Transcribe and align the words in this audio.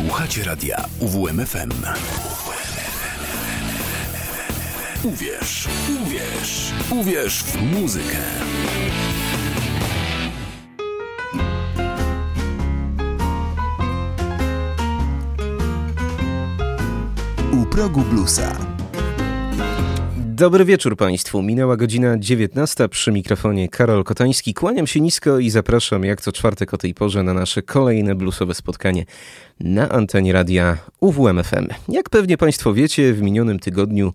Słuchacie 0.00 0.44
radia 0.44 0.84
UWMFM. 0.98 1.70
Uwierz, 5.04 5.68
uwierz, 6.02 6.72
uwierz 6.90 7.42
w 7.42 7.62
muzykę. 7.62 8.16
U 17.52 17.66
progu 17.66 18.00
bluesa. 18.00 18.69
Dobry 20.40 20.64
wieczór 20.64 20.96
Państwu. 20.96 21.42
Minęła 21.42 21.76
godzina 21.76 22.18
19 22.18 22.88
przy 22.88 23.12
mikrofonie 23.12 23.68
Karol 23.68 24.04
Kotański. 24.04 24.54
Kłaniam 24.54 24.86
się 24.86 25.00
nisko 25.00 25.38
i 25.38 25.50
zapraszam 25.50 26.04
jak 26.04 26.20
co 26.20 26.32
czwartek 26.32 26.74
o 26.74 26.78
tej 26.78 26.94
porze 26.94 27.22
na 27.22 27.34
nasze 27.34 27.62
kolejne 27.62 28.14
bluesowe 28.14 28.54
spotkanie 28.54 29.04
na 29.60 29.88
antenie 29.88 30.32
radia 30.32 30.78
UWMFM. 31.00 31.66
Jak 31.88 32.10
pewnie 32.10 32.38
Państwo 32.38 32.74
wiecie, 32.74 33.12
w 33.12 33.22
minionym 33.22 33.58
tygodniu 33.58 34.12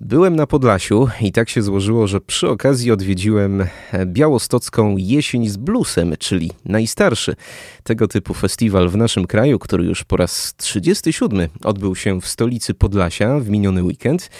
Byłem 0.00 0.36
na 0.36 0.46
Podlasiu 0.46 1.08
i 1.20 1.32
tak 1.32 1.48
się 1.48 1.62
złożyło, 1.62 2.06
że 2.06 2.20
przy 2.20 2.48
okazji 2.48 2.90
odwiedziłem 2.90 3.66
białostocką 4.06 4.96
Jesień 4.98 5.48
z 5.48 5.56
Bluesem, 5.56 6.14
czyli 6.18 6.50
najstarszy 6.64 7.36
tego 7.82 8.08
typu 8.08 8.34
festiwal 8.34 8.88
w 8.88 8.96
naszym 8.96 9.26
kraju, 9.26 9.58
który 9.58 9.84
już 9.84 10.04
po 10.04 10.16
raz 10.16 10.54
37 10.56 11.48
odbył 11.64 11.96
się 11.96 12.20
w 12.20 12.26
stolicy 12.26 12.74
Podlasia 12.74 13.38
w 13.38 13.48
miniony 13.48 13.82
weekend. 13.82 14.30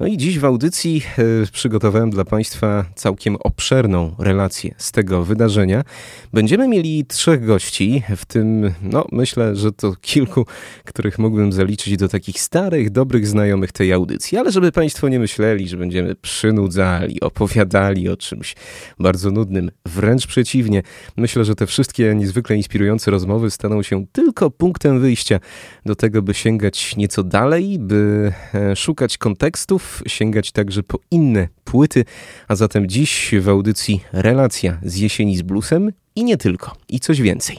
No 0.00 0.06
i 0.06 0.16
dziś 0.16 0.38
w 0.38 0.44
audycji 0.44 1.02
e, 1.18 1.22
przygotowałem 1.52 2.10
dla 2.10 2.24
Państwa 2.24 2.84
całkiem 2.94 3.36
obszerną 3.36 4.14
relację 4.18 4.74
z 4.78 4.92
tego 4.92 5.24
wydarzenia. 5.24 5.82
Będziemy 6.32 6.68
mieli 6.68 7.04
trzech 7.04 7.44
gości, 7.44 8.02
w 8.16 8.24
tym, 8.24 8.74
no 8.82 9.06
myślę, 9.12 9.56
że 9.56 9.72
to 9.72 9.94
kilku, 10.00 10.46
których 10.84 11.18
mógłbym 11.18 11.52
zaliczyć 11.52 11.96
do 11.96 12.08
takich 12.08 12.40
starych, 12.40 12.90
dobrych 12.90 13.26
znajomych 13.26 13.72
tej 13.72 13.92
audycji, 13.92 14.38
ale 14.38 14.52
żeby 14.52 14.72
Państwo 14.72 14.95
nie 15.02 15.18
myśleli, 15.18 15.68
że 15.68 15.76
będziemy 15.76 16.14
przynudzali, 16.14 17.20
opowiadali 17.20 18.08
o 18.08 18.16
czymś 18.16 18.54
bardzo 18.98 19.30
nudnym. 19.30 19.70
Wręcz 19.86 20.26
przeciwnie. 20.26 20.82
Myślę, 21.16 21.44
że 21.44 21.54
te 21.54 21.66
wszystkie 21.66 22.14
niezwykle 22.14 22.56
inspirujące 22.56 23.10
rozmowy 23.10 23.50
staną 23.50 23.82
się 23.82 24.06
tylko 24.12 24.50
punktem 24.50 25.00
wyjścia 25.00 25.40
do 25.86 25.96
tego, 25.96 26.22
by 26.22 26.34
sięgać 26.34 26.96
nieco 26.96 27.22
dalej, 27.22 27.78
by 27.78 28.32
e, 28.54 28.76
szukać 28.76 29.18
kontekstów, 29.18 30.02
sięgać 30.06 30.52
także 30.52 30.82
po 30.82 30.98
inne 31.10 31.48
płyty, 31.64 32.04
a 32.48 32.56
zatem 32.56 32.88
dziś 32.88 33.34
w 33.40 33.48
audycji 33.48 34.00
relacja 34.12 34.78
z 34.82 34.96
jesieni 34.96 35.36
z 35.36 35.42
bluesem 35.42 35.92
i 36.16 36.24
nie 36.24 36.36
tylko, 36.36 36.76
i 36.88 37.00
coś 37.00 37.20
więcej. 37.20 37.58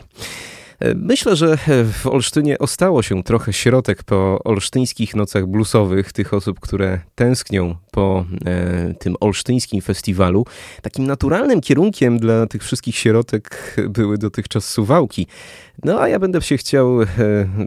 Myślę, 0.96 1.36
że 1.36 1.58
w 1.94 2.08
Olsztynie 2.08 2.58
ostało 2.60 3.04
się 3.04 3.24
trochę 3.24 3.54
środek 3.54 4.04
po 4.04 4.44
olsztyńskich 4.44 5.16
nocach 5.16 5.48
bluesowych, 5.48 6.14
tych 6.14 6.34
osób, 6.34 6.60
które 6.60 7.00
tęsknią 7.16 7.76
po 7.92 8.26
e, 8.46 8.94
tym 8.94 9.16
olsztyńskim 9.20 9.82
festiwalu. 9.82 10.46
Takim 10.82 11.08
naturalnym 11.08 11.62
kierunkiem 11.62 12.20
dla 12.20 12.48
tych 12.48 12.64
wszystkich 12.64 12.96
środek 12.96 13.76
były 13.90 14.18
dotychczas 14.18 14.70
suwałki. 14.70 15.28
No 15.84 16.02
a 16.02 16.08
ja 16.08 16.20
będę 16.20 16.42
się 16.42 16.58
chciał 16.58 17.02
e, 17.02 17.08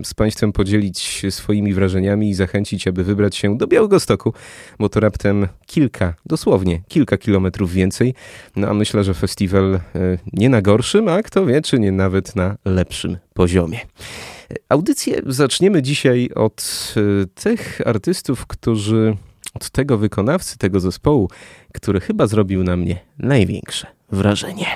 z 0.04 0.14
Państwem 0.14 0.52
podzielić 0.52 1.26
swoimi 1.30 1.74
wrażeniami 1.74 2.30
i 2.30 2.34
zachęcić, 2.34 2.88
aby 2.88 3.04
wybrać 3.04 3.36
się 3.36 3.58
do 3.58 3.66
Białego 3.66 4.00
Stoku, 4.00 4.32
bo 4.78 4.88
to 4.88 5.00
raptem 5.00 5.48
kilka, 5.66 6.14
dosłownie 6.26 6.82
kilka 6.88 7.18
kilometrów 7.18 7.72
więcej. 7.72 8.14
No 8.56 8.68
a 8.68 8.74
myślę, 8.74 9.04
że 9.04 9.14
festiwal 9.14 9.74
e, 9.74 9.80
nie 10.32 10.48
na 10.48 10.62
gorszym, 10.62 11.08
a 11.08 11.22
kto 11.22 11.46
wie, 11.46 11.62
czy 11.62 11.78
nie 11.78 11.92
nawet 11.92 12.36
na 12.36 12.56
lepszym 12.64 13.16
poziomie. 13.34 13.78
Audycję 14.68 15.20
zaczniemy 15.26 15.82
dzisiaj 15.82 16.30
od 16.34 16.94
e, 16.96 17.26
tych 17.26 17.80
artystów, 17.86 18.46
którzy 18.46 19.16
od 19.54 19.70
tego 19.70 19.98
wykonawcy, 19.98 20.58
tego 20.58 20.80
zespołu, 20.80 21.30
który 21.74 22.00
chyba 22.00 22.26
zrobił 22.26 22.64
na 22.64 22.76
mnie 22.76 22.98
największe 23.18 23.86
wrażenie. 24.12 24.66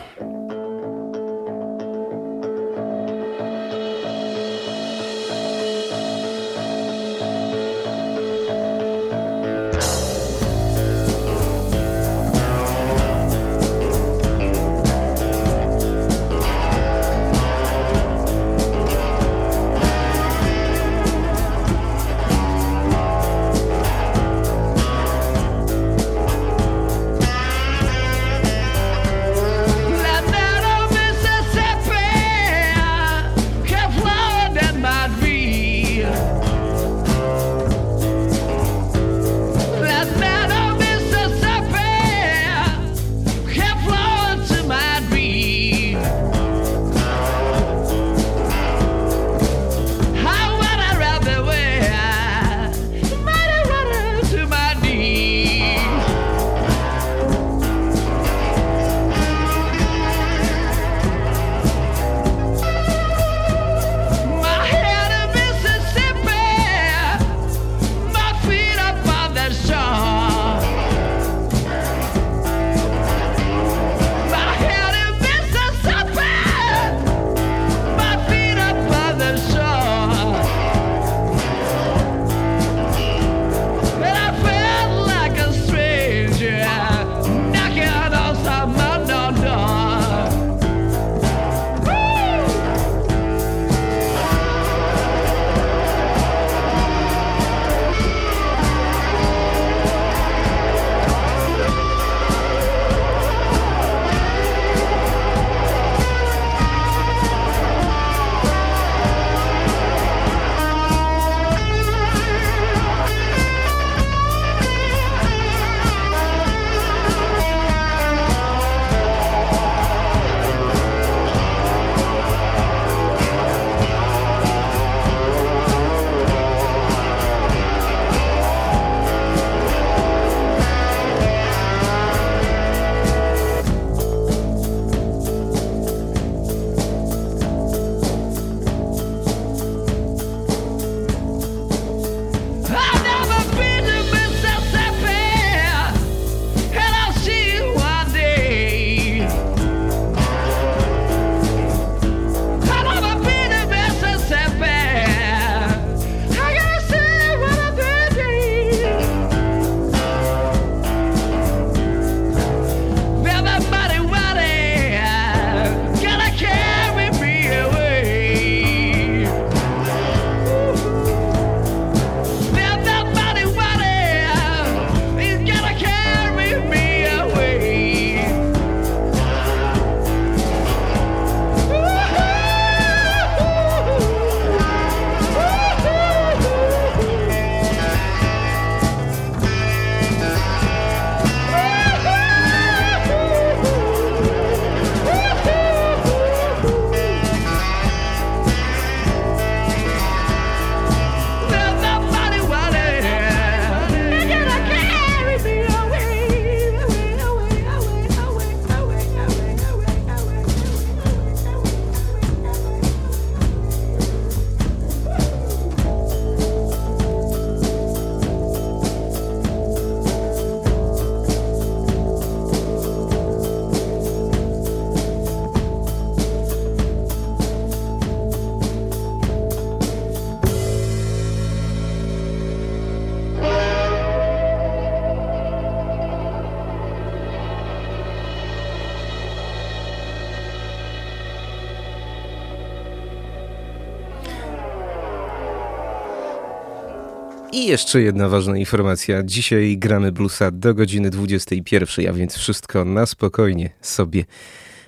Jeszcze 247.74 248.02
jedna 248.02 248.28
ważna 248.28 248.56
informacja. 248.56 249.22
Dzisiaj 249.22 249.78
gramy 249.78 250.12
bluesa 250.12 250.50
do 250.50 250.74
godziny 250.74 251.10
21, 251.10 252.08
a 252.08 252.12
więc 252.12 252.36
wszystko 252.36 252.84
na 252.84 253.06
spokojnie 253.06 253.70
sobie 253.80 254.24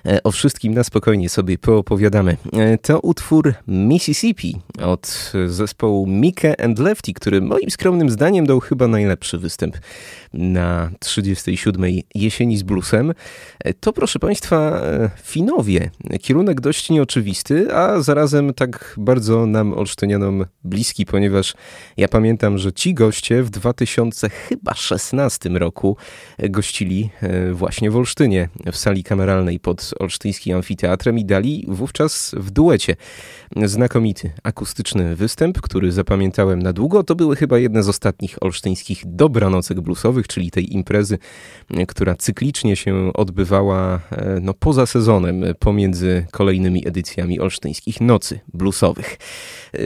E, 0.07 0.23
o 0.23 0.31
wszystkim 0.31 0.73
na 0.73 0.83
spokojnie 0.83 1.29
sobie 1.29 1.57
poopowiadamy. 1.57 2.37
E, 2.53 2.77
to 2.77 2.99
utwór 2.99 3.53
Mississippi 3.67 4.55
od 4.81 5.33
zespołu 5.47 6.07
Mike 6.07 6.61
and 6.61 6.79
Lefty, 6.79 7.13
który 7.13 7.41
moim 7.41 7.71
skromnym 7.71 8.09
zdaniem 8.09 8.45
dał 8.45 8.59
chyba 8.59 8.87
najlepszy 8.87 9.37
występ 9.37 9.77
na 10.33 10.91
37. 10.99 11.85
jesieni 12.15 12.57
z 12.57 12.63
bluesem. 12.63 13.13
E, 13.59 13.73
to 13.73 13.93
proszę 13.93 14.19
Państwa 14.19 14.81
Finowie. 15.23 15.89
Kierunek 16.21 16.61
dość 16.61 16.89
nieoczywisty, 16.89 17.75
a 17.75 18.01
zarazem 18.01 18.53
tak 18.53 18.95
bardzo 18.97 19.45
nam 19.45 19.73
olsztynianom 19.73 20.45
bliski, 20.63 21.05
ponieważ 21.05 21.53
ja 21.97 22.07
pamiętam, 22.07 22.57
że 22.57 22.73
ci 22.73 22.93
goście 22.93 23.43
w 23.43 23.49
2016 23.49 25.49
roku 25.49 25.97
gościli 26.49 27.09
właśnie 27.53 27.91
w 27.91 27.95
Olsztynie 27.95 28.49
w 28.71 28.77
sali 28.77 29.03
kameralnej 29.03 29.59
pod 29.59 29.93
olsztyńskim 29.99 30.55
amfiteatrem 30.55 31.19
i 31.19 31.25
dali 31.25 31.65
wówczas 31.67 32.35
w 32.37 32.51
duecie 32.51 32.95
znakomity 33.65 34.31
akustyczny 34.43 35.15
występ, 35.15 35.61
który 35.61 35.91
zapamiętałem 35.91 36.61
na 36.61 36.73
długo. 36.73 37.03
To 37.03 37.15
były 37.15 37.35
chyba 37.35 37.59
jedne 37.59 37.83
z 37.83 37.89
ostatnich 37.89 38.37
olsztyńskich 38.41 39.01
dobranocek 39.05 39.81
bluesowych, 39.81 40.16
czyli 40.23 40.51
tej 40.51 40.73
imprezy, 40.73 41.17
która 41.87 42.15
cyklicznie 42.15 42.75
się 42.75 43.13
odbywała 43.13 43.99
e, 44.11 44.39
no, 44.41 44.53
poza 44.53 44.85
sezonem, 44.85 45.43
pomiędzy 45.59 46.25
kolejnymi 46.31 46.87
edycjami 46.87 47.39
olsztyńskich 47.39 48.01
nocy 48.01 48.39
bluesowych. 48.53 49.17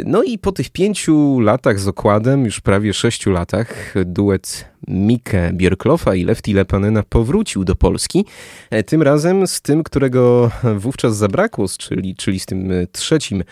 No 0.06 0.24
i 0.24 0.38
po 0.38 0.52
tych 0.52 0.70
pięciu 0.70 1.40
latach 1.40 1.80
z 1.80 1.88
okładem, 1.88 2.46
już 2.46 2.60
prawie 2.60 2.94
sześciu 2.94 3.32
latach, 3.32 3.94
duet 4.06 4.72
Mikę 4.88 5.54
Bierklofa 5.54 6.16
i 6.16 6.24
Lefty 6.24 6.54
Lepanena 6.54 7.04
powrócił 7.04 7.64
do 7.64 7.76
Polski. 7.76 8.26
E, 8.70 8.84
tym 8.84 9.02
razem 9.02 9.48
z 9.48 9.62
tym, 9.62 9.84
którego 9.84 10.52
wówczas 10.76 11.18
zabrakło, 11.18 11.66
czyli, 11.78 12.16
czyli 12.16 12.40
z 12.40 12.46
tym 12.46 12.72
e, 12.72 12.88
trzecim 12.88 13.42
e, 13.42 13.44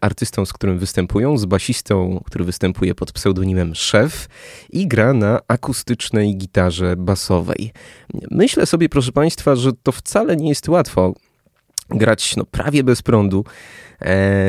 artystą, 0.00 0.46
z 0.46 0.52
którym 0.52 0.78
występują, 0.78 1.38
z 1.38 1.44
basistą, 1.44 2.22
który 2.26 2.44
występuje 2.44 2.94
pod 2.94 3.12
pseudonimem 3.12 3.74
Szef 3.74 4.28
i 4.70 4.86
gra 4.86 5.12
na 5.12 5.40
akustycznej 5.48 6.36
gitarze 6.36 6.96
basowej. 6.96 7.72
Myślę 8.30 8.66
sobie, 8.66 8.88
proszę 8.88 9.12
Państwa, 9.12 9.56
że 9.56 9.72
to 9.82 9.92
wcale 9.92 10.36
nie 10.36 10.48
jest 10.48 10.68
łatwo 10.68 11.14
grać 11.90 12.36
no, 12.36 12.44
prawie 12.44 12.84
bez 12.84 13.02
prądu 13.02 13.44
E, 13.44 13.83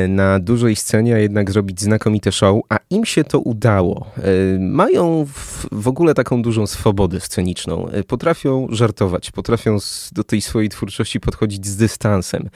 na 0.08 0.38
dużej 0.38 0.76
scenie, 0.76 1.14
a 1.14 1.18
jednak 1.18 1.50
zrobić 1.50 1.80
znakomite 1.80 2.32
show, 2.32 2.60
a 2.68 2.78
im 2.90 3.04
się 3.04 3.24
to 3.24 3.38
udało. 3.38 4.06
E, 4.18 4.58
mają 4.58 5.26
w 5.72 5.88
ogóle 5.88 6.14
taką 6.14 6.42
dużą 6.42 6.66
swobodę 6.66 7.20
sceniczną. 7.20 7.88
E, 7.88 8.04
potrafią 8.04 8.66
żartować, 8.70 9.30
potrafią 9.30 9.78
do 10.12 10.24
tej 10.24 10.40
swojej 10.40 10.68
twórczości 10.68 11.20
podchodzić 11.20 11.66
z 11.66 11.76
dystansem. 11.76 12.48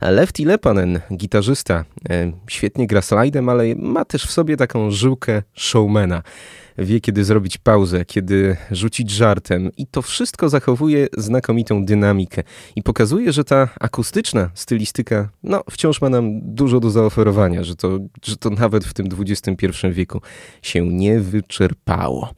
Lefty 0.00 0.44
Lepanen, 0.44 1.00
gitarzysta, 1.12 1.84
świetnie 2.48 2.86
gra 2.86 3.02
slajdem, 3.02 3.48
ale 3.48 3.74
ma 3.74 4.04
też 4.04 4.24
w 4.24 4.30
sobie 4.30 4.56
taką 4.56 4.90
żyłkę 4.90 5.42
showmana 5.54 6.22
wie 6.80 7.00
kiedy 7.00 7.24
zrobić 7.24 7.58
pauzę, 7.58 8.04
kiedy 8.04 8.56
rzucić 8.70 9.10
żartem 9.10 9.70
i 9.76 9.86
to 9.86 10.02
wszystko 10.02 10.48
zachowuje 10.48 11.08
znakomitą 11.16 11.84
dynamikę 11.84 12.42
i 12.76 12.82
pokazuje, 12.82 13.32
że 13.32 13.44
ta 13.44 13.68
akustyczna 13.80 14.50
stylistyka 14.54 15.28
no, 15.42 15.62
wciąż 15.70 16.00
ma 16.00 16.08
nam 16.08 16.40
dużo 16.42 16.80
do 16.80 16.90
zaoferowania, 16.90 17.64
że 17.64 17.76
to, 17.76 17.98
że 18.24 18.36
to 18.36 18.50
nawet 18.50 18.84
w 18.84 18.94
tym 18.94 19.06
XXI 19.18 19.66
wieku 19.90 20.20
się 20.62 20.86
nie 20.86 21.20
wyczerpało. 21.20 22.34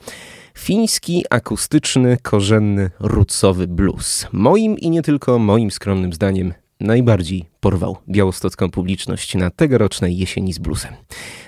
Fiński, 0.59 1.25
akustyczny, 1.31 2.17
korzenny, 2.23 2.91
rucowy 3.01 3.67
blues. 3.67 4.27
Moim 4.33 4.79
i 4.79 4.91
nie 4.91 5.03
tylko 5.03 5.39
moim 5.39 5.71
skromnym 5.71 6.13
zdaniem 6.13 6.53
najbardziej 6.83 7.45
porwał 7.61 7.97
białostocką 8.09 8.71
publiczność 8.71 9.35
na 9.35 9.51
tegorocznej 9.51 10.19
jesieni 10.19 10.53
z 10.53 10.59
bluesem. 10.59 10.93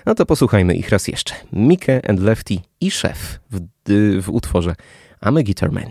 No 0.07 0.15
to 0.15 0.27
posłuchajmy 0.27 0.75
ich 0.75 0.89
raz 0.89 1.09
jeszcze. 1.09 1.35
Mike 1.53 2.09
and 2.09 2.21
Lefty 2.21 2.57
i 2.81 2.91
Szef 2.91 3.41
w, 3.51 3.61
w 4.23 4.31
utworze 4.31 4.75
I'm 5.23 5.39
a 5.39 5.43
Guitar 5.43 5.73
Man. 5.73 5.89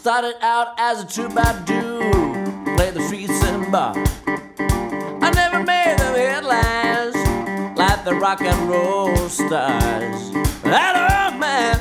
Started 0.00 0.34
out 0.42 0.68
as 0.78 1.02
a 1.02 1.06
troubadour, 1.06 2.00
played 2.76 2.94
the 2.94 3.02
streets 3.06 3.44
and 3.44 4.09
like 8.00 8.14
the 8.14 8.20
rock 8.20 8.40
and 8.40 8.70
roll 8.70 9.14
stars. 9.28 10.30
That 10.62 10.94
old 10.96 11.38
man, 11.38 11.78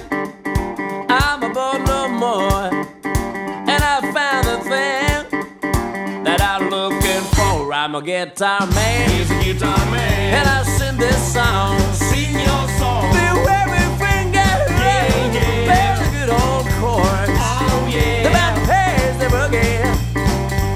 I'm 1.10 1.44
a 1.44 1.50
boy 1.54 1.78
no 1.86 2.10
more, 2.10 2.70
and 3.04 3.84
I 3.84 4.02
found 4.14 4.48
the 4.48 4.60
thing 4.70 6.24
that 6.24 6.42
I'm 6.42 6.70
looking 6.70 7.24
for. 7.36 7.74
I'm 7.74 7.96
a 7.96 8.02
guitar 8.02 8.68
man, 8.68 9.10
he's 9.12 9.32
a 9.32 9.44
guitar 9.44 9.78
man, 9.92 10.34
and 10.34 10.50
I 10.50 10.64
sing 10.64 10.98
this 10.98 11.34
song. 11.34 11.80
Sing 11.94 12.34
your 12.34 12.68
song. 12.80 13.14
The 13.14 13.20
everything 13.64 14.32
get 14.34 14.70
yeah, 14.70 15.32
yeah. 15.32 15.96
Play 16.00 16.20
good 16.20 16.30
old 16.30 16.66
chords. 16.80 17.32
Oh 17.32 17.88
yeah. 17.90 18.24
The 18.24 18.32
band 18.36 18.58
plays 18.68 19.16
the 19.20 19.28
boogie, 19.36 19.86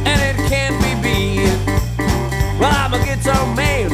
and 0.08 0.20
it 0.22 0.38
can't 0.48 0.78
be 0.80 0.94
beat. 1.04 1.58
Well, 2.60 2.72
I'm 2.72 2.94
a 2.94 3.04
guitar 3.04 3.46
man 3.56 3.90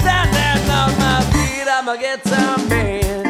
standing 0.00 0.70
on 0.70 0.90
my 0.98 1.20
feet. 1.32 1.66
I'm 1.68 1.88
a 1.88 1.96
guitar 1.98 2.58
man. 2.68 3.24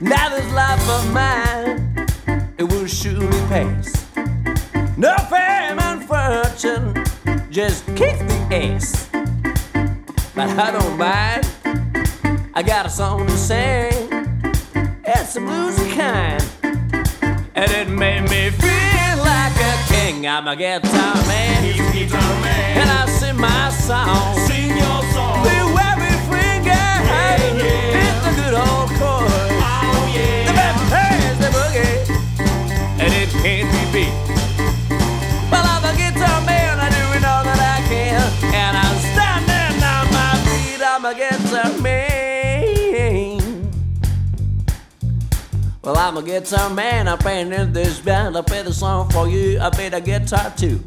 Now 0.00 0.28
this 0.28 0.52
life 0.52 0.88
of 0.88 1.12
mine, 1.12 2.06
it 2.58 2.64
will 2.64 2.86
surely 2.86 3.40
pass. 3.48 4.06
No 4.96 5.14
fame 5.30 5.78
and 5.78 6.02
fortune, 6.04 6.94
just 7.50 7.86
kick 7.96 8.18
the 8.18 8.38
ass. 8.50 9.08
But 10.34 10.48
I 10.58 10.70
don't 10.70 10.96
mind. 10.98 11.46
I 12.54 12.62
got 12.62 12.86
a 12.86 12.88
song 12.88 13.26
to 13.26 13.36
sing. 13.36 13.92
It's 15.04 15.36
a 15.36 15.40
bluesy 15.40 15.94
kind, 15.94 16.42
and 17.56 17.70
it 17.70 17.88
made 17.88 18.20
me 18.22 18.50
feel 18.50 19.16
like 19.24 19.56
a 19.56 19.74
king. 19.88 20.26
I'm 20.26 20.46
a 20.46 20.54
guitar 20.54 21.14
man, 21.26 21.64
he's 21.64 21.80
a 21.80 21.92
guitar 21.92 22.40
man, 22.42 22.80
and 22.80 22.90
I 22.90 23.06
sing 23.06 23.36
my 23.36 23.70
song. 23.70 24.38
Sing 24.46 24.76
your 24.76 25.00
song. 25.14 25.42
The 25.42 25.64
wavy 25.76 26.14
finger, 26.28 26.68
yeah, 26.68 27.56
yeah. 27.56 27.96
hit 27.96 28.16
the 28.24 28.32
good 28.40 28.54
old 28.54 28.88
chord. 29.00 29.32
Oh 29.32 30.12
yeah. 30.14 30.46
The 30.46 30.52
band 30.52 30.78
plays 30.90 31.38
the 31.40 31.50
boogie, 31.56 33.00
and 33.00 33.12
it 33.12 33.30
can't 33.42 33.75
Well, 45.86 45.96
I'm 45.98 46.16
a 46.16 46.22
guitar 46.22 46.68
man, 46.68 47.06
I 47.06 47.14
painted 47.14 47.72
this 47.72 48.00
band, 48.00 48.36
I 48.36 48.42
play 48.42 48.60
the 48.64 48.72
song 48.72 49.08
for 49.10 49.28
you, 49.28 49.60
I 49.60 49.70
play 49.70 49.88
the 49.88 50.00
guitar 50.00 50.52
too. 50.56 50.82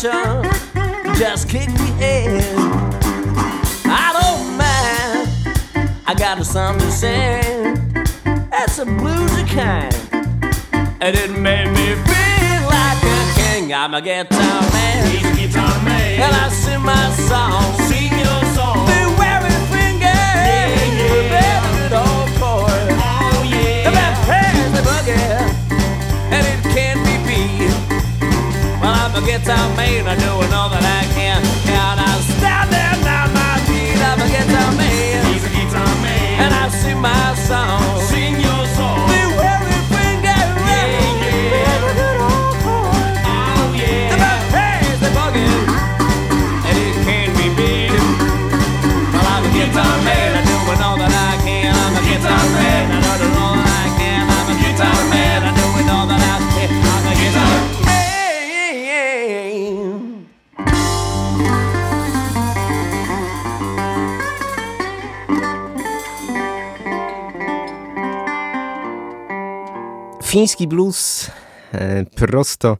Culture 0.00 0.42
just 1.18 1.48
kick 1.48 1.68
me 1.70 1.88
in. 2.00 2.42
I 3.88 4.12
don't 4.18 4.56
mind, 4.56 5.28
I 6.06 6.14
got 6.16 6.38
a 6.38 6.44
song 6.44 6.78
to 6.78 6.90
sing. 6.90 7.76
It's 8.52 8.78
a 8.78 8.84
bluesy 8.84 9.46
kind, 9.48 9.94
and 11.00 11.16
it 11.16 11.30
made 11.30 11.68
me 11.68 11.94
feel 11.94 12.62
like 12.68 13.02
a 13.02 13.32
king. 13.40 13.72
I'm 13.72 13.94
a 13.94 14.02
guitar 14.02 14.60
man, 14.72 15.10
He's 15.10 15.24
a 15.24 15.34
guitar 15.48 15.82
man. 15.84 16.20
and 16.20 16.34
I 16.34 16.48
sing 16.50 16.82
my 16.82 17.10
song. 17.28 17.62
Sing 17.88 18.12
your 18.12 18.44
song. 18.54 18.84
The 18.86 19.14
wearing 19.18 19.64
fingers, 19.72 20.36
Yeah, 20.44 20.66
yeah. 20.92 21.14
the 21.14 21.22
velvet 21.32 21.92
old 22.04 22.28
chord. 22.40 22.88
Oh 23.00 23.40
The 23.42 23.56
yeah. 23.56 23.90
man 23.96 24.14
plays 24.26 24.72
the 24.76 24.82
boogie, 24.88 25.35
a 29.16 29.20
guitar 29.22 29.74
man, 29.76 30.06
I 30.06 30.14
do 30.16 30.28
all 30.28 30.68
that 30.68 30.84
I 30.84 31.02
can. 31.14 31.40
And 31.72 32.00
I'm 32.00 32.20
standing 32.36 33.00
on 33.08 33.28
my 33.32 33.56
feet, 33.64 33.96
I'm 33.96 34.20
a 34.20 34.28
guitar 34.28 34.72
man, 34.76 35.32
He's 35.32 35.44
a 35.44 35.48
guitar 35.48 35.94
man. 36.02 36.40
and 36.44 36.54
I 36.54 36.68
sing 36.68 37.00
my 37.00 37.34
song. 37.34 38.00
Sing 38.02 38.34
your 38.40 38.66
song. 38.76 39.15
Fiński 70.36 70.68
blues 70.68 71.30
e, 71.72 72.04
prosto 72.04 72.78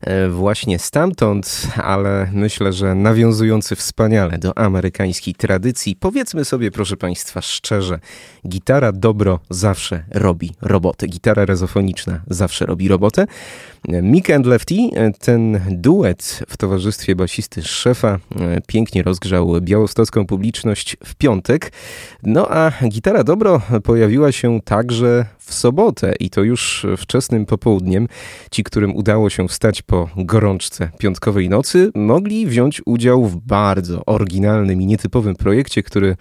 e, 0.00 0.28
właśnie 0.28 0.78
stamtąd, 0.78 1.62
ale 1.76 2.30
myślę, 2.32 2.72
że 2.72 2.94
nawiązujący 2.94 3.76
wspaniale 3.76 4.38
do 4.38 4.58
amerykańskiej 4.58 5.34
tradycji. 5.34 5.96
Powiedzmy 5.96 6.44
sobie, 6.44 6.70
proszę 6.70 6.96
Państwa, 6.96 7.40
szczerze, 7.40 7.98
gitara 8.48 8.92
dobro 8.92 9.40
zawsze 9.50 10.04
robi 10.10 10.50
robotę. 10.62 11.06
Gitara 11.06 11.44
rezofoniczna 11.44 12.20
zawsze 12.26 12.66
robi 12.66 12.88
robotę. 12.88 13.26
Mick 13.88 14.30
and 14.30 14.46
Lefty, 14.46 14.74
ten 15.20 15.60
duet 15.70 16.44
w 16.48 16.56
towarzystwie 16.56 17.16
basisty 17.16 17.62
szefa 17.62 18.18
e, 18.40 18.60
pięknie 18.66 19.02
rozgrzał 19.02 19.60
białostocką 19.60 20.26
publiczność 20.26 20.96
w 21.04 21.14
piątek. 21.14 21.72
No 22.22 22.48
a 22.50 22.72
gitara 22.88 23.24
dobro 23.24 23.60
pojawiła 23.84 24.32
się 24.32 24.60
także 24.64 25.26
w 25.38 25.54
sobotę 25.54 26.14
i 26.20 26.30
to 26.30 26.42
już 26.42 26.86
wczesnym 26.96 27.46
popołudniem. 27.46 28.08
Ci, 28.50 28.64
którym 28.64 28.96
udało 28.96 29.30
się 29.30 29.48
wstać 29.48 29.82
po 29.82 30.08
gorączce 30.16 30.90
piątkowej 30.98 31.48
nocy, 31.48 31.90
mogli 31.94 32.46
wziąć 32.46 32.82
udział 32.86 33.24
w 33.24 33.36
bardzo 33.36 34.02
oryginalnym 34.06 34.82
i 34.82 34.86
nietypowym 34.86 35.36
projekcie, 35.36 35.82
który 35.82 36.16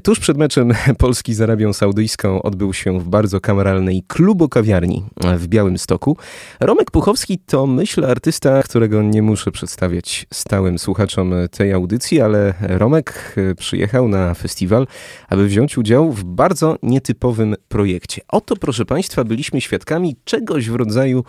Tuż 0.00 0.20
przed 0.20 0.36
meczem 0.36 0.72
Polski 0.98 1.34
z 1.34 1.40
Arabią 1.40 1.72
Saudyjską 1.72 2.42
odbył 2.42 2.72
się 2.72 3.00
w 3.00 3.08
bardzo 3.08 3.40
kameralnej 3.40 4.02
klubokawiarni 4.06 5.04
w 5.38 5.46
Białym 5.46 5.78
Stoku. 5.78 6.16
Romek 6.60 6.90
Puchowski 6.90 7.38
to 7.38 7.66
myślę 7.66 8.08
artysta, 8.08 8.62
którego 8.62 9.02
nie 9.02 9.22
muszę 9.22 9.50
przedstawiać 9.50 10.26
stałym 10.32 10.78
słuchaczom 10.78 11.34
tej 11.50 11.72
audycji, 11.72 12.20
ale 12.20 12.54
Romek 12.60 13.36
przyjechał 13.58 14.08
na 14.08 14.34
festiwal, 14.34 14.86
aby 15.28 15.46
wziąć 15.46 15.78
udział 15.78 16.12
w 16.12 16.24
bardzo 16.24 16.76
nietypowym 16.82 17.54
projekcie. 17.68 18.22
Oto, 18.28 18.56
proszę 18.56 18.84
Państwa, 18.84 19.24
byliśmy 19.24 19.60
świadkami 19.60 20.16
czegoś 20.24 20.70
w 20.70 20.74
rodzaju 20.74 21.24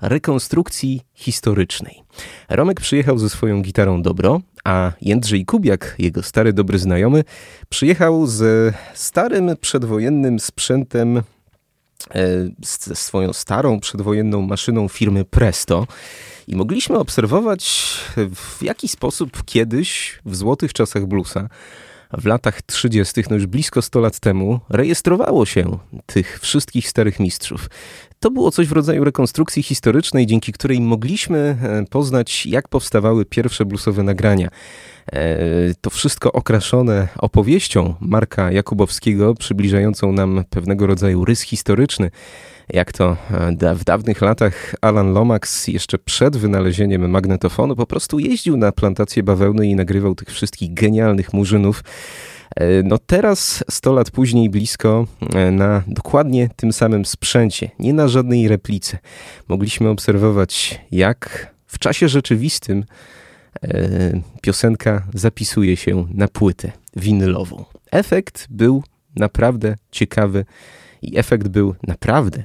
rekonstrukcji 0.00 1.00
historycznej. 1.14 2.02
Romek 2.48 2.80
przyjechał 2.80 3.18
ze 3.18 3.30
swoją 3.30 3.62
gitarą 3.62 4.02
Dobro, 4.02 4.40
a 4.68 4.92
Jędrzej 5.00 5.44
Kubiak, 5.44 5.94
jego 5.98 6.22
stary 6.22 6.52
dobry 6.52 6.78
znajomy, 6.78 7.24
przyjechał 7.68 8.26
z 8.26 8.74
starym 8.94 9.56
przedwojennym 9.60 10.40
sprzętem, 10.40 11.16
e, 11.16 11.22
ze 12.62 12.94
swoją 12.94 13.32
starą 13.32 13.80
przedwojenną 13.80 14.42
maszyną 14.42 14.88
firmy 14.88 15.24
Presto. 15.24 15.86
I 16.48 16.56
mogliśmy 16.56 16.98
obserwować, 16.98 17.94
w 18.34 18.62
jaki 18.62 18.88
sposób 18.88 19.44
kiedyś, 19.44 20.18
w 20.24 20.36
złotych 20.36 20.72
czasach 20.72 21.06
bluesa, 21.06 21.48
w 22.12 22.26
latach 22.26 22.62
30., 22.62 23.22
no 23.30 23.36
już 23.36 23.46
blisko 23.46 23.82
100 23.82 24.00
lat 24.00 24.20
temu, 24.20 24.60
rejestrowało 24.68 25.46
się 25.46 25.78
tych 26.06 26.40
wszystkich 26.40 26.88
starych 26.88 27.20
mistrzów. 27.20 27.70
To 28.20 28.30
było 28.30 28.50
coś 28.50 28.66
w 28.66 28.72
rodzaju 28.72 29.04
rekonstrukcji 29.04 29.62
historycznej, 29.62 30.26
dzięki 30.26 30.52
której 30.52 30.80
mogliśmy 30.80 31.38
e, 31.62 31.84
poznać, 31.90 32.46
jak 32.46 32.68
powstawały 32.68 33.24
pierwsze 33.24 33.64
bluesowe 33.64 34.02
nagrania. 34.02 34.48
E, 35.12 35.38
To 35.80 35.90
wszystko 35.90 36.32
okraszone 36.32 37.08
opowieścią 37.18 37.94
Marka 38.00 38.52
Jakubowskiego, 38.52 39.34
przybliżającą 39.34 40.12
nam 40.12 40.44
pewnego 40.50 40.86
rodzaju 40.86 41.24
rys 41.24 41.40
historyczny. 41.40 42.10
Jak 42.70 42.92
to 42.92 43.16
e, 43.60 43.74
w 43.74 43.84
dawnych 43.84 44.20
latach 44.20 44.74
Alan 44.80 45.12
Lomax 45.12 45.68
jeszcze 45.68 45.98
przed 45.98 46.36
wynalezieniem 46.36 47.10
magnetofonu 47.10 47.76
po 47.76 47.86
prostu 47.86 48.18
jeździł 48.18 48.56
na 48.56 48.72
plantację 48.72 49.22
bawełny 49.22 49.66
i 49.66 49.74
nagrywał 49.74 50.14
tych 50.14 50.28
wszystkich 50.28 50.74
genialnych 50.74 51.32
murzynów. 51.32 51.84
E, 52.56 52.82
No 52.82 52.98
teraz, 52.98 53.64
100 53.70 53.92
lat 53.92 54.10
później, 54.10 54.50
blisko 54.50 55.06
e, 55.34 55.50
na 55.50 55.82
dokładnie 55.86 56.50
tym 56.56 56.72
samym 56.72 57.04
sprzęcie, 57.04 57.70
nie 57.78 57.92
na 57.92 58.08
żadnej 58.08 58.48
replice, 58.48 58.98
mogliśmy 59.48 59.88
obserwować, 59.88 60.80
jak 60.90 61.50
w 61.66 61.78
czasie 61.78 62.08
rzeczywistym 62.08 62.84
piosenka 64.42 65.02
zapisuje 65.14 65.76
się 65.76 66.06
na 66.14 66.28
płytę 66.28 66.72
winylową. 66.96 67.64
Efekt 67.92 68.46
był 68.50 68.82
naprawdę 69.16 69.76
ciekawy 69.90 70.44
i 71.02 71.18
efekt 71.18 71.48
był 71.48 71.74
naprawdę 71.86 72.44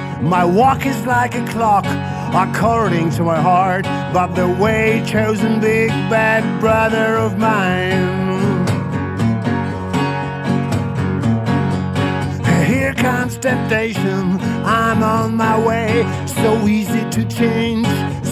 My 0.21 0.45
walk 0.45 0.85
is 0.85 1.05
like 1.05 1.33
a 1.35 1.45
clock, 1.47 1.85
according 2.33 3.09
to 3.11 3.23
my 3.23 3.41
heart. 3.41 3.85
But 4.13 4.35
the 4.35 4.47
way 4.47 5.03
chosen, 5.05 5.59
big 5.59 5.89
bad 6.09 6.59
brother 6.59 7.15
of 7.15 7.37
mine. 7.37 8.21
Here 12.67 12.93
comes 12.93 13.37
temptation, 13.37 14.39
I'm 14.63 15.01
on 15.01 15.35
my 15.35 15.57
way. 15.65 16.05
So 16.27 16.67
easy 16.67 17.09
to 17.09 17.25
change, 17.27 17.87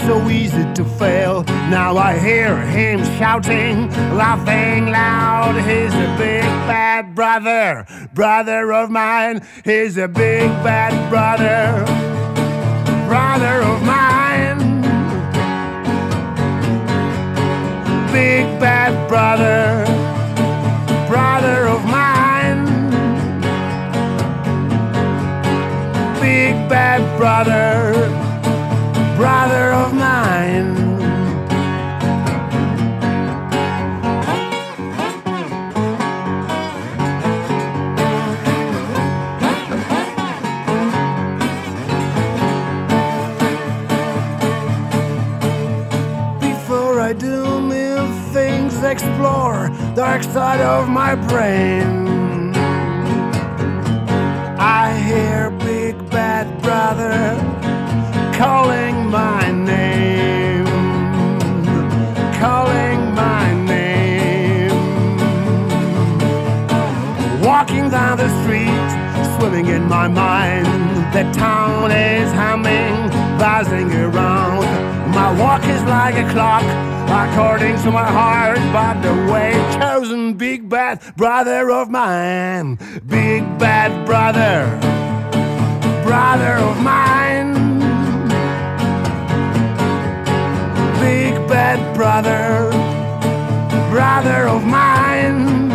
so 0.09 0.27
easy 0.27 0.65
to 0.73 0.83
fail. 0.97 1.43
Now 1.69 1.95
I 1.95 2.17
hear 2.17 2.57
him 2.57 2.97
shouting, 3.19 3.89
laughing 4.17 4.87
loud. 4.87 5.53
He's 5.69 5.93
a 5.93 6.09
big 6.17 6.49
bad 6.65 7.13
brother, 7.13 7.85
brother 8.15 8.73
of 8.73 8.89
mine. 8.89 9.45
He's 9.63 9.97
a 9.97 10.07
big 10.07 10.49
bad 10.63 10.93
brother, 11.11 11.85
brother 13.07 13.61
of 13.71 13.83
mine. 13.83 14.81
Big 18.11 18.45
bad 18.59 18.93
brother, 19.07 19.85
brother 21.07 21.67
of 21.67 21.85
mine. 21.85 22.19
big 26.19 26.55
bad 26.67 27.01
brother, 27.17 28.28
brother 29.19 29.73
of 29.73 29.93
mine. 29.93 30.75
Before 46.39 47.01
I 47.01 47.11
do 47.11 47.59
mean 47.59 48.13
things, 48.31 48.81
explore 48.83 49.69
dark 49.95 50.23
side 50.23 50.61
of 50.61 50.87
my 50.87 51.15
brain. 51.15 52.55
I 54.57 54.97
hear 55.07 55.49
big 55.67 56.09
bad 56.09 56.45
brother 56.61 57.35
calling 58.39 58.98
my 59.09 59.51
name, 59.51 60.65
calling 62.39 63.13
my 63.15 63.53
name. 63.65 64.69
Walking 67.41 67.89
down 67.89 68.17
the 68.17 68.29
street, 68.43 68.89
swimming 69.37 69.67
in 69.67 69.85
my 69.85 70.07
mind. 70.07 70.67
The 71.13 71.23
town 71.33 71.91
is 71.91 72.31
humming, 72.33 73.09
buzzing 73.39 73.91
around. 73.91 74.65
My 75.15 75.31
walk 75.39 75.63
is 75.63 75.81
like 75.83 76.15
a 76.15 76.29
clock, 76.31 76.63
according 77.09 77.77
to 77.83 77.91
my 77.91 78.05
heart. 78.05 78.59
But 78.71 79.01
the 79.01 79.31
way 79.31 79.53
chosen, 79.79 80.35
big 80.35 80.69
bad 80.69 81.01
brother 81.17 81.71
of 81.71 81.89
mine, 81.89 82.77
big 83.07 83.41
bad 83.57 84.05
brother, 84.05 84.67
brother 86.03 86.63
of 86.63 86.83
mine. 86.83 87.58
Bad 91.49 91.95
brother, 91.95 92.69
brother 93.89 94.47
of 94.47 94.63
mine. 94.63 95.69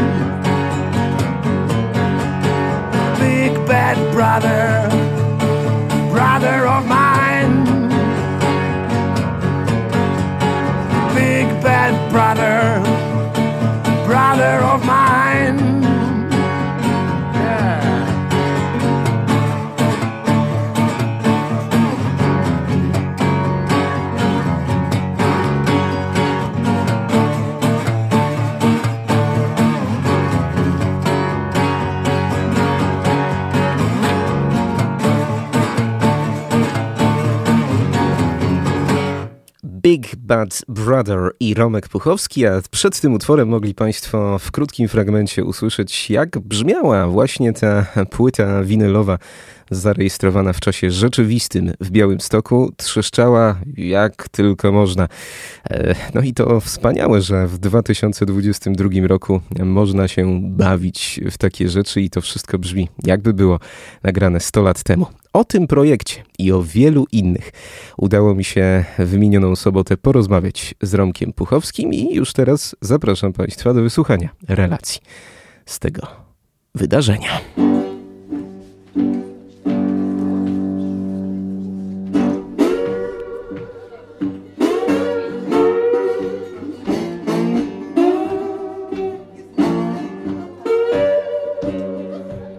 Big 3.19 3.55
bad 3.67 3.97
brother, 4.13 4.89
brother 6.13 6.67
of 6.69 6.87
mine. 6.87 7.65
Big 11.17 11.49
bad 11.61 11.95
brother, 12.13 12.81
brother 14.07 14.65
of 14.65 14.85
mine. 14.87 15.04
Big 39.95 40.17
Bad 40.17 40.63
Brother 40.69 41.31
i 41.41 41.55
Romek 41.55 41.89
Puchowski, 41.89 42.47
a 42.47 42.61
przed 42.71 43.01
tym 43.01 43.15
utworem 43.15 43.49
mogli 43.49 43.75
Państwo 43.75 44.39
w 44.39 44.51
krótkim 44.51 44.89
fragmencie 44.89 45.45
usłyszeć, 45.45 46.11
jak 46.11 46.39
brzmiała 46.39 47.07
właśnie 47.07 47.53
ta 47.53 47.87
płyta 48.11 48.63
winylowa 48.63 49.19
zarejestrowana 49.75 50.53
w 50.53 50.61
czasie 50.61 50.91
rzeczywistym 50.91 51.73
w 51.81 51.91
Białymstoku. 51.91 52.73
Trzeszczała 52.77 53.61
jak 53.77 54.29
tylko 54.29 54.73
można. 54.73 55.09
E, 55.71 55.95
No 56.15 56.21
i 56.21 56.33
to 56.35 56.61
wspaniałe, 56.61 57.23
że 57.23 57.47
w 57.47 57.59
2022 57.59 58.89
roku 59.07 59.41
można 59.65 60.09
się 60.09 60.41
bawić 60.43 61.21
w 61.31 61.39
takie 61.39 61.69
rzeczy 61.69 62.01
i 62.01 62.11
to 62.11 62.21
wszystko 62.21 62.59
brzmi 62.59 62.89
jakby 63.05 63.35
było 63.35 63.61
nagrane 64.03 64.41
100 64.41 64.63
lat 64.63 64.83
temu. 64.83 65.07
O 65.33 65.45
tym 65.45 65.67
projekcie 65.67 66.23
i 66.39 66.53
o 66.53 66.63
wielu 66.63 67.07
innych 67.13 67.51
udało 67.97 68.35
mi 68.35 68.45
się 68.45 68.85
w 68.99 69.17
minioną 69.17 69.57
sobotę 69.57 69.97
porozmawiać 69.97 70.75
z 70.83 70.95
Romkiem 70.95 71.33
Puchowskim 71.33 71.95
i 71.95 72.15
już 72.15 72.33
teraz 72.33 72.77
zapraszam 72.81 73.33
Państwa 73.33 73.75
do 73.75 73.83
wysłuchania 73.83 74.29
relacji 74.49 75.01
z 75.67 75.79
tego 75.79 76.07
wydarzenia. 76.75 77.41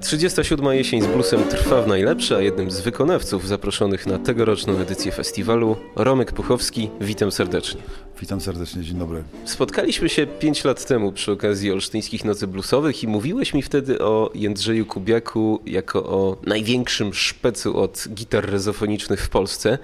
Trzydziesta 0.05 0.43
siódma 0.43 0.73
jesień 0.73 1.01
z 1.01 1.07
bluesem 1.07 1.43
trwa 1.43 1.81
w 1.81 1.87
najlepsze, 1.87 2.35
a 2.37 2.41
jednym 2.41 2.71
z 2.71 2.81
wykonawców 2.81 3.47
zaproszonych 3.47 4.07
na 4.07 4.17
tegoroczną 4.17 4.77
edycję 4.77 5.11
festiwalu 5.11 5.77
Romek 5.95 6.31
Puchowski. 6.31 6.89
Witam 7.01 7.31
serdecznie. 7.31 7.81
Witam 8.21 8.41
serdecznie, 8.41 8.83
dzień 8.83 8.97
dobry. 8.97 9.23
Spotkaliśmy 9.45 10.09
się 10.09 10.27
5 10.27 10.63
lat 10.63 10.85
temu 10.85 11.11
przy 11.11 11.31
okazji 11.31 11.71
Olsztyńskich 11.71 12.25
Nocy 12.25 12.47
Bluesowych 12.47 13.03
i 13.03 13.07
mówiłeś 13.07 13.53
mi 13.53 13.61
wtedy 13.61 13.99
o 13.99 14.31
Jędrzeju 14.35 14.85
Kubiaku 14.85 15.61
jako 15.65 16.03
o 16.03 16.37
największym 16.43 17.13
szpecu 17.13 17.77
od 17.77 18.07
gitar 18.13 18.49
rezofonicznych 18.49 19.21
w 19.21 19.29
Polsce. 19.29 19.77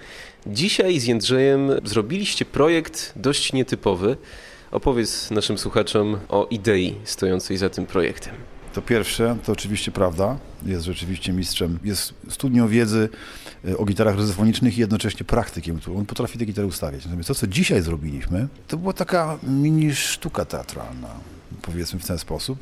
Dzisiaj 0.47 0.99
z 0.99 1.05
Jędrzejem 1.05 1.71
zrobiliście 1.84 2.45
projekt 2.45 3.13
dość 3.15 3.53
nietypowy. 3.53 4.17
Opowiedz 4.71 5.31
naszym 5.31 5.57
słuchaczom 5.57 6.17
o 6.29 6.47
idei 6.49 6.95
stojącej 7.03 7.57
za 7.57 7.69
tym 7.69 7.86
projektem. 7.86 8.61
To 8.73 8.81
pierwsze, 8.81 9.38
to 9.45 9.51
oczywiście 9.51 9.91
prawda. 9.91 10.38
Jest 10.65 10.86
rzeczywiście 10.86 11.34
mistrzem. 11.34 11.79
Jest 11.84 12.13
studnią 12.29 12.67
wiedzy 12.67 13.10
e, 13.67 13.77
o 13.77 13.86
gitarach 13.86 14.15
rezofonicznych 14.15 14.77
i 14.77 14.79
jednocześnie 14.81 15.25
praktykiem, 15.25 15.79
on 15.97 16.05
potrafi 16.05 16.38
te 16.39 16.45
gitary 16.45 16.67
ustawiać. 16.67 17.05
Natomiast 17.05 17.27
to, 17.27 17.36
co 17.36 17.47
dzisiaj 17.47 17.81
zrobiliśmy, 17.81 18.47
to 18.67 18.77
była 18.77 18.93
taka 18.93 19.38
mini 19.43 19.95
sztuka 19.95 20.45
teatralna, 20.45 21.10
powiedzmy 21.61 21.99
w 21.99 22.07
ten 22.07 22.17
sposób. 22.17 22.59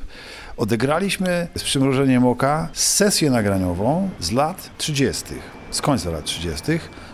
Odegraliśmy 0.56 1.48
z 1.56 1.62
przymrożeniem 1.62 2.26
oka 2.26 2.68
sesję 2.72 3.30
nagraniową 3.30 4.10
z 4.20 4.32
lat 4.32 4.70
30., 4.78 5.24
z 5.70 5.80
końca 5.80 6.10
lat 6.10 6.24
30., 6.24 6.62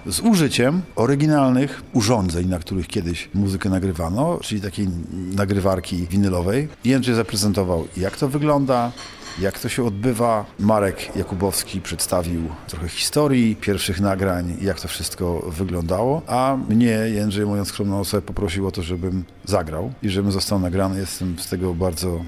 z 0.07 0.21
użyciem 0.21 0.83
oryginalnych 0.97 1.83
urządzeń, 1.93 2.49
na 2.49 2.59
których 2.59 2.87
kiedyś 2.87 3.29
muzykę 3.35 3.69
nagrywano, 3.69 4.39
czyli 4.43 4.61
takiej 4.61 4.89
nagrywarki 5.13 6.07
winylowej. 6.07 6.69
Jędrzej 6.85 7.15
zaprezentował, 7.15 7.89
jak 7.97 8.17
to 8.17 8.29
wygląda, 8.29 8.93
jak 9.39 9.59
to 9.59 9.69
się 9.69 9.85
odbywa. 9.85 10.45
Marek 10.59 11.17
Jakubowski 11.17 11.81
przedstawił 11.81 12.43
trochę 12.67 12.89
historii 12.89 13.57
pierwszych 13.57 14.01
nagrań, 14.01 14.57
jak 14.61 14.81
to 14.81 14.89
wszystko 14.89 15.43
wyglądało, 15.49 16.23
a 16.27 16.57
mnie 16.69 16.87
Jędrzej, 16.89 17.47
moją 17.47 17.65
skromną 17.65 18.01
osobę, 18.01 18.23
poprosił 18.23 18.67
o 18.67 18.71
to, 18.71 18.83
żebym 18.83 19.25
zagrał 19.45 19.93
i 20.03 20.09
żebym 20.09 20.33
został 20.33 20.59
nagrany. 20.59 21.01
Jestem 21.01 21.39
z 21.39 21.49
tego 21.49 21.75
bardzo 21.75 22.25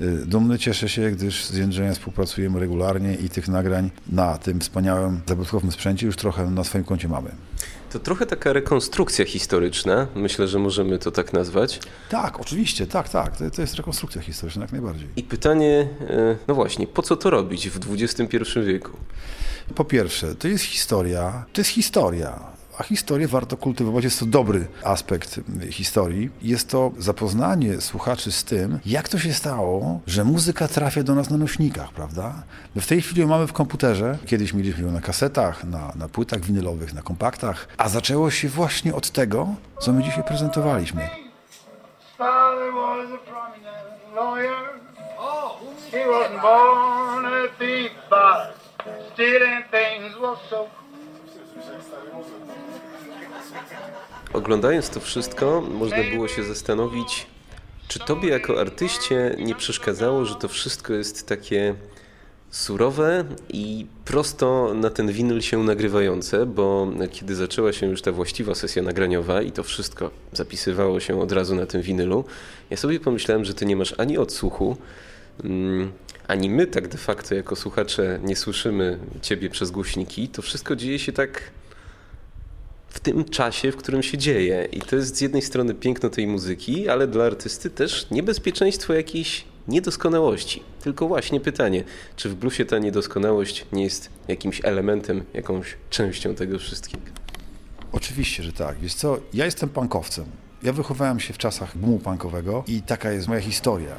y, 0.00 0.26
dumny, 0.26 0.58
cieszę 0.58 0.88
się, 0.88 1.10
gdyż 1.10 1.44
z 1.44 1.56
Jędrzejem 1.56 1.94
współpracujemy 1.94 2.60
regularnie 2.60 3.14
i 3.14 3.28
tych 3.28 3.48
nagrań 3.48 3.90
na 4.06 4.38
tym 4.38 4.60
wspaniałym, 4.60 5.20
zabytkowym 5.26 5.72
sprzęcie 5.72 6.06
już 6.06 6.16
trochę 6.16 6.50
na 6.50 6.64
swoim 6.64 6.84
koncie 6.84 7.08
mamy. 7.08 7.30
To 7.92 7.98
trochę 7.98 8.26
taka 8.26 8.52
rekonstrukcja 8.52 9.24
historyczna, 9.24 10.06
myślę, 10.14 10.48
że 10.48 10.58
możemy 10.58 10.98
to 10.98 11.10
tak 11.10 11.32
nazwać. 11.32 11.80
Tak, 12.08 12.40
oczywiście, 12.40 12.86
tak, 12.86 13.08
tak. 13.08 13.36
To, 13.36 13.50
to 13.50 13.60
jest 13.60 13.74
rekonstrukcja 13.74 14.22
historyczna, 14.22 14.62
jak 14.62 14.72
najbardziej. 14.72 15.08
I 15.16 15.22
pytanie, 15.22 15.88
e, 16.00 16.36
no 16.48 16.54
właśnie, 16.54 16.86
po 16.86 17.02
co 17.02 17.16
to 17.16 17.30
robić 17.30 17.70
w 17.70 17.92
XXI 17.92 18.36
wieku? 18.66 18.90
Po 19.74 19.84
pierwsze, 19.84 20.34
to 20.34 20.48
jest 20.48 20.64
historia, 20.64 21.44
to 21.52 21.60
jest 21.60 21.70
historia. 21.70 22.52
A 22.78 22.82
historię 22.82 23.28
warto 23.28 23.56
kultywować, 23.56 24.04
jest 24.04 24.20
to 24.20 24.26
dobry 24.26 24.66
aspekt 24.84 25.40
historii. 25.70 26.30
Jest 26.42 26.70
to 26.70 26.90
zapoznanie 26.98 27.80
słuchaczy 27.80 28.32
z 28.32 28.44
tym, 28.44 28.78
jak 28.86 29.08
to 29.08 29.18
się 29.18 29.34
stało, 29.34 30.00
że 30.06 30.24
muzyka 30.24 30.68
trafia 30.68 31.02
do 31.02 31.14
nas 31.14 31.30
na 31.30 31.36
nośnikach, 31.36 31.92
prawda? 31.92 32.42
My 32.74 32.82
w 32.82 32.86
tej 32.86 33.02
chwili 33.02 33.20
ją 33.20 33.28
mamy 33.28 33.46
w 33.46 33.52
komputerze, 33.52 34.18
kiedyś 34.26 34.52
mieliśmy 34.52 34.82
ją 34.84 34.92
na 34.92 35.00
kasetach, 35.00 35.64
na, 35.64 35.92
na 35.96 36.08
płytach 36.08 36.40
winylowych, 36.40 36.94
na 36.94 37.02
kompaktach, 37.02 37.68
a 37.76 37.88
zaczęło 37.88 38.30
się 38.30 38.48
właśnie 38.48 38.94
od 38.94 39.10
tego, 39.10 39.48
co 39.80 39.92
my 39.92 40.02
dzisiaj 40.02 40.24
prezentowaliśmy. 40.24 41.08
He 45.92 46.06
wasn't 46.06 46.40
born 46.42 47.26
a 47.26 47.48
thief, 47.58 47.92
but 48.08 48.56
stealing 49.12 49.62
things 49.70 50.16
was 50.22 50.38
so 50.50 50.68
Oglądając 54.32 54.90
to 54.90 55.00
wszystko, 55.00 55.60
można 55.60 56.04
było 56.14 56.28
się 56.28 56.44
zastanowić, 56.44 57.26
czy 57.88 57.98
tobie 57.98 58.28
jako 58.28 58.60
artyście 58.60 59.36
nie 59.38 59.54
przeszkadzało, 59.54 60.24
że 60.24 60.34
to 60.34 60.48
wszystko 60.48 60.92
jest 60.92 61.28
takie 61.28 61.74
surowe 62.50 63.24
i 63.48 63.86
prosto 64.04 64.74
na 64.74 64.90
ten 64.90 65.12
winyl 65.12 65.40
się 65.40 65.62
nagrywające, 65.62 66.46
bo 66.46 66.88
kiedy 67.12 67.34
zaczęła 67.34 67.72
się 67.72 67.86
już 67.86 68.02
ta 68.02 68.12
właściwa 68.12 68.54
sesja 68.54 68.82
nagraniowa 68.82 69.42
i 69.42 69.52
to 69.52 69.62
wszystko 69.62 70.10
zapisywało 70.32 71.00
się 71.00 71.20
od 71.20 71.32
razu 71.32 71.54
na 71.54 71.66
tym 71.66 71.82
winylu, 71.82 72.24
ja 72.70 72.76
sobie 72.76 73.00
pomyślałem, 73.00 73.44
że 73.44 73.54
ty 73.54 73.66
nie 73.66 73.76
masz 73.76 73.94
ani 73.98 74.18
odsłuchu, 74.18 74.76
mm, 75.44 75.92
ani 76.28 76.50
my 76.50 76.66
tak 76.66 76.88
de 76.88 76.98
facto 76.98 77.34
jako 77.34 77.56
słuchacze 77.56 78.20
nie 78.22 78.36
słyszymy 78.36 78.98
ciebie 79.22 79.50
przez 79.50 79.70
głośniki. 79.70 80.28
To 80.28 80.42
wszystko 80.42 80.76
dzieje 80.76 80.98
się 80.98 81.12
tak 81.12 81.42
w 82.92 83.00
tym 83.00 83.24
czasie, 83.24 83.72
w 83.72 83.76
którym 83.76 84.02
się 84.02 84.18
dzieje. 84.18 84.68
I 84.72 84.80
to 84.80 84.96
jest 84.96 85.16
z 85.16 85.20
jednej 85.20 85.42
strony 85.42 85.74
piękno 85.74 86.10
tej 86.10 86.26
muzyki, 86.26 86.88
ale 86.88 87.06
dla 87.06 87.24
artysty 87.24 87.70
też 87.70 88.06
niebezpieczeństwo 88.10 88.92
jakiejś 88.92 89.44
niedoskonałości. 89.68 90.62
Tylko 90.82 91.08
właśnie 91.08 91.40
pytanie, 91.40 91.84
czy 92.16 92.28
w 92.28 92.34
bluesie 92.34 92.64
ta 92.64 92.78
niedoskonałość 92.78 93.66
nie 93.72 93.84
jest 93.84 94.10
jakimś 94.28 94.60
elementem, 94.64 95.24
jakąś 95.34 95.76
częścią 95.90 96.34
tego 96.34 96.58
wszystkiego? 96.58 97.04
Oczywiście, 97.92 98.42
że 98.42 98.52
tak. 98.52 98.78
Wiesz 98.78 98.94
co, 98.94 99.18
ja 99.34 99.44
jestem 99.44 99.68
punkowcem. 99.68 100.24
Ja 100.62 100.72
wychowałem 100.72 101.20
się 101.20 101.34
w 101.34 101.38
czasach 101.38 101.78
boomu 101.78 101.98
punkowego 101.98 102.64
i 102.66 102.82
taka 102.82 103.12
jest 103.12 103.28
moja 103.28 103.40
historia. 103.40 103.94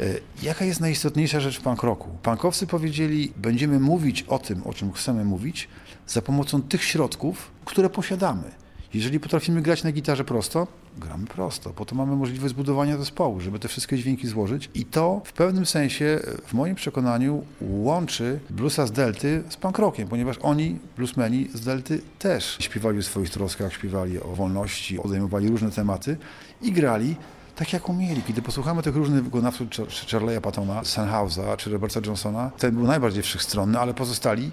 E, 0.00 0.04
Jaka 0.42 0.64
jest 0.64 0.80
najistotniejsza 0.80 1.40
rzecz 1.40 1.58
w 1.58 1.62
punk 1.62 1.82
rocku? 1.82 2.08
Punkowcy 2.22 2.66
powiedzieli, 2.66 3.32
będziemy 3.36 3.80
mówić 3.80 4.22
o 4.22 4.38
tym, 4.38 4.62
o 4.66 4.74
czym 4.74 4.92
chcemy 4.92 5.24
mówić, 5.24 5.68
za 6.06 6.22
pomocą 6.22 6.62
tych 6.62 6.84
środków, 6.84 7.50
które 7.64 7.90
posiadamy. 7.90 8.50
Jeżeli 8.94 9.20
potrafimy 9.20 9.62
grać 9.62 9.84
na 9.84 9.92
gitarze 9.92 10.24
prosto, 10.24 10.66
gramy 10.98 11.26
prosto. 11.26 11.70
Po 11.70 11.84
to 11.84 11.94
mamy 11.94 12.16
możliwość 12.16 12.54
zbudowania 12.54 12.96
zespołu, 12.96 13.40
żeby 13.40 13.58
te 13.58 13.68
wszystkie 13.68 13.98
dźwięki 13.98 14.26
złożyć. 14.26 14.70
I 14.74 14.84
to 14.84 15.22
w 15.24 15.32
pewnym 15.32 15.66
sensie, 15.66 16.20
w 16.46 16.52
moim 16.52 16.74
przekonaniu, 16.74 17.44
łączy 17.60 18.40
bluesa 18.50 18.86
z 18.86 18.92
Delty 18.92 19.42
z 19.48 19.56
punk 19.56 19.78
rockiem, 19.78 20.08
ponieważ 20.08 20.38
oni, 20.38 20.78
bluesmeni 20.96 21.48
z 21.54 21.60
Delty, 21.60 22.02
też 22.18 22.56
śpiewali 22.60 22.98
o 22.98 23.02
swoich 23.02 23.30
troskach, 23.30 23.72
śpiewali 23.72 24.20
o 24.20 24.28
wolności, 24.28 24.98
odejmowali 24.98 25.48
różne 25.48 25.70
tematy 25.70 26.16
i 26.62 26.72
grali 26.72 27.16
tak 27.56 27.72
jak 27.72 27.88
umieli. 27.88 28.22
Kiedy 28.22 28.42
posłuchamy 28.42 28.82
tych 28.82 28.96
różnych 28.96 29.24
wykonawców, 29.24 29.68
czy 29.70 29.82
Charlie'a 29.86 30.40
Pattona, 30.40 30.84
Sennhausa, 30.84 31.56
czy 31.56 31.70
Roberta 31.70 32.00
Johnsona, 32.06 32.50
ten 32.58 32.74
był 32.74 32.86
najbardziej 32.86 33.22
wszechstronny, 33.22 33.78
ale 33.78 33.94
pozostali 33.94 34.50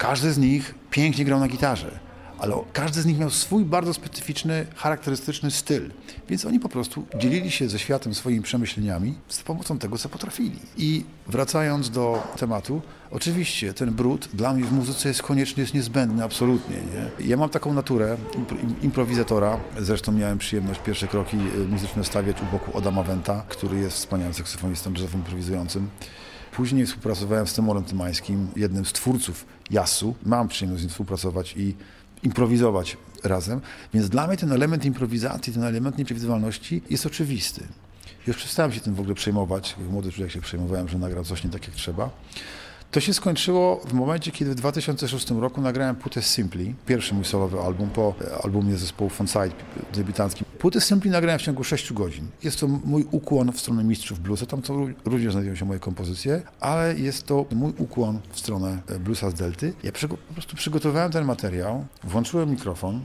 każdy 0.00 0.32
z 0.32 0.38
nich 0.38 0.74
pięknie 0.90 1.24
grał 1.24 1.40
na 1.40 1.48
gitarze, 1.48 1.98
ale 2.38 2.54
każdy 2.72 3.02
z 3.02 3.06
nich 3.06 3.18
miał 3.18 3.30
swój 3.30 3.64
bardzo 3.64 3.94
specyficzny, 3.94 4.66
charakterystyczny 4.76 5.50
styl. 5.50 5.90
Więc 6.28 6.44
oni 6.44 6.60
po 6.60 6.68
prostu 6.68 7.06
dzielili 7.18 7.50
się 7.50 7.68
ze 7.68 7.78
światem 7.78 8.14
swoimi 8.14 8.42
przemyśleniami 8.42 9.14
z 9.28 9.42
pomocą 9.42 9.78
tego, 9.78 9.98
co 9.98 10.08
potrafili. 10.08 10.58
I 10.76 11.04
wracając 11.26 11.90
do 11.90 12.22
tematu, 12.36 12.82
oczywiście 13.10 13.74
ten 13.74 13.90
brud 13.90 14.28
dla 14.34 14.52
mnie 14.54 14.64
w 14.64 14.72
muzyce 14.72 15.08
jest 15.08 15.22
konieczny, 15.22 15.60
jest 15.60 15.74
niezbędny 15.74 16.24
absolutnie. 16.24 16.76
Nie? 16.76 17.26
Ja 17.26 17.36
mam 17.36 17.48
taką 17.50 17.72
naturę 17.74 18.16
impro- 18.32 18.62
im- 18.62 18.74
improwizatora. 18.82 19.60
Zresztą 19.78 20.12
miałem 20.12 20.38
przyjemność 20.38 20.80
pierwsze 20.86 21.08
kroki 21.08 21.36
y, 21.36 21.68
muzyczne 21.68 22.04
stawiać 22.04 22.36
u 22.42 22.44
boku 22.52 22.78
Adama 22.78 23.02
Wenta, 23.02 23.44
który 23.48 23.78
jest 23.78 23.96
wspaniałym 23.96 24.34
saksofonistą 24.34 24.92
jazzowym 24.92 25.20
improwizującym. 25.20 25.88
Później 26.52 26.86
współpracowałem 26.86 27.46
z 27.46 27.54
Tymorem 27.54 27.84
Tymańskim, 27.84 28.48
jednym 28.56 28.84
z 28.84 28.92
twórców 28.92 29.46
Jasu. 29.70 30.14
Mam 30.26 30.48
przyjemność 30.48 30.80
z 30.80 30.84
nim 30.84 30.90
współpracować 30.90 31.54
i 31.56 31.74
improwizować 32.22 32.96
razem, 33.24 33.60
więc 33.94 34.08
dla 34.08 34.26
mnie 34.26 34.36
ten 34.36 34.52
element 34.52 34.84
improwizacji, 34.84 35.52
ten 35.52 35.62
element 35.64 35.98
nieprzewidywalności 35.98 36.82
jest 36.90 37.06
oczywisty. 37.06 37.66
Już 38.26 38.36
przestałem 38.36 38.72
się 38.72 38.80
tym 38.80 38.94
w 38.94 39.00
ogóle 39.00 39.14
przejmować, 39.14 39.76
jak 39.80 39.90
młody 39.90 40.12
człowiek 40.12 40.32
się 40.32 40.40
przejmowałem, 40.40 40.88
że 40.88 40.98
nagrał 40.98 41.24
coś 41.24 41.44
nie 41.44 41.50
tak 41.50 41.66
jak 41.66 41.76
trzeba. 41.76 42.10
To 42.90 43.00
się 43.00 43.14
skończyło 43.14 43.80
w 43.86 43.92
momencie, 43.92 44.30
kiedy 44.30 44.50
w 44.50 44.54
2006 44.54 45.30
roku 45.30 45.60
nagrałem 45.60 45.96
płytę 45.96 46.22
Simply, 46.22 46.74
pierwszy 46.86 47.14
mój 47.14 47.24
solowy 47.24 47.60
album 47.60 47.90
po 47.90 48.14
albumie 48.44 48.76
zespołu 48.76 49.10
Fonside 49.10 49.50
debiutanckim. 49.94 50.46
Płytę 50.58 50.80
Simply 50.80 51.10
nagrałem 51.10 51.38
w 51.38 51.42
ciągu 51.42 51.64
6 51.64 51.92
godzin. 51.92 52.26
Jest 52.44 52.60
to 52.60 52.68
mój 52.68 53.06
ukłon 53.10 53.52
w 53.52 53.60
stronę 53.60 53.84
mistrzów 53.84 54.20
bluesa, 54.20 54.46
tam 54.46 54.60
ró- 54.60 54.94
również 55.04 55.32
znajdują 55.32 55.56
się 55.56 55.64
moje 55.64 55.80
kompozycje, 55.80 56.42
ale 56.60 56.94
jest 56.98 57.26
to 57.26 57.44
mój 57.52 57.72
ukłon 57.78 58.20
w 58.32 58.38
stronę 58.40 58.78
bluesa 59.00 59.30
z 59.30 59.34
Delty. 59.34 59.72
Ja 59.82 59.92
po 60.08 60.32
prostu 60.34 60.56
przygotowałem 60.56 61.12
ten 61.12 61.24
materiał, 61.24 61.84
włączyłem 62.04 62.50
mikrofon, 62.50 63.00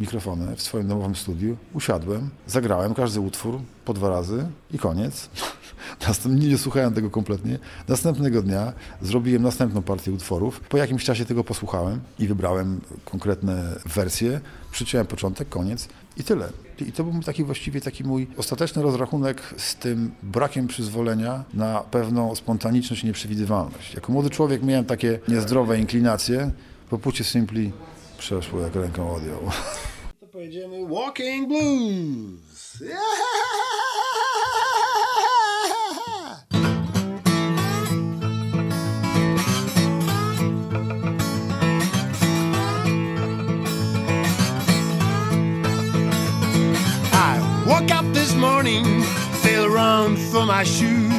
mikrofony 0.00 0.56
w 0.56 0.62
swoim 0.62 0.88
domowym 0.88 1.16
studiu, 1.16 1.56
usiadłem, 1.74 2.30
zagrałem 2.46 2.94
każdy 2.94 3.20
utwór 3.20 3.60
po 3.84 3.94
dwa 3.94 4.08
razy 4.08 4.46
i 4.72 4.78
koniec. 4.78 5.28
Następnie 6.08 6.48
nie 6.48 6.58
słuchałem 6.58 6.94
tego 6.94 7.10
kompletnie. 7.10 7.58
Następnego 7.88 8.42
dnia 8.42 8.72
zrobiłem 9.02 9.42
następną 9.42 9.82
partię 9.82 10.12
utworów. 10.12 10.60
Po 10.60 10.76
jakimś 10.76 11.04
czasie 11.04 11.24
tego 11.24 11.44
posłuchałem 11.44 12.00
i 12.18 12.28
wybrałem 12.28 12.80
konkretne 13.04 13.76
wersje. 13.86 14.40
Przyciąłem 14.70 15.06
początek, 15.06 15.48
koniec 15.48 15.88
i 16.16 16.24
tyle. 16.24 16.48
I 16.86 16.92
to 16.92 17.04
był 17.04 17.22
taki 17.22 17.44
właściwie 17.44 17.80
taki 17.80 18.04
mój 18.04 18.26
ostateczny 18.36 18.82
rozrachunek 18.82 19.54
z 19.56 19.74
tym 19.74 20.10
brakiem 20.22 20.66
przyzwolenia 20.66 21.44
na 21.54 21.80
pewną 21.80 22.34
spontaniczność 22.34 23.02
i 23.02 23.06
nieprzewidywalność. 23.06 23.94
Jako 23.94 24.12
młody 24.12 24.30
człowiek 24.30 24.62
miałem 24.62 24.84
takie 24.84 25.18
niezdrowe 25.28 25.78
inklinacje. 25.78 26.50
Po 26.90 26.98
płycie 26.98 27.24
Simply 27.24 27.70
przeszło 28.18 28.60
jak 28.60 28.74
ręką 28.74 29.14
odjął. 29.14 29.40
Pojedziemy 30.32 30.86
Walking 30.86 31.48
Blues. 31.48 32.80
I 47.12 47.64
woke 47.66 47.90
up 47.90 48.04
this 48.14 48.34
morning, 48.36 49.02
feel 49.42 49.64
around 49.64 50.16
for 50.16 50.46
my 50.46 50.62
shoes. 50.62 51.10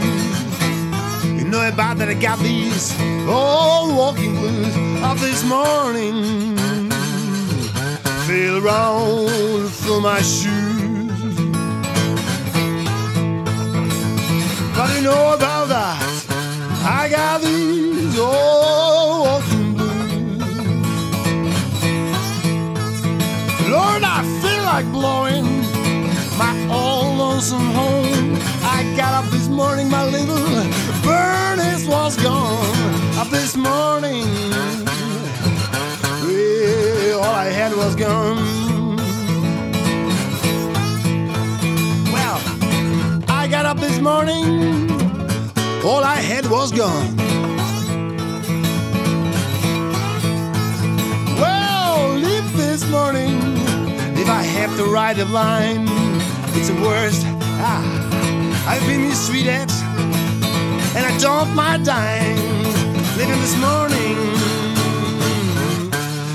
You 1.26 1.44
know 1.50 1.68
about 1.68 1.98
that 1.98 2.08
I 2.08 2.14
got 2.14 2.40
these 2.40 2.98
old 3.28 3.94
walking 3.98 4.36
blues 4.36 4.74
of 5.04 5.20
this 5.20 5.44
morning. 5.44 6.61
Feel 8.32 8.66
around 8.66 9.70
for 9.72 10.00
my 10.00 10.22
shoes. 10.22 11.36
But 14.74 14.96
you 14.96 15.02
know 15.02 15.34
about 15.34 15.68
that, 15.68 16.02
I 16.82 17.10
got 17.10 17.42
these 17.42 18.18
old 18.18 19.26
walking 19.26 19.74
blues. 19.74 20.40
Lord, 23.70 24.02
I 24.02 24.24
feel 24.42 24.64
like 24.64 24.90
blowing 24.94 25.44
my 26.38 26.56
old 26.72 27.18
lonesome 27.18 27.70
home. 27.80 28.38
I 28.64 28.94
got 28.96 29.14
up 29.14 29.30
this 29.32 29.50
morning, 29.50 29.90
my 29.90 30.06
little 30.06 30.38
furnace 31.04 31.86
was 31.86 32.16
gone. 32.16 33.18
Up 33.18 33.28
this 33.28 33.58
morning, 33.58 34.26
well, 36.34 37.20
all 37.20 37.36
I 37.36 37.46
had 37.46 37.76
was 37.76 37.96
gone. 37.96 38.38
Well, 42.12 42.40
I 43.28 43.48
got 43.50 43.66
up 43.66 43.78
this 43.78 44.00
morning, 44.00 44.90
all 45.84 46.04
I 46.04 46.16
had 46.16 46.46
was 46.50 46.72
gone. 46.72 47.16
Well, 51.42 52.16
leave 52.16 52.58
this 52.58 52.88
morning 52.90 53.36
if 54.18 54.30
I 54.30 54.44
have 54.44 54.76
to 54.78 54.86
write 54.86 55.20
a 55.20 55.26
line. 55.26 55.88
It's 56.56 56.70
the 56.70 56.82
worst. 56.82 57.24
Ah, 57.64 57.84
I've 58.68 58.86
been 58.88 59.08
mistreated, 59.08 59.72
and 60.96 61.06
I 61.06 61.18
don't 61.20 61.54
mind 61.56 61.86
dying. 61.86 62.38
Living 63.18 63.40
this 63.42 63.58
morning 63.58 64.51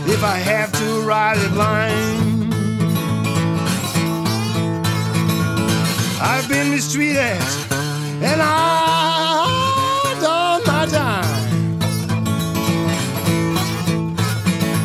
if 0.09 0.23
I 0.23 0.37
have 0.37 0.71
to 0.73 1.01
ride 1.03 1.37
a 1.37 1.49
line. 1.55 2.53
I've 6.21 6.49
been 6.49 6.71
mistreated, 6.71 7.43
and 8.23 8.41
I 8.41 10.17
don't 10.21 10.67
mind 10.67 10.93
dying. 10.93 11.79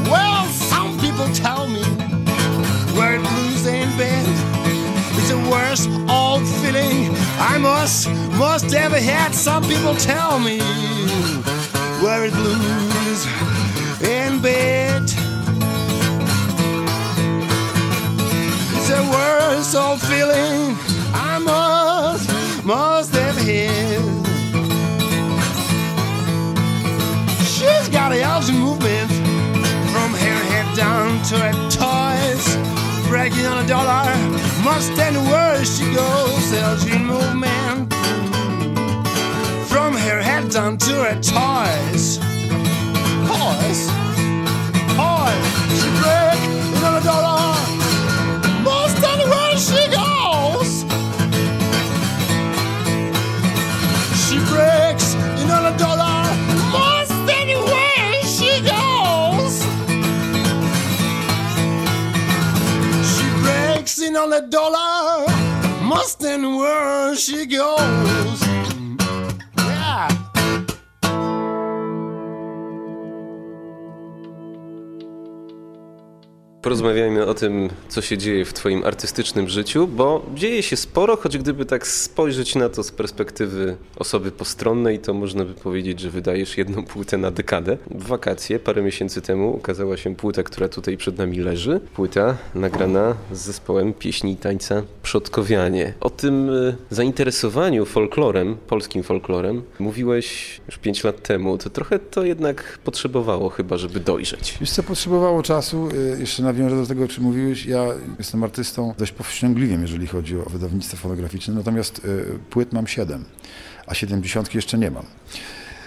Well, 0.10 0.46
some 0.48 1.00
people 1.00 1.28
tell 1.34 1.68
me 1.68 1.84
where 2.98 3.20
blues 3.20 3.68
ain't 3.68 3.96
bad. 3.98 4.26
It's 5.18 5.30
the 5.30 5.38
worst 5.50 5.88
old 6.10 6.48
feeling 6.62 7.16
I 7.38 7.58
must, 7.60 8.10
must 8.40 8.74
ever 8.74 9.00
had. 9.00 9.36
Some 9.36 9.64
people 9.64 9.96
tell 9.96 10.40
me 10.40 10.60
where 12.02 12.26
it 12.26 12.34
blues 12.34 13.61
in 14.04 14.42
bed. 14.42 15.04
It's 18.74 18.88
the 18.90 19.04
worst 19.12 19.76
old 19.76 20.02
feeling 20.02 20.76
I 21.14 21.40
must, 21.40 22.66
must 22.66 23.14
have 23.16 23.38
had. 23.38 24.02
She's 27.46 27.90
got 27.90 28.12
a 28.12 28.22
Elgin 28.22 28.58
movement 28.58 29.12
from 29.92 30.14
her 30.14 30.40
head 30.52 30.76
down 30.76 31.22
to 31.30 31.38
her 31.38 31.54
toes. 31.70 32.58
Bragging 33.08 33.46
on 33.46 33.64
a 33.64 33.68
dollar, 33.68 34.16
must 34.64 34.94
stand 34.94 35.18
where 35.28 35.64
she 35.66 35.86
goes. 35.94 36.54
Elgin 36.54 37.06
movement 37.06 37.94
from 39.68 39.94
her 39.94 40.22
head 40.22 40.50
down 40.50 40.78
to 40.78 40.94
her 41.04 41.22
toys 41.22 42.31
voice. 43.42 43.84
Boy, 44.98 45.34
she 45.78 45.90
break 46.02 46.40
another 46.78 47.04
dollar. 47.10 47.54
Most 48.70 49.00
anywhere 49.14 49.56
she 49.68 49.82
goes. 50.00 50.72
She 54.24 54.38
breaks 54.52 55.08
another 55.44 55.74
dollar. 55.86 56.22
Most 56.78 57.18
anywhere 57.42 58.14
she 58.36 58.52
goes. 58.74 59.56
She 63.12 63.26
breaks 63.44 63.96
another 64.10 64.42
dollar. 64.48 65.26
Most 65.82 66.24
anywhere 66.24 67.16
she 67.16 67.46
goes. 67.46 68.41
Porozmawiajmy 76.62 77.26
o 77.26 77.34
tym, 77.34 77.70
co 77.90 78.02
się 78.02 78.18
dzieje 78.18 78.46
w 78.46 78.54
Twoim 78.54 78.86
artystycznym 78.86 79.50
życiu, 79.50 79.88
bo 79.88 80.26
dzieje 80.36 80.64
się 80.64 80.78
sporo, 80.78 81.18
choć 81.18 81.38
gdyby 81.38 81.66
tak 81.66 81.88
spojrzeć 81.88 82.56
na 82.56 82.70
to 82.70 82.84
z 82.84 82.92
perspektywy 82.92 83.76
osoby 83.96 84.32
postronnej, 84.32 85.00
to 85.00 85.14
można 85.14 85.46
by 85.46 85.54
powiedzieć, 85.54 86.00
że 86.00 86.10
wydajesz 86.10 86.58
jedną 86.58 86.86
płytę 86.86 87.18
na 87.18 87.32
dekadę. 87.32 87.78
W 87.92 88.08
wakacje, 88.08 88.60
parę 88.60 88.82
miesięcy 88.82 89.22
temu, 89.22 89.56
ukazała 89.56 89.98
się 89.98 90.16
płyta, 90.16 90.44
która 90.44 90.70
tutaj 90.70 90.98
przed 90.98 91.18
nami 91.18 91.40
leży. 91.40 91.80
Płyta 91.96 92.38
nagrana 92.56 93.16
z 93.32 93.40
zespołem 93.40 93.94
pieśni 93.94 94.32
i 94.32 94.38
tańca 94.38 94.84
Przodkowianie. 95.04 95.94
O 96.00 96.10
tym 96.10 96.50
y, 96.50 96.76
zainteresowaniu 96.90 97.86
folklorem, 97.86 98.58
polskim 98.68 99.04
folklorem, 99.04 99.62
mówiłeś 99.80 100.60
już 100.68 100.78
pięć 100.78 101.04
lat 101.04 101.22
temu. 101.22 101.58
To 101.58 101.70
trochę 101.70 102.00
to 102.00 102.24
jednak 102.24 102.80
potrzebowało 102.84 103.50
chyba, 103.50 103.78
żeby 103.78 104.00
dojrzeć. 104.00 104.58
Co, 104.66 104.84
potrzebowało 104.84 105.44
czasu, 105.44 105.90
y, 105.90 106.20
jeszcze 106.20 106.44
nawiążę 106.54 106.76
do 106.76 106.88
tego, 106.88 107.04
o 107.04 107.08
czym 107.08 107.24
mówiłeś. 107.24 107.66
Ja 107.66 107.86
jestem 108.20 108.44
artystą 108.44 108.94
dość 108.98 109.12
powściągliwym, 109.12 109.82
jeżeli 109.82 110.08
chodzi 110.08 110.38
o 110.38 110.50
wydawnictwo 110.50 110.98
fonograficzne, 110.98 111.54
natomiast 111.54 112.06
y, 112.06 112.40
płyt 112.50 112.74
mam 112.74 112.88
siedem, 112.88 113.26
a 113.88 113.94
siedemdziesiątki 113.94 114.58
jeszcze 114.58 114.78
nie 114.78 114.92
mam. 114.92 115.06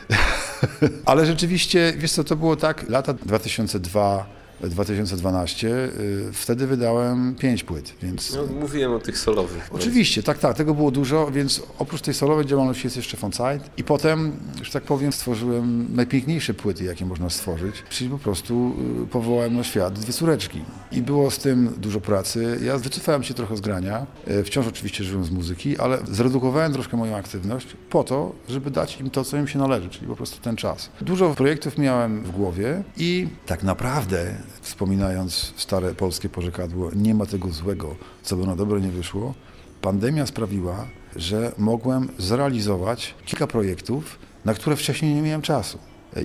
Ale 1.06 1.26
rzeczywiście, 1.26 1.92
wiesz 1.98 2.12
co, 2.12 2.24
to 2.24 2.36
było 2.36 2.56
tak, 2.56 2.88
lata 2.88 3.14
2002 3.14 4.26
2012, 4.70 5.68
y, 5.68 6.32
wtedy 6.32 6.66
wydałem 6.66 7.34
pięć 7.34 7.64
płyt, 7.64 7.94
więc... 8.02 8.34
No, 8.34 8.60
mówiłem 8.60 8.92
o 8.92 8.98
tych 8.98 9.18
solowych. 9.18 9.68
Oczywiście, 9.72 10.22
tak, 10.22 10.38
tak, 10.38 10.56
tego 10.56 10.74
było 10.74 10.90
dużo, 10.90 11.30
więc 11.30 11.62
oprócz 11.78 12.00
tej 12.00 12.14
solowej 12.14 12.46
działalności 12.46 12.86
jest 12.86 12.96
jeszcze 12.96 13.16
Fonside 13.16 13.60
i 13.76 13.84
potem, 13.84 14.32
że 14.62 14.72
tak 14.72 14.82
powiem, 14.82 15.12
stworzyłem 15.12 15.86
najpiękniejsze 15.94 16.54
płyty, 16.54 16.84
jakie 16.84 17.06
można 17.06 17.30
stworzyć, 17.30 17.74
czyli 17.90 18.10
po 18.10 18.18
prostu 18.18 18.74
y, 19.04 19.06
powołałem 19.06 19.56
na 19.56 19.64
świat 19.64 19.98
dwie 19.98 20.12
córeczki 20.12 20.60
i 20.92 21.02
było 21.02 21.30
z 21.30 21.38
tym 21.38 21.74
dużo 21.76 22.00
pracy. 22.00 22.58
Ja 22.62 22.78
wycofałem 22.78 23.22
się 23.22 23.34
trochę 23.34 23.56
z 23.56 23.60
grania, 23.60 24.06
y, 24.30 24.44
wciąż 24.44 24.66
oczywiście 24.66 25.04
żyłem 25.04 25.24
z 25.24 25.30
muzyki, 25.30 25.78
ale 25.78 25.98
zredukowałem 26.10 26.72
troszkę 26.72 26.96
moją 26.96 27.16
aktywność 27.16 27.76
po 27.90 28.04
to, 28.04 28.32
żeby 28.48 28.70
dać 28.70 29.00
im 29.00 29.10
to, 29.10 29.24
co 29.24 29.36
im 29.36 29.48
się 29.48 29.58
należy, 29.58 29.88
czyli 29.88 30.06
po 30.06 30.16
prostu 30.16 30.42
ten 30.42 30.56
czas. 30.56 30.90
Dużo 31.00 31.34
projektów 31.34 31.78
miałem 31.78 32.22
w 32.22 32.30
głowie 32.30 32.82
i 32.96 33.28
tak 33.46 33.62
naprawdę 33.62 34.34
wspominając 34.60 35.52
stare 35.56 35.94
polskie 35.94 36.28
porzekadło, 36.28 36.90
nie 36.96 37.14
ma 37.14 37.26
tego 37.26 37.50
złego, 37.50 37.96
co 38.22 38.36
by 38.36 38.46
na 38.46 38.56
dobre 38.56 38.80
nie 38.80 38.88
wyszło, 38.88 39.34
pandemia 39.80 40.26
sprawiła, 40.26 40.86
że 41.16 41.52
mogłem 41.58 42.08
zrealizować 42.18 43.14
kilka 43.24 43.46
projektów, 43.46 44.18
na 44.44 44.54
które 44.54 44.76
wcześniej 44.76 45.14
nie 45.14 45.22
miałem 45.22 45.42
czasu. 45.42 45.78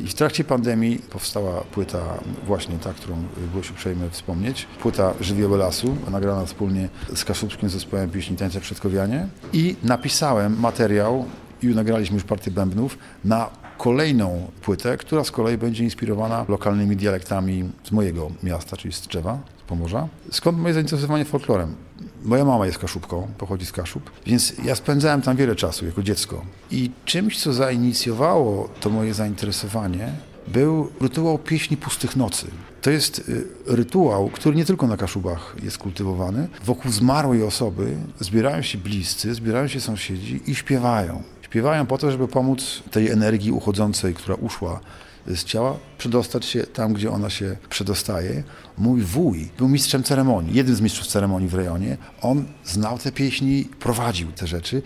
I 0.03 0.07
w 0.07 0.13
trakcie 0.13 0.43
pandemii 0.43 1.01
powstała 1.09 1.61
płyta, 1.61 2.19
właśnie 2.45 2.77
ta, 2.77 2.93
którą 2.93 3.23
było 3.51 3.63
się 3.63 3.71
uprzejme 3.71 4.09
wspomnieć, 4.09 4.67
płyta 4.81 5.13
Żywioły 5.21 5.57
Lasu, 5.57 5.95
nagrana 6.11 6.45
wspólnie 6.45 6.89
z 7.15 7.25
kaszubskim 7.25 7.69
zespołem 7.69 8.09
pieśni 8.09 8.37
Tańce 8.37 8.59
Przedkowianie 8.59 9.27
i 9.53 9.75
napisałem 9.83 10.59
materiał 10.59 11.25
i 11.63 11.67
nagraliśmy 11.67 12.13
już 12.15 12.23
partię 12.23 12.51
bębnów 12.51 12.97
na 13.25 13.49
kolejną 13.79 14.51
płytę, 14.61 14.97
która 14.97 15.23
z 15.23 15.31
kolei 15.31 15.57
będzie 15.57 15.83
inspirowana 15.83 16.45
lokalnymi 16.47 16.95
dialektami 16.95 17.69
z 17.83 17.91
mojego 17.91 18.31
miasta, 18.43 18.77
czyli 18.77 18.93
z 18.93 19.01
Tczewa, 19.01 19.39
z 19.59 19.61
Pomorza. 19.61 20.07
Skąd 20.31 20.57
moje 20.59 20.73
zainteresowanie 20.73 21.25
folklorem? 21.25 21.75
Moja 22.23 22.45
mama 22.45 22.65
jest 22.65 22.77
kaszubką, 22.77 23.27
pochodzi 23.37 23.65
z 23.65 23.71
Kaszub, 23.71 24.11
więc 24.25 24.53
ja 24.65 24.75
spędzałem 24.75 25.21
tam 25.21 25.35
wiele 25.35 25.55
czasu 25.55 25.85
jako 25.85 26.03
dziecko. 26.03 26.45
I 26.71 26.91
czymś, 27.05 27.39
co 27.39 27.53
zainicjowało 27.53 28.69
to 28.79 28.89
moje 28.89 29.13
zainteresowanie, 29.13 30.13
był 30.47 30.91
rytuał 31.01 31.37
pieśni 31.37 31.77
pustych 31.77 32.15
nocy. 32.15 32.47
To 32.81 32.89
jest 32.89 33.19
y, 33.19 33.47
rytuał, 33.65 34.29
który 34.29 34.55
nie 34.55 34.65
tylko 34.65 34.87
na 34.87 34.97
Kaszubach 34.97 35.55
jest 35.63 35.77
kultywowany. 35.77 36.47
Wokół 36.65 36.91
zmarłej 36.91 37.43
osoby 37.43 37.95
zbierają 38.19 38.61
się 38.61 38.77
bliscy, 38.77 39.33
zbierają 39.33 39.67
się 39.67 39.81
sąsiedzi 39.81 40.41
i 40.47 40.55
śpiewają. 40.55 41.23
Śpiewają 41.49 41.85
po 41.85 41.97
to, 41.97 42.11
żeby 42.11 42.27
pomóc 42.27 42.83
tej 42.91 43.09
energii 43.09 43.51
uchodzącej, 43.51 44.13
która 44.13 44.35
uszła 44.35 44.79
z 45.27 45.43
ciała, 45.43 45.77
przedostać 45.97 46.45
się 46.45 46.63
tam, 46.63 46.93
gdzie 46.93 47.11
ona 47.11 47.29
się 47.29 47.57
przedostaje. 47.69 48.43
Mój 48.77 49.01
wuj 49.01 49.49
był 49.57 49.67
mistrzem 49.67 50.03
ceremonii, 50.03 50.53
jeden 50.53 50.75
z 50.75 50.81
mistrzów 50.81 51.07
ceremonii 51.07 51.49
w 51.49 51.53
rejonie. 51.53 51.97
On 52.21 52.45
znał 52.65 52.97
te 52.97 53.11
pieśni, 53.11 53.65
prowadził 53.79 54.31
te 54.31 54.47
rzeczy. 54.47 54.81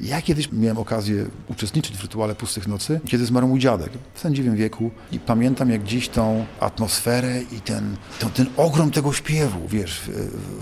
Ja 0.00 0.22
kiedyś 0.22 0.52
miałem 0.52 0.78
okazję 0.78 1.26
uczestniczyć 1.48 1.96
w 1.96 2.02
rytuale 2.02 2.34
Pustych 2.34 2.68
Nocy, 2.68 3.00
kiedy 3.06 3.26
zmarł 3.26 3.48
mój 3.48 3.60
dziadek 3.60 3.90
w 4.14 4.20
sędziwym 4.20 4.56
wieku 4.56 4.90
i 5.12 5.20
pamiętam 5.20 5.70
jak 5.70 5.84
dziś 5.84 6.08
tą 6.08 6.46
atmosferę 6.60 7.42
i 7.42 7.60
ten, 7.60 7.96
ten, 8.18 8.30
ten 8.30 8.46
ogrom 8.56 8.90
tego 8.90 9.12
śpiewu, 9.12 9.68
wiesz, 9.68 10.00
w, 10.00 10.08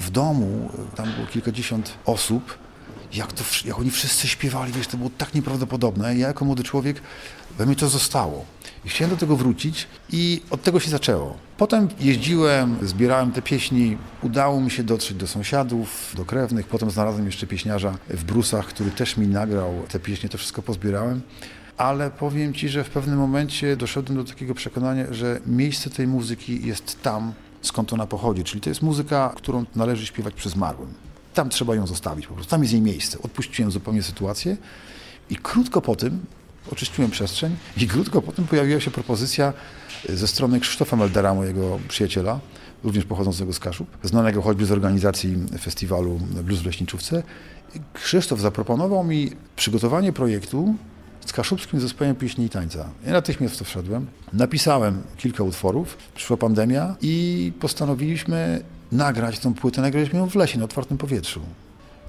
w 0.06 0.10
domu, 0.10 0.70
tam 0.96 1.12
było 1.12 1.26
kilkadziesiąt 1.26 1.92
osób, 2.04 2.65
jak, 3.14 3.32
to, 3.32 3.44
jak 3.64 3.78
oni 3.78 3.90
wszyscy 3.90 4.28
śpiewali, 4.28 4.72
wiesz, 4.72 4.86
to 4.86 4.96
było 4.96 5.10
tak 5.18 5.34
nieprawdopodobne. 5.34 6.16
Ja 6.16 6.28
jako 6.28 6.44
młody 6.44 6.62
człowiek, 6.62 7.00
we 7.58 7.66
mnie 7.66 7.76
to 7.76 7.88
zostało. 7.88 8.44
I 8.84 8.88
chciałem 8.88 9.10
do 9.10 9.16
tego 9.16 9.36
wrócić 9.36 9.86
i 10.12 10.42
od 10.50 10.62
tego 10.62 10.80
się 10.80 10.90
zaczęło. 10.90 11.36
Potem 11.56 11.88
jeździłem, 12.00 12.78
zbierałem 12.82 13.32
te 13.32 13.42
pieśni, 13.42 13.98
udało 14.22 14.60
mi 14.60 14.70
się 14.70 14.82
dotrzeć 14.82 15.16
do 15.16 15.26
sąsiadów, 15.26 16.12
do 16.16 16.24
krewnych, 16.24 16.66
potem 16.66 16.90
znalazłem 16.90 17.26
jeszcze 17.26 17.46
pieśniarza 17.46 17.98
w 18.10 18.24
Brusach, 18.24 18.66
który 18.66 18.90
też 18.90 19.16
mi 19.16 19.28
nagrał 19.28 19.72
te 19.88 20.00
pieśni, 20.00 20.28
to 20.28 20.38
wszystko 20.38 20.62
pozbierałem. 20.62 21.20
Ale 21.76 22.10
powiem 22.10 22.54
Ci, 22.54 22.68
że 22.68 22.84
w 22.84 22.90
pewnym 22.90 23.18
momencie 23.18 23.76
doszedłem 23.76 24.18
do 24.18 24.24
takiego 24.24 24.54
przekonania, 24.54 25.04
że 25.10 25.40
miejsce 25.46 25.90
tej 25.90 26.06
muzyki 26.06 26.66
jest 26.66 27.02
tam, 27.02 27.32
skąd 27.62 27.92
ona 27.92 28.06
pochodzi. 28.06 28.44
Czyli 28.44 28.60
to 28.60 28.70
jest 28.70 28.82
muzyka, 28.82 29.32
którą 29.36 29.64
należy 29.76 30.06
śpiewać 30.06 30.34
przy 30.34 30.48
zmarłym 30.48 31.05
tam 31.36 31.48
trzeba 31.48 31.74
ją 31.74 31.86
zostawić 31.86 32.26
po 32.26 32.34
prostu, 32.34 32.50
tam 32.50 32.62
jest 32.62 32.72
jej 32.72 32.82
miejsce. 32.82 33.18
Odpuściłem 33.22 33.70
zupełnie 33.70 34.02
sytuację 34.02 34.56
i 35.30 35.36
krótko 35.36 35.80
po 35.80 35.96
tym 35.96 36.20
oczyściłem 36.72 37.10
przestrzeń 37.10 37.56
i 37.76 37.86
krótko 37.86 38.22
po 38.22 38.32
tym 38.32 38.46
pojawiła 38.46 38.80
się 38.80 38.90
propozycja 38.90 39.52
ze 40.08 40.28
strony 40.28 40.60
Krzysztofa 40.60 40.96
Meldera, 40.96 41.34
mojego 41.34 41.78
przyjaciela, 41.88 42.40
również 42.84 43.04
pochodzącego 43.04 43.52
z 43.52 43.58
Kaszub, 43.58 43.88
znanego 44.02 44.42
choćby 44.42 44.66
z 44.66 44.72
organizacji 44.72 45.36
festiwalu 45.60 46.18
Blues 46.18 46.60
w 46.60 46.66
Leśniczówce. 46.66 47.22
Krzysztof 47.92 48.40
zaproponował 48.40 49.04
mi 49.04 49.32
przygotowanie 49.56 50.12
projektu 50.12 50.74
z 51.26 51.32
kaszubskim 51.32 51.80
zespołem 51.80 52.16
pieśni 52.16 52.44
i 52.44 52.48
tańca. 52.48 52.88
Ja 53.06 53.12
natychmiast 53.12 53.58
to 53.58 53.64
wszedłem, 53.64 54.06
napisałem 54.32 55.02
kilka 55.16 55.42
utworów, 55.42 55.96
przyszła 56.14 56.36
pandemia 56.36 56.96
i 57.02 57.52
postanowiliśmy 57.60 58.62
nagrać 58.92 59.38
tą 59.38 59.54
płytę, 59.54 59.82
nagraliśmy 59.82 60.18
ją 60.18 60.30
w 60.30 60.34
lesie, 60.34 60.58
na 60.58 60.64
otwartym 60.64 60.98
powietrzu. 60.98 61.40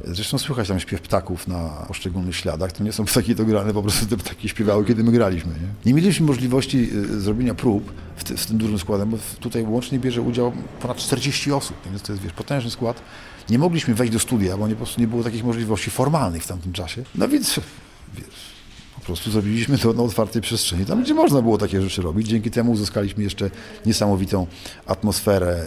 Zresztą 0.06 0.38
słychać 0.38 0.68
tam 0.68 0.80
śpiew 0.80 1.02
ptaków 1.02 1.48
na 1.48 1.86
poszczególnych 1.88 2.36
śladach. 2.36 2.72
To 2.72 2.84
nie 2.84 2.94
są 2.94 3.06
ptaki 3.06 3.36
dograne, 3.36 3.74
po 3.74 3.82
prostu 3.82 4.06
te 4.06 4.18
ptaki 4.18 4.50
śpiewały, 4.50 4.86
kiedy 4.86 5.04
my 5.04 5.12
graliśmy. 5.12 5.52
Nie, 5.52 5.68
nie 5.86 5.94
mieliśmy 5.94 6.26
możliwości 6.26 6.90
y, 6.94 7.22
zrobienia 7.22 7.56
prób 7.56 7.92
w, 8.16 8.40
z 8.40 8.46
tym 8.46 8.58
dużym 8.58 8.80
składem, 8.80 9.10
bo 9.10 9.18
tutaj 9.40 9.64
łącznie 9.64 10.00
bierze 10.00 10.22
udział 10.22 10.54
ponad 10.82 10.98
40 10.98 11.52
osób, 11.52 11.78
więc 11.86 12.02
to 12.02 12.14
jest 12.14 12.24
wiesz, 12.24 12.34
potężny 12.34 12.72
skład. 12.72 13.02
Nie 13.50 13.60
mogliśmy 13.60 13.94
wejść 13.94 14.14
do 14.14 14.20
studia, 14.20 14.58
bo 14.58 14.68
nie, 14.68 14.74
po 14.74 14.78
prostu 14.78 15.02
nie 15.02 15.08
było 15.08 15.24
takich 15.24 15.44
możliwości 15.44 15.90
formalnych 15.90 16.44
w 16.44 16.48
tamtym 16.48 16.74
czasie. 16.74 17.04
No 17.16 17.28
więc 17.28 17.60
wiesz, 18.16 18.57
prostu 19.08 19.32
zrobiliśmy 19.32 19.78
to 19.78 19.94
na 19.94 20.04
otwartej 20.04 20.42
przestrzeni, 20.42 20.86
tam 20.86 21.04
gdzie 21.04 21.14
można 21.14 21.42
było 21.42 21.58
takie 21.58 21.82
rzeczy 21.82 22.02
robić. 22.02 22.28
Dzięki 22.28 22.52
temu 22.52 22.72
uzyskaliśmy 22.72 23.24
jeszcze 23.24 23.50
niesamowitą 23.86 24.48
atmosferę 24.86 25.66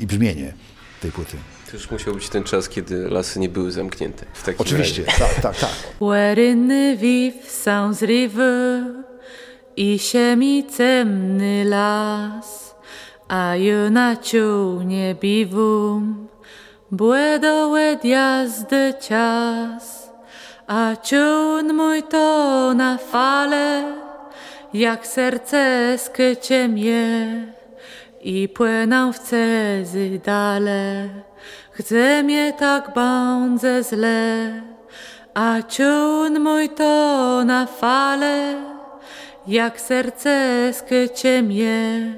y, 0.00 0.02
i 0.02 0.06
brzmienie 0.06 0.54
tej 1.00 1.12
płyty. 1.12 1.36
To 1.70 1.76
już 1.76 1.90
musiał 1.90 2.14
być 2.14 2.28
ten 2.28 2.44
czas, 2.44 2.68
kiedy 2.68 3.08
lasy 3.08 3.40
nie 3.40 3.48
były 3.48 3.72
zamknięte. 3.72 4.26
W 4.34 4.42
takim 4.42 4.60
Oczywiście, 4.60 5.04
razie. 5.04 5.18
tak, 5.18 5.34
tak, 5.40 5.56
tak. 5.58 5.70
Wherein 6.00 6.96
viv 6.96 7.34
sans 7.48 8.02
rive 8.02 8.84
i 9.76 9.98
siemi 9.98 10.64
cemny 10.76 11.64
las, 11.64 12.74
a 13.28 13.56
juna 13.56 14.16
nie 14.84 15.14
bivum, 15.14 16.28
błedołe 16.90 17.98
jazdy 18.04 18.94
cias, 19.00 19.99
a 20.70 20.94
ciun 21.02 21.74
mój 21.74 22.02
to 22.02 22.74
na 22.74 22.96
fale, 22.98 23.84
jak 24.72 25.06
serce 25.06 25.98
skycie 25.98 26.68
mnie 26.68 27.06
i 28.20 28.48
płynę 28.48 29.12
w 29.12 29.18
cezy 29.18 30.20
dale. 30.24 31.08
Chce 31.72 32.22
mnie 32.22 32.52
tak 32.52 32.94
bądze 32.94 33.82
źle, 33.82 34.62
a 35.34 35.62
ciun 35.68 36.40
mój 36.40 36.68
to 36.68 37.42
na 37.44 37.66
fale, 37.66 38.54
jak 39.46 39.80
serce 39.80 40.70
skycie 40.72 41.42
mnie 41.42 42.14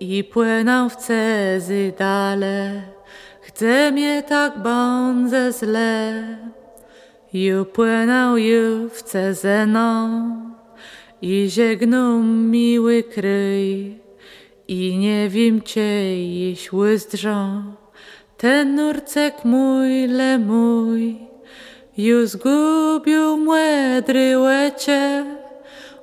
i 0.00 0.24
płynę 0.24 0.88
w 0.90 0.96
cezy 0.96 1.92
dale. 1.98 2.82
Chce 3.40 3.92
mnie 3.92 4.22
tak 4.22 4.58
bądze 4.58 5.52
zle, 5.52 6.22
ju 7.34 7.64
płynął 7.64 8.36
ju 8.36 8.88
w 8.88 9.02
cezeną 9.02 10.08
i 11.22 11.50
żegnął 11.50 12.22
miły 12.22 13.02
kryj 13.02 13.98
i 14.68 14.98
nie 14.98 15.28
wiem 15.28 15.62
cię 15.62 16.26
jeś 16.28 16.72
łyzdrzą. 16.72 17.62
Ten 18.36 18.74
nurcek 18.74 19.44
mój, 19.44 20.06
le 20.06 20.38
mój, 20.38 21.16
ju 21.98 22.26
zgubił 22.26 23.36
młedry 23.36 24.38
łecie, 24.38 25.24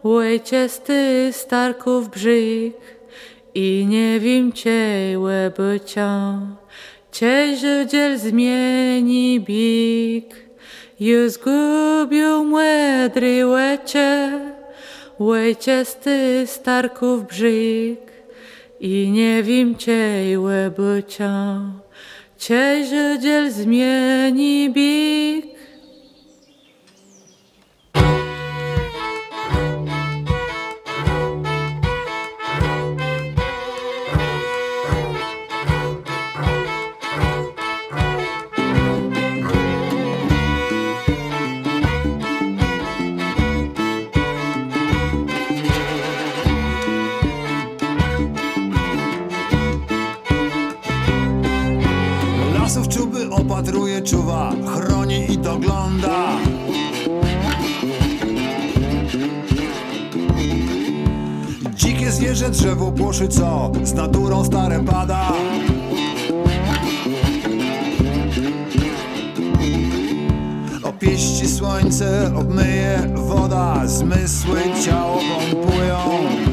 łeciesty 0.03 1.29
starków 1.31 2.09
brzyk 2.09 2.77
i 3.55 3.85
nie 3.89 4.19
wiem 4.19 4.51
cię 4.53 5.15
łebycią. 5.17 6.39
Cię 7.11 7.55
żydziel 7.57 8.17
zmieni 8.17 9.39
bik, 9.39 10.44
ju 10.99 11.29
zgubił 11.29 12.43
młedry 12.43 13.45
łecie, 13.45 14.39
łeciesty 15.19 16.43
starków 16.45 17.27
brzyk 17.27 18.11
i 18.79 19.11
nie 19.11 19.43
wiem 19.43 19.75
cię 19.75 20.39
łebycią. 20.39 21.71
Cię 22.37 22.85
żydziel 22.89 23.51
zmieni 23.51 24.69
bik, 24.69 25.54
czuwa, 54.05 54.51
chroni 54.65 55.31
i 55.31 55.37
dogląda. 55.37 56.37
Dzikie 61.75 62.11
zwierzę 62.11 62.49
drzewo 62.49 62.91
płoszy, 62.91 63.27
co 63.27 63.71
z 63.83 63.93
naturą 63.93 64.45
stare 64.45 64.79
pada. 64.79 65.33
Opieści 70.83 71.47
słońce, 71.47 72.31
obmyje 72.35 73.13
woda, 73.15 73.87
zmysły 73.87 74.59
ciało 74.85 75.19
pompują. 75.19 76.44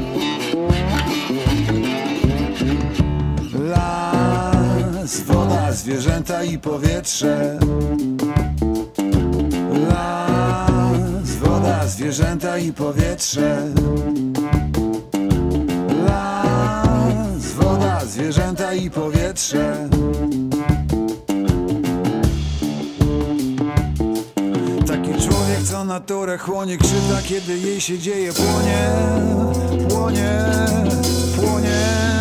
Zwierzęta 5.74 6.44
i 6.44 6.58
powietrze. 6.58 7.58
Las, 9.88 11.37
woda, 11.37 11.87
zwierzęta 11.87 12.58
i 12.58 12.72
powietrze. 12.72 13.68
Las, 16.06 17.52
woda, 17.52 18.04
zwierzęta 18.04 18.74
i 18.74 18.90
powietrze. 18.90 19.88
Taki 24.87 25.12
człowiek, 25.28 25.62
co 25.70 25.85
naturę 25.85 26.38
chłonie, 26.38 26.78
krzywda, 26.78 27.22
kiedy 27.24 27.58
jej 27.58 27.80
się 27.80 27.98
dzieje, 27.98 28.32
płonie, 28.32 28.88
płonie, 29.88 30.44
płonie. 31.37 32.12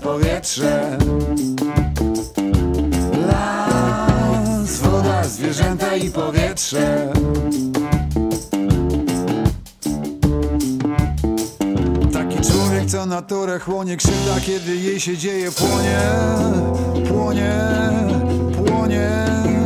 Powietrze. 0.00 0.98
Las, 3.26 4.80
woda, 4.80 5.24
zwierzęta 5.24 5.96
i 5.96 6.10
powietrze. 6.10 7.12
Taki 12.12 12.40
człowiek, 12.50 12.86
co 12.86 13.06
naturę 13.06 13.58
chłonie, 13.58 13.96
krzywda, 13.96 14.40
kiedy 14.46 14.76
jej 14.76 15.00
się 15.00 15.16
dzieje, 15.16 15.50
płonie, 15.52 16.00
płonie, 17.08 17.52
płonie. 18.66 19.57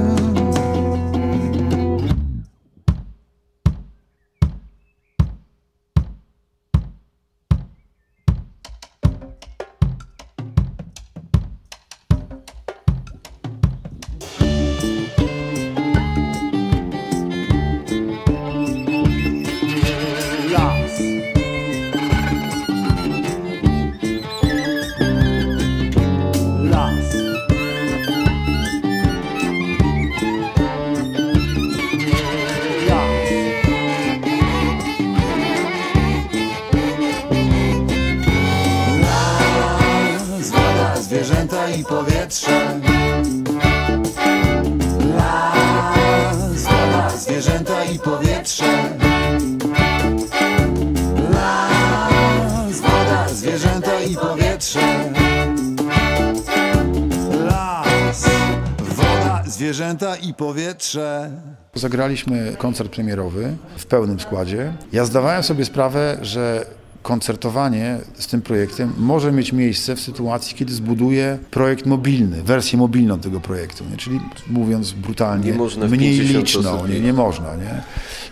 Zagraliśmy 61.82 62.54
koncert 62.58 62.92
premierowy 62.92 63.56
w 63.76 63.86
pełnym 63.86 64.20
składzie. 64.20 64.72
Ja 64.92 65.04
zdawałem 65.04 65.42
sobie 65.42 65.64
sprawę, 65.64 66.18
że 66.22 66.66
koncertowanie 67.02 67.98
z 68.14 68.26
tym 68.26 68.42
projektem 68.42 68.92
może 68.98 69.32
mieć 69.32 69.52
miejsce 69.52 69.96
w 69.96 70.00
sytuacji, 70.00 70.56
kiedy 70.56 70.72
zbuduję 70.72 71.38
projekt 71.50 71.86
mobilny, 71.86 72.42
wersję 72.42 72.78
mobilną 72.78 73.18
tego 73.18 73.40
projektu, 73.40 73.84
nie? 73.90 73.96
czyli 73.96 74.20
mówiąc 74.50 74.92
brutalnie, 74.92 75.52
mniej 75.88 76.18
50 76.18 76.46
liczną, 76.46 76.86
nie, 76.86 77.00
nie 77.00 77.12
można. 77.12 77.56
Nie? 77.56 77.82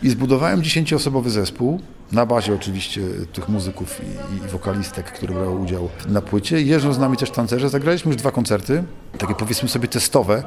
I 0.03 0.11
zbudowałem 0.11 0.63
dziesięcioosobowy 0.63 1.31
zespół, 1.31 1.81
na 2.13 2.27
bazie 2.27 2.55
oczywiście 2.55 3.01
tych 3.33 3.49
muzyków 3.49 4.01
i, 4.01 4.37
i 4.37 4.49
wokalistek, 4.49 5.13
które 5.13 5.35
brały 5.35 5.59
udział 5.59 5.89
na 6.09 6.21
płycie. 6.21 6.63
Jeżdżą 6.63 6.93
z 6.93 6.99
nami 6.99 7.17
też 7.17 7.31
tancerze. 7.31 7.69
Zagraliśmy 7.69 8.09
już 8.09 8.17
dwa 8.17 8.31
koncerty, 8.31 8.85
takie 9.19 9.35
powiedzmy 9.35 9.69
sobie 9.69 9.89
testowe. 9.89 10.43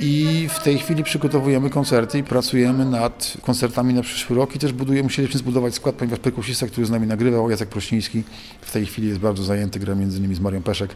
I 0.00 0.48
w 0.50 0.62
tej 0.62 0.78
chwili 0.78 1.04
przygotowujemy 1.04 1.70
koncerty 1.70 2.18
i 2.18 2.22
pracujemy 2.22 2.84
nad 2.84 3.34
koncertami 3.42 3.94
na 3.94 4.02
przyszły 4.02 4.36
rok 4.36 4.56
i 4.56 4.58
też 4.58 4.72
budujemy, 4.72 5.02
musieliśmy 5.02 5.38
zbudować 5.38 5.74
skład, 5.74 5.94
ponieważ 5.94 6.18
perkusista, 6.18 6.66
który 6.66 6.86
z 6.86 6.90
nami 6.90 7.06
nagrywał, 7.06 7.50
Jacek 7.50 7.68
Prościński, 7.68 8.22
w 8.60 8.72
tej 8.72 8.86
chwili 8.86 9.08
jest 9.08 9.20
bardzo 9.20 9.44
zajęty, 9.44 9.78
gra 9.78 9.94
między 9.94 10.18
innymi 10.18 10.34
z 10.34 10.40
Marią 10.40 10.62
Peszek. 10.62 10.94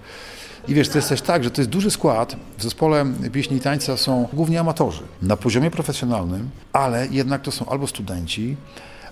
I 0.69 0.75
wiesz, 0.75 0.89
to 0.89 0.99
jest 0.99 1.09
też 1.09 1.23
tak, 1.23 1.45
że 1.45 1.51
to 1.51 1.61
jest 1.61 1.71
duży 1.71 1.91
skład. 1.91 2.37
W 2.59 2.63
zespole 2.63 3.07
pieśni 3.33 3.57
i 3.57 3.61
tańca 3.61 3.97
są 3.97 4.29
głównie 4.33 4.61
amatorzy 4.61 5.03
na 5.23 5.37
poziomie 5.37 5.71
profesjonalnym, 5.71 6.51
ale 6.73 7.07
jednak 7.11 7.43
to 7.43 7.51
są 7.51 7.67
albo 7.67 7.87
studenci, 7.87 8.57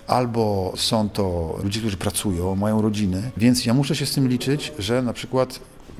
albo 0.07 0.73
są 0.75 1.09
to 1.09 1.55
ludzie, 1.63 1.79
którzy 1.79 1.97
pracują, 1.97 2.55
mają 2.55 2.81
rodziny, 2.81 3.31
więc 3.37 3.65
ja 3.65 3.73
muszę 3.73 3.95
się 3.95 4.05
z 4.05 4.11
tym 4.11 4.27
liczyć, 4.27 4.73
że 4.79 5.01
na 5.01 5.13
przykład 5.13 5.59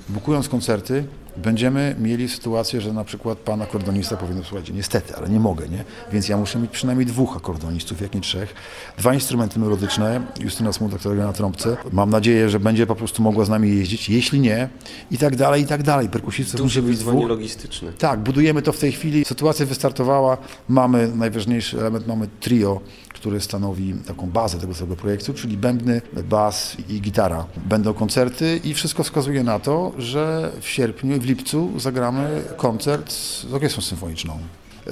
bukując 0.10 0.50
koncerty, 0.50 1.04
będziemy 1.38 1.96
mieli 2.00 2.30
sytuację, 2.30 2.82
że 2.82 2.94
na 2.94 3.04
przykład 3.04 3.38
pan 3.38 3.62
akordonista 3.62 4.18
powie, 4.18 4.36
no 4.36 4.44
słuchajcie, 4.44 4.74
niestety, 4.74 5.16
ale 5.16 5.30
nie 5.30 5.40
mogę, 5.40 5.70
nie? 5.70 5.84
Więc 6.12 6.30
ja 6.30 6.38
muszę 6.38 6.60
mieć 6.60 6.72
przynajmniej 6.72 7.06
dwóch 7.06 7.38
akordonistów, 7.38 8.02
jak 8.02 8.16
nie 8.16 8.22
trzech. 8.22 8.54
Dwa 8.98 9.14
instrumenty 9.14 9.60
melodyczne, 9.60 10.22
Justyna 10.40 10.74
Smutek, 10.74 11.00
która 11.00 11.16
gra 11.16 11.26
na 11.26 11.34
trąbce. 11.34 11.78
Mam 11.92 12.10
nadzieję, 12.10 12.50
że 12.50 12.60
będzie 12.60 12.88
po 12.88 12.96
prostu 12.96 13.22
mogła 13.22 13.46
z 13.46 13.50
nami 13.50 13.78
jeździć. 13.78 14.10
Jeśli 14.10 14.40
nie, 14.40 14.70
i 15.12 15.18
tak 15.18 15.36
dalej, 15.36 15.64
i 15.64 15.68
tak 15.68 15.84
dalej. 15.84 16.10
Perkusistów 16.10 16.62
musi 16.62 16.82
być 16.82 16.98
dwóch. 16.98 17.30
logistyczne. 17.30 17.94
Tak, 17.94 18.20
budujemy 18.20 18.62
to 18.62 18.74
w 18.74 18.80
tej 18.80 18.92
chwili. 18.92 19.26
Sytuacja 19.26 19.66
wystartowała. 19.66 20.38
Mamy 20.70 21.12
najważniejszy 21.16 21.80
element, 21.80 22.08
mamy 22.08 22.28
trio, 22.40 22.82
które 23.26 23.42
stanowi 23.42 23.94
taką 24.08 24.30
bazę 24.30 24.60
tego 24.60 24.74
całego 24.74 24.96
projektu, 24.96 25.34
czyli 25.34 25.58
bębny, 25.58 26.02
bas 26.30 26.78
i 26.90 27.02
gitara. 27.02 27.46
Będą 27.66 27.94
koncerty 27.94 28.60
i 28.64 28.74
wszystko 28.74 29.04
wskazuje 29.04 29.44
na 29.44 29.60
to, 29.60 29.92
że 29.98 30.52
w 30.62 30.70
sierpniu 30.70 31.16
i 31.16 31.20
w 31.20 31.26
lipcu 31.26 31.80
zagramy 31.80 32.44
koncert 32.58 33.12
z 33.12 33.46
orkiestrą 33.54 33.82
symfoniczną. 33.82 34.40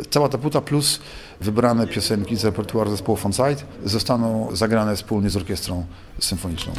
Cała 0.09 0.29
ta 0.29 0.37
płyta 0.37 0.61
plus 0.61 0.99
wybrane 1.41 1.87
piosenki 1.87 2.35
z 2.35 2.45
repertuaru 2.45 2.91
zespołu 2.91 3.17
Fonside 3.17 3.63
zostaną 3.85 4.49
zagrane 4.53 4.95
wspólnie 4.95 5.29
z 5.29 5.37
orkiestrą 5.37 5.85
symfoniczną. 6.19 6.73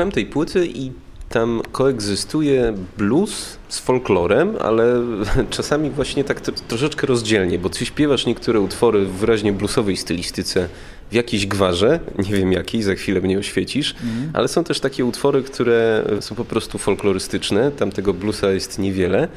Słuchałem 0.00 0.12
tej 0.12 0.26
płyty 0.26 0.66
i 0.66 0.92
tam 1.28 1.62
koegzystuje 1.72 2.74
blues 2.98 3.58
z 3.68 3.78
folklorem, 3.78 4.56
ale 4.60 5.02
czasami 5.50 5.90
właśnie 5.90 6.24
tak 6.24 6.40
to, 6.40 6.52
troszeczkę 6.52 7.06
rozdzielnie, 7.06 7.58
bo 7.58 7.68
ty 7.68 7.86
śpiewasz 7.86 8.26
niektóre 8.26 8.60
utwory 8.60 9.04
w 9.04 9.12
wyraźnie 9.12 9.52
bluesowej 9.52 9.96
stylistyce 9.96 10.68
w 11.10 11.14
jakiejś 11.14 11.46
gwarze, 11.46 12.00
nie 12.18 12.34
wiem 12.34 12.52
jakiej, 12.52 12.82
za 12.82 12.94
chwilę 12.94 13.20
mnie 13.20 13.38
oświecisz, 13.38 13.94
ale 14.32 14.48
są 14.48 14.64
też 14.64 14.80
takie 14.80 15.04
utwory, 15.04 15.42
które 15.42 16.04
są 16.20 16.34
po 16.34 16.44
prostu 16.44 16.78
folklorystyczne, 16.78 17.70
tam 17.70 17.92
tego 17.92 18.14
bluesa 18.14 18.50
jest 18.50 18.78
niewiele. 18.78 19.28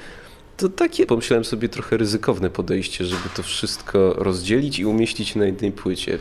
To 0.58 0.70
takie, 0.70 1.06
pomyślałem 1.06 1.46
sobie, 1.46 1.70
trochę 1.70 1.98
ryzykowne 1.98 2.50
podejście, 2.50 3.06
żeby 3.06 3.30
to 3.36 3.44
wszystko 3.44 4.14
rozdzielić 4.14 4.80
i 4.80 4.86
umieścić 4.86 5.36
na 5.36 5.46
jednej 5.46 5.72
płycie. 5.72 6.20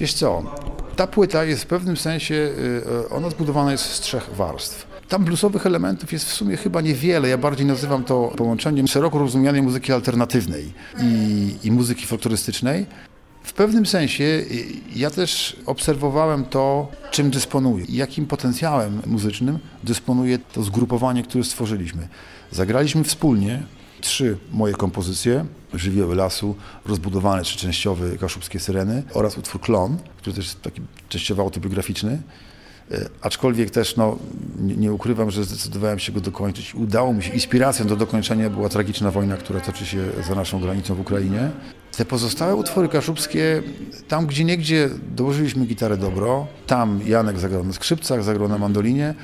Wiesz 0.00 0.14
co, 0.14 0.42
ta 0.96 1.06
płyta 1.06 1.44
jest 1.44 1.62
w 1.62 1.66
pewnym 1.66 1.96
sensie, 1.96 2.34
y, 2.34 3.08
ona 3.08 3.30
zbudowana 3.30 3.72
jest 3.72 3.84
z 3.84 4.00
trzech 4.00 4.30
warstw. 4.34 4.86
Tam 5.08 5.24
bluesowych 5.24 5.66
elementów 5.66 6.12
jest 6.12 6.24
w 6.24 6.32
sumie 6.32 6.56
chyba 6.56 6.80
niewiele. 6.80 7.28
Ja 7.28 7.38
bardziej 7.38 7.66
nazywam 7.66 8.04
to 8.04 8.32
połączeniem 8.36 8.88
szeroko 8.88 9.18
rozumianej 9.18 9.62
muzyki 9.62 9.92
alternatywnej 9.92 10.72
i, 11.02 11.54
i 11.64 11.70
muzyki 11.70 12.06
folklorystycznej. 12.06 12.86
W 13.42 13.52
pewnym 13.52 13.86
sensie 13.86 14.24
y, 14.24 14.66
ja 14.96 15.10
też 15.10 15.56
obserwowałem 15.66 16.44
to, 16.44 16.88
czym 17.10 17.30
dysponuję 17.30 17.84
jakim 17.88 18.26
potencjałem 18.26 19.02
muzycznym 19.06 19.58
dysponuje 19.84 20.38
to 20.38 20.62
zgrupowanie, 20.62 21.22
które 21.22 21.44
stworzyliśmy. 21.44 22.08
Zagraliśmy 22.50 23.04
wspólnie 23.04 23.62
trzy 24.02 24.36
moje 24.52 24.74
kompozycje, 24.74 25.44
Żywioły 25.74 26.14
Lasu, 26.14 26.56
rozbudowany 26.86 27.42
trzyczęściowy 27.42 28.18
Kaszubskie 28.18 28.60
Syreny 28.60 29.02
oraz 29.14 29.38
utwór 29.38 29.60
Klon, 29.60 29.98
który 30.16 30.36
też 30.36 30.44
jest 30.44 30.62
taki 30.62 30.80
częściowo 31.08 31.42
autobiograficzny. 31.42 32.22
E, 32.90 33.08
Aczkolwiek 33.22 33.70
też 33.70 33.96
no, 33.96 34.18
nie, 34.60 34.76
nie 34.76 34.92
ukrywam, 34.92 35.30
że 35.30 35.44
zdecydowałem 35.44 35.98
się 35.98 36.12
go 36.12 36.20
dokończyć. 36.20 36.74
Udało 36.74 37.12
mi 37.12 37.22
się. 37.22 37.32
Inspiracją 37.32 37.86
do 37.86 37.96
dokończenia 37.96 38.50
była 38.50 38.68
tragiczna 38.68 39.10
wojna, 39.10 39.36
która 39.36 39.60
toczy 39.60 39.86
się 39.86 39.98
za 40.28 40.34
naszą 40.34 40.60
granicą 40.60 40.94
w 40.94 41.00
Ukrainie. 41.00 41.50
Te 41.96 42.04
pozostałe 42.04 42.56
utwory 42.56 42.88
kaszubskie, 42.88 43.62
tam 44.08 44.26
gdzie 44.26 44.44
niegdzie 44.44 44.88
dołożyliśmy 45.16 45.66
gitarę 45.66 45.96
dobro, 45.96 46.46
tam 46.66 47.00
Janek 47.06 47.38
zagrał 47.38 47.64
na 47.64 47.72
skrzypcach, 47.72 48.24
zagrał 48.24 48.48
na 48.48 48.58
mandolinie, 48.58 49.14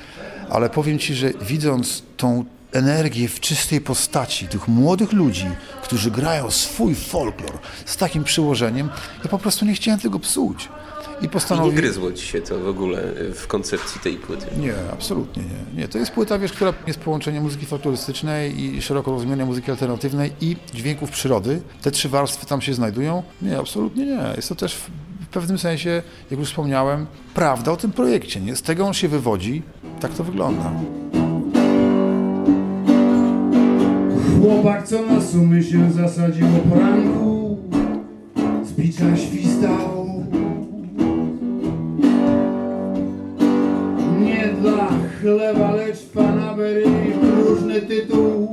ale 0.51 0.70
powiem 0.70 0.99
Ci, 0.99 1.14
że 1.14 1.31
widząc 1.31 2.03
tą 2.16 2.45
energię 2.73 3.29
w 3.29 3.41
czystej 3.41 3.81
postaci 3.81 4.49
tych 4.49 4.69
młodych 4.69 5.12
ludzi, 5.12 5.47
którzy 5.83 6.11
grają 6.11 6.51
swój 6.51 6.95
folklor 6.95 7.59
z 7.85 7.97
takim 7.97 8.25
przyłożeniem, 8.25 8.91
ja 9.25 9.31
po 9.31 9.39
prostu 9.39 9.64
nie 9.64 9.75
chciałem 9.75 10.01
tego 10.01 10.19
psuć. 10.19 10.69
I 11.21 11.21
I 11.21 11.23
nie 11.23 11.29
postanowiłem... 11.29 11.77
gryzło 11.77 12.12
ci 12.12 12.27
się 12.27 12.41
to 12.43 12.59
w 12.59 12.69
ogóle 12.69 13.05
y, 13.05 13.35
w 13.35 13.47
koncepcji 13.47 14.01
tej 14.01 14.16
płyty. 14.16 14.47
Nie, 14.57 14.75
absolutnie 14.93 15.43
nie. 15.43 15.81
nie. 15.81 15.89
To 15.89 15.99
jest 15.99 16.11
płyta, 16.11 16.39
wiesz, 16.39 16.53
która 16.53 16.75
jest 16.87 16.99
połączeniem 16.99 17.43
muzyki 17.43 17.66
folklorystycznej 17.66 18.61
i 18.61 18.83
szeroko 18.83 19.11
rozumianej 19.11 19.47
muzyki 19.47 19.71
alternatywnej 19.71 20.33
i 20.41 20.57
dźwięków 20.75 21.11
przyrody. 21.11 21.61
Te 21.83 21.91
trzy 21.91 22.09
warstwy 22.09 22.47
tam 22.47 22.61
się 22.61 22.75
znajdują. 22.75 23.23
Nie, 23.43 23.59
absolutnie 23.59 24.07
nie. 24.07 24.33
Jest 24.37 24.49
to 24.49 24.55
też 24.55 24.75
w 24.75 24.91
w 25.29 25.31
pewnym 25.31 25.59
sensie, 25.59 26.03
jak 26.31 26.41
już 26.41 26.49
wspomniałem, 26.49 27.07
prawda 27.35 27.73
o 27.73 27.77
tym 27.77 27.93
projekcie. 27.93 28.41
Nie? 28.41 28.57
Z 28.57 28.62
tego 28.62 28.87
on 28.87 28.95
się 28.95 29.09
wywodzi. 29.09 29.62
Tak 30.01 30.14
to 30.14 30.25
wygląda. 30.25 30.73
Chłopak, 34.41 34.89
co 34.89 35.03
na 35.03 35.22
sumy 35.22 35.62
się 35.62 35.93
zasadził 35.93 36.47
o 36.47 36.70
poranku 36.70 37.59
Z 38.64 38.72
bicza 38.72 39.16
świstał 39.16 40.07
Nie 44.20 44.49
dla 44.61 44.89
chleba, 45.20 45.74
lecz 45.74 45.99
fanabery 45.99 46.84
Różny 47.36 47.82
tytuł 47.82 48.49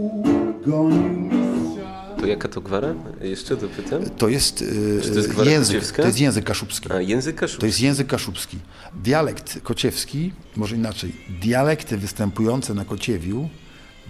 gonił 0.65 1.19
mistrza 1.21 2.15
To 2.19 2.25
jaka 2.25 2.47
to 2.47 2.61
gwara? 2.61 2.93
Jeszcze 3.21 3.55
dopytam. 3.57 4.03
To 4.17 4.27
jest, 4.29 4.61
y, 4.61 4.99
Czy 5.03 5.09
to 5.09 5.15
jest 5.15 5.29
gwara 5.29 5.51
język, 5.51 5.75
kociewska? 5.75 6.01
to 6.01 6.07
jest 6.07 6.19
język 6.19 6.45
kaszubski. 6.45 6.91
A, 6.91 7.01
język 7.01 7.36
kaszubski. 7.36 7.59
To 7.61 7.65
jest 7.65 7.81
język 7.81 8.07
kaszubski. 8.07 8.57
Dialekt 9.03 9.59
kociewski, 9.63 10.33
może 10.55 10.75
inaczej, 10.75 11.11
dialekty 11.41 11.97
występujące 11.97 12.73
na 12.73 12.86
Kociewiu 12.86 13.49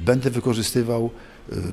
będę 0.05 0.29
wykorzystywał 0.29 1.09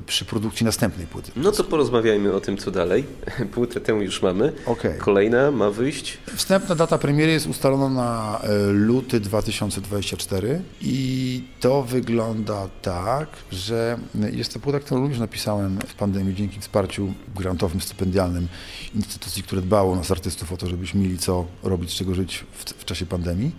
przy 0.07 0.25
produkcji 0.25 0.65
następnej 0.65 1.07
płyty. 1.07 1.31
No 1.35 1.51
to 1.51 1.63
porozmawiajmy 1.63 2.33
o 2.33 2.41
tym, 2.41 2.57
co 2.57 2.71
dalej. 2.71 3.03
Płytę 3.53 3.81
tę 3.81 3.91
już 3.91 4.21
mamy. 4.21 4.53
Okej. 4.65 4.99
Kolejna 4.99 5.51
ma 5.51 5.69
wyjść. 5.69 6.17
Wstępna 6.35 6.75
data 6.75 6.97
premiery 6.97 7.31
jest 7.31 7.47
ustalona 7.47 7.89
na 7.89 8.39
e, 8.43 8.71
luty 8.71 9.19
2024 9.19 10.61
i 10.81 11.43
to 11.59 11.83
wygląda 11.83 12.67
tak, 12.81 13.27
że 13.51 13.97
jest 14.31 14.53
to 14.53 14.59
płyta, 14.59 14.79
którą 14.79 15.01
również 15.01 15.19
napisałem 15.19 15.79
w 15.87 15.93
pandemii 15.93 16.35
dzięki 16.35 16.59
wsparciu 16.59 17.13
grantowym, 17.35 17.81
stypendialnym 17.81 18.47
instytucji, 18.95 19.43
które 19.43 19.61
dbało 19.61 19.93
o 19.93 19.95
nas 19.95 20.11
artystów 20.11 20.51
o 20.51 20.57
to, 20.57 20.67
żebyśmy 20.67 21.01
mieli 21.01 21.17
co 21.17 21.45
robić, 21.63 21.91
z 21.91 21.93
czego 21.93 22.15
żyć 22.15 22.45
w, 22.51 22.63
w 22.63 22.85
czasie 22.85 23.05
pandemii. 23.05 23.51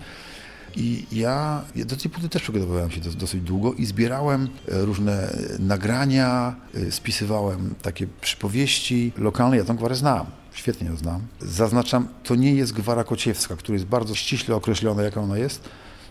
I 0.77 1.07
ja 1.13 1.63
do 1.87 1.97
tej 1.97 2.11
płyty 2.11 2.29
też 2.29 2.43
przygotowywałem 2.43 2.91
się 2.91 3.01
dos- 3.01 3.17
dosyć 3.17 3.41
długo 3.43 3.73
i 3.73 3.87
zbierałem 3.87 4.49
e, 4.69 4.85
różne 4.85 5.29
e, 5.33 5.37
nagrania, 5.59 6.55
e, 6.75 6.93
spisywałem 6.93 7.75
takie 7.83 8.07
przypowieści 8.21 9.13
lokalne. 9.19 9.57
Ja 9.57 9.65
tą 9.65 9.77
gwarę 9.77 9.95
znam, 9.95 10.27
świetnie 10.53 10.87
ją 10.89 10.97
znam. 10.97 11.21
Zaznaczam, 11.41 12.09
to 12.23 12.35
nie 12.35 12.55
jest 12.55 12.73
gwara 12.73 13.05
kociewska, 13.05 13.57
która 13.57 13.75
jest 13.75 13.87
bardzo 13.87 14.15
ściśle 14.15 14.57
określona, 14.57 15.03
jaka 15.03 15.21
ona 15.21 15.39
jest, 15.39 15.69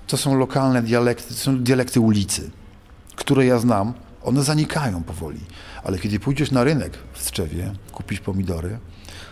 to 0.08 0.18
są 0.18 0.38
lokalne 0.38 0.82
dialekty, 0.82 1.28
to 1.28 1.40
są 1.40 1.58
dialekty 1.64 2.00
ulicy, 2.00 2.52
które 3.16 3.46
ja 3.46 3.60
znam, 3.60 3.94
one 4.24 4.44
zanikają 4.44 5.04
powoli. 5.04 5.40
Ale 5.84 6.00
kiedy 6.00 6.20
pójdziesz 6.20 6.52
na 6.52 6.64
rynek 6.64 6.98
w 7.14 7.32
Tczewie, 7.32 7.74
kupić 7.92 8.20
pomidory, 8.20 8.78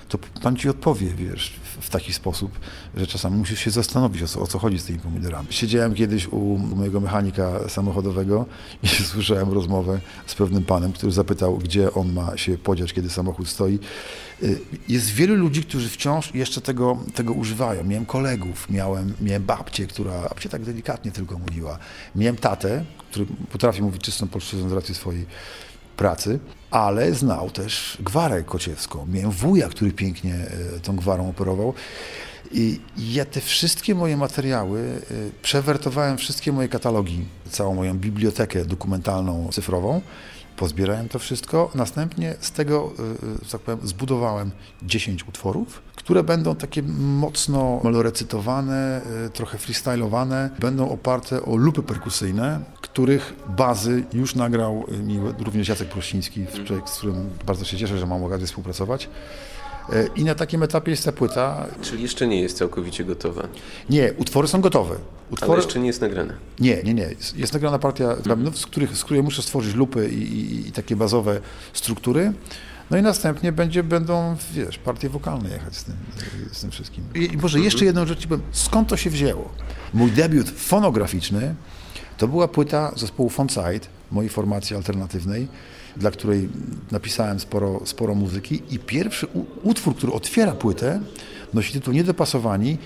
to 0.09 0.17
pan 0.17 0.55
ci 0.55 0.69
odpowie, 0.69 1.07
wiesz, 1.13 1.53
w 1.81 1.89
taki 1.89 2.13
sposób, 2.13 2.59
że 2.97 3.07
czasami 3.07 3.37
musisz 3.37 3.59
się 3.59 3.71
zastanowić, 3.71 4.23
o 4.23 4.27
co, 4.27 4.41
o 4.41 4.47
co 4.47 4.59
chodzi 4.59 4.79
z 4.79 4.85
tymi 4.85 4.99
pomidorami. 4.99 5.47
Siedziałem 5.49 5.93
kiedyś 5.93 6.27
u 6.27 6.57
mojego 6.57 6.99
mechanika 6.99 7.69
samochodowego 7.69 8.45
i 8.83 8.87
słyszałem 9.13 9.53
rozmowę 9.53 9.99
z 10.25 10.35
pewnym 10.35 10.63
panem, 10.63 10.93
który 10.93 11.11
zapytał, 11.11 11.57
gdzie 11.57 11.93
on 11.93 12.13
ma 12.13 12.37
się 12.37 12.57
podziać, 12.57 12.93
kiedy 12.93 13.09
samochód 13.09 13.47
stoi. 13.47 13.79
Y, 14.43 14.59
Jest 14.89 15.09
wielu 15.09 15.35
ludzi, 15.35 15.63
którzy 15.63 15.89
wciąż 15.89 16.35
jeszcze 16.35 16.61
tego, 16.61 16.97
tego 17.13 17.33
używają. 17.33 17.83
Miałem 17.83 18.05
kolegów, 18.05 18.69
miałem, 18.69 19.13
miałem 19.21 19.43
babcię, 19.43 19.87
która, 19.87 20.21
babcia 20.21 20.49
tak 20.49 20.63
delikatnie 20.63 21.11
tylko 21.11 21.39
mówiła. 21.39 21.77
Miałem 22.15 22.37
tatę, 22.37 22.85
który 23.11 23.25
potrafi 23.51 23.81
mówić 23.81 24.01
czystą 24.01 24.27
polszczyzną 24.27 24.69
z 24.69 24.73
racji 24.73 24.95
swojej 24.95 25.25
pracy, 26.01 26.39
ale 26.71 27.13
znał 27.13 27.49
też 27.49 27.97
gwarę 27.99 28.43
kociewską. 28.43 29.05
Miałem 29.05 29.31
wuja, 29.31 29.69
który 29.69 29.91
pięknie 29.91 30.35
e, 30.35 30.79
tą 30.79 30.95
gwarą 30.95 31.29
operował. 31.29 31.73
I 32.51 32.79
ja 32.97 33.25
te 33.25 33.41
wszystkie 33.41 33.95
moje 33.95 34.17
materiały, 34.17 34.79
e, 34.79 35.13
przewertowałem 35.41 36.17
wszystkie 36.17 36.51
moje 36.51 36.67
katalogi, 36.67 37.25
całą 37.49 37.75
moją 37.75 37.97
bibliotekę 37.97 38.65
dokumentalną, 38.65 39.49
cyfrową, 39.51 40.01
pozbierałem 40.57 41.09
to 41.09 41.19
wszystko, 41.19 41.71
następnie 41.75 42.35
z 42.39 42.51
tego, 42.51 42.91
e, 43.41 43.45
że 43.45 43.51
tak 43.51 43.61
powiem, 43.61 43.87
zbudowałem 43.87 44.51
10 44.83 45.27
utworów, 45.27 45.81
które 45.95 46.23
będą 46.23 46.55
takie 46.55 46.83
mocno 47.23 47.81
melorecytowane, 47.83 49.01
e, 49.25 49.29
trochę 49.29 49.57
freestylowane, 49.57 50.49
będą 50.59 50.89
oparte 50.89 51.45
o 51.45 51.55
lupy 51.55 51.83
perkusyjne, 51.83 52.59
których 52.93 53.33
bazy 53.57 54.03
już 54.13 54.35
nagrał 54.35 54.85
e, 54.91 54.97
mi 54.97 55.19
również 55.39 55.67
Jacek 55.67 55.87
Prościński, 55.89 56.45
człowiek, 56.65 56.89
z 56.89 56.97
którym 56.97 57.29
bardzo 57.45 57.65
się 57.65 57.77
cieszę, 57.77 57.97
że 57.97 58.07
mam 58.07 58.23
okazję 58.23 58.47
współpracować. 58.47 59.09
E, 59.93 60.07
I 60.15 60.23
na 60.23 60.35
takim 60.35 60.63
etapie 60.63 60.91
jest 60.91 61.05
ta 61.05 61.11
płyta. 61.11 61.65
Czyli 61.81 62.03
jeszcze 62.03 62.27
nie 62.27 62.41
jest 62.41 62.57
całkowicie 62.57 63.03
gotowa, 63.05 63.47
Nie, 63.89 64.13
utwory 64.17 64.47
są 64.47 64.61
gotowe. 64.61 64.95
ale 64.95 65.01
Utwory... 65.31 65.61
jeszcze 65.61 65.79
nie 65.79 65.87
jest 65.87 66.01
nagrane. 66.01 66.33
Nie, 66.59 66.83
nie, 66.83 66.93
nie. 66.93 67.03
Jest, 67.03 67.37
jest 67.37 67.53
nagrana 67.53 67.79
partia 67.79 68.15
drabinów, 68.15 68.57
z 68.57 68.65
których, 68.65 68.97
z 68.97 69.03
której 69.03 69.23
muszę 69.23 69.41
stworzyć 69.41 69.75
lupy 69.75 70.09
i, 70.09 70.21
i, 70.21 70.67
i 70.67 70.71
takie 70.71 70.95
bazowe 70.95 71.41
struktury. 71.73 72.33
No 72.91 72.97
i 72.97 73.01
następnie 73.01 73.51
będzie, 73.51 73.83
będą, 73.83 74.35
wiesz, 74.53 74.77
partie 74.77 75.09
wokalne 75.09 75.49
jechać 75.49 75.75
z 75.75 75.83
tym, 75.83 75.95
z 76.51 76.61
tym 76.61 76.71
wszystkim. 76.71 77.03
I, 77.15 77.33
i 77.33 77.37
może 77.37 77.59
jeszcze 77.59 77.85
jedną 77.85 78.05
rzecz 78.05 78.19
ci 78.19 78.27
powiem. 78.27 78.43
Skąd 78.51 78.89
to 78.89 78.97
się 78.97 79.09
wzięło? 79.09 79.49
Mój 79.93 80.11
debiut 80.11 80.49
fonograficzny 80.49 81.55
to 82.17 82.27
była 82.27 82.47
płyta 82.47 82.91
zespołu 82.95 83.29
Fonside, 83.29 83.87
mojej 84.11 84.29
formacji 84.29 84.75
alternatywnej, 84.75 85.47
dla 85.97 86.11
której 86.11 86.49
napisałem 86.91 87.39
sporo, 87.39 87.81
sporo 87.85 88.15
muzyki 88.15 88.61
i 88.69 88.79
pierwszy 88.79 89.27
utwór, 89.63 89.95
który 89.95 90.13
otwiera 90.13 90.51
płytę, 90.51 90.99
nosi 91.53 91.73
tytuł 91.73 91.93
Niedopasowani 91.93 92.77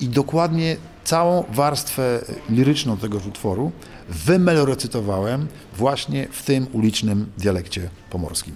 i 0.00 0.08
dokładnie 0.08 0.76
całą 1.04 1.44
warstwę 1.52 2.24
liryczną 2.50 2.96
tego 2.96 3.18
utworu 3.28 3.72
wymelorecytowałem 4.08 5.46
właśnie 5.76 6.28
w 6.32 6.44
tym 6.44 6.66
ulicznym 6.72 7.26
dialekcie 7.38 7.90
pomorskim. 8.10 8.54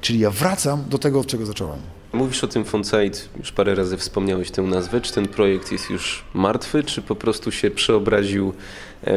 Czyli 0.00 0.18
ja 0.18 0.30
wracam 0.30 0.84
do 0.88 0.98
tego, 0.98 1.20
od 1.20 1.26
czego 1.26 1.46
zacząłem. 1.46 1.78
Mówisz 2.12 2.44
o 2.44 2.48
tym 2.48 2.64
Fonside, 2.64 3.18
już 3.38 3.52
parę 3.52 3.74
razy 3.74 3.96
wspomniałeś 3.96 4.50
tę 4.50 4.62
nazwę. 4.62 5.00
Czy 5.00 5.12
ten 5.12 5.28
projekt 5.28 5.72
jest 5.72 5.90
już 5.90 6.24
martwy, 6.34 6.84
czy 6.84 7.02
po 7.02 7.14
prostu 7.14 7.52
się 7.52 7.70
przeobraził 7.70 8.52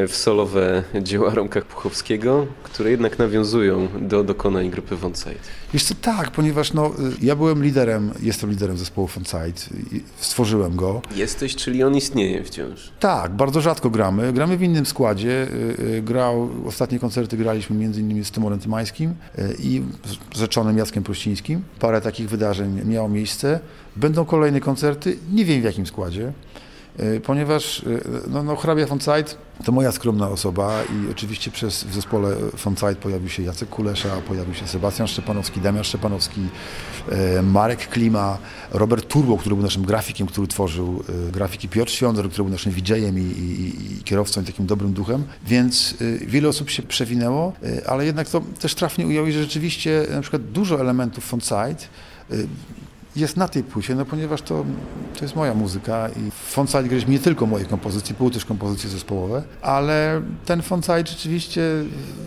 w 0.08 0.16
solowe 0.16 0.82
dzieła 1.02 1.34
Romka 1.34 1.60
Puchowskiego, 1.60 2.46
które 2.62 2.90
jednak 2.90 3.18
nawiązują 3.18 3.88
do 4.00 4.24
dokonań 4.24 4.70
grupy 4.70 4.96
Fonside? 4.96 5.34
Wiesz 5.72 5.84
co, 5.84 5.94
tak, 5.94 6.30
ponieważ 6.30 6.72
no, 6.72 6.86
y, 6.86 6.92
ja 7.22 7.36
byłem 7.36 7.62
liderem, 7.62 8.10
jestem 8.22 8.50
liderem 8.50 8.78
zespołu 8.78 9.06
Fonside, 9.06 9.60
i 9.92 10.02
stworzyłem 10.16 10.76
go. 10.76 11.02
Jesteś, 11.16 11.56
czyli 11.56 11.82
on 11.82 11.96
istnieje 11.96 12.44
wciąż. 12.44 12.92
Tak, 13.00 13.32
bardzo 13.32 13.60
rzadko 13.60 13.90
gramy. 13.90 14.32
Gramy 14.32 14.56
w 14.56 14.62
innym 14.62 14.86
składzie. 14.86 15.46
Y, 15.78 15.82
y, 15.96 16.02
Grał, 16.02 16.50
ostatnie 16.66 16.98
koncerty 16.98 17.36
graliśmy 17.36 17.76
między 17.76 18.00
innymi 18.00 18.24
z 18.24 18.30
Tymorem 18.30 18.58
Tymańskim 18.58 19.14
i 19.58 19.82
rzeczonym 20.34 20.78
Jackiem 20.78 21.02
Prościńskim. 21.02 21.62
Parę 21.80 22.00
takich 22.00 22.28
wydarzeń 22.28 22.80
miało 22.84 23.08
miejsce. 23.08 23.60
Będą 23.96 24.24
kolejne 24.24 24.60
koncerty, 24.60 25.16
nie 25.32 25.44
wiem 25.44 25.60
w 25.60 25.64
jakim 25.64 25.86
składzie, 25.86 26.32
ponieważ 27.24 27.84
no, 28.30 28.42
no, 28.42 28.56
hrabia 28.56 28.86
to 29.64 29.72
moja 29.72 29.92
skromna 29.92 30.28
osoba 30.28 30.82
i 30.84 31.10
oczywiście 31.10 31.50
przez, 31.50 31.84
w 31.84 31.94
zespole 31.94 32.36
Fonside 32.56 32.94
pojawił 32.94 33.28
się 33.28 33.42
Jacek 33.42 33.68
Kulesza, 33.68 34.08
pojawił 34.28 34.54
się 34.54 34.66
Sebastian 34.66 35.08
Szczepanowski, 35.08 35.60
Damian 35.60 35.84
Szczepanowski, 35.84 36.40
e, 37.08 37.42
Marek 37.42 37.88
Klima, 37.88 38.38
Robert 38.70 39.08
Turbo, 39.08 39.36
który 39.36 39.54
był 39.54 39.64
naszym 39.64 39.82
grafikiem, 39.82 40.26
który 40.26 40.46
tworzył 40.46 41.04
e, 41.28 41.32
grafiki, 41.32 41.68
Piotr 41.68 41.92
Świądor, 41.92 42.28
który 42.28 42.44
był 42.44 42.52
naszym 42.52 42.72
DJ-em 42.72 43.18
i, 43.18 43.22
i, 43.22 43.92
i 43.98 44.02
kierowcą 44.04 44.42
i 44.42 44.44
takim 44.44 44.66
dobrym 44.66 44.92
duchem, 44.92 45.24
więc 45.46 45.94
e, 46.00 46.26
wiele 46.26 46.48
osób 46.48 46.70
się 46.70 46.82
przewinęło, 46.82 47.52
ale 47.86 48.06
jednak 48.06 48.28
to 48.28 48.42
też 48.60 48.74
trafnie 48.74 49.06
ujął, 49.06 49.26
że 49.26 49.42
rzeczywiście 49.42 50.06
na 50.10 50.20
przykład 50.20 50.42
dużo 50.42 50.80
elementów 50.80 51.24
Fonside 51.24 51.84
e, 52.30 52.36
jest 53.16 53.36
na 53.36 53.48
tej 53.48 53.62
płycie, 53.62 53.94
no 53.94 54.04
ponieważ 54.04 54.42
to, 54.42 54.64
to 55.18 55.24
jest 55.24 55.36
moja 55.36 55.54
muzyka 55.54 56.08
i 56.08 56.30
Fonside 56.30 56.82
graliśmy 56.84 57.12
nie 57.12 57.18
tylko 57.18 57.46
moje 57.46 57.64
kompozycje, 57.64 58.14
były 58.18 58.30
też 58.30 58.44
kompozycje 58.44 58.90
zespołowe, 58.90 59.42
ale 59.62 60.22
ten 60.44 60.62
Fonside 60.62 61.04
rzeczywiście 61.06 61.62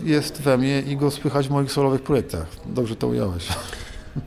jest 0.04 0.42
we 0.42 0.58
mnie 0.58 0.80
i 0.80 0.96
go 0.96 1.10
słychać 1.10 1.48
w 1.48 1.50
moich 1.50 1.72
solowych 1.72 2.02
projektach. 2.02 2.46
Dobrze 2.66 2.96
to 2.96 3.08
ująłeś. 3.08 3.48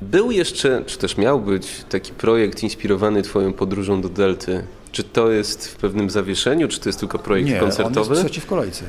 Był 0.01 0.31
jeszcze, 0.31 0.83
czy 0.85 0.97
też 0.97 1.17
miał 1.17 1.41
być 1.41 1.67
taki 1.89 2.11
projekt 2.13 2.63
inspirowany 2.63 3.21
Twoją 3.21 3.53
podróżą 3.53 4.01
do 4.01 4.09
Delty. 4.09 4.63
Czy 4.91 5.03
to 5.03 5.31
jest 5.31 5.67
w 5.67 5.75
pewnym 5.75 6.09
zawieszeniu, 6.09 6.67
czy 6.67 6.79
to 6.79 6.89
jest 6.89 6.99
tylko 6.99 7.19
projekt 7.19 7.49
Nie, 7.49 7.55
on 7.55 7.61
koncertowy? 7.61 8.09
jest 8.09 8.21
trzeci 8.21 8.41
w 8.41 8.45
kolejce. 8.45 8.83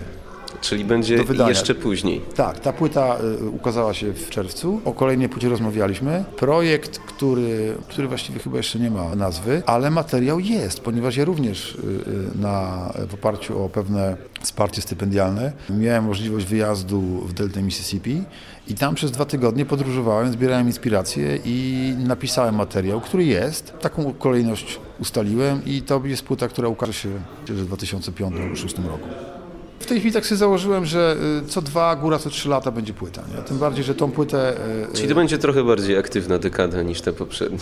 Czyli 0.60 0.84
będzie 0.84 1.24
jeszcze 1.48 1.74
później. 1.74 2.20
Tak, 2.34 2.60
ta 2.60 2.72
płyta 2.72 3.16
y, 3.40 3.48
ukazała 3.48 3.94
się 3.94 4.12
w 4.12 4.30
czerwcu. 4.30 4.80
O 4.84 4.92
kolejnej 4.92 5.28
płycie 5.28 5.48
rozmawialiśmy. 5.48 6.24
Projekt, 6.36 6.98
który, 6.98 7.74
który 7.88 8.08
właściwie 8.08 8.40
chyba 8.40 8.56
jeszcze 8.56 8.78
nie 8.78 8.90
ma 8.90 9.14
nazwy, 9.14 9.62
ale 9.66 9.90
materiał 9.90 10.40
jest, 10.40 10.80
ponieważ 10.80 11.16
ja 11.16 11.24
również 11.24 11.74
y, 11.74 11.78
y, 11.78 12.38
na, 12.40 12.92
w 13.08 13.14
oparciu 13.14 13.64
o 13.64 13.68
pewne 13.68 14.16
wsparcie 14.40 14.82
stypendialne 14.82 15.52
miałem 15.70 16.04
możliwość 16.04 16.46
wyjazdu 16.46 17.00
w 17.00 17.32
Deltę 17.32 17.62
Mississippi 17.62 18.22
i 18.68 18.74
tam 18.74 18.94
przez 18.94 19.10
dwa 19.10 19.24
tygodnie 19.24 19.66
podróżowałem, 19.66 20.32
zbierałem 20.32 20.66
inspiracje 20.66 21.38
i 21.44 21.94
napisałem 21.98 22.54
materiał, 22.54 23.00
który 23.00 23.24
jest. 23.24 23.74
Taką 23.80 24.14
kolejność 24.14 24.80
ustaliłem 25.00 25.64
i 25.66 25.82
to 25.82 26.02
jest 26.04 26.22
płyta, 26.22 26.48
która 26.48 26.68
ukaże 26.68 26.92
się 26.92 27.08
w 27.46 27.70
2005-2006 27.70 28.86
roku. 28.86 29.37
W 29.80 29.86
tej 29.86 29.98
chwili 30.00 30.14
tak 30.14 30.26
sobie 30.26 30.36
założyłem, 30.38 30.86
że 30.86 31.16
y, 31.44 31.48
co 31.48 31.62
dwa, 31.62 31.96
góra 31.96 32.18
co 32.18 32.30
trzy 32.30 32.48
lata 32.48 32.70
będzie 32.70 32.92
płyta. 32.94 33.22
Nie? 33.36 33.42
Tym 33.42 33.58
bardziej, 33.58 33.84
że 33.84 33.94
tą 33.94 34.10
płytę 34.10 34.56
y, 34.90 34.94
Czyli 34.94 35.08
to 35.08 35.14
będzie 35.14 35.38
trochę 35.38 35.64
bardziej 35.64 35.98
aktywna 35.98 36.38
dekada 36.38 36.82
niż 36.82 37.00
te 37.00 37.12
poprzednie. 37.12 37.58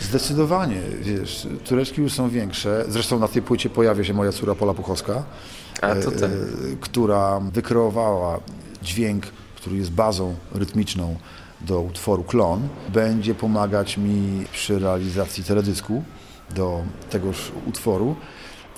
zdecydowanie, 0.00 0.80
wiesz, 1.00 1.46
tureczki 1.64 2.00
już 2.02 2.12
są 2.12 2.28
większe. 2.30 2.84
Zresztą 2.88 3.18
na 3.18 3.28
tej 3.28 3.42
płycie 3.42 3.70
pojawia 3.70 4.04
się 4.04 4.14
moja 4.14 4.32
córa 4.32 4.54
Pola 4.54 4.74
Puchowska, 4.74 5.24
A 5.82 5.94
to 5.94 6.12
y, 6.12 6.20
tak. 6.20 6.30
y, 6.30 6.76
która 6.80 7.40
wykreowała 7.40 8.40
dźwięk, 8.82 9.26
który 9.56 9.76
jest 9.76 9.90
bazą 9.90 10.34
rytmiczną 10.54 11.16
do 11.60 11.80
utworu 11.80 12.24
Klon. 12.24 12.68
Będzie 12.92 13.34
pomagać 13.34 13.96
mi 13.98 14.44
przy 14.52 14.78
realizacji 14.78 15.44
teledysku 15.44 16.02
do 16.54 16.82
tegoż 17.10 17.52
utworu. 17.66 18.16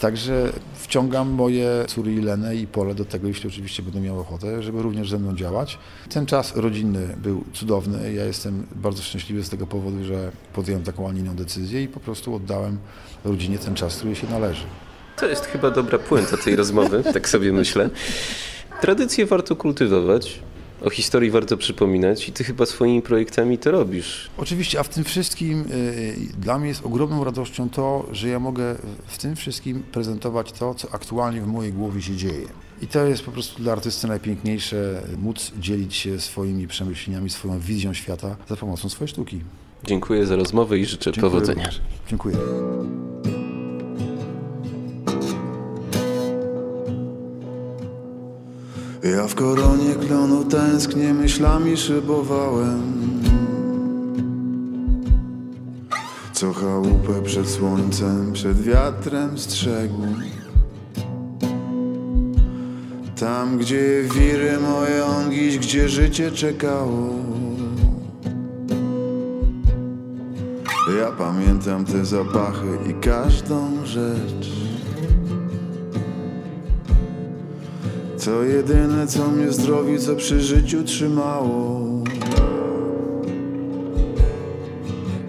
Także 0.01 0.53
wciągam 0.75 1.31
moje 1.31 1.85
córy 1.89 2.13
Ilenę 2.13 2.57
i 2.57 2.67
Pole 2.67 2.95
do 2.95 3.05
tego, 3.05 3.29
jeśli 3.29 3.49
oczywiście 3.49 3.83
będą 3.83 4.01
miały 4.01 4.21
ochotę, 4.21 4.63
żeby 4.63 4.83
również 4.83 5.11
ze 5.11 5.19
mną 5.19 5.37
działać. 5.37 5.79
Ten 6.09 6.27
czas 6.27 6.57
rodzinny 6.57 7.17
był 7.23 7.45
cudowny. 7.53 8.13
Ja 8.13 8.25
jestem 8.25 8.67
bardzo 8.77 9.03
szczęśliwy 9.03 9.45
z 9.45 9.49
tego 9.49 9.67
powodu, 9.67 10.05
że 10.05 10.31
podjąłem 10.53 10.85
taką, 10.85 11.09
a 11.09 11.13
nie 11.13 11.21
inną 11.21 11.37
decyzję 11.37 11.83
i 11.83 11.89
po 11.89 12.01
prostu 12.01 12.35
oddałem 12.35 12.79
rodzinie 13.25 13.59
ten 13.59 13.75
czas, 13.75 13.97
który 13.97 14.17
się 14.17 14.27
należy. 14.31 14.63
To 15.17 15.27
jest 15.27 15.45
chyba 15.45 15.71
dobra 15.71 15.99
puenta 15.99 16.37
tej 16.37 16.57
rozmowy, 16.57 17.03
tak 17.13 17.29
sobie 17.29 17.53
myślę. 17.53 17.91
Tradycje 18.81 19.27
warto 19.27 19.57
kultywować, 19.57 20.41
o 20.85 20.91
historii 20.91 21.31
warto 21.31 21.57
przypominać 21.57 22.29
i 22.29 22.33
ty 22.33 22.45
chyba 22.45 22.67
swoimi 22.67 23.03
projektami 23.03 23.59
to 23.59 23.71
robisz. 23.71 24.31
Oczywiście, 24.39 24.81
a 24.81 24.83
w 24.83 24.89
tym 24.89 25.05
wszystkim 25.05 25.65
y, 25.71 26.17
dla 26.39 26.59
mnie 26.59 26.69
jest 26.69 26.87
ogromną 26.87 27.25
radością 27.25 27.71
to, 27.71 28.07
że 28.13 28.29
ja 28.29 28.39
mogę 28.39 28.77
w 29.07 29.19
tym 29.19 29.37
wszystkim 29.37 29.83
prezentować 29.93 30.53
to, 30.53 30.75
co 30.75 30.95
aktualnie 30.95 31.41
w 31.41 31.47
mojej 31.47 31.73
głowie 31.73 32.03
się 32.03 32.17
dzieje. 32.17 32.47
I 32.83 32.87
to 32.87 33.07
jest 33.07 33.23
po 33.23 33.31
prostu 33.31 33.63
dla 33.63 33.73
artysty 33.73 34.07
najpiękniejsze, 34.09 35.03
móc 35.19 35.53
dzielić 35.59 35.95
się 35.95 36.21
swoimi 36.21 36.69
przemyśleniami, 36.69 37.31
swoją 37.31 37.61
wizją 37.61 37.95
świata 37.95 38.37
za 38.49 38.57
pomocą 38.57 38.89
swojej 38.89 39.09
sztuki. 39.09 39.41
Dziękuję 39.85 40.27
za 40.27 40.37
rozmowę 40.37 40.79
i 40.79 40.87
życzę 40.87 41.13
Dziękuję 41.13 41.31
powodzenia. 41.31 41.65
również. 41.65 41.81
Dziękuję. 42.09 42.37
Ja 49.03 49.29
w 49.29 49.35
koronie 49.35 49.95
klonu 49.95 50.45
tęsknie 50.45 51.15
myślami 51.15 51.77
szybowałem. 51.77 52.83
Co 56.33 56.53
chałupę 56.53 57.23
przed 57.25 57.49
słońcem, 57.49 58.33
przed 58.33 58.63
wiatrem 58.63 59.39
strzegł. 59.39 60.07
Tam 63.21 63.59
gdzie 63.59 64.03
wiry 64.15 64.59
moje 64.59 65.05
ongiś, 65.05 65.59
gdzie 65.59 65.89
życie 65.89 66.31
czekało. 66.31 67.15
Ja 70.99 71.13
pamiętam 71.19 71.85
te 71.85 72.05
zapachy 72.05 72.79
i 72.91 72.95
każdą 72.95 73.87
rzecz 73.87 74.60
To 78.25 78.43
jedyne 78.43 79.07
co 79.07 79.29
mnie 79.29 79.53
zdrowi, 79.53 79.99
co 79.99 80.17
przy 80.17 80.41
życiu 80.41 80.85
trzymało 80.85 81.81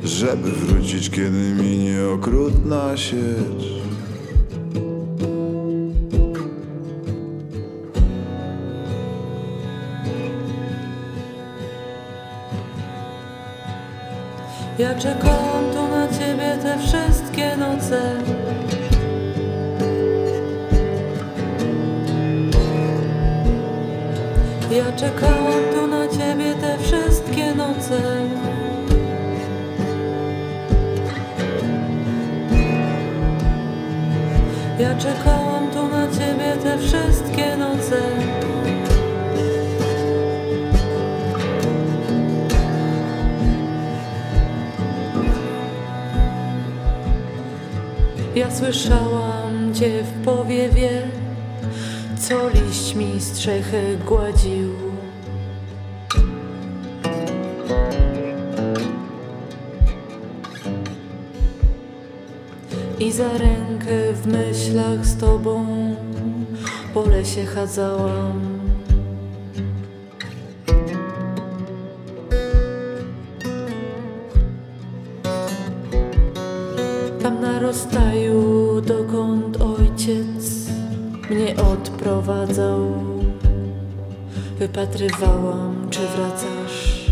Żeby 0.04 0.52
wrócić 0.52 1.10
kiedy 1.10 1.54
minie 1.64 1.98
okrutna 2.16 2.98
siecz 2.98 3.82
Ja 14.80 14.96
czekałam 14.96 15.64
tu 15.74 15.88
na 15.88 16.08
ciebie 16.08 16.58
te 16.62 16.80
wszystkie 16.80 17.58
noce. 17.58 18.21
Ja 24.72 24.92
czekałam 24.92 25.64
tu 25.74 25.88
na 25.88 26.08
ciebie 26.08 26.56
te 26.62 26.78
wszystkie 26.78 27.56
noce. 27.56 28.02
Ja 34.80 34.96
czekałam 34.96 35.70
tu 35.74 35.88
na 35.88 36.08
ciebie 36.08 36.56
te 36.64 36.78
wszystkie 36.78 37.58
noce. 37.58 38.02
Ja 48.36 48.52
słyszałam 48.52 49.74
cię 49.74 50.04
w 50.04 50.26
powiewie, 50.26 51.02
co 52.32 52.50
liść 52.50 52.96
mi 52.96 53.22
strzechy 53.22 53.98
gładził. 54.08 54.70
I 63.00 63.12
za 63.12 63.38
rękę 63.38 64.14
w 64.14 64.28
myślach 64.28 65.06
z 65.06 65.18
tobą 65.18 65.66
po 66.94 67.02
lesie 67.02 67.46
chadzałam. 67.46 68.51
Wypatrywałam, 84.72 85.88
czy 85.90 86.00
wracasz. 86.00 87.12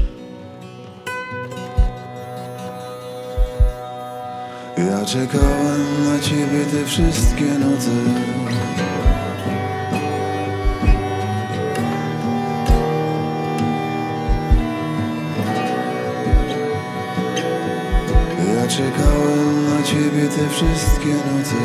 Ja 4.77 5.05
czekałem 5.05 6.05
na 6.05 6.19
ciebie 6.19 6.65
te 6.71 6.85
wszystkie 6.85 7.45
noce 7.45 7.91
Ja 18.55 18.67
czekałem 18.67 19.65
na 19.69 19.83
ciebie 19.83 20.27
te 20.27 20.49
wszystkie 20.49 21.09
noce 21.09 21.55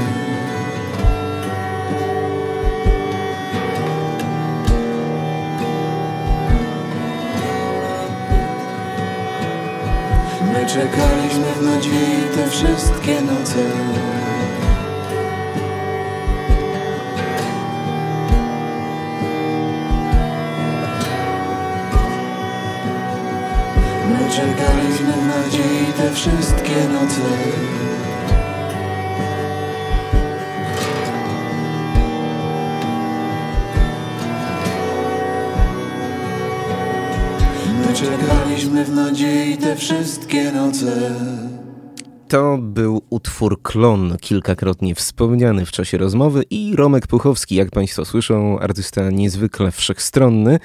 czekaliśmy 10.74 11.44
w 11.58 11.62
nadziei 11.62 12.28
te 12.34 12.50
wszystkie 12.50 13.20
noce. 13.20 13.58
My 24.08 24.30
czekaliśmy 24.30 25.12
w 25.12 25.26
nadziei 25.26 25.92
te 25.96 26.12
wszystkie 26.12 26.88
noce 26.88 27.83
czekaliśmy 38.04 38.84
w 38.84 38.90
nadziei 38.90 39.56
te 39.56 39.76
wszystkie 39.76 40.52
noce 40.52 41.14
To 42.28 42.58
był 42.58 43.02
utwór 43.10 43.62
Klon, 43.62 44.16
kilkakrotnie 44.20 44.94
wspomniany 44.94 45.66
w 45.66 45.72
czasie 45.72 45.98
rozmowy 45.98 46.44
i 46.50 46.76
Romek 46.76 47.06
Puchowski, 47.06 47.54
jak 47.54 47.70
Państwo 47.70 48.04
słyszą, 48.04 48.58
artysta 48.58 49.10
niezwykle 49.10 49.70
wszechstronny. 49.70 50.58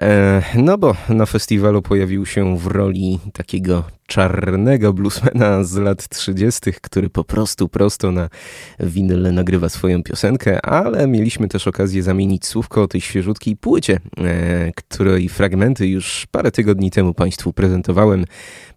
E, 0.00 0.42
no 0.54 0.78
bo 0.78 0.96
na 1.08 1.26
festiwalu 1.26 1.82
pojawił 1.82 2.26
się 2.26 2.58
w 2.58 2.66
roli 2.66 3.18
takiego 3.32 3.84
czarnego 4.08 4.92
bluesmana 4.92 5.64
z 5.64 5.76
lat 5.76 6.08
30., 6.08 6.72
który 6.82 7.10
po 7.10 7.24
prostu 7.24 7.68
prosto 7.68 8.12
na 8.12 8.28
winyl 8.80 9.34
nagrywa 9.34 9.68
swoją 9.68 10.02
piosenkę, 10.02 10.66
ale 10.66 11.06
mieliśmy 11.06 11.48
też 11.48 11.68
okazję 11.68 12.02
zamienić 12.02 12.46
słówko 12.46 12.82
o 12.82 12.88
tej 12.88 13.00
świeżutkiej 13.00 13.56
płycie, 13.56 14.00
e, 14.18 14.72
której 14.72 15.28
fragmenty 15.28 15.86
już 15.86 16.26
parę 16.30 16.50
tygodni 16.50 16.90
temu 16.90 17.14
Państwu 17.14 17.52
prezentowałem. 17.52 18.24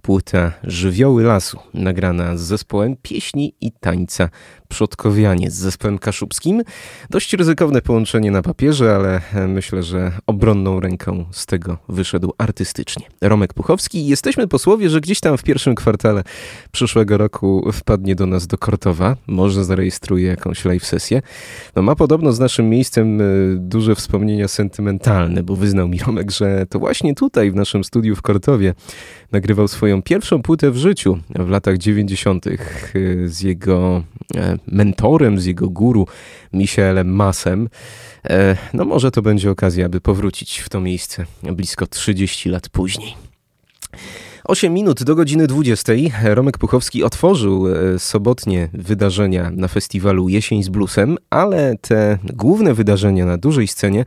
Płyta 0.02 0.52
Żywioły 0.64 1.24
Lasu, 1.24 1.60
nagrana 1.74 2.38
z 2.38 2.42
zespołem 2.42 2.96
pieśni 3.02 3.54
i 3.62 3.72
tańca 3.72 4.30
Przodkowianie 4.72 5.52
z 5.52 5.54
zespołem 5.54 5.98
kaszubskim. 6.00 6.64
Dość 7.10 7.34
ryzykowne 7.34 7.82
połączenie 7.82 8.32
na 8.32 8.42
papierze, 8.42 8.96
ale 8.96 9.22
myślę, 9.48 9.84
że 9.84 10.12
obronną 10.28 10.80
ręką 10.80 11.26
z 11.32 11.46
tego 11.46 11.78
wyszedł 11.90 12.34
artystycznie. 12.38 13.06
Romek 13.22 13.54
Puchowski. 13.54 14.08
Jesteśmy 14.08 14.48
posłowie, 14.48 14.90
że 14.90 15.02
gdzieś 15.02 15.21
tam 15.22 15.38
w 15.38 15.44
pierwszym 15.44 15.76
kwartale 15.76 16.24
przyszłego 16.72 17.18
roku 17.18 17.72
wpadnie 17.74 18.16
do 18.16 18.26
nas 18.26 18.48
do 18.48 18.58
Kortowa. 18.58 19.18
Może 19.28 19.66
zarejestruje 19.66 20.28
jakąś 20.28 20.66
live 20.66 20.86
sesję. 20.86 21.22
No 21.76 21.82
ma 21.82 21.96
podobno 21.96 22.32
z 22.32 22.40
naszym 22.40 22.70
miejscem 22.70 23.22
y, 23.22 23.56
duże 23.60 23.96
wspomnienia 23.96 24.48
sentymentalne, 24.48 25.44
bo 25.44 25.56
wyznał 25.56 25.88
mi 25.88 26.00
Romek, 26.00 26.32
że 26.32 26.66
to 26.70 26.80
właśnie 26.80 27.16
tutaj 27.16 27.52
w 27.52 27.56
naszym 27.56 27.84
studiu 27.84 28.16
w 28.16 28.22
Kortowie 28.22 28.74
nagrywał 29.32 29.68
swoją 29.68 30.02
pierwszą 30.02 30.42
płytę 30.42 30.72
w 30.72 30.78
życiu 30.78 31.20
w 31.30 31.50
latach 31.50 31.78
90. 31.78 32.46
z 33.26 33.42
jego 33.42 34.04
e, 34.36 34.58
mentorem, 34.68 35.40
z 35.40 35.46
jego 35.46 35.70
guru 35.70 36.08
Michaelem 36.54 37.16
Masem. 37.16 37.70
E, 38.30 38.58
No 38.74 38.86
może 38.86 39.12
to 39.12 39.22
będzie 39.22 39.52
okazja, 39.52 39.86
aby 39.86 40.02
powrócić 40.02 40.60
w 40.60 40.70
to 40.70 40.82
miejsce 40.82 41.26
blisko 41.44 41.88
30 41.88 42.50
lat 42.50 42.70
później. 42.70 43.16
8 44.52 44.74
minut 44.74 45.04
do 45.04 45.16
godziny 45.16 45.48
20. 45.48 45.94
Romek 46.24 46.58
Puchowski 46.58 47.04
otworzył 47.04 47.68
e, 47.68 48.00
sobotnie 48.00 48.70
wydarzenia 48.74 49.52
na 49.56 49.68
festiwalu 49.68 50.30
Jesień 50.30 50.64
z 50.64 50.70
Bluesem, 50.70 51.18
ale 51.30 51.76
te 51.82 52.18
główne 52.24 52.74
wydarzenia 52.74 53.26
na 53.26 53.38
dużej 53.38 53.68
scenie 53.68 54.06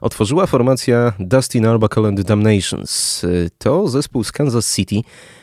otworzyła 0.00 0.46
formacja 0.46 1.12
Dustin 1.18 1.66
Arbuckle 1.66 2.08
and 2.08 2.18
the 2.18 2.24
Damnations. 2.24 3.24
E, 3.24 3.28
To 3.58 3.88
zespół 3.88 4.24
z 4.24 4.32
Kansas 4.32 4.74
City, 4.74 4.96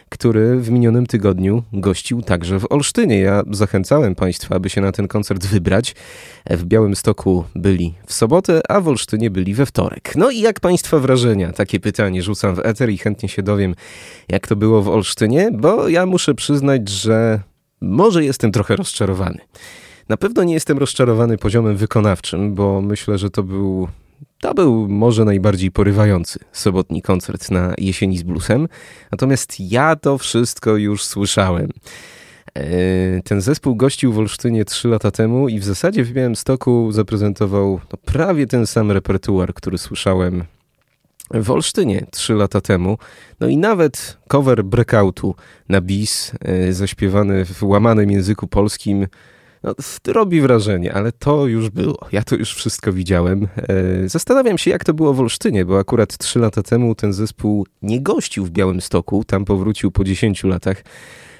który 0.10 0.60
w 0.60 0.70
minionym 0.70 1.06
tygodniu 1.06 1.64
gościł 1.74 2.22
także 2.22 2.60
w 2.60 2.72
Olsztynie. 2.72 3.20
Ja 3.20 3.44
zachęcałem 3.52 4.16
Państwa, 4.16 4.56
aby 4.56 4.70
się 4.70 4.82
na 4.82 4.92
ten 4.92 5.08
koncert 5.08 5.46
wybrać. 5.46 5.96
W 6.50 6.64
Białymstoku 6.64 7.44
byli 7.56 7.94
w 8.06 8.14
sobotę, 8.14 8.62
a 8.70 8.82
w 8.82 8.88
Olsztynie 8.88 9.30
byli 9.30 9.54
we 9.54 9.66
wtorek. 9.66 10.14
No 10.16 10.32
i 10.32 10.40
jak 10.40 10.60
Państwa 10.60 11.00
wrażenia? 11.00 11.54
Takie 11.54 11.80
pytanie 11.80 12.24
rzucam 12.24 12.56
w 12.56 12.60
eter 12.60 12.90
i 12.90 12.98
chętnie 12.98 13.30
się 13.30 13.44
dowiem, 13.44 13.76
jak 14.30 14.48
to 14.48 14.56
było 14.56 14.82
w 14.82 14.90
Olsztynie, 14.90 15.50
bo 15.54 15.88
ja 15.88 16.06
muszę 16.06 16.36
przyznać, 16.36 16.90
że 16.90 17.42
może 17.82 18.26
jestem 18.26 18.52
trochę 18.52 18.76
rozczarowany. 18.76 19.40
Na 20.10 20.18
pewno 20.18 20.44
nie 20.44 20.54
jestem 20.54 20.78
rozczarowany 20.78 21.38
poziomem 21.38 21.78
wykonawczym, 21.78 22.56
bo 22.56 22.82
myślę, 22.82 23.18
że 23.18 23.30
to 23.30 23.44
był 23.44 23.88
To 24.42 24.54
był 24.54 24.88
może 24.88 25.26
najbardziej 25.26 25.72
porywający 25.72 26.40
sobotni 26.52 27.02
koncert 27.02 27.52
na 27.52 27.74
jesieni 27.78 28.18
z 28.18 28.24
bluesem, 28.24 28.68
natomiast 29.12 29.60
ja 29.60 29.96
to 29.96 30.18
wszystko 30.18 30.78
już 30.78 31.04
słyszałem. 31.04 31.70
E, 32.56 33.22
ten 33.22 33.42
zespół 33.42 33.76
gościł 33.76 34.14
w 34.14 34.20
Olsztynie 34.20 34.66
3 34.66 34.88
lata 34.88 35.12
temu 35.12 35.50
i 35.50 35.60
w 35.60 35.64
zasadzie 35.64 36.04
w 36.04 36.12
Białymstoku 36.12 36.92
zaprezentował 36.92 37.80
no, 37.92 37.98
prawie 38.06 38.48
ten 38.48 38.68
sam 38.68 38.92
repertuar, 38.92 39.54
który 39.54 39.78
słyszałem 39.78 40.44
w 41.34 41.52
Olsztynie 41.52 42.06
3 42.12 42.34
lata 42.34 42.62
temu. 42.62 42.98
No 43.40 43.48
i 43.48 43.58
nawet 43.58 44.18
cover 44.28 44.64
breakoutu 44.64 45.36
na 45.70 45.82
bis, 45.82 46.32
e, 46.42 46.74
zaśpiewany 46.74 47.46
w 47.46 47.64
łamanym 47.64 48.12
języku 48.12 48.48
polskim, 48.48 49.08
no, 49.64 49.76
robi 50.08 50.42
wrażenie, 50.42 50.94
ale 50.94 51.12
to 51.12 51.48
już 51.48 51.70
było. 51.70 51.98
Ja 52.12 52.24
to 52.24 52.36
już 52.36 52.54
wszystko 52.54 52.94
widziałem. 52.94 53.48
E, 54.04 54.10
zastanawiam 54.10 54.58
się, 54.58 54.72
jak 54.72 54.86
to 54.86 54.94
było 54.94 55.14
w 55.14 55.20
Olsztynie, 55.20 55.66
bo 55.66 55.80
akurat 55.80 56.18
3 56.18 56.40
lata 56.40 56.64
temu 56.64 56.96
ten 56.96 57.14
zespół 57.14 57.68
nie 57.82 58.02
gościł 58.02 58.46
w 58.46 58.50
Białymstoku, 58.50 59.24
tam 59.24 59.46
powrócił 59.46 59.92
po 59.92 60.04
10 60.04 60.44
latach. 60.44 60.84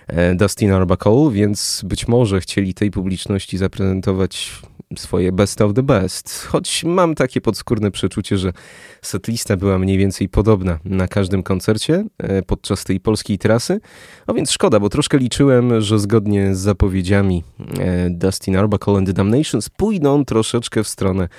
E, 0.10 0.36
Dustin 0.36 0.72
Arbuckle, 0.72 1.32
więc 1.32 1.82
być 1.86 2.08
może 2.08 2.42
chcieli 2.42 2.74
tej 2.74 2.92
publiczności 2.92 3.58
zaprezentować 3.58 4.52
swoje 4.98 5.32
best 5.32 5.62
of 5.62 5.74
the 5.74 5.84
best. 5.84 6.46
Choć 6.46 6.84
mam 6.84 7.16
takie 7.16 7.42
podskórne 7.42 7.92
przeczucie, 7.92 8.38
że 8.38 8.54
setlista 9.02 9.58
była 9.58 9.80
mniej 9.80 9.98
więcej 9.98 10.30
podobna 10.30 10.80
na 10.86 11.08
każdym 11.08 11.44
koncercie 11.44 12.06
e, 12.18 12.42
podczas 12.42 12.84
tej 12.84 13.00
polskiej 13.00 13.38
trasy. 13.38 13.80
A 14.28 14.34
więc 14.34 14.52
szkoda, 14.52 14.80
bo 14.80 14.90
troszkę 14.90 15.18
liczyłem, 15.18 15.82
że 15.82 16.00
zgodnie 16.00 16.56
z 16.56 16.60
zapowiedziami 16.60 17.44
e, 17.80 18.10
Dustin 18.10 18.58
Arbuckle 18.58 18.94
and 18.94 19.08
the 19.08 19.14
Damnations 19.14 19.70
pójdą 19.70 20.26
troszeczkę 20.26 20.84
w 20.84 20.88
stronę 20.88 21.30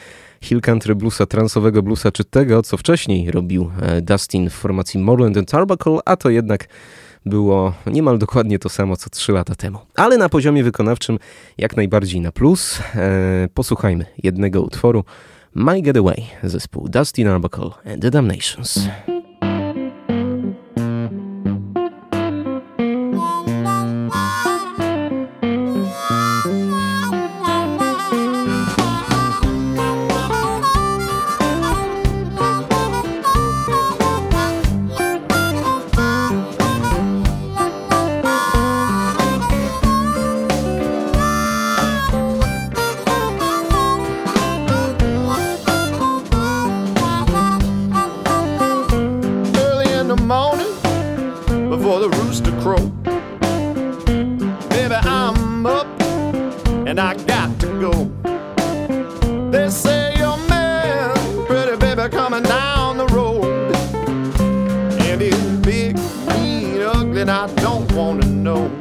Hill 0.43 0.61
Country 0.61 0.95
Bluesa, 0.95 1.27
transowego 1.27 1.83
bluesa, 1.83 2.13
czy 2.13 2.25
tego, 2.25 2.63
co 2.63 2.77
wcześniej 2.77 3.31
robił 3.31 3.71
Dustin 4.03 4.51
w 4.51 4.53
formacji 4.53 5.01
Morland 5.01 5.37
and 5.37 5.55
Arbuckle, 5.55 5.99
a 6.05 6.17
to 6.17 6.31
jednak 6.31 6.69
było 7.27 7.73
niemal 7.87 8.19
dokładnie 8.19 8.59
to 8.59 8.69
samo 8.69 8.97
co 8.97 9.11
3 9.11 9.33
lata 9.33 9.55
temu. 9.55 9.79
Ale 9.97 10.19
na 10.19 10.29
poziomie 10.29 10.65
wykonawczym 10.65 11.19
jak 11.59 11.77
najbardziej 11.77 12.21
na 12.21 12.33
plus. 12.33 12.81
E, 12.95 13.49
posłuchajmy 13.55 14.07
jednego 14.23 14.63
utworu 14.63 15.05
My 15.55 15.83
Getaway, 15.83 16.27
zespół 16.43 16.89
Dustin 16.89 17.29
Arbuckle 17.29 17.71
and 17.93 18.03
the 18.03 18.11
Damnations. 18.11 18.81
I 67.31 67.47
don't 67.63 67.93
wanna 67.93 68.27
know. 68.27 68.80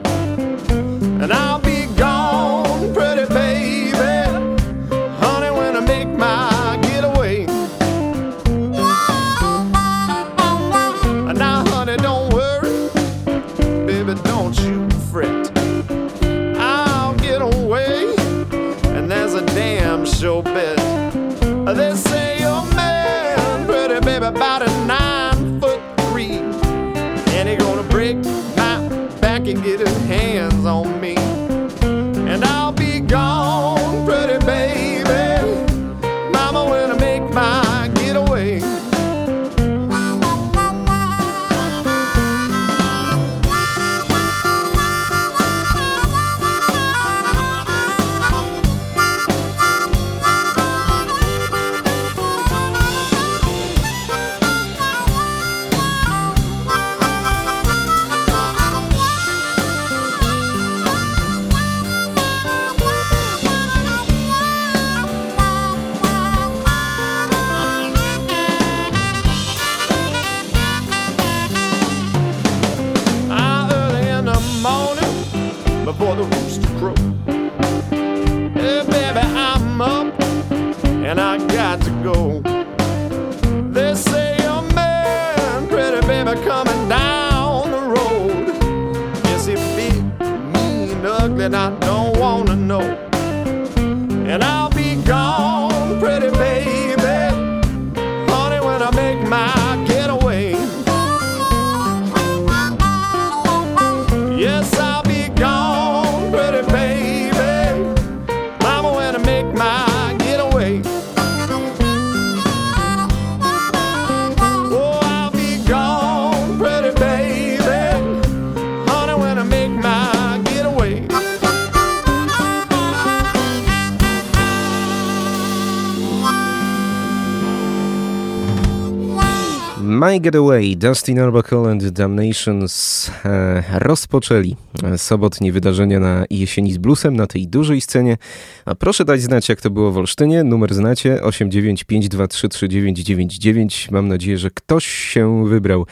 My 130.20 130.24
Getaway, 130.24 130.76
Dustin 130.76 131.20
Arbuckle 131.20 131.72
and 131.72 131.90
Damnations 131.92 133.12
e, 133.26 133.80
rozpoczęli 133.80 134.56
sobotnie 134.98 135.52
wydarzenia 135.52 136.00
na 136.00 136.26
jesieni 136.30 136.74
z 136.74 136.78
bluesem 136.78 137.16
na 137.16 137.28
tej 137.28 137.48
dużej 137.48 137.82
scenie. 137.82 138.18
A 138.66 138.76
proszę 138.76 139.06
dać 139.06 139.22
znać, 139.22 139.50
jak 139.50 139.62
to 139.62 139.70
było 139.70 139.92
w 139.92 139.98
Olsztynie. 139.98 140.44
Numer 140.44 140.74
znacie 140.74 141.20
895233999. 141.24 143.92
Mam 143.92 144.08
nadzieję, 144.08 144.38
że 144.38 144.50
ktoś 144.50 144.88
się 144.88 145.48
wybrał 145.48 145.86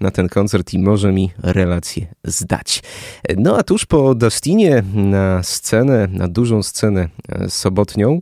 na 0.00 0.10
ten 0.10 0.28
koncert 0.28 0.74
i 0.74 0.78
może 0.78 1.12
mi 1.12 1.30
relację 1.42 2.06
zdać. 2.24 2.82
No 3.36 3.58
a 3.58 3.62
tuż 3.62 3.86
po 3.86 4.14
Dustinie 4.14 4.82
na 4.94 5.42
scenę, 5.42 6.08
na 6.12 6.28
dużą 6.28 6.62
scenę 6.62 7.08
e, 7.28 7.50
sobotnią 7.50 8.20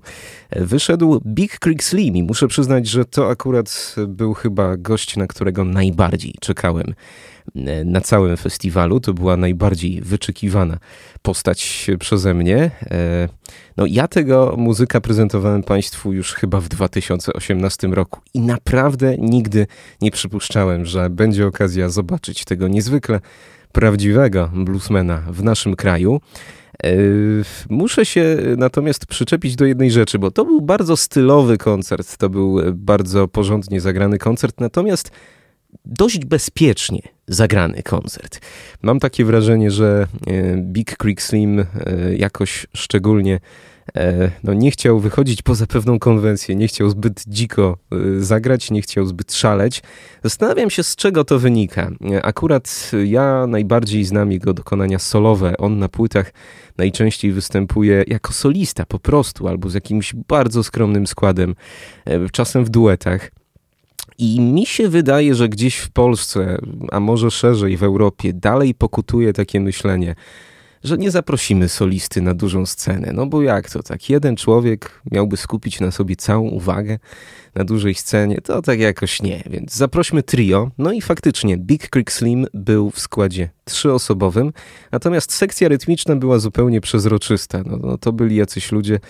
wyszedł 0.56 1.20
Big 1.26 1.58
Creek 1.58 1.84
Slim 1.84 2.16
i 2.16 2.22
muszę 2.22 2.48
przyznać, 2.48 2.86
że 2.86 3.04
to 3.04 3.28
akurat 3.28 3.94
był 4.08 4.34
chyba 4.34 4.76
gość, 4.76 5.16
na 5.16 5.26
którego 5.26 5.64
najbardziej 5.64 6.34
czekałem 6.40 6.86
e, 6.88 6.94
na 7.84 8.00
całym 8.00 8.36
festiwalu. 8.36 9.00
To 9.00 9.14
była 9.14 9.36
najbardziej 9.36 10.00
wyczekiwana 10.00 10.78
postać 11.22 11.90
przeze 11.98 12.34
mnie. 12.34 12.70
E, 12.90 13.28
no, 13.76 13.86
ja 13.86 14.08
tego 14.08 14.54
muzyka 14.58 15.00
prezentowałem 15.00 15.62
Państwu 15.62 16.12
już 16.12 16.32
chyba 16.32 16.60
w 16.60 16.68
2018 16.68 17.88
roku 17.88 18.20
i 18.34 18.40
naprawdę 18.40 19.16
nigdy 19.18 19.66
nie 20.00 20.10
przypuszczałem, 20.10 20.84
że 20.84 21.10
będzie 21.10 21.46
okazja 21.46 21.88
zobaczyć 21.88 22.44
tego 22.44 22.68
niezwykle 22.68 23.20
prawdziwego 23.72 24.50
bluesmana 24.54 25.22
w 25.30 25.42
naszym 25.42 25.76
kraju. 25.76 26.20
E, 26.84 26.92
muszę 27.68 28.06
się 28.06 28.36
natomiast 28.56 29.06
przyczepić 29.06 29.56
do 29.56 29.64
jednej 29.64 29.90
rzeczy, 29.90 30.18
bo 30.18 30.30
to 30.30 30.44
był 30.44 30.60
bardzo 30.60 30.96
stylowy 30.96 31.58
koncert, 31.58 32.16
to 32.16 32.28
był 32.28 32.60
bardzo 32.74 33.28
porządnie 33.28 33.80
zagrany 33.80 34.18
koncert, 34.18 34.60
natomiast 34.60 35.10
dość 35.84 36.24
bezpiecznie 36.24 37.02
zagrany 37.28 37.82
koncert. 37.82 38.40
Mam 38.82 39.00
takie 39.00 39.24
wrażenie, 39.24 39.70
że 39.70 40.06
e, 40.26 40.56
Big 40.56 40.96
Creek 40.96 41.22
Slim 41.22 41.60
e, 41.60 41.66
jakoś 42.16 42.66
szczególnie 42.76 43.40
e, 43.96 44.30
no, 44.42 44.54
nie 44.54 44.70
chciał 44.70 45.00
wychodzić 45.00 45.42
poza 45.42 45.66
pewną 45.66 45.98
konwencję, 45.98 46.56
nie 46.56 46.68
chciał 46.68 46.90
zbyt 46.90 47.24
dziko 47.26 47.78
zagrać, 48.18 48.70
nie 48.70 48.82
chciał 48.82 49.06
zbyt 49.06 49.34
szaleć. 49.34 49.82
Zastanawiam 50.24 50.70
się, 50.70 50.82
z 50.82 50.96
czego 50.96 51.24
to 51.24 51.38
wynika. 51.38 51.90
Akurat 52.22 52.90
ja 53.04 53.46
najbardziej 53.46 54.04
znam 54.04 54.32
jego 54.32 54.54
dokonania 54.54 54.98
solowe. 54.98 55.56
On 55.56 55.78
na 55.78 55.88
płytach 55.88 56.32
najczęściej 56.78 57.32
występuje 57.32 58.04
jako 58.06 58.32
solista 58.32 58.86
po 58.86 58.98
prostu, 58.98 59.48
albo 59.48 59.70
z 59.70 59.74
jakimś 59.74 60.14
bardzo 60.14 60.64
skromnym 60.64 61.06
składem, 61.06 61.54
czasem 62.32 62.64
w 62.64 62.70
duetach. 62.70 63.30
I 64.18 64.40
mi 64.40 64.66
się 64.66 64.88
wydaje, 64.88 65.34
że 65.34 65.48
gdzieś 65.48 65.76
w 65.76 65.90
Polsce, 65.90 66.58
a 66.90 67.00
może 67.00 67.30
szerzej 67.30 67.76
w 67.76 67.82
Europie, 67.82 68.32
dalej 68.32 68.74
pokutuje 68.74 69.32
takie 69.32 69.60
myślenie, 69.60 70.14
że 70.84 70.98
nie 70.98 71.10
zaprosimy 71.10 71.68
solisty 71.68 72.22
na 72.22 72.34
dużą 72.34 72.66
scenę. 72.66 73.12
No 73.14 73.26
bo 73.26 73.42
jak 73.42 73.70
to 73.70 73.82
tak? 73.82 74.10
Jeden 74.10 74.36
człowiek 74.36 75.02
miałby 75.10 75.36
skupić 75.36 75.80
na 75.80 75.90
sobie 75.90 76.16
całą 76.16 76.48
uwagę 76.48 76.98
na 77.54 77.64
dużej 77.64 77.94
scenie? 77.94 78.40
To 78.40 78.62
tak 78.62 78.80
jakoś 78.80 79.22
nie. 79.22 79.42
Więc 79.50 79.74
zaprośmy 79.76 80.22
trio. 80.22 80.70
No 80.78 80.92
i 80.92 81.00
faktycznie 81.00 81.58
Big 81.58 81.88
Creek 81.88 82.12
Slim 82.12 82.46
był 82.54 82.90
w 82.90 83.00
składzie 83.00 83.48
trzyosobowym, 83.64 84.52
natomiast 84.92 85.32
sekcja 85.32 85.68
rytmiczna 85.68 86.16
była 86.16 86.38
zupełnie 86.38 86.80
przezroczysta. 86.80 87.62
No, 87.66 87.76
no 87.76 87.98
to 87.98 88.12
byli 88.12 88.36
jacyś 88.36 88.72
ludzie, 88.72 89.00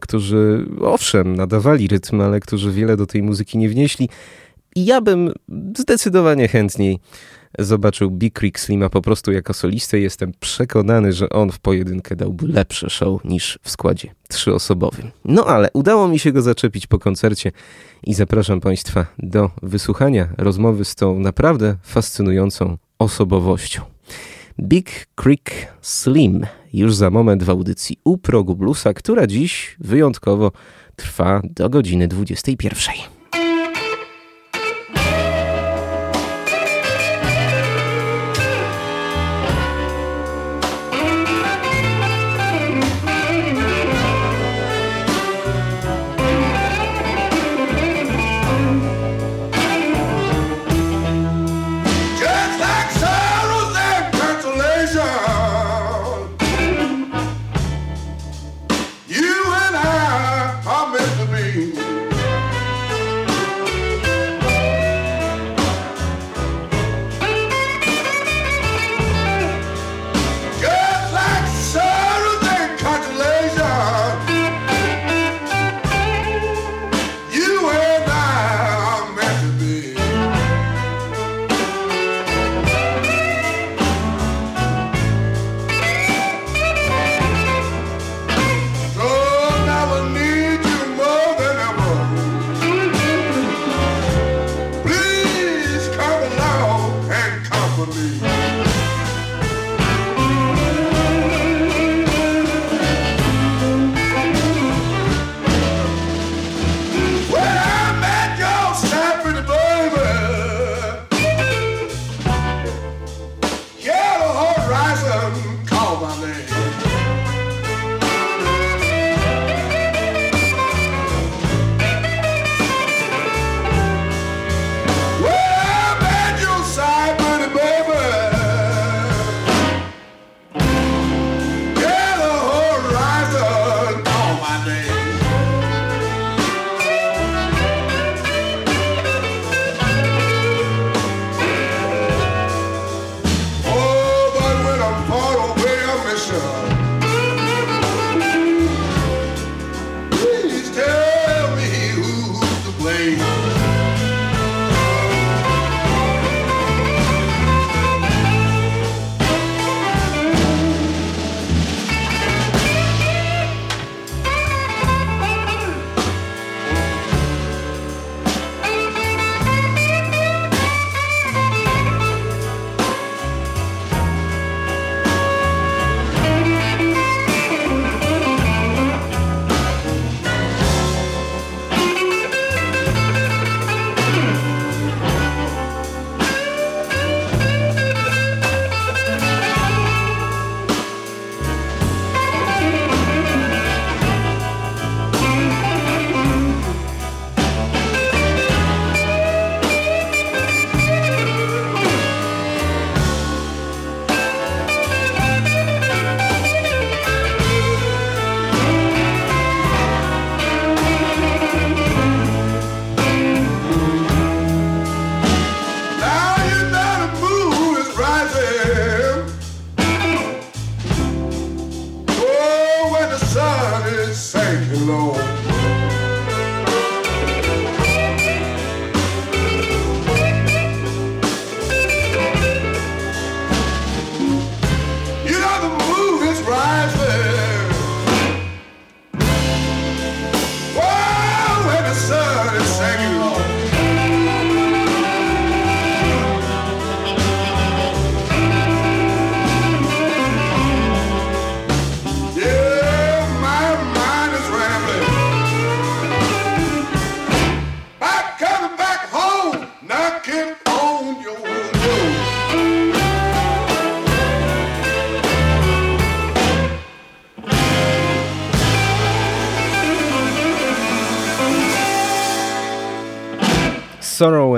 którzy 0.00 0.66
owszem, 0.80 1.36
nadawali 1.36 1.88
rytm, 1.88 2.20
ale 2.20 2.40
którzy 2.40 2.72
wiele 2.72 2.96
do 2.96 3.06
tej 3.06 3.22
muzyki 3.22 3.58
nie 3.58 3.68
wnieśli. 3.68 4.08
I 4.76 4.84
ja 4.84 5.00
bym 5.00 5.32
zdecydowanie 5.78 6.48
chętniej 6.48 6.98
zobaczył 7.58 8.10
Big 8.10 8.34
Creek 8.34 8.60
Slima 8.60 8.88
po 8.88 9.02
prostu 9.02 9.32
jako 9.32 9.54
solistę. 9.54 9.98
Jestem 9.98 10.32
przekonany, 10.40 11.12
że 11.12 11.30
on 11.30 11.52
w 11.52 11.58
pojedynkę 11.58 12.16
dałby 12.16 12.48
lepsze 12.48 12.90
show 12.90 13.24
niż 13.24 13.58
w 13.62 13.70
składzie 13.70 14.14
trzyosobowym. 14.28 15.10
No 15.24 15.44
ale 15.44 15.68
udało 15.72 16.08
mi 16.08 16.18
się 16.18 16.32
go 16.32 16.42
zaczepić 16.42 16.86
po 16.86 16.98
koncercie 16.98 17.52
i 18.04 18.14
zapraszam 18.14 18.60
Państwa 18.60 19.06
do 19.18 19.50
wysłuchania 19.62 20.28
rozmowy 20.38 20.84
z 20.84 20.94
tą 20.94 21.18
naprawdę 21.18 21.76
fascynującą 21.82 22.78
osobowością. 22.98 23.82
Big 24.60 25.06
Creek 25.14 25.50
Slim 25.80 26.46
już 26.72 26.94
za 26.94 27.10
moment 27.10 27.42
w 27.42 27.50
audycji 27.50 27.96
u 28.04 28.18
progu 28.18 28.56
bluesa, 28.56 28.94
która 28.94 29.26
dziś 29.26 29.76
wyjątkowo 29.80 30.52
trwa 30.96 31.42
do 31.44 31.70
godziny 31.70 32.08
21. 32.08 33.13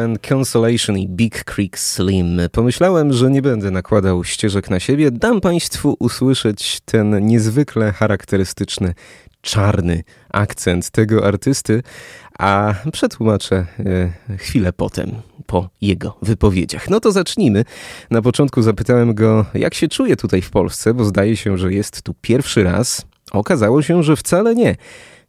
and 0.07 0.19
Consolation 0.33 0.99
i 0.99 1.09
Big 1.09 1.45
Creek 1.45 1.79
Slim. 1.79 2.41
Pomyślałem, 2.53 3.13
że 3.13 3.31
nie 3.31 3.43
będę 3.43 3.71
nakładał 3.71 4.25
ścieżek 4.25 4.71
na 4.71 4.81
siebie. 4.81 5.11
Dam 5.11 5.41
Państwu 5.41 5.97
usłyszeć 5.99 6.81
ten 6.85 7.27
niezwykle 7.27 7.93
charakterystyczny 7.93 8.95
czarny 9.43 10.03
akcent 10.33 10.91
tego 10.91 11.27
artysty, 11.27 11.83
a 12.39 12.75
przetłumaczę 12.93 13.67
e, 14.31 14.37
chwilę 14.37 14.73
potem, 14.73 15.13
po 15.47 15.69
jego 15.81 16.19
wypowiedziach. 16.23 16.91
No 16.91 17.01
to 17.01 17.13
zacznijmy. 17.13 17.65
Na 18.11 18.23
początku 18.23 18.63
zapytałem 18.63 19.15
go, 19.15 19.47
jak 19.55 19.75
się 19.75 19.89
czuje 19.89 20.17
tutaj 20.17 20.43
w 20.43 20.51
Polsce, 20.51 20.95
bo 20.95 21.05
zdaje 21.05 21.37
się, 21.37 21.59
że 21.59 21.73
jest 21.73 22.03
tu 22.03 22.15
pierwszy 22.21 22.65
raz. 22.65 23.07
Okazało 23.33 23.83
się, 23.83 24.03
że 24.03 24.17
wcale 24.17 24.55
nie. 24.55 24.77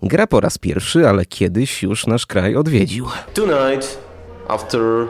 Gra 0.04 0.28
po 0.28 0.40
raz 0.40 0.58
pierwszy, 0.58 1.08
ale 1.10 1.26
kiedyś 1.26 1.84
już 1.84 2.08
nasz 2.08 2.26
kraj 2.26 2.56
odwiedził. 2.56 3.06
Tonight, 3.34 4.07
after 4.50 5.10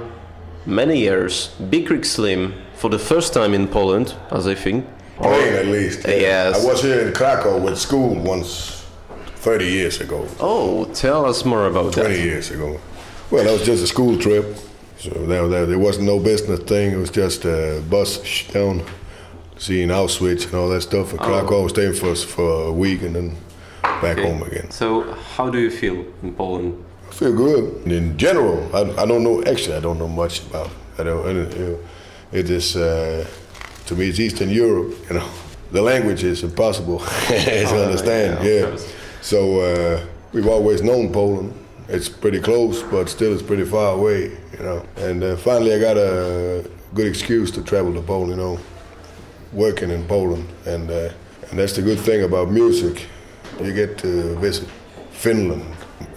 many 0.66 1.00
years, 1.00 1.50
Big 1.70 1.88
Creek 1.88 2.06
Slim, 2.06 2.54
for 2.76 2.90
the 2.90 3.00
first 3.00 3.34
time 3.34 3.54
in 3.54 3.68
Poland, 3.68 4.16
as 4.32 4.48
I 4.48 4.56
think. 4.56 4.86
Oh, 5.20 5.24
Poland, 5.24 5.56
at 5.56 5.66
least. 5.68 6.08
Yes. 6.08 6.64
I 6.64 6.68
was 6.68 6.82
here 6.82 7.08
in 7.08 7.14
Krakow 7.14 7.60
with 7.60 7.78
school 7.78 8.16
once 8.16 8.86
30 9.38 9.66
years 9.66 10.02
ago. 10.02 10.28
Oh, 10.40 10.86
tell 10.94 11.26
us 11.26 11.46
more 11.46 11.68
about 11.68 11.94
20 11.94 12.10
that. 12.10 12.24
years 12.24 12.52
ago. 12.52 12.80
Well, 13.32 13.44
that 13.44 13.52
was 13.52 13.66
just 13.66 13.84
a 13.84 13.88
school 13.88 14.18
trip. 14.18 14.58
So 15.00 15.10
there, 15.10 15.48
there, 15.48 15.66
there 15.66 15.80
wasn't 15.80 16.08
no 16.08 16.20
business 16.20 16.60
thing. 16.62 16.92
It 16.92 16.98
was 16.98 17.12
just 17.12 17.46
a 17.46 17.84
bus 17.90 18.48
down, 18.48 18.84
seeing 19.58 19.90
Auschwitz 19.90 20.46
and 20.46 20.56
all 20.56 20.70
that 20.70 20.82
stuff. 20.82 21.14
In 21.14 21.20
oh. 21.20 21.24
Krakow, 21.24 21.60
I 21.60 21.64
was 21.64 21.72
staying 21.72 21.94
for, 21.94 22.16
for 22.16 22.68
a 22.70 22.74
week 22.74 23.04
and 23.04 23.16
then 23.16 23.38
back 23.82 24.18
home 24.18 24.42
again. 24.44 24.72
So, 24.72 25.14
how 25.36 25.50
do 25.50 25.60
you 25.60 25.70
feel 25.70 26.06
in 26.24 26.34
Poland? 26.34 26.84
I 27.10 27.14
feel 27.14 27.34
good. 27.34 27.92
In 27.92 28.18
general, 28.18 28.60
I, 28.76 28.82
I 29.02 29.06
don't 29.06 29.24
know. 29.24 29.44
Actually, 29.44 29.78
I 29.78 29.80
don't 29.80 29.98
know 30.00 30.08
much 30.08 30.42
about. 30.48 30.70
I 30.98 31.04
don't. 31.04 31.26
I 31.28 31.34
don't- 31.34 31.54
you 31.58 31.66
know, 31.66 31.80
it 32.32 32.50
is 32.50 32.76
uh, 32.76 33.26
to 33.86 33.96
me. 33.96 34.10
It's 34.10 34.20
Eastern 34.20 34.50
Europe. 34.50 34.94
You 35.10 35.16
know, 35.18 35.30
the 35.72 35.82
language 35.82 36.24
is 36.24 36.44
impossible 36.44 37.00
to 37.28 37.84
understand. 37.86 38.44
yeah, 38.46 38.52
Yeah. 38.70 38.78
So 39.22 39.60
uh, 39.62 40.06
we've 40.34 40.48
always 40.48 40.82
known 40.82 41.12
Poland. 41.12 41.54
It's 41.90 42.10
pretty 42.10 42.42
close, 42.42 42.84
but 42.84 43.08
still 43.10 43.34
it's 43.34 43.42
pretty 43.44 43.64
far 43.66 43.94
away. 43.94 44.24
You 44.58 44.64
know. 44.64 44.86
And 44.98 45.24
uh, 45.24 45.36
finally, 45.38 45.74
I 45.74 45.80
got 45.80 45.98
a 45.98 46.70
good 46.94 47.08
excuse 47.08 47.50
to 47.52 47.62
travel 47.64 47.94
to 47.94 48.02
Poland. 48.02 48.32
You 48.32 48.38
know, 48.38 48.60
working 49.54 49.90
in 49.92 50.06
Poland, 50.08 50.48
and 50.66 50.90
uh, 50.92 51.10
and 51.50 51.60
that's 51.60 51.74
the 51.74 51.82
good 51.82 52.00
thing 52.00 52.24
about 52.24 52.52
music. 52.52 53.06
You 53.62 53.74
get 53.74 53.98
to 54.00 54.36
visit 54.40 54.68
Finland, 55.12 55.64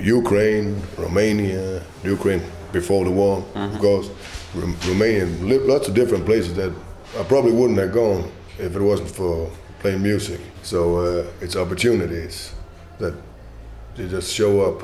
Ukraine, 0.00 0.80
Romania, 0.98 1.82
Ukraine 2.04 2.42
before 2.72 3.04
the 3.04 3.10
war, 3.10 3.44
of 3.54 3.78
course, 3.78 4.08
Rom- 4.54 4.76
Romania, 4.86 5.24
li- 5.42 5.58
lots 5.58 5.88
of 5.88 5.94
different 5.94 6.24
places 6.24 6.54
that 6.54 6.72
I 7.18 7.22
probably 7.24 7.52
wouldn't 7.52 7.78
have 7.78 7.92
gone 7.92 8.30
if 8.58 8.74
it 8.76 8.80
wasn't 8.80 9.10
for 9.10 9.50
playing 9.80 10.02
music. 10.02 10.40
So 10.62 10.98
uh, 10.98 11.26
it's 11.40 11.56
opportunities 11.56 12.52
that 12.98 13.14
they 13.96 14.06
just 14.08 14.32
show 14.32 14.60
up 14.62 14.82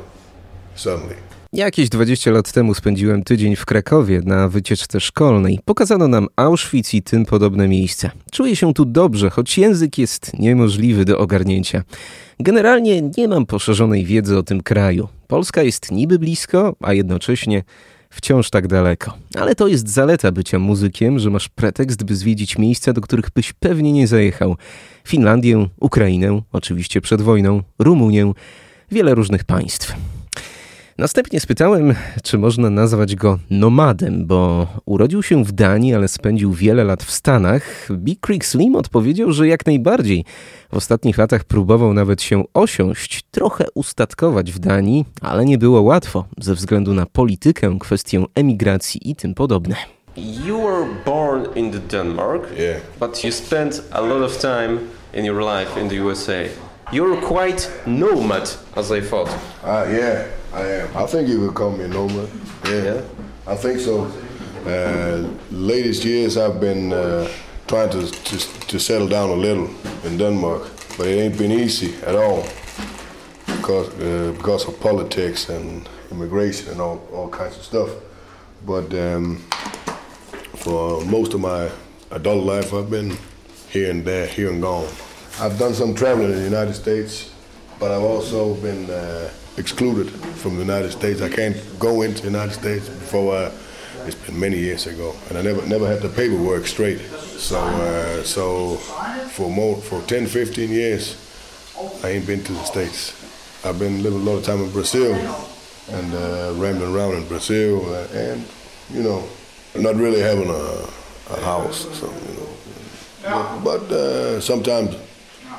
suddenly. 0.74 1.16
Jakieś 1.56 1.88
20 1.88 2.30
lat 2.30 2.52
temu 2.52 2.74
spędziłem 2.74 3.22
tydzień 3.22 3.56
w 3.56 3.64
Krakowie 3.64 4.20
na 4.24 4.48
wycieczce 4.48 5.00
szkolnej. 5.00 5.60
Pokazano 5.64 6.08
nam 6.08 6.28
Auschwitz 6.36 6.94
i 6.94 7.02
tym 7.02 7.26
podobne 7.26 7.68
miejsca. 7.68 8.10
Czuję 8.32 8.56
się 8.56 8.74
tu 8.74 8.84
dobrze, 8.84 9.30
choć 9.30 9.58
język 9.58 9.98
jest 9.98 10.38
niemożliwy 10.38 11.04
do 11.04 11.18
ogarnięcia. 11.18 11.82
Generalnie 12.40 13.02
nie 13.18 13.28
mam 13.28 13.46
poszerzonej 13.46 14.04
wiedzy 14.04 14.38
o 14.38 14.42
tym 14.42 14.62
kraju. 14.62 15.08
Polska 15.26 15.62
jest 15.62 15.92
niby 15.92 16.18
blisko, 16.18 16.76
a 16.80 16.92
jednocześnie 16.92 17.62
wciąż 18.10 18.50
tak 18.50 18.68
daleko. 18.68 19.14
Ale 19.34 19.54
to 19.54 19.66
jest 19.66 19.88
zaleta 19.88 20.32
bycia 20.32 20.58
muzykiem, 20.58 21.18
że 21.18 21.30
masz 21.30 21.48
pretekst, 21.48 22.04
by 22.04 22.16
zwiedzić 22.16 22.58
miejsca, 22.58 22.92
do 22.92 23.00
których 23.00 23.30
byś 23.34 23.52
pewnie 23.52 23.92
nie 23.92 24.06
zajechał. 24.06 24.56
Finlandię, 25.08 25.68
Ukrainę, 25.80 26.42
oczywiście 26.52 27.00
przed 27.00 27.22
wojną, 27.22 27.62
Rumunię, 27.78 28.32
wiele 28.90 29.14
różnych 29.14 29.44
państw. 29.44 30.15
Następnie 30.98 31.40
spytałem, 31.40 31.94
czy 32.22 32.38
można 32.38 32.70
nazwać 32.70 33.16
go 33.16 33.38
nomadem, 33.50 34.26
bo 34.26 34.66
urodził 34.86 35.22
się 35.22 35.44
w 35.44 35.52
Danii, 35.52 35.94
ale 35.94 36.08
spędził 36.08 36.52
wiele 36.52 36.84
lat 36.84 37.02
w 37.02 37.10
Stanach. 37.10 37.88
Big 37.92 38.20
Creek 38.20 38.44
Slim 38.44 38.76
odpowiedział, 38.76 39.32
że 39.32 39.48
jak 39.48 39.66
najbardziej. 39.66 40.24
W 40.72 40.76
ostatnich 40.76 41.18
latach 41.18 41.44
próbował 41.44 41.94
nawet 41.94 42.22
się 42.22 42.44
osiąść, 42.54 43.22
trochę 43.30 43.64
ustatkować 43.74 44.52
w 44.52 44.58
Danii, 44.58 45.04
ale 45.20 45.44
nie 45.44 45.58
było 45.58 45.82
łatwo 45.82 46.24
ze 46.38 46.54
względu 46.54 46.94
na 46.94 47.06
politykę, 47.06 47.76
kwestię 47.80 48.24
emigracji 48.34 49.10
i 49.10 49.16
tym 49.16 49.34
podobne. 49.34 49.76
You 50.46 50.62
were 50.62 50.86
born 51.04 51.44
in 51.54 51.72
the 51.72 51.78
Denmark, 51.78 52.42
Yeah. 52.58 52.80
but 53.00 53.24
you 53.24 53.32
spent 53.32 53.82
a 53.90 54.00
lot 54.00 54.22
of 54.22 54.38
time 54.38 54.78
in 55.14 55.24
your 55.24 55.40
life 55.40 55.80
in 55.82 55.88
the 55.88 56.04
USA. 56.04 56.42
You're 56.92 57.20
quite 57.20 57.68
nomad, 57.86 58.58
as 58.76 58.90
I 58.90 59.02
thought. 59.02 59.28
Uh, 59.64 59.92
yeah, 59.98 60.24
I 60.56 60.62
am. 60.62 60.96
I 60.96 61.06
think 61.06 61.28
you 61.28 61.38
could 61.46 61.54
call 61.54 61.70
me 61.70 61.84
a 61.84 61.88
nomad. 61.88 62.30
Yeah, 62.64 63.02
I 63.46 63.56
think 63.56 63.78
so. 63.78 64.10
Uh, 64.66 65.28
latest 65.50 66.02
years, 66.04 66.38
I've 66.38 66.58
been 66.60 66.92
uh, 66.94 67.28
trying 67.66 67.90
to, 67.90 68.10
to 68.10 68.38
to 68.68 68.78
settle 68.78 69.06
down 69.06 69.28
a 69.28 69.34
little 69.34 69.68
in 70.04 70.16
Denmark, 70.16 70.62
but 70.96 71.08
it 71.08 71.18
ain't 71.20 71.36
been 71.36 71.52
easy 71.52 71.94
at 72.06 72.14
all 72.16 72.42
because 73.46 73.88
uh, 74.00 74.32
because 74.36 74.66
of 74.68 74.80
politics 74.80 75.50
and 75.50 75.86
immigration 76.10 76.72
and 76.72 76.80
all, 76.80 77.06
all 77.12 77.28
kinds 77.28 77.56
of 77.58 77.62
stuff. 77.62 77.90
But 78.64 78.94
um, 78.94 79.36
for 80.64 81.04
most 81.04 81.34
of 81.34 81.40
my 81.40 81.70
adult 82.12 82.44
life, 82.44 82.72
I've 82.72 82.90
been 82.90 83.12
here 83.68 83.90
and 83.90 84.04
there, 84.06 84.26
here 84.26 84.50
and 84.50 84.62
gone. 84.62 84.88
I've 85.38 85.58
done 85.58 85.74
some 85.74 85.94
traveling 85.94 86.32
in 86.32 86.38
the 86.38 86.44
United 86.44 86.74
States, 86.74 87.30
but 87.78 87.90
I've 87.90 88.02
also 88.02 88.54
been 88.54 88.88
uh, 88.90 89.28
excluded 89.56 90.10
from 90.10 90.54
the 90.54 90.62
United 90.62 90.92
States. 90.92 91.20
I 91.22 91.28
can't 91.28 91.56
go 91.78 92.02
into 92.02 92.22
the 92.22 92.28
United 92.28 92.52
States 92.52 92.88
before 92.88 93.34
I, 93.36 93.52
it's 94.06 94.14
been 94.14 94.38
many 94.38 94.58
years 94.58 94.86
ago, 94.86 95.14
and 95.28 95.38
I 95.38 95.42
never 95.42 95.66
never 95.66 95.86
had 95.86 96.00
the 96.00 96.08
paperwork 96.08 96.66
straight. 96.66 97.00
So 97.38 97.58
uh, 97.58 98.22
so 98.22 98.76
for 99.36 99.50
more 99.50 99.76
for 99.76 100.02
10, 100.02 100.26
15 100.26 100.70
years, 100.70 101.16
I 102.04 102.10
ain't 102.10 102.26
been 102.26 102.42
to 102.44 102.52
the 102.52 102.64
States. 102.64 103.12
I've 103.64 103.78
been 103.78 104.02
living 104.02 104.20
a 104.20 104.22
lot 104.22 104.36
of 104.36 104.44
time 104.44 104.62
in 104.62 104.70
Brazil 104.70 105.14
and 105.90 106.14
uh, 106.14 106.52
rambling 106.56 106.94
around 106.94 107.14
in 107.14 107.28
Brazil, 107.28 107.82
uh, 107.94 108.06
and 108.12 108.44
you 108.90 109.02
know, 109.02 109.24
not 109.74 109.96
really 109.96 110.20
having 110.20 110.50
a, 110.50 111.34
a 111.34 111.40
house 111.42 111.88
something. 111.98 112.34
You 112.34 112.40
know. 112.40 112.48
But, 113.22 113.58
but 113.64 113.92
uh, 113.92 114.40
sometimes 114.40 114.94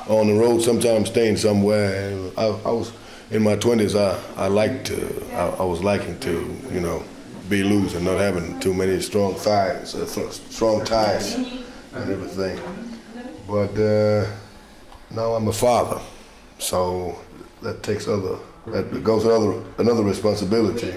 on 0.08 0.28
the 0.28 0.34
road, 0.34 0.62
sometimes 0.62 1.10
staying 1.10 1.36
somewhere. 1.36 2.30
I, 2.38 2.44
I 2.44 2.70
was 2.70 2.92
in 3.30 3.42
my 3.42 3.56
twenties. 3.56 3.94
I 3.94 4.18
I 4.36 4.48
liked 4.48 4.86
to. 4.86 5.24
I, 5.32 5.48
I 5.60 5.64
was 5.64 5.82
liking 5.82 6.18
to, 6.20 6.56
you 6.72 6.80
know, 6.80 7.02
be 7.48 7.62
loose 7.62 7.94
and 7.94 8.04
not 8.04 8.18
having 8.18 8.58
too 8.60 8.74
many 8.74 9.00
strong 9.00 9.34
thighs, 9.34 9.94
uh, 9.94 10.06
strong 10.06 10.84
ties, 10.84 11.34
and 11.34 12.10
everything. 12.10 12.58
But 13.46 13.78
uh, 13.78 14.26
now 15.10 15.32
I'm 15.34 15.48
a 15.48 15.52
father, 15.52 16.00
so 16.58 17.18
that 17.62 17.82
takes 17.82 18.06
other 18.06 18.38
that 18.66 19.02
goes 19.02 19.24
another 19.24 19.62
another 19.78 20.02
responsibility. 20.02 20.94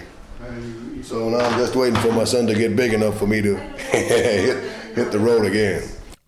So 1.03 1.29
now 1.29 1.37
I'm 1.37 1.57
just 1.57 1.75
waiting 1.75 1.99
for 1.99 2.11
my 2.11 2.25
son 2.25 2.45
to 2.47 2.53
get 2.53 2.75
big 2.75 2.93
enough 2.93 3.17
for 3.17 3.27
me 3.27 3.41
to 3.41 3.55
hit 3.91 4.63
hit 4.95 5.11
the 5.11 5.19
road 5.19 5.45
again. 5.45 5.83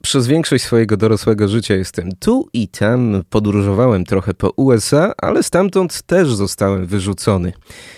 Przez 0.05 0.27
większość 0.27 0.63
swojego 0.63 0.97
dorosłego 0.97 1.47
życia 1.47 1.75
jestem 1.75 2.09
tu 2.19 2.49
i 2.53 2.67
tam, 2.67 3.23
podróżowałem 3.29 4.05
trochę 4.05 4.33
po 4.33 4.49
USA, 4.49 5.13
ale 5.17 5.43
stamtąd 5.43 6.01
też 6.01 6.33
zostałem 6.33 6.85
wyrzucony. 6.85 7.53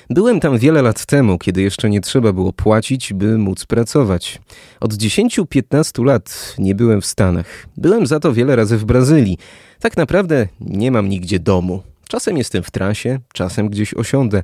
Byłem 0.10 0.39
tam 0.39 0.58
wiele 0.58 0.82
lat 0.82 1.06
temu, 1.06 1.38
kiedy 1.38 1.62
jeszcze 1.62 1.89
nie 1.89 2.01
trzeba 2.01 2.34
było 2.34 2.53
płacić, 2.53 3.14
by 3.14 3.38
móc 3.38 3.66
pracować. 3.66 4.41
Od 4.80 4.93
10-15 4.93 6.06
lat 6.06 6.56
nie 6.58 6.76
byłem 6.76 7.01
w 7.01 7.06
Stanach. 7.06 7.68
Byłem 7.78 8.08
za 8.08 8.20
to 8.20 8.34
wiele 8.34 8.56
razy 8.56 8.78
w 8.78 8.86
Brazylii. 8.86 9.38
Tak 9.80 9.97
naprawdę 9.97 10.47
nie 10.60 10.91
mam 10.91 11.10
nigdzie 11.10 11.39
domu. 11.39 11.84
Czasem 12.08 12.38
jestem 12.38 12.64
w 12.64 12.72
trasie, 12.72 13.20
czasem 13.34 13.70
gdzieś 13.70 13.93
osiądę. 13.93 14.43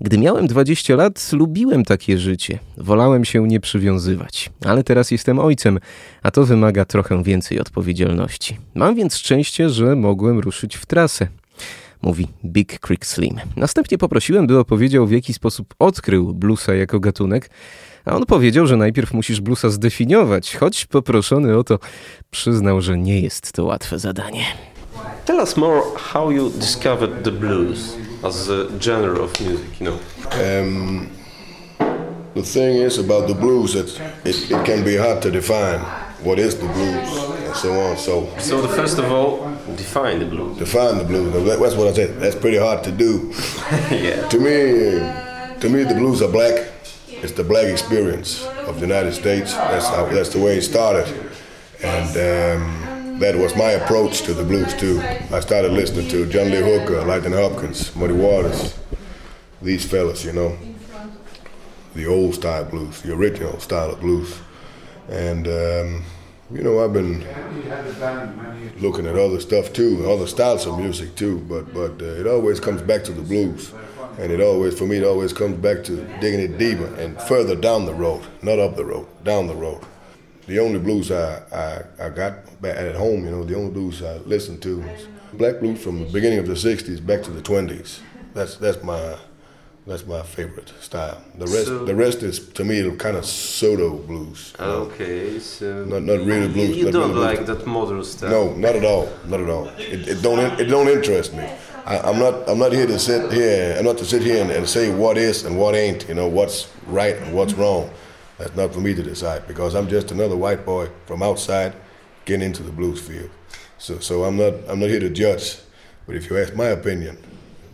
Gdy 0.00 0.18
miałem 0.18 0.46
20 0.46 0.96
lat, 0.96 1.32
lubiłem 1.32 1.84
takie 1.84 2.18
życie. 2.18 2.58
Wolałem 2.76 3.24
się 3.24 3.48
nie 3.48 3.60
przywiązywać. 3.60 4.50
Ale 4.64 4.84
teraz 4.84 5.10
jestem 5.10 5.38
ojcem, 5.38 5.78
a 6.22 6.30
to 6.30 6.44
wymaga 6.44 6.84
trochę 6.84 7.22
więcej 7.22 7.60
odpowiedzialności. 7.60 8.58
Mam 8.74 8.94
więc 8.94 9.16
szczęście, 9.16 9.70
że 9.70 9.96
mogłem 9.96 10.38
ruszyć 10.38 10.76
w 10.76 10.86
trasę. 10.86 11.28
Mówi 12.02 12.28
Big 12.44 12.78
Creek 12.78 13.06
Slim. 13.06 13.40
Następnie 13.56 13.98
poprosiłem, 13.98 14.46
by 14.46 14.58
opowiedział, 14.58 15.06
w 15.06 15.12
jaki 15.12 15.34
sposób 15.34 15.74
odkrył 15.78 16.34
bluesa 16.34 16.74
jako 16.74 17.00
gatunek, 17.00 17.50
a 18.04 18.14
on 18.14 18.26
powiedział, 18.26 18.66
że 18.66 18.76
najpierw 18.76 19.12
musisz 19.12 19.40
bluesa 19.40 19.70
zdefiniować, 19.70 20.56
choć 20.56 20.86
poproszony 20.86 21.56
o 21.56 21.64
to 21.64 21.78
przyznał, 22.30 22.80
że 22.80 22.98
nie 22.98 23.20
jest 23.20 23.52
to 23.52 23.64
łatwe 23.64 23.98
zadanie. 23.98 24.44
Tell 25.30 25.38
us 25.38 25.56
more 25.56 25.96
how 25.96 26.30
you 26.30 26.50
discovered 26.50 27.22
the 27.22 27.30
blues 27.30 27.96
as 28.24 28.48
a 28.48 28.80
genre 28.80 29.22
of 29.22 29.40
music, 29.40 29.78
you 29.78 29.86
know. 29.86 30.00
Um, 30.32 31.08
the 32.34 32.42
thing 32.42 32.78
is 32.78 32.98
about 32.98 33.28
the 33.28 33.34
blues 33.34 33.74
that 33.74 33.90
it, 34.24 34.50
it 34.50 34.66
can 34.66 34.82
be 34.82 34.96
hard 34.96 35.22
to 35.22 35.30
define 35.30 35.78
what 36.24 36.40
is 36.40 36.58
the 36.58 36.66
blues 36.66 37.08
and 37.46 37.54
so 37.54 37.70
on. 37.80 37.96
So, 37.96 38.36
So 38.38 38.60
the 38.60 38.74
first 38.74 38.98
of 38.98 39.12
all, 39.12 39.48
define 39.76 40.18
the 40.18 40.26
blues. 40.26 40.58
define 40.58 40.98
the 40.98 41.04
blues. 41.04 41.32
That's 41.60 41.76
what 41.76 41.86
I 41.86 41.92
said. 41.92 42.18
That's 42.18 42.34
pretty 42.34 42.58
hard 42.58 42.82
to 42.82 42.90
do. 42.90 43.32
yeah. 43.92 44.26
To 44.30 44.36
me, 44.36 44.98
to 45.60 45.68
me, 45.68 45.84
the 45.84 45.94
blues 45.94 46.22
are 46.22 46.32
black. 46.32 46.72
It's 47.06 47.34
the 47.34 47.44
black 47.44 47.66
experience 47.66 48.44
of 48.66 48.80
the 48.80 48.86
United 48.88 49.12
States. 49.12 49.54
That's 49.54 49.86
how. 49.86 50.06
That's 50.06 50.30
the 50.30 50.40
way 50.40 50.56
it 50.56 50.62
started, 50.62 51.06
and 51.84 52.10
um, 52.16 52.89
that 53.20 53.36
was 53.36 53.54
my 53.54 53.72
approach 53.72 54.22
to 54.22 54.32
the 54.32 54.42
blues 54.42 54.72
too. 54.74 54.98
I 55.30 55.40
started 55.40 55.72
listening 55.72 56.08
to 56.08 56.24
John 56.26 56.50
Lee 56.50 56.56
Hooker, 56.56 57.04
Lightning 57.04 57.34
Hopkins, 57.34 57.94
Muddy 57.94 58.14
Waters, 58.14 58.78
these 59.60 59.84
fellas, 59.84 60.24
you 60.24 60.32
know, 60.32 60.56
the 61.94 62.06
old 62.06 62.34
style 62.34 62.64
blues, 62.64 63.02
the 63.02 63.12
original 63.12 63.60
style 63.60 63.90
of 63.90 64.00
blues, 64.00 64.40
and 65.10 65.46
um, 65.46 66.04
you 66.50 66.62
know, 66.62 66.82
I've 66.82 66.94
been 66.94 67.20
looking 68.80 69.06
at 69.06 69.16
other 69.16 69.38
stuff 69.38 69.70
too, 69.74 70.10
other 70.10 70.26
styles 70.26 70.66
of 70.66 70.78
music 70.78 71.14
too. 71.14 71.40
But 71.40 71.74
but 71.74 72.00
uh, 72.00 72.20
it 72.20 72.26
always 72.26 72.58
comes 72.58 72.80
back 72.80 73.04
to 73.04 73.12
the 73.12 73.22
blues, 73.22 73.74
and 74.18 74.32
it 74.32 74.40
always 74.40 74.78
for 74.78 74.86
me 74.86 74.96
it 74.96 75.04
always 75.04 75.34
comes 75.34 75.58
back 75.58 75.84
to 75.84 75.96
digging 76.20 76.40
it 76.40 76.56
deeper 76.56 76.86
and 76.94 77.20
further 77.20 77.54
down 77.54 77.84
the 77.84 77.94
road, 77.94 78.22
not 78.40 78.58
up 78.58 78.76
the 78.76 78.84
road, 78.86 79.06
down 79.24 79.46
the 79.46 79.54
road. 79.54 79.84
The 80.50 80.58
only 80.58 80.80
blues 80.80 81.12
I, 81.12 81.42
I, 81.52 82.06
I 82.06 82.08
got 82.08 82.60
back 82.60 82.76
at 82.76 82.96
home, 82.96 83.24
you 83.24 83.30
know, 83.30 83.44
the 83.44 83.54
only 83.54 83.70
blues 83.70 84.02
I 84.02 84.16
listened 84.26 84.60
to 84.62 84.80
was 84.80 85.06
black 85.32 85.60
blues 85.60 85.80
from 85.80 86.00
the 86.00 86.06
beginning 86.10 86.40
of 86.40 86.48
the 86.48 86.54
'60s 86.54 87.06
back 87.06 87.22
to 87.22 87.30
the 87.30 87.40
'20s. 87.40 88.00
That's 88.34 88.56
that's 88.56 88.82
my 88.82 89.14
that's 89.86 90.04
my 90.06 90.22
favorite 90.22 90.72
style. 90.80 91.22
The 91.38 91.46
rest 91.46 91.66
So- 91.66 91.84
the 91.84 91.94
rest 91.94 92.24
is 92.24 92.40
to 92.54 92.64
me 92.64 92.82
kind 92.96 93.16
of 93.16 93.26
pseudo 93.26 93.90
blues. 93.98 94.52
know. 94.58 94.90
Okay, 94.90 95.38
so 95.38 95.84
Not, 95.84 96.02
not 96.02 96.26
really 96.26 96.48
blues. 96.48 96.76
you 96.76 96.90
don't 96.90 97.10
really 97.10 97.26
like 97.26 97.46
blues. 97.46 97.58
that 97.58 97.66
modern 97.68 98.02
style. 98.02 98.30
No, 98.30 98.52
not 98.56 98.74
at 98.74 98.84
all. 98.84 99.08
Not 99.26 99.40
at 99.40 99.48
all. 99.48 99.68
It, 99.78 100.08
it 100.08 100.20
don't. 100.20 100.40
It 100.60 100.64
don't 100.64 100.88
interest 100.88 101.32
me. 101.32 101.46
I, 101.86 101.98
I'm 101.98 102.18
not. 102.18 102.48
I'm 102.48 102.58
not 102.58 102.72
here 102.72 102.88
to 102.88 102.98
sit 102.98 103.32
here. 103.32 103.76
I'm 103.78 103.84
not 103.84 103.98
to 103.98 104.04
sit 104.04 104.22
here 104.22 104.42
and, 104.42 104.50
and 104.50 104.68
say 104.68 104.92
what 104.92 105.16
is 105.16 105.44
and 105.44 105.56
what 105.56 105.76
ain't. 105.76 106.08
You 106.08 106.14
know 106.14 106.26
what's 106.26 106.66
right 106.88 107.16
and 107.22 107.36
what's 107.36 107.54
wrong. 107.54 107.88
That's 108.40 108.56
not 108.56 108.72
for 108.72 108.80
me 108.80 108.94
to 108.94 109.02
decide 109.02 109.46
because 109.46 109.74
I'm 109.74 109.86
just 109.86 110.10
another 110.12 110.34
white 110.34 110.64
boy 110.64 110.88
from 111.04 111.22
outside 111.22 111.74
getting 112.24 112.46
into 112.46 112.62
the 112.62 112.72
blues 112.72 112.98
field. 112.98 113.28
So, 113.76 113.98
so 113.98 114.24
I'm 114.24 114.38
not. 114.38 114.54
I'm 114.66 114.80
not 114.80 114.88
here 114.88 115.00
to 115.00 115.10
judge. 115.10 115.58
But 116.06 116.16
if 116.16 116.30
you 116.30 116.38
ask 116.38 116.54
my 116.54 116.68
opinion, 116.68 117.18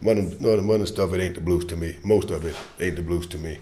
one 0.01 0.19
of, 0.19 0.41
one 0.41 0.59
of 0.59 0.81
the 0.81 0.87
stuff 0.89 1.13
it 1.13 1.21
ain't 1.21 1.37
the 1.37 1.41
blues 1.41 1.65
to 1.67 1.77
me. 1.77 1.97
Most 2.03 2.31
of 2.31 2.45
it 2.45 2.57
ain't 2.81 2.97
the 2.97 3.03
blues 3.03 3.29
to 3.29 3.39
me. 3.39 3.59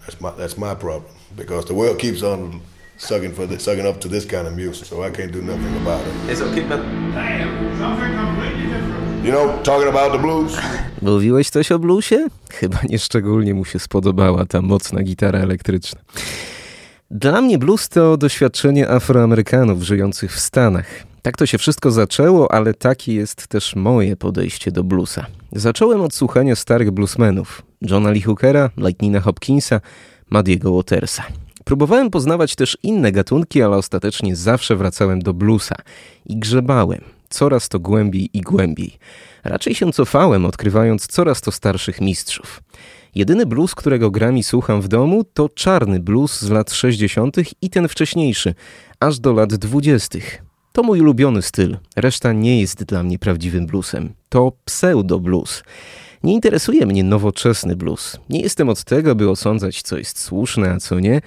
That's 0.00 0.20
my 0.22 0.30
that's 0.30 0.56
my 0.56 0.74
problem 0.74 1.12
because 1.36 1.66
the 1.66 1.74
world 1.74 1.98
keeps 1.98 2.22
on 2.22 2.62
sucking 2.96 3.34
for 3.34 3.44
the, 3.46 3.60
sucking 3.60 3.86
up 3.86 4.00
to 4.00 4.08
this 4.08 4.24
kind 4.24 4.46
of 4.46 4.56
music, 4.56 4.86
so 4.86 5.02
I 5.02 5.10
can't 5.10 5.32
do 5.32 5.42
nothing 5.42 5.76
about 5.82 6.00
it. 6.06 6.14
It's 6.30 6.40
okay, 6.40 6.66
but 6.66 6.80
You 9.22 9.32
know, 9.32 9.62
talking 9.62 9.88
about 9.88 10.12
the 10.12 10.18
blues. 10.18 10.56
Mówiłeś 11.02 11.50
coś 11.50 11.72
o 11.72 11.78
bluesie? 11.78 12.28
Chyba 12.50 12.78
nieszczególnie 12.88 13.54
mu 13.54 13.64
się 13.64 13.78
spodobała 13.78 14.46
ta 14.46 14.62
mocna 14.62 15.02
gitara 15.02 15.38
elektryczna. 15.38 16.00
Dla 17.10 17.40
mnie 17.40 17.58
blues 17.58 17.88
to 17.88 18.16
doświadczenie 18.16 18.88
Afroamerykanów 18.88 19.82
żyjących 19.82 20.32
w 20.32 20.40
Stanach. 20.40 20.86
Tak 21.22 21.36
to 21.36 21.46
się 21.46 21.58
wszystko 21.58 21.90
zaczęło, 21.90 22.52
ale 22.52 22.74
takie 22.74 23.14
jest 23.14 23.46
też 23.46 23.76
moje 23.76 24.16
podejście 24.16 24.72
do 24.72 24.84
bluesa. 24.84 25.26
Zacząłem 25.52 26.00
od 26.00 26.14
słuchania 26.14 26.56
starych 26.56 26.90
bluesmenów. 26.90 27.62
Johna 27.82 28.10
Lee 28.10 28.22
Hookera, 28.22 28.70
Lightnina 28.76 29.20
Hopkinsa, 29.20 29.80
Muddy'ego 30.32 30.76
Watersa. 30.76 31.22
Próbowałem 31.64 32.10
poznawać 32.10 32.54
też 32.54 32.78
inne 32.82 33.12
gatunki, 33.12 33.62
ale 33.62 33.76
ostatecznie 33.76 34.36
zawsze 34.36 34.76
wracałem 34.76 35.22
do 35.22 35.34
bluesa 35.34 35.76
i 36.26 36.36
grzebałem 36.36 37.00
coraz 37.32 37.68
to 37.68 37.80
głębiej 37.80 38.30
i 38.32 38.40
głębiej. 38.40 38.98
Raczej 39.44 39.74
się 39.74 39.92
cofałem, 39.92 40.44
odkrywając 40.44 41.06
coraz 41.06 41.40
to 41.40 41.52
starszych 41.52 42.00
mistrzów. 42.00 42.62
Jedyny 43.14 43.46
blues, 43.46 43.74
którego 43.74 44.10
gram 44.10 44.38
i 44.38 44.42
słucham 44.42 44.80
w 44.80 44.88
domu, 44.88 45.24
to 45.24 45.48
czarny 45.48 46.00
blues 46.00 46.40
z 46.40 46.50
lat 46.50 46.72
60. 46.72 47.36
i 47.62 47.70
ten 47.70 47.88
wcześniejszy, 47.88 48.54
aż 49.00 49.20
do 49.20 49.32
lat 49.32 49.54
20. 49.54 50.18
To 50.72 50.82
mój 50.82 51.00
ulubiony 51.00 51.42
styl. 51.42 51.78
Reszta 51.96 52.32
nie 52.32 52.60
jest 52.60 52.84
dla 52.84 53.02
mnie 53.02 53.18
prawdziwym 53.18 53.66
bluesem. 53.66 54.14
To 54.28 54.52
pseudo 54.64 55.20
blues. 55.20 55.62
Nie 56.24 56.32
interesuje 56.32 56.86
mnie 56.86 57.04
nowoczesny 57.04 57.76
blues. 57.76 58.18
Nie 58.30 58.40
jestem 58.40 58.68
od 58.68 58.84
tego, 58.84 59.14
by 59.14 59.30
osądzać, 59.30 59.82
co 59.82 59.98
jest 59.98 60.20
słuszne, 60.20 60.70
a 60.70 60.78
co 60.78 61.00
nie. 61.00 61.20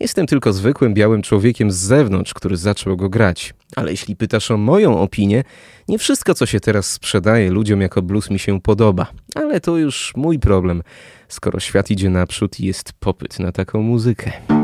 Jestem 0.00 0.26
tylko 0.26 0.52
zwykłym 0.52 0.94
białym 0.94 1.22
człowiekiem 1.22 1.70
z 1.70 1.76
zewnątrz, 1.76 2.34
który 2.34 2.56
zaczął 2.56 2.96
go 2.96 3.08
grać. 3.08 3.54
Ale 3.76 3.90
jeśli 3.90 4.16
pytasz 4.16 4.50
o 4.50 4.56
moją 4.56 4.98
opinię, 4.98 5.44
nie 5.88 5.98
wszystko, 5.98 6.34
co 6.34 6.46
się 6.46 6.60
teraz 6.60 6.92
sprzedaje 6.92 7.50
ludziom 7.50 7.80
jako 7.80 8.02
blues 8.02 8.30
mi 8.30 8.38
się 8.38 8.60
podoba. 8.60 9.06
Ale 9.34 9.60
to 9.60 9.76
już 9.76 10.12
mój 10.16 10.38
problem, 10.38 10.82
skoro 11.28 11.60
świat 11.60 11.90
idzie 11.90 12.10
naprzód 12.10 12.60
i 12.60 12.66
jest 12.66 12.92
popyt 12.92 13.38
na 13.38 13.52
taką 13.52 13.82
muzykę. 13.82 14.61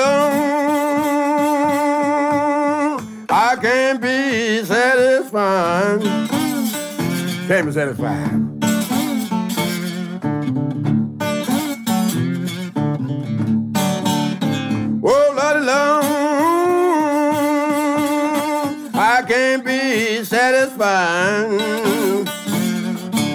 Lordy 0.00 0.50
I 3.28 3.56
can't 3.60 4.00
be 4.00 4.64
satisfied. 4.64 6.02
Can't 7.46 7.66
be 7.66 7.72
satisfied. 7.72 8.30
Oh, 15.02 15.32
Lordy 15.36 15.60
long, 15.66 16.04
I 18.94 19.22
can't 19.26 19.64
be 19.64 20.24
satisfied. 20.24 21.50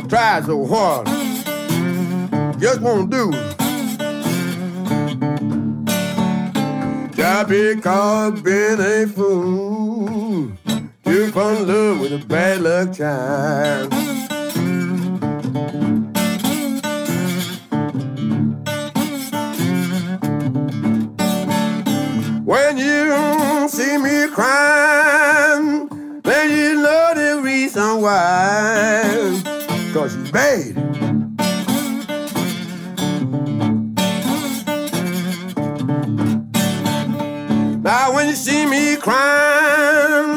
Try 0.09 0.41
so 0.45 0.65
hard, 0.65 1.07
just 2.59 2.81
won't 2.81 3.09
do. 3.09 3.31
Just 7.35 7.49
because 7.49 8.41
been 8.43 8.79
a 8.79 9.05
fool, 9.07 10.53
you 11.05 11.31
fall 11.33 11.49
in 11.49 11.67
love 11.67 11.99
with 11.99 12.13
a 12.13 12.25
bad 12.25 12.61
luck 12.61 12.95
child. 12.95 13.93
When 22.45 22.77
you 22.77 23.67
see 23.67 23.97
me 23.97 24.27
crying, 24.29 25.89
then 26.21 26.51
you 26.51 26.81
know 26.81 27.13
the 27.15 27.41
reason 27.43 28.01
why. 28.01 29.41
Cause 29.91 30.13
she's 30.13 30.31
bad. 30.31 30.94
Now 37.85 38.15
when 38.15 38.27
you 38.29 38.33
see 38.33 38.65
me 38.65 38.95
crying, 38.95 40.33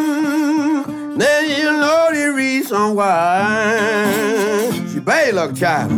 then 1.17 1.49
you 1.49 1.73
know 1.73 2.11
the 2.13 2.35
reason 2.37 2.95
why. 2.95 4.71
She 4.93 5.01
bad 5.01 5.33
luck 5.33 5.57
child. 5.57 5.91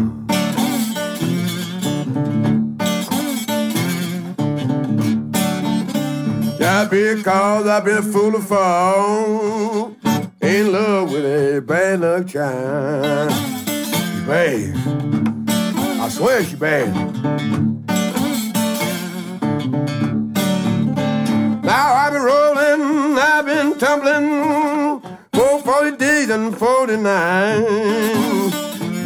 Just 6.56 6.90
because 6.92 7.66
I've 7.66 7.84
been 7.84 7.98
a 7.98 8.02
fool 8.02 8.30
to 8.30 8.38
fall 8.38 9.96
in 10.40 10.70
love 10.70 11.10
with 11.10 11.24
a 11.24 11.60
bad 11.62 12.00
luck 12.00 12.28
child. 12.28 13.32
She 13.66 14.20
bad. 14.24 14.76
I 16.00 16.08
swear 16.10 16.44
she 16.44 16.54
bad. 16.54 17.79
I've 22.10 22.16
been 22.16 22.24
rolling, 22.24 23.18
I've 23.18 23.46
been 23.46 23.78
tumbling 23.78 25.00
for 25.32 25.62
40 25.62 25.96
days 25.96 26.28
and 26.28 26.58
49. 26.58 27.04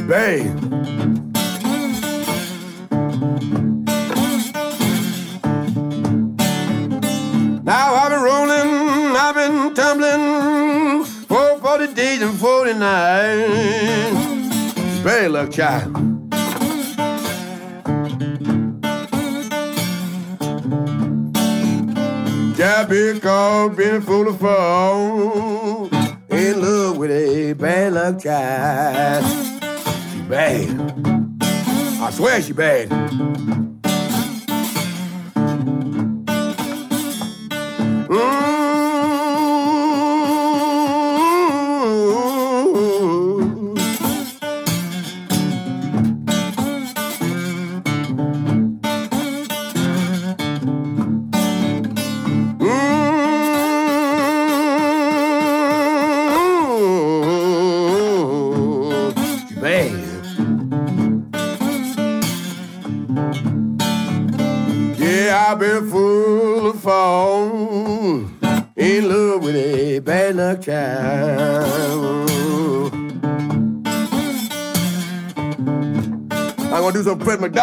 Babe. 0.09 0.47
Now 7.62 7.94
I've 7.94 8.10
been 8.10 8.22
rolling, 8.22 9.14
I've 9.14 9.35
been 9.35 9.74
tumbling 9.74 11.05
for 11.05 11.59
40 11.59 11.93
days 11.93 12.22
and 12.22 12.39
49. 12.39 12.81
Very 15.02 15.28
luck 15.28 15.51
child. 15.52 16.03
Yeah, 22.76 22.86
because 22.86 23.76
been 23.76 24.02
full 24.02 24.26
of 24.26 24.40
fall. 24.40 25.86
In 26.28 26.60
love 26.60 26.98
with 26.98 27.12
a 27.12 27.52
bad 27.52 27.92
luck 27.92 28.20
child. 28.20 29.24
She 30.10 30.20
bad. 30.22 30.70
I 32.01 32.10
swear 32.10 32.42
she 32.42 32.52
bad. 32.52 32.90
Ooh. 38.10 38.44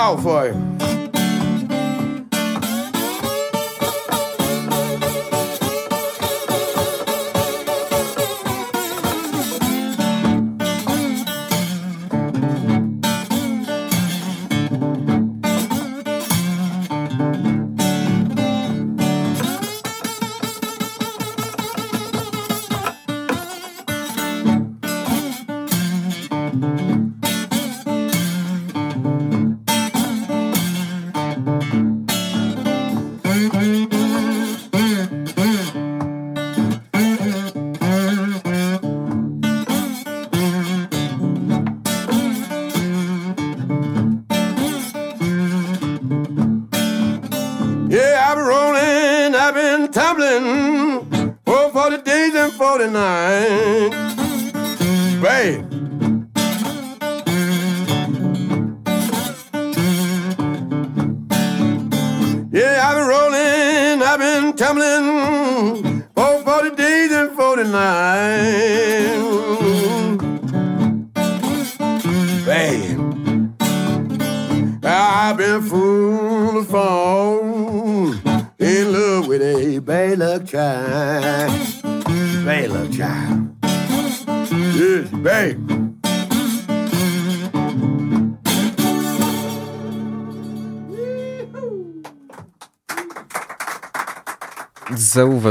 Some 0.02 0.18
Fred 0.20 0.71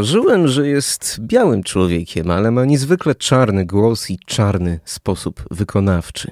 Zauważyłem, 0.00 0.48
że 0.48 0.68
jest 0.68 1.16
białym 1.20 1.62
człowiekiem, 1.62 2.30
ale 2.30 2.50
ma 2.50 2.64
niezwykle 2.64 3.14
czarny 3.14 3.66
głos 3.66 4.10
i 4.10 4.18
czarny 4.26 4.80
sposób 4.84 5.42
wykonawczy. 5.50 6.30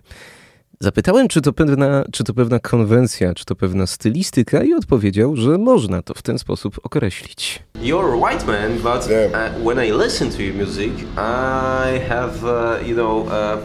Zapytałem, 0.80 1.28
czy 1.28 1.40
to, 1.40 1.52
pewna, 1.52 2.04
czy 2.12 2.24
to 2.24 2.34
pewna 2.34 2.58
konwencja, 2.58 3.34
czy 3.34 3.44
to 3.44 3.54
pewna 3.54 3.86
stylistyka, 3.86 4.62
i 4.62 4.74
odpowiedział, 4.74 5.36
że 5.36 5.58
można 5.58 6.02
to 6.02 6.14
w 6.14 6.22
ten 6.22 6.38
sposób 6.38 6.80
określić. 6.82 7.62
You're 7.74 8.12
a 8.12 8.16
white 8.16 8.46
man, 8.46 8.72
but 8.72 9.08
uh, 9.08 9.64
when 9.66 9.86
I 9.86 9.92
listen 10.04 10.30
to 10.30 10.42
your 10.42 10.54
music, 10.54 10.92
I 11.16 11.98
have, 12.08 12.44
uh, 12.44 12.88
you 12.88 12.94
know, 12.94 13.26
uh, 13.26 13.58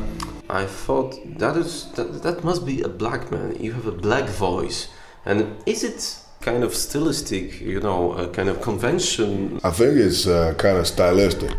I 0.49 0.65
thought 0.85 1.15
that 1.39 1.57
is 1.57 1.87
that, 1.95 2.21
that 2.21 2.43
must 2.43 2.65
be 2.65 2.85
a 2.85 2.89
black 2.89 3.31
man. 3.31 3.53
You 3.59 3.73
have 3.73 3.87
a 3.87 4.01
black 4.01 4.29
voice, 4.29 4.87
and 5.25 5.45
is 5.65 5.83
it 5.83 6.22
kind 6.43 6.63
of 6.63 6.75
stylistic, 6.75 7.61
you 7.61 7.79
know, 7.79 8.13
a 8.13 8.27
kind 8.27 8.49
of 8.49 8.61
convention? 8.61 9.59
I 9.63 9.71
think 9.71 9.97
it's 9.97 10.27
uh, 10.27 10.53
kind 10.57 10.77
of 10.77 10.85
stylistic. 10.87 11.51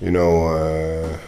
You 0.00 0.10
know, 0.10 0.48
uh, 0.48 1.18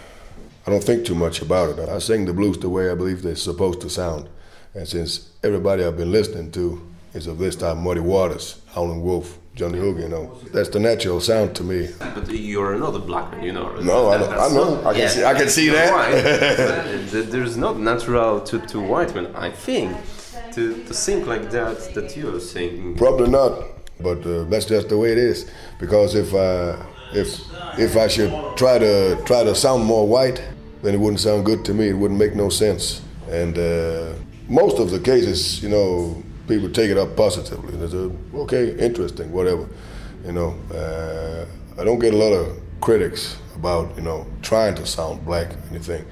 I 0.66 0.70
don't 0.70 0.84
think 0.84 1.04
too 1.06 1.14
much 1.14 1.42
about 1.42 1.78
it. 1.78 1.88
I 1.88 1.98
sing 1.98 2.26
the 2.26 2.32
blues 2.32 2.58
the 2.58 2.68
way 2.68 2.90
I 2.90 2.94
believe 2.94 3.22
they're 3.22 3.34
supposed 3.36 3.80
to 3.80 3.90
sound. 3.90 4.28
And 4.74 4.86
since 4.86 5.30
everybody 5.42 5.84
I've 5.84 5.96
been 5.96 6.12
listening 6.12 6.50
to 6.52 6.80
is 7.14 7.26
of 7.26 7.38
this 7.38 7.56
time, 7.56 7.82
Muddy 7.82 8.00
Waters, 8.00 8.60
Howlin' 8.74 9.02
Wolf, 9.02 9.38
Johnny 9.54 9.78
Hook, 9.78 9.98
you 9.98 10.08
know, 10.08 10.34
that's 10.54 10.70
the 10.70 10.80
natural 10.80 11.20
sound 11.20 11.54
to 11.56 11.62
me. 11.62 11.88
But 11.98 12.30
you're 12.30 12.78
not 12.78 12.94
a 12.94 12.98
black 12.98 13.30
man, 13.32 13.42
you 13.42 13.52
know. 13.52 13.68
No, 13.80 14.08
I 14.08 14.16
That- 14.18 14.30
know- 14.30 14.38
I 14.38 14.48
know. 14.48 14.74
not- 14.76 14.86
I 14.86 14.98
can 14.98 15.08
see- 15.10 15.24
I 15.24 15.34
can 15.34 15.48
see 15.48 15.68
that. 15.70 17.10
There's 17.30 17.56
not 17.58 17.78
natural 17.78 18.40
to, 18.40 18.58
to 18.72 18.80
white 18.80 19.14
men, 19.14 19.26
I 19.34 19.50
think, 19.50 19.94
to, 20.54 20.84
to 20.84 20.94
sing 20.94 21.26
like 21.26 21.50
that 21.50 21.94
that 21.94 22.16
you're 22.16 22.40
singing. 22.40 22.96
Probably 22.96 23.28
not, 23.28 23.64
but 24.00 24.24
uh, 24.26 24.44
that's 24.44 24.66
just 24.66 24.88
the 24.88 24.98
way 24.98 25.12
it 25.12 25.18
is. 25.18 25.50
Because 25.78 26.14
if 26.14 26.34
I 26.34 26.84
if 27.14 27.40
if 27.78 27.96
I 27.96 28.08
should 28.08 28.32
try 28.56 28.78
to 28.78 29.22
try 29.24 29.44
to 29.44 29.54
sound 29.54 29.84
more 29.84 30.06
white, 30.06 30.42
then 30.82 30.94
it 30.94 30.98
wouldn't 30.98 31.20
sound 31.20 31.44
good 31.44 31.64
to 31.66 31.74
me. 31.74 31.88
It 31.88 31.94
wouldn't 31.94 32.18
make 32.18 32.34
no 32.34 32.48
sense. 32.48 33.02
And 33.30 33.56
uh, 33.58 34.12
most 34.48 34.78
of 34.78 34.90
the 34.90 35.00
cases, 35.00 35.62
you 35.62 35.68
know, 35.68 36.22
people 36.48 36.68
take 36.68 36.90
it 36.90 36.98
up 36.98 37.16
positively. 37.16 37.76
They 37.76 37.88
say, 37.88 38.10
okay, 38.34 38.76
interesting, 38.78 39.32
whatever. 39.32 39.68
You 40.24 40.32
know, 40.32 40.58
uh, 40.74 41.46
I 41.80 41.84
don't 41.84 41.98
get 41.98 42.14
a 42.14 42.16
lot 42.16 42.32
of 42.32 42.58
critics 42.80 43.38
about 43.54 43.94
you 43.96 44.02
know 44.02 44.26
trying 44.42 44.74
to 44.74 44.86
sound 44.86 45.24
black 45.24 45.52
or 45.52 45.62
anything. 45.70 46.04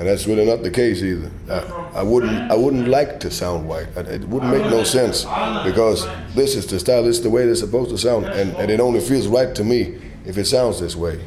And 0.00 0.08
that's 0.08 0.26
really 0.26 0.46
not 0.46 0.62
the 0.62 0.70
case 0.70 1.02
either. 1.02 1.30
I, 1.50 1.98
I 2.00 2.02
wouldn't 2.02 2.50
I 2.50 2.54
wouldn't 2.56 2.88
like 2.88 3.20
to 3.20 3.30
sound 3.30 3.68
white. 3.68 3.88
It 3.98 4.26
wouldn't 4.26 4.50
make 4.50 4.64
no 4.70 4.82
sense 4.82 5.24
because 5.62 6.08
this 6.34 6.56
is 6.56 6.66
the 6.66 6.80
style, 6.80 7.02
this 7.02 7.18
is 7.18 7.22
the 7.22 7.28
way 7.28 7.44
they're 7.44 7.54
supposed 7.54 7.90
to 7.90 7.98
sound, 7.98 8.24
and, 8.24 8.56
and 8.56 8.70
it 8.70 8.80
only 8.80 9.00
feels 9.00 9.26
right 9.26 9.54
to 9.54 9.62
me 9.62 10.00
if 10.24 10.38
it 10.38 10.46
sounds 10.46 10.80
this 10.80 10.96
way. 10.96 11.20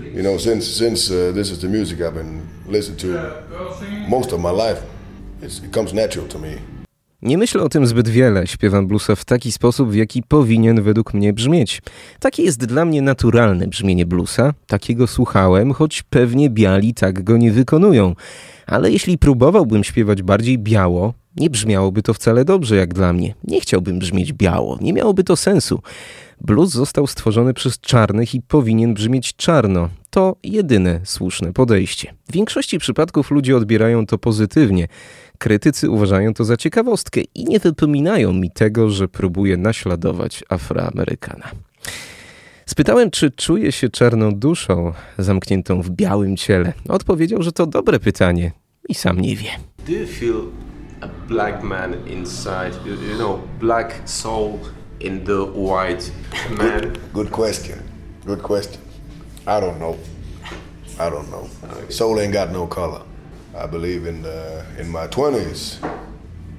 You 0.00 0.22
know, 0.22 0.38
since 0.38 0.66
since 0.66 1.10
uh, 1.10 1.32
this 1.34 1.50
is 1.50 1.60
the 1.60 1.68
music 1.68 2.00
I've 2.00 2.14
been 2.14 2.48
listening 2.64 2.96
to 3.00 3.44
most 4.08 4.32
of 4.32 4.40
my 4.40 4.52
life, 4.52 4.82
it's, 5.42 5.58
it 5.62 5.70
comes 5.70 5.92
natural 5.92 6.26
to 6.28 6.38
me. 6.38 6.58
Nie 7.22 7.38
myślę 7.38 7.62
o 7.62 7.68
tym 7.68 7.86
zbyt 7.86 8.08
wiele. 8.08 8.46
Śpiewam 8.46 8.86
bluesa 8.86 9.14
w 9.14 9.24
taki 9.24 9.52
sposób, 9.52 9.90
w 9.90 9.94
jaki 9.94 10.22
powinien 10.22 10.82
według 10.82 11.14
mnie 11.14 11.32
brzmieć. 11.32 11.82
Takie 12.20 12.42
jest 12.42 12.66
dla 12.66 12.84
mnie 12.84 13.02
naturalne 13.02 13.66
brzmienie 13.66 14.06
bluesa. 14.06 14.54
Takiego 14.66 15.06
słuchałem, 15.06 15.72
choć 15.72 16.02
pewnie 16.02 16.50
biali 16.50 16.94
tak 16.94 17.24
go 17.24 17.36
nie 17.36 17.52
wykonują. 17.52 18.14
Ale 18.66 18.90
jeśli 18.90 19.18
próbowałbym 19.18 19.84
śpiewać 19.84 20.22
bardziej 20.22 20.58
biało, 20.58 21.14
nie 21.36 21.50
brzmiałoby 21.50 22.02
to 22.02 22.14
wcale 22.14 22.44
dobrze 22.44 22.76
jak 22.76 22.94
dla 22.94 23.12
mnie. 23.12 23.34
Nie 23.44 23.60
chciałbym 23.60 23.98
brzmieć 23.98 24.32
biało, 24.32 24.78
nie 24.80 24.92
miałoby 24.92 25.24
to 25.24 25.36
sensu. 25.36 25.82
Blues 26.40 26.70
został 26.70 27.06
stworzony 27.06 27.54
przez 27.54 27.80
czarnych 27.80 28.34
i 28.34 28.42
powinien 28.42 28.94
brzmieć 28.94 29.36
czarno. 29.36 29.88
To 30.10 30.36
jedyne 30.42 31.00
słuszne 31.04 31.52
podejście. 31.52 32.14
W 32.28 32.32
większości 32.32 32.78
przypadków 32.78 33.30
ludzie 33.30 33.56
odbierają 33.56 34.06
to 34.06 34.18
pozytywnie. 34.18 34.88
Krytycy 35.38 35.90
uważają 35.90 36.34
to 36.34 36.44
za 36.44 36.56
ciekawostkę 36.56 37.20
i 37.34 37.44
nie 37.44 37.58
wypominają 37.58 38.32
mi 38.32 38.50
tego, 38.50 38.90
że 38.90 39.08
próbuję 39.08 39.56
naśladować 39.56 40.44
Afroamerykana. 40.48 41.50
Spytałem, 42.66 43.10
czy 43.10 43.30
czuje 43.30 43.72
się 43.72 43.88
czarną 43.88 44.34
duszą 44.34 44.92
zamkniętą 45.18 45.82
w 45.82 45.90
białym 45.90 46.36
ciele. 46.36 46.72
Odpowiedział, 46.88 47.42
że 47.42 47.52
to 47.52 47.66
dobre 47.66 48.00
pytanie 48.00 48.52
i 48.88 48.94
sam 48.94 49.20
nie 49.20 49.36
wie. 49.36 49.48
Do 49.86 49.92
you 49.92 50.06
feel 50.06 50.42
a 51.00 51.08
black 51.28 51.62
man 51.62 51.94
inside? 52.06 52.72
You, 52.86 52.92
you 53.10 53.16
know, 53.16 53.38
black 53.60 53.94
soul 54.04 54.58
in 55.00 55.20
the 55.24 55.44
white 55.54 56.10
man? 56.58 56.80
Good, 56.80 56.98
good 57.12 57.30
question. 57.30 57.78
Good 58.26 58.42
question. 58.42 58.80
I 59.42 59.60
don't 59.60 59.76
know. 59.78 59.96
I 60.98 61.10
don't 61.10 61.28
know. 61.30 61.48
Soul 61.88 62.20
ain't 62.20 62.34
got 62.34 62.52
no 62.52 62.66
color. 62.66 63.02
I 63.58 63.66
believe 63.66 64.06
in 64.06 64.22
the, 64.22 64.64
in 64.78 64.88
my 64.88 65.06
twenties, 65.08 65.80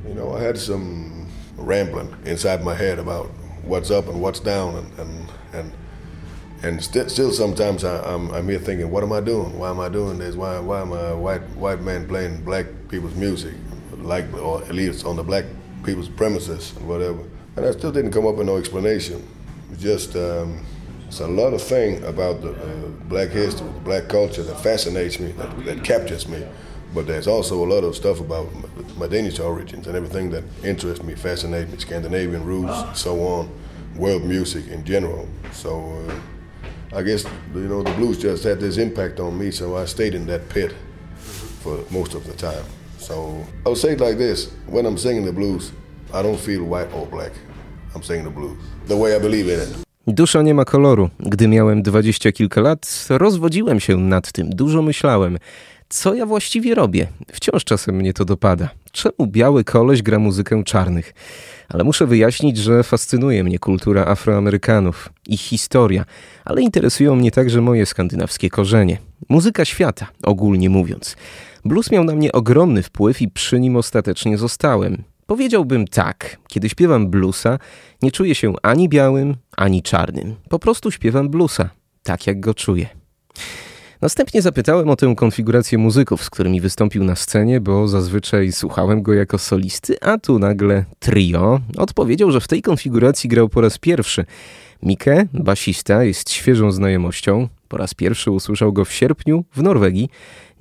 you 0.07 0.13
know, 0.13 0.35
I 0.35 0.41
had 0.41 0.57
some 0.57 1.27
rambling 1.55 2.13
inside 2.25 2.63
my 2.63 2.75
head 2.75 2.99
about 2.99 3.27
what's 3.63 3.89
up 3.91 4.07
and 4.07 4.21
what's 4.21 4.39
down, 4.39 4.75
and 4.75 4.99
and 4.99 5.31
and, 5.53 5.73
and 6.63 6.83
st- 6.83 7.09
still 7.09 7.31
sometimes 7.31 7.83
I, 7.83 8.01
I'm 8.03 8.29
I'm 8.31 8.49
here 8.49 8.59
thinking, 8.59 8.91
what 8.91 9.03
am 9.03 9.13
I 9.13 9.21
doing? 9.21 9.57
Why 9.57 9.69
am 9.69 9.79
I 9.79 9.89
doing 9.89 10.19
this? 10.19 10.35
Why 10.35 10.59
why 10.59 10.81
am 10.81 10.91
I 10.93 11.09
a 11.09 11.17
white 11.17 11.41
white 11.55 11.81
man 11.81 12.07
playing 12.07 12.43
black 12.43 12.65
people's 12.89 13.15
music, 13.15 13.53
like 13.97 14.31
or 14.33 14.61
at 14.63 14.73
least 14.73 15.05
on 15.05 15.15
the 15.15 15.23
black 15.23 15.45
people's 15.83 16.09
premises 16.09 16.75
and 16.75 16.87
whatever? 16.87 17.23
And 17.55 17.65
I 17.65 17.71
still 17.71 17.91
didn't 17.91 18.11
come 18.11 18.27
up 18.27 18.35
with 18.35 18.47
no 18.47 18.57
explanation. 18.57 19.25
It's 19.71 19.81
just. 19.81 20.15
Um, 20.15 20.65
it's 21.07 21.21
a 21.21 21.27
lot 21.27 21.55
of 21.55 21.61
thing 21.63 22.03
about 22.03 22.41
the 22.41 22.51
uh, 22.51 22.87
black 23.07 23.29
history, 23.29 23.65
the 23.65 23.79
black 23.79 24.07
culture 24.09 24.43
that 24.43 24.61
fascinates 24.61 25.19
me, 25.19 25.31
that, 25.31 25.65
that 25.65 25.83
captures 25.83 26.27
me. 26.27 26.45
But 26.93 27.05
there's 27.05 27.27
also 27.27 27.63
a 27.63 27.67
lot 27.67 27.83
of 27.83 27.95
stuff 27.95 28.19
about 28.19 28.47
my 28.97 29.07
Danish 29.07 29.39
origins 29.39 29.87
and 29.87 29.95
everything 29.95 30.31
that 30.31 30.43
interests 30.63 31.03
me, 31.03 31.15
fascinates 31.15 31.71
me, 31.71 31.77
Scandinavian 31.77 32.43
roots, 32.43 32.99
so 32.99 33.21
on, 33.21 33.49
world 33.95 34.23
music 34.23 34.67
in 34.67 34.83
general. 34.83 35.27
So 35.51 35.71
uh, 36.07 36.97
I 36.97 37.03
guess 37.03 37.25
you 37.53 37.67
know 37.67 37.83
the 37.83 37.93
blues 37.93 38.17
just 38.17 38.43
had 38.43 38.59
this 38.59 38.77
impact 38.77 39.19
on 39.19 39.37
me, 39.37 39.51
so 39.51 39.77
I 39.77 39.85
stayed 39.85 40.15
in 40.15 40.25
that 40.27 40.49
pit 40.49 40.73
for 41.63 41.77
most 41.91 42.15
of 42.15 42.25
the 42.25 42.33
time. 42.33 42.65
So 42.97 43.45
I'll 43.65 43.75
say 43.75 43.91
it 43.93 44.01
like 44.01 44.17
this: 44.17 44.49
when 44.67 44.85
I'm 44.85 44.97
singing 44.97 45.25
the 45.25 45.33
blues, 45.33 45.71
I 46.13 46.23
don't 46.23 46.39
feel 46.39 46.63
white 46.63 46.91
or 46.93 47.05
black. 47.05 47.31
I'm 47.95 48.03
singing 48.03 48.25
the 48.25 48.31
blues 48.31 48.57
the 48.87 48.97
way 48.97 49.15
I 49.15 49.19
believe 49.19 49.47
in 49.47 49.59
it. 49.59 49.69
Dusza 50.07 50.41
nie 50.41 50.53
ma 50.53 50.65
koloru. 50.65 51.09
Gdy 51.19 51.47
miałem 51.47 51.81
dwadzieścia 51.81 52.31
kilka 52.31 52.61
lat, 52.61 53.07
rozwodziłem 53.09 53.79
się 53.79 53.97
nad 53.97 54.31
tym, 54.31 54.49
dużo 54.49 54.81
myślałem. 54.81 55.37
Co 55.91 56.13
ja 56.13 56.25
właściwie 56.25 56.75
robię? 56.75 57.07
Wciąż 57.33 57.63
czasem 57.63 57.95
mnie 57.95 58.13
to 58.13 58.25
dopada. 58.25 58.69
Czemu 58.91 59.27
biały 59.27 59.63
koleś 59.63 60.01
gra 60.01 60.19
muzykę 60.19 60.63
czarnych? 60.63 61.13
Ale 61.69 61.83
muszę 61.83 62.07
wyjaśnić, 62.07 62.57
że 62.57 62.83
fascynuje 62.83 63.43
mnie 63.43 63.59
kultura 63.59 64.05
Afroamerykanów, 64.05 65.09
ich 65.27 65.39
historia, 65.39 66.05
ale 66.45 66.61
interesują 66.61 67.15
mnie 67.15 67.31
także 67.31 67.61
moje 67.61 67.85
skandynawskie 67.85 68.49
korzenie. 68.49 68.97
Muzyka 69.29 69.65
świata, 69.65 70.07
ogólnie 70.23 70.69
mówiąc. 70.69 71.15
Blues 71.65 71.91
miał 71.91 72.03
na 72.03 72.15
mnie 72.15 72.31
ogromny 72.31 72.83
wpływ 72.83 73.21
i 73.21 73.27
przy 73.27 73.59
nim 73.59 73.75
ostatecznie 73.75 74.37
zostałem. 74.37 75.03
Powiedziałbym 75.25 75.87
tak, 75.87 76.37
kiedy 76.47 76.69
śpiewam 76.69 77.09
bluesa, 77.09 77.59
nie 78.01 78.11
czuję 78.11 78.35
się 78.35 78.53
ani 78.61 78.89
białym, 78.89 79.35
ani 79.57 79.81
czarnym. 79.81 80.35
Po 80.49 80.59
prostu 80.59 80.91
śpiewam 80.91 81.29
bluesa, 81.29 81.69
tak 82.03 82.27
jak 82.27 82.39
go 82.39 82.53
czuję. 82.53 82.89
Następnie 84.01 84.41
zapytałem 84.41 84.89
o 84.89 84.95
tę 84.95 85.13
konfigurację 85.17 85.77
muzyków, 85.77 86.23
z 86.23 86.29
którymi 86.29 86.61
wystąpił 86.61 87.03
na 87.03 87.15
scenie, 87.15 87.61
bo 87.61 87.87
zazwyczaj 87.87 88.51
słuchałem 88.51 89.01
go 89.01 89.13
jako 89.13 89.37
solisty, 89.37 90.01
a 90.01 90.17
tu 90.17 90.39
nagle 90.39 90.85
trio. 90.99 91.59
Odpowiedział, 91.77 92.31
że 92.31 92.41
w 92.41 92.47
tej 92.47 92.61
konfiguracji 92.61 93.29
grał 93.29 93.49
po 93.49 93.61
raz 93.61 93.77
pierwszy. 93.77 94.25
Mike, 94.83 95.27
basista, 95.33 96.03
jest 96.03 96.31
świeżą 96.31 96.71
znajomością. 96.71 97.47
Po 97.67 97.77
raz 97.77 97.93
pierwszy 97.93 98.31
usłyszał 98.31 98.73
go 98.73 98.85
w 98.85 98.93
sierpniu 98.93 99.43
w 99.55 99.63
Norwegii. 99.63 100.09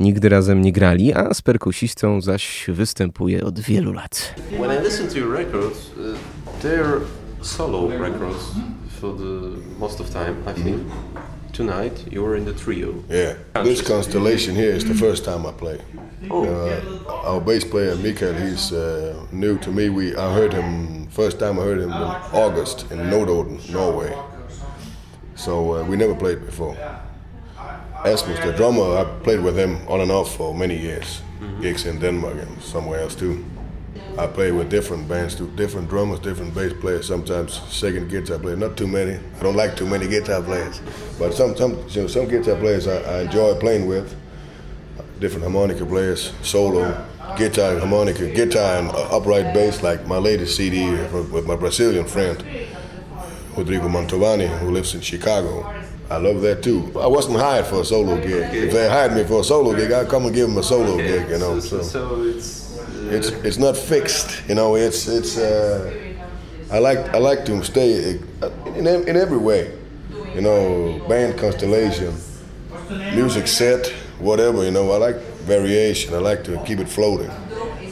Nigdy 0.01 0.29
razem 0.29 0.63
nie 0.63 0.73
grali, 0.73 1.15
a 1.15 1.35
z 1.35 1.43
perkusistą 1.43 2.21
zaś 2.21 2.67
występuje 2.69 3.45
od 3.45 3.61
wielu 3.61 3.93
lat. 3.93 4.35
When 4.51 4.81
I 4.81 4.85
listen 4.85 5.09
to 5.09 5.19
your 5.19 5.33
records, 5.33 5.91
uh, 5.97 6.63
they're 6.63 7.01
solo 7.43 7.89
records 7.89 8.45
for 9.01 9.17
the 9.17 9.59
most 9.81 10.01
of 10.01 10.11
time, 10.11 10.35
I 10.53 10.63
think. 10.63 10.77
Tonight 11.59 12.07
you 12.13 12.23
were 12.23 12.37
in 12.37 12.45
the 12.45 12.53
trio. 12.53 13.03
Yeah, 13.09 13.35
this 13.65 13.83
constellation 13.83 14.55
here 14.55 14.71
is 14.71 14.85
the 14.85 14.95
first 14.95 15.25
time 15.25 15.45
I 15.45 15.51
play. 15.51 15.81
Oh. 16.31 16.47
Uh, 16.47 17.13
our 17.25 17.41
bass 17.41 17.65
player 17.65 17.97
Mikael, 17.97 18.33
he's 18.35 18.73
uh, 18.73 19.27
new 19.33 19.59
to 19.59 19.73
me. 19.73 19.89
We 19.89 20.15
I 20.15 20.33
heard 20.33 20.53
him 20.53 21.09
first 21.09 21.41
time 21.41 21.59
I 21.59 21.63
heard 21.63 21.81
him 21.81 21.91
in 21.91 22.09
August 22.33 22.89
in 22.93 22.99
Nordorden, 23.11 23.59
Norway. 23.73 24.17
So 25.35 25.75
uh, 25.75 25.85
we 25.85 25.97
never 25.97 26.15
played 26.15 26.47
before. 26.47 26.77
Asmus, 28.05 28.41
the 28.45 28.53
drummer, 28.53 28.97
I 28.97 29.05
played 29.25 29.41
with 29.41 29.59
him 29.59 29.79
on 29.89 30.01
and 30.01 30.13
off 30.13 30.37
for 30.37 30.55
many 30.55 30.77
years. 30.77 31.23
Gigs 31.61 31.87
in 31.87 31.99
Denmark 31.99 32.37
and 32.37 32.63
somewhere 32.63 33.01
else 33.01 33.17
too. 33.17 33.45
I 34.17 34.27
play 34.27 34.51
with 34.51 34.69
different 34.71 35.09
bands 35.09 35.35
different 35.35 35.89
drummers, 35.89 36.19
different 36.21 36.55
bass 36.55 36.73
players. 36.81 37.07
Sometimes 37.07 37.61
second 37.69 38.09
guitar 38.09 38.39
player, 38.39 38.57
not 38.57 38.77
too 38.77 38.87
many. 38.89 39.15
I 39.39 39.43
don't 39.43 39.57
like 39.57 39.77
too 39.77 39.87
many 39.87 40.09
guitar 40.09 40.43
players, 40.43 40.81
but 41.19 41.35
some 41.35 41.57
some 41.57 41.77
you 41.89 42.03
know, 42.03 42.09
some 42.09 42.27
guitar 42.29 42.57
players 42.57 42.87
I, 42.87 42.97
I 43.03 43.21
enjoy 43.23 43.55
playing 43.61 43.87
with. 43.87 44.15
Different 45.21 45.43
harmonica 45.43 45.85
players, 45.85 46.33
solo, 46.43 47.07
guitar 47.37 47.79
harmonica, 47.79 48.31
guitar 48.33 48.79
and 48.79 48.89
uh, 48.91 49.17
upright 49.17 49.53
bass. 49.53 49.83
Like 49.83 50.07
my 50.07 50.19
latest 50.19 50.57
CD 50.57 50.91
with 50.91 51.47
my 51.47 51.57
Brazilian 51.57 52.07
friend 52.07 52.43
Rodrigo 53.57 53.89
Mantovani, 53.89 54.47
who 54.59 54.71
lives 54.71 54.95
in 54.95 55.01
Chicago. 55.01 55.65
I 56.11 56.17
love 56.17 56.41
that 56.43 56.63
too. 56.63 56.91
I 56.99 57.07
wasn't 57.07 57.39
hired 57.39 57.67
for 57.67 57.81
a 57.81 57.85
solo 57.85 58.17
gig. 58.17 58.55
If 58.55 58.73
they 58.73 58.89
hired 58.89 59.13
me 59.13 59.25
for 59.25 59.41
a 59.41 59.45
solo 59.45 59.75
gig, 59.77 59.93
I'd 59.93 60.09
come 60.09 60.25
and 60.25 60.35
give 60.35 60.49
them 60.49 60.57
a 60.57 60.63
solo 60.63 60.97
gig, 60.97 61.29
you 61.29 61.39
know. 61.39 61.61
So, 61.61 61.83
So 61.83 61.83
so 61.83 62.23
it's. 62.23 62.68
Uh, 63.09 63.17
it's 63.17 63.29
it's 63.29 63.59
not 63.59 63.77
fixed, 63.77 64.43
you 64.49 64.55
know. 64.55 64.77
It's 64.77 65.09
it's. 65.09 65.39
Uh, 65.39 65.93
I 66.71 66.79
like 66.79 66.99
I 67.15 67.19
like 67.19 67.45
to 67.47 67.65
stay 67.65 68.19
in 68.77 68.87
in 68.87 69.17
every 69.17 69.39
way, 69.39 69.73
you 70.35 70.41
know. 70.41 71.01
Band 71.09 71.39
constellation, 71.39 72.15
music 73.15 73.47
set, 73.47 73.87
whatever, 74.19 74.65
you 74.65 74.71
know. 74.71 74.91
I 74.93 74.97
like 74.99 75.17
variation. 75.47 76.15
I 76.15 76.19
like 76.19 76.45
to 76.45 76.63
keep 76.65 76.79
it 76.79 76.89
floating. 76.89 77.31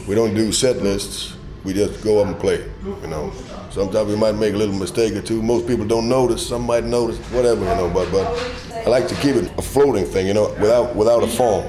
We 0.07 0.15
don't 0.15 0.35
do 0.35 0.51
set 0.51 0.77
lists. 0.77 1.33
We 1.63 1.73
just 1.73 2.03
go 2.03 2.21
up 2.21 2.27
and 2.27 2.39
play, 2.39 2.63
you 3.01 3.07
know. 3.07 3.33
Sometimes 3.71 4.09
we 4.09 4.15
might 4.15 4.33
make 4.35 4.53
a 4.53 4.57
little 4.57 4.75
mistake 4.75 5.13
or 5.15 5.21
two. 5.21 5.41
Most 5.41 5.67
people 5.67 5.85
don't 5.85 6.07
notice. 6.07 6.47
Some 6.47 6.63
might 6.65 6.83
notice. 6.83 7.17
Whatever, 7.31 7.61
you 7.61 7.75
know. 7.75 7.89
But 7.89 8.11
but 8.11 8.27
I 8.85 8.89
like 8.89 9.07
to 9.07 9.15
keep 9.15 9.35
it 9.35 9.51
a 9.57 9.61
floating 9.61 10.05
thing, 10.05 10.27
you 10.27 10.33
know, 10.33 10.49
without 10.59 10.95
without 10.95 11.23
a 11.23 11.27
form. 11.27 11.65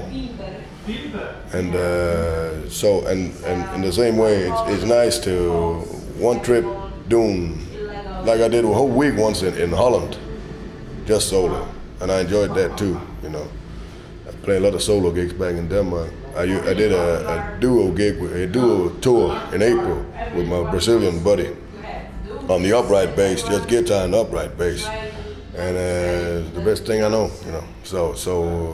And 1.53 1.75
uh, 1.75 2.69
so 2.69 3.05
and, 3.07 3.33
and 3.45 3.75
in 3.75 3.81
the 3.81 3.91
same 3.91 4.17
way, 4.17 4.43
it's, 4.43 4.61
it's 4.67 4.83
nice 4.83 5.17
to 5.19 5.79
one 6.17 6.41
trip 6.41 6.65
doing 7.07 7.65
like 8.25 8.41
I 8.41 8.47
did 8.47 8.65
a 8.65 8.67
whole 8.73 8.89
week 8.89 9.15
once 9.17 9.41
in, 9.41 9.55
in 9.57 9.71
Holland, 9.71 10.17
just 11.05 11.29
solo, 11.29 11.67
and 12.01 12.11
I 12.11 12.21
enjoyed 12.21 12.53
that 12.55 12.77
too. 12.77 12.99
You 13.23 13.29
know, 13.29 13.47
I 14.27 14.31
played 14.43 14.57
a 14.57 14.65
lot 14.65 14.75
of 14.75 14.83
solo 14.83 15.11
gigs 15.11 15.33
back 15.33 15.55
in 15.55 15.67
Denmark. 15.67 16.11
i, 16.35 16.43
I 16.43 16.73
did 16.73 16.91
a, 16.91 17.55
a 17.55 17.59
duo 17.59 17.91
gig, 17.91 18.21
a 18.21 18.45
duo 18.45 18.89
tour 18.99 19.41
in 19.53 19.61
April 19.61 20.05
with 20.35 20.47
my 20.47 20.69
Brazilian 20.69 21.23
buddy 21.23 21.55
on 22.49 22.63
the 22.63 22.73
upright 22.73 23.15
bass, 23.15 23.43
just 23.43 23.67
guitar 23.67 24.05
and 24.05 24.15
upright 24.15 24.57
bass, 24.57 24.85
and 25.59 25.77
uh, 25.77 26.49
the 26.55 26.61
best 26.63 26.85
thing 26.85 27.03
I 27.03 27.09
know. 27.09 27.29
You 27.45 27.51
know, 27.51 27.63
so 27.83 28.13
so 28.13 28.73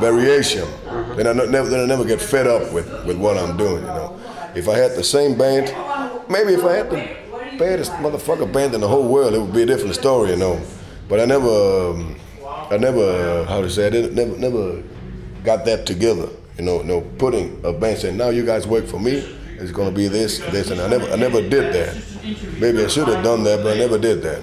variation. 0.00 0.68
Then 1.16 1.26
I 1.26 1.32
never 1.32 1.68
then 1.68 1.80
I 1.80 1.86
never 1.86 2.04
get 2.04 2.20
fed 2.20 2.46
up 2.46 2.72
with 2.72 2.88
with 3.06 3.16
what 3.16 3.36
I'm 3.38 3.56
doing. 3.56 3.82
You 3.82 3.94
know, 3.98 4.20
if 4.54 4.68
I 4.68 4.76
had 4.76 4.92
the 4.92 5.04
same 5.04 5.36
band, 5.36 5.66
maybe 6.28 6.54
if 6.54 6.64
I 6.64 6.74
had 6.74 6.90
the 6.90 7.16
baddest 7.58 7.92
motherfucker 7.92 8.50
band 8.52 8.74
in 8.74 8.80
the 8.80 8.88
whole 8.88 9.06
world, 9.08 9.34
it 9.34 9.40
would 9.40 9.52
be 9.54 9.62
a 9.62 9.66
different 9.66 9.94
story. 9.94 10.30
You 10.30 10.36
know, 10.36 10.60
but 11.08 11.20
I 11.20 11.24
never 11.24 11.90
um, 11.90 12.16
I 12.70 12.76
never 12.76 13.44
how 13.46 13.60
to 13.62 13.70
say 13.70 13.86
I 13.86 13.90
didn't 13.90 14.14
never 14.14 14.36
never 14.36 14.82
got 15.42 15.64
that 15.64 15.86
together. 15.86 16.28
You 16.58 16.64
know, 16.66 16.82
no 16.82 17.00
putting 17.00 17.58
a 17.64 17.72
band 17.72 17.98
saying 17.98 18.16
now 18.18 18.28
you 18.28 18.44
guys 18.44 18.66
work 18.66 18.86
for 18.86 19.00
me. 19.00 19.36
It's 19.60 19.72
gonna 19.72 19.90
be 19.90 20.08
this, 20.08 20.38
this, 20.38 20.70
and 20.70 20.80
I 20.80 20.88
never, 20.88 21.06
I 21.12 21.16
never 21.16 21.40
did 21.46 21.74
that. 21.74 21.94
Maybe 22.58 22.82
I 22.82 22.88
should 22.88 23.08
have 23.08 23.22
done 23.22 23.42
that, 23.44 23.62
but 23.62 23.76
I 23.76 23.78
never 23.78 23.98
did 23.98 24.22
that. 24.22 24.42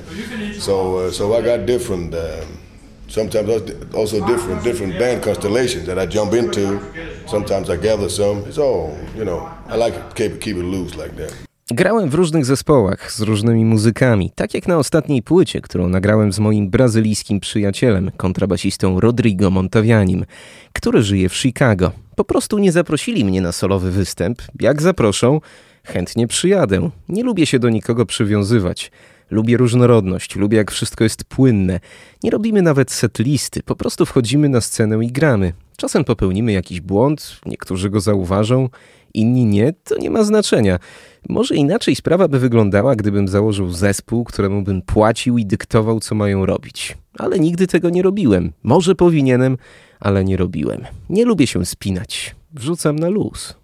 So, 0.62 0.98
uh, 0.98 1.12
so 1.12 1.34
I 1.34 1.42
got 1.42 1.66
different. 1.66 2.14
Um, 2.14 2.60
sometimes 3.08 3.50
also 3.94 4.26
different, 4.28 4.64
different 4.64 5.00
band 5.00 5.24
constellations 5.24 5.86
that 5.86 5.98
I 5.98 6.06
jump 6.06 6.34
into. 6.34 6.80
Sometimes 7.28 7.70
I 7.70 7.78
gather 7.78 8.10
some. 8.10 8.46
It's 8.46 8.58
all, 8.58 8.98
you 9.16 9.26
know. 9.26 9.52
I 9.68 9.76
like 9.76 9.94
to 9.94 10.16
keep 10.16 10.34
it, 10.34 10.42
keep 10.42 10.58
it 10.58 10.64
loose 10.64 10.96
like 10.96 11.16
that. 11.16 11.47
Grałem 11.72 12.10
w 12.10 12.14
różnych 12.14 12.46
zespołach 12.46 13.12
z 13.12 13.22
różnymi 13.22 13.66
muzykami, 13.66 14.32
tak 14.36 14.54
jak 14.54 14.68
na 14.68 14.78
ostatniej 14.78 15.22
płycie, 15.24 15.62
którą 15.62 15.90
nagrałem 15.90 16.34
z 16.34 16.40
moim 16.40 16.70
brazylijskim 16.70 17.40
przyjacielem, 17.40 18.12
kontrabasistą 18.18 19.00
Rodrigo 19.00 19.50
Montavianim, 19.50 20.26
który 20.74 21.04
żyje 21.04 21.30
w 21.30 21.36
Chicago. 21.36 21.92
Po 22.16 22.24
prostu 22.24 22.58
nie 22.58 22.72
zaprosili 22.72 23.26
mnie 23.26 23.42
na 23.42 23.52
solowy 23.52 23.92
występ. 23.92 24.42
Jak 24.60 24.82
zaproszą, 24.82 25.42
chętnie 25.84 26.28
przyjadę. 26.28 26.90
Nie 27.10 27.24
lubię 27.24 27.46
się 27.46 27.60
do 27.60 27.70
nikogo 27.70 28.06
przywiązywać. 28.06 28.92
Lubię 29.32 29.58
różnorodność, 29.58 30.36
lubię 30.36 30.58
jak 30.58 30.72
wszystko 30.72 31.04
jest 31.04 31.24
płynne. 31.24 31.80
Nie 32.24 32.32
robimy 32.32 32.62
nawet 32.62 32.92
setlisty, 32.92 33.64
po 33.64 33.76
prostu 33.76 34.06
wchodzimy 34.06 34.50
na 34.50 34.62
scenę 34.62 35.06
i 35.06 35.12
gramy. 35.12 35.54
Czasem 35.78 36.04
popełnimy 36.04 36.52
jakiś 36.52 36.82
błąd, 36.82 37.40
niektórzy 37.46 37.90
go 37.90 38.00
zauważą, 38.00 38.70
inni 39.18 39.46
nie, 39.46 39.74
to 39.74 39.98
nie 39.98 40.10
ma 40.10 40.24
znaczenia. 40.24 40.80
Może 41.30 41.56
inaczej 41.56 41.96
sprawa 41.96 42.28
by 42.28 42.40
wyglądała, 42.40 42.96
gdybym 42.96 43.28
założył 43.28 43.70
zespół, 43.70 44.24
któremu 44.24 44.62
bym 44.62 44.82
płacił 44.82 45.38
i 45.38 45.46
dyktował, 45.46 46.00
co 46.00 46.16
mają 46.16 46.46
robić. 46.46 46.98
Ale 47.20 47.40
nigdy 47.40 47.68
tego 47.68 47.90
nie 47.90 48.02
robiłem. 48.02 48.52
Może 48.64 48.96
powinienem, 48.96 49.58
ale 50.00 50.24
nie 50.24 50.38
robiłem. 50.38 50.86
Nie 51.10 51.26
lubię 51.26 51.48
się 51.48 51.66
spinać. 51.66 52.36
Wrzucam 52.54 53.00
na 53.00 53.10
luz. 53.10 53.56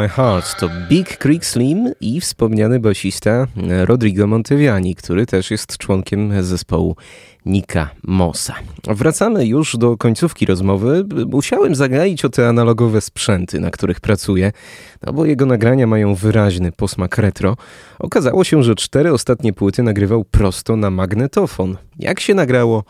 My 0.00 0.08
Heart 0.08 0.60
to 0.60 0.68
Big 0.88 1.18
Creek 1.18 1.46
Slim 1.46 1.92
i 2.00 2.20
wspomniany 2.20 2.80
basista 2.80 3.46
Rodrigo 3.84 4.26
Monteviani, 4.26 4.94
który 4.94 5.26
też 5.26 5.50
jest 5.50 5.78
członkiem 5.78 6.42
zespołu 6.42 6.96
Nika 7.46 7.90
Mossa. 8.02 8.54
Wracamy 8.86 9.46
już 9.46 9.76
do 9.76 9.96
końcówki 9.96 10.46
rozmowy. 10.46 11.04
Musiałem 11.26 11.74
zagaić 11.74 12.24
o 12.24 12.28
te 12.28 12.48
analogowe 12.48 13.00
sprzęty, 13.00 13.60
na 13.60 13.70
których 13.70 14.00
pracuję, 14.00 14.52
no 15.02 15.12
bo 15.12 15.24
jego 15.24 15.46
nagrania 15.46 15.86
mają 15.86 16.14
wyraźny 16.14 16.72
posmak 16.72 17.18
retro. 17.18 17.56
Okazało 17.98 18.44
się, 18.44 18.62
że 18.62 18.74
cztery 18.74 19.12
ostatnie 19.12 19.52
płyty 19.52 19.82
nagrywał 19.82 20.24
prosto 20.24 20.76
na 20.76 20.90
magnetofon. 20.90 21.76
Jak 21.98 22.20
się 22.20 22.34
nagrało, 22.34 22.84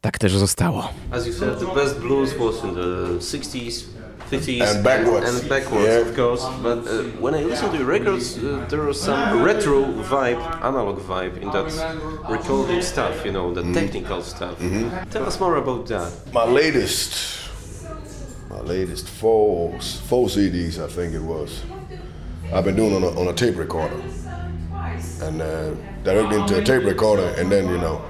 tak 0.00 0.18
też 0.18 0.36
zostało. 0.36 0.88
As 1.10 1.26
you 1.26 1.32
said, 1.32 1.58
the 1.58 1.74
best 1.74 2.00
blues 2.00 2.30
was 2.38 2.64
in 2.64 2.74
the 2.74 3.18
60s, 3.18 3.84
50s, 4.32 4.60
And 4.74 4.84
backwards. 4.84 5.28
and, 5.40 5.48
backwards, 5.48 5.86
Yeah. 5.86 5.98
of 6.08 6.16
course. 6.16 6.42
But 6.62 6.78
uh, 6.86 7.02
when 7.24 7.34
I 7.34 7.42
listen 7.44 7.70
to 7.70 7.76
your 7.76 7.86
records, 7.86 8.38
uh, 8.38 8.64
there 8.70 8.80
was 8.82 9.00
some 9.00 9.42
retro 9.42 9.82
vibe, 10.12 10.40
analog 10.64 10.98
vibe 11.00 11.34
in 11.42 11.48
that 11.50 11.66
recording 12.28 12.82
stuff. 12.82 13.24
You 13.26 13.32
know, 13.32 13.52
the 13.54 13.62
Mm-hmm. 13.62 13.74
technical 13.74 14.22
stuff. 14.22 14.56
Tell 15.10 15.24
us 15.26 15.38
more 15.40 15.56
about 15.56 15.86
that. 15.88 16.10
my 16.32 16.44
latest 16.44 17.10
my 18.50 18.60
latest 18.60 19.08
four 19.08 19.72
four 20.08 20.28
CDs 20.28 20.78
I 20.78 20.88
think 20.96 21.14
it 21.14 21.22
was 21.34 21.62
I've 22.52 22.64
been 22.64 22.76
doing 22.76 22.94
on 22.94 23.02
a, 23.02 23.10
on 23.20 23.26
a 23.28 23.32
tape 23.32 23.56
recorder 23.56 23.96
and 25.22 25.40
uh, 25.40 25.70
directly 26.04 26.36
into 26.40 26.58
a 26.58 26.62
tape 26.62 26.84
recorder 26.84 27.28
and 27.38 27.50
then 27.50 27.64
you 27.74 27.78
know 27.78 28.02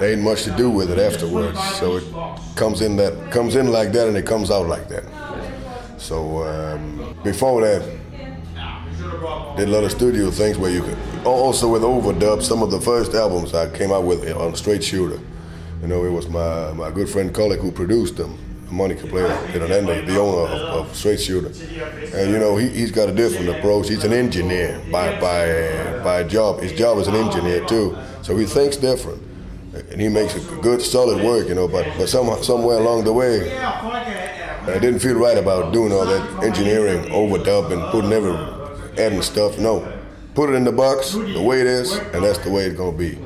there 0.00 0.12
ain't 0.12 0.22
much 0.22 0.42
to 0.44 0.50
do 0.56 0.70
with 0.70 0.90
it 0.90 0.98
afterwards 0.98 1.58
so 1.78 1.98
it 1.98 2.04
comes 2.56 2.80
in 2.80 2.96
that 2.96 3.30
comes 3.30 3.54
in 3.54 3.70
like 3.70 3.92
that 3.92 4.08
and 4.08 4.16
it 4.16 4.26
comes 4.26 4.50
out 4.50 4.66
like 4.66 4.88
that 4.88 5.04
so 5.98 6.42
um, 6.42 7.16
before 7.22 7.60
that 7.60 7.82
did 9.56 9.68
a 9.68 9.72
lot 9.72 9.84
of 9.84 9.92
studio 9.92 10.30
things 10.30 10.58
where 10.58 10.70
you 10.70 10.82
could 10.82 10.98
also 11.24 11.68
with 11.68 11.82
overdub 11.82 12.42
some 12.42 12.62
of 12.62 12.70
the 12.70 12.80
first 12.80 13.14
albums 13.14 13.54
I 13.54 13.68
came 13.76 13.92
out 13.92 14.04
with 14.04 14.28
on 14.36 14.56
straight 14.56 14.82
shooter 14.82 15.20
you 15.82 15.88
know, 15.88 16.04
it 16.04 16.10
was 16.10 16.28
my, 16.28 16.72
my 16.72 16.90
good 16.90 17.08
friend 17.08 17.34
Colleague 17.34 17.60
who 17.60 17.72
produced 17.72 18.16
them, 18.16 18.38
Monica 18.70 19.06
player, 19.06 19.28
then 19.52 19.86
the, 19.86 20.02
the 20.02 20.20
owner 20.20 20.52
of, 20.52 20.88
of 20.88 20.96
Straight 20.96 21.20
Shooter. 21.20 21.48
And, 22.14 22.30
you 22.30 22.38
know, 22.38 22.56
he, 22.56 22.68
he's 22.68 22.90
got 22.90 23.08
a 23.08 23.12
different 23.12 23.48
approach. 23.48 23.88
He's 23.88 24.04
an 24.04 24.12
engineer 24.12 24.80
by, 24.92 25.18
by, 25.18 26.02
by 26.04 26.24
job. 26.24 26.60
His 26.60 26.72
job 26.72 26.98
is 26.98 27.08
an 27.08 27.14
engineer, 27.14 27.64
too. 27.64 27.96
So 28.22 28.36
he 28.36 28.44
thinks 28.44 28.76
different. 28.76 29.22
And 29.72 30.00
he 30.00 30.08
makes 30.08 30.34
a 30.34 30.40
good, 30.56 30.82
solid 30.82 31.22
work, 31.24 31.48
you 31.48 31.54
know, 31.54 31.68
but, 31.68 31.86
but 31.96 32.08
some, 32.08 32.42
somewhere 32.42 32.78
along 32.78 33.04
the 33.04 33.12
way, 33.12 33.56
I 33.56 34.78
didn't 34.78 34.98
feel 34.98 35.14
right 35.14 35.38
about 35.38 35.72
doing 35.72 35.92
all 35.92 36.04
that 36.04 36.42
engineering, 36.42 37.04
overdub, 37.10 37.70
and 37.70 37.82
putting 37.92 38.12
every, 38.12 38.34
adding 39.02 39.22
stuff. 39.22 39.58
No. 39.58 39.86
Put 40.34 40.50
it 40.50 40.54
in 40.54 40.64
the 40.64 40.72
box 40.72 41.12
the 41.12 41.40
way 41.42 41.60
it 41.60 41.66
is, 41.66 41.92
and 41.92 42.24
that's 42.24 42.38
the 42.38 42.50
way 42.50 42.64
it's 42.64 42.76
going 42.76 42.96
to 42.96 42.98
be. 42.98 43.18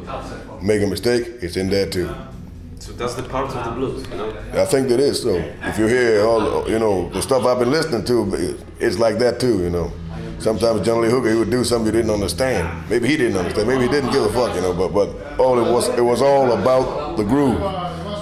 Make 0.63 0.83
a 0.83 0.87
mistake, 0.87 1.27
it's 1.41 1.57
in 1.57 1.71
there, 1.71 1.89
too. 1.89 2.15
So 2.79 2.93
that's 2.93 3.15
the 3.15 3.23
part 3.23 3.49
of 3.49 3.65
the 3.65 3.71
blues, 3.71 4.07
you 4.11 4.17
know. 4.17 4.37
I 4.53 4.67
think 4.67 4.89
that 4.89 5.01
is 5.01 5.23
so. 5.23 5.37
If 5.63 5.79
you 5.79 5.87
hear 5.87 6.23
all, 6.27 6.69
you 6.69 6.79
know, 6.79 7.09
the 7.09 7.23
stuff 7.23 7.47
I've 7.47 7.59
been 7.59 7.71
listening 7.71 8.05
to, 8.05 8.59
it's 8.79 8.99
like 8.99 9.17
that 9.21 9.41
too, 9.41 9.63
you 9.63 9.71
know. 9.71 9.91
Sometimes 10.39 10.81
John 10.85 11.01
Lee 11.01 11.09
Hooker 11.11 11.31
he 11.31 11.37
would 11.37 11.51
do 11.51 11.65
something 11.65 11.87
you 11.87 11.93
didn't 11.93 12.11
understand. 12.11 12.89
Maybe 12.91 13.09
he 13.09 13.17
didn't 13.17 13.37
understand. 13.37 13.69
Maybe 13.69 13.85
he 13.85 13.89
didn't 13.91 14.13
give 14.13 14.23
a 14.25 14.33
fuck, 14.33 14.55
you 14.55 14.61
know. 14.61 14.75
But 14.75 14.89
but 14.93 15.39
all 15.41 15.59
it 15.59 15.71
was 15.73 15.89
it 15.91 16.03
was 16.03 16.21
all 16.23 16.53
about 16.53 17.17
the 17.17 17.25
groove. 17.25 17.63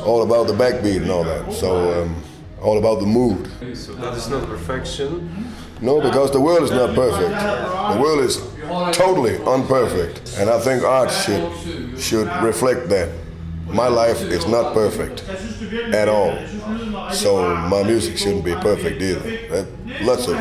all 0.04 0.22
about 0.22 0.46
the 0.48 0.52
backbeat 0.52 1.02
and 1.02 1.10
all 1.10 1.24
that. 1.24 1.52
So 1.52 2.02
um, 2.02 2.16
all 2.60 2.78
about 2.78 3.00
the 3.00 3.06
mood. 3.06 3.48
So 3.76 3.94
that 3.94 4.14
is 4.14 4.28
not 4.28 4.46
perfection. 4.46 5.46
No, 5.80 6.00
because 6.00 6.30
the 6.30 6.40
world 6.40 6.62
is 6.62 6.70
not 6.70 6.94
perfect. 6.94 7.30
The 7.94 8.00
world 8.00 8.20
is 8.20 8.36
totally 8.96 9.36
unperfect, 9.38 10.38
and 10.38 10.48
I 10.48 10.58
think 10.60 10.84
art 10.84 11.10
should 11.10 11.98
should 12.00 12.28
reflect 12.42 12.88
that. 12.90 13.08
My 13.66 13.88
life 13.88 14.20
is 14.22 14.46
not 14.46 14.74
perfect 14.74 15.24
at 15.94 16.08
all, 16.08 16.36
so 17.10 17.54
my 17.56 17.82
music 17.82 18.18
shouldn't 18.18 18.44
be 18.44 18.54
perfect 18.54 19.00
either. 19.00 19.20
That, 19.48 19.66
lots 20.02 20.28
of 20.28 20.36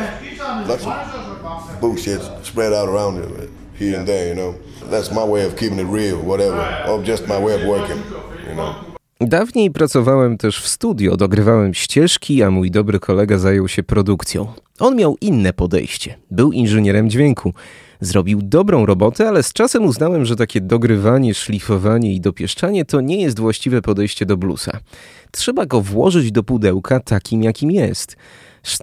lots 0.68 0.84
of 0.84 1.31
bullshit 1.80 2.20
spread 2.42 2.72
out 2.72 2.88
around 2.88 3.18
it 3.18 3.50
here 3.80 3.98
and 3.98 4.06
there, 4.06 4.28
you 4.28 4.34
know. 4.34 4.54
That's 4.90 5.10
my 5.12 5.32
way 5.32 5.46
of 5.46 5.56
keeping 5.56 5.78
it 5.78 5.88
real, 5.92 6.18
whatever, 6.18 6.84
or 6.88 7.04
just 7.04 7.28
my 7.28 7.44
way 7.44 7.54
of 7.54 7.64
working, 7.66 8.02
you 8.48 8.54
know. 8.54 8.74
Dawniej 9.20 9.70
pracowałem 9.70 10.38
też 10.38 10.60
w 10.60 10.68
studio, 10.68 11.16
dogrywałem 11.16 11.74
ścieżki, 11.74 12.42
a 12.42 12.50
mój 12.50 12.70
dobry 12.70 13.00
kolega 13.00 13.38
zajął 13.38 13.68
się 13.68 13.82
produkcją. 13.82 14.46
On 14.78 14.96
miał 14.96 15.16
inne 15.20 15.52
podejście. 15.52 16.14
Był 16.30 16.52
inżynierem 16.52 17.10
dźwięku. 17.10 17.52
Zrobił 18.00 18.40
dobrą 18.42 18.86
robotę, 18.86 19.28
ale 19.28 19.42
z 19.42 19.52
czasem 19.52 19.84
uznałem, 19.84 20.24
że 20.24 20.36
takie 20.36 20.60
dogrywanie, 20.60 21.34
szlifowanie 21.34 22.14
i 22.14 22.20
dopieszczanie 22.20 22.84
to 22.84 23.00
nie 23.00 23.22
jest 23.22 23.40
właściwe 23.40 23.82
podejście 23.82 24.26
do 24.26 24.36
bluesa. 24.36 24.78
Trzeba 25.30 25.66
go 25.66 25.80
włożyć 25.80 26.32
do 26.32 26.42
pudełka 26.42 27.00
takim, 27.00 27.42
jakim 27.42 27.70
jest. 27.70 28.16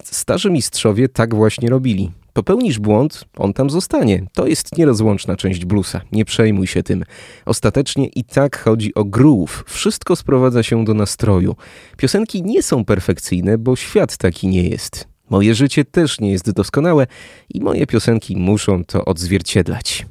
Starzy 0.03 0.51
mistrzowie 0.51 1.10
tak 1.10 1.35
właśnie 1.35 1.69
robili. 1.69 2.11
Popełnisz 2.40 2.80
błąd, 2.80 3.26
on 3.38 3.53
tam 3.53 3.70
zostanie. 3.70 4.26
To 4.34 4.48
jest 4.48 4.78
nierozłączna 4.78 5.36
część 5.36 5.66
bluesa. 5.66 6.02
Nie 6.11 6.26
przejmuj 6.26 6.68
się 6.68 6.84
tym. 6.84 7.03
Ostatecznie 7.45 8.07
i 8.07 8.24
tak 8.24 8.60
chodzi 8.60 8.95
o 8.95 9.06
groove. 9.06 9.64
Wszystko 9.68 10.16
sprowadza 10.16 10.64
się 10.64 10.86
do 10.86 10.94
nastroju. 10.94 11.56
Piosenki 11.98 12.44
nie 12.44 12.64
są 12.64 12.86
perfekcyjne, 12.86 13.57
bo 13.57 13.76
świat 13.76 14.18
taki 14.18 14.48
nie 14.48 14.70
jest. 14.70 15.07
Moje 15.30 15.56
życie 15.56 15.86
też 15.86 16.20
nie 16.20 16.32
jest 16.32 16.52
doskonałe 16.52 17.07
i 17.49 17.61
moje 17.61 17.88
piosenki 17.88 18.38
muszą 18.38 18.86
to 18.86 19.06
odzwierciedlać. 19.06 20.06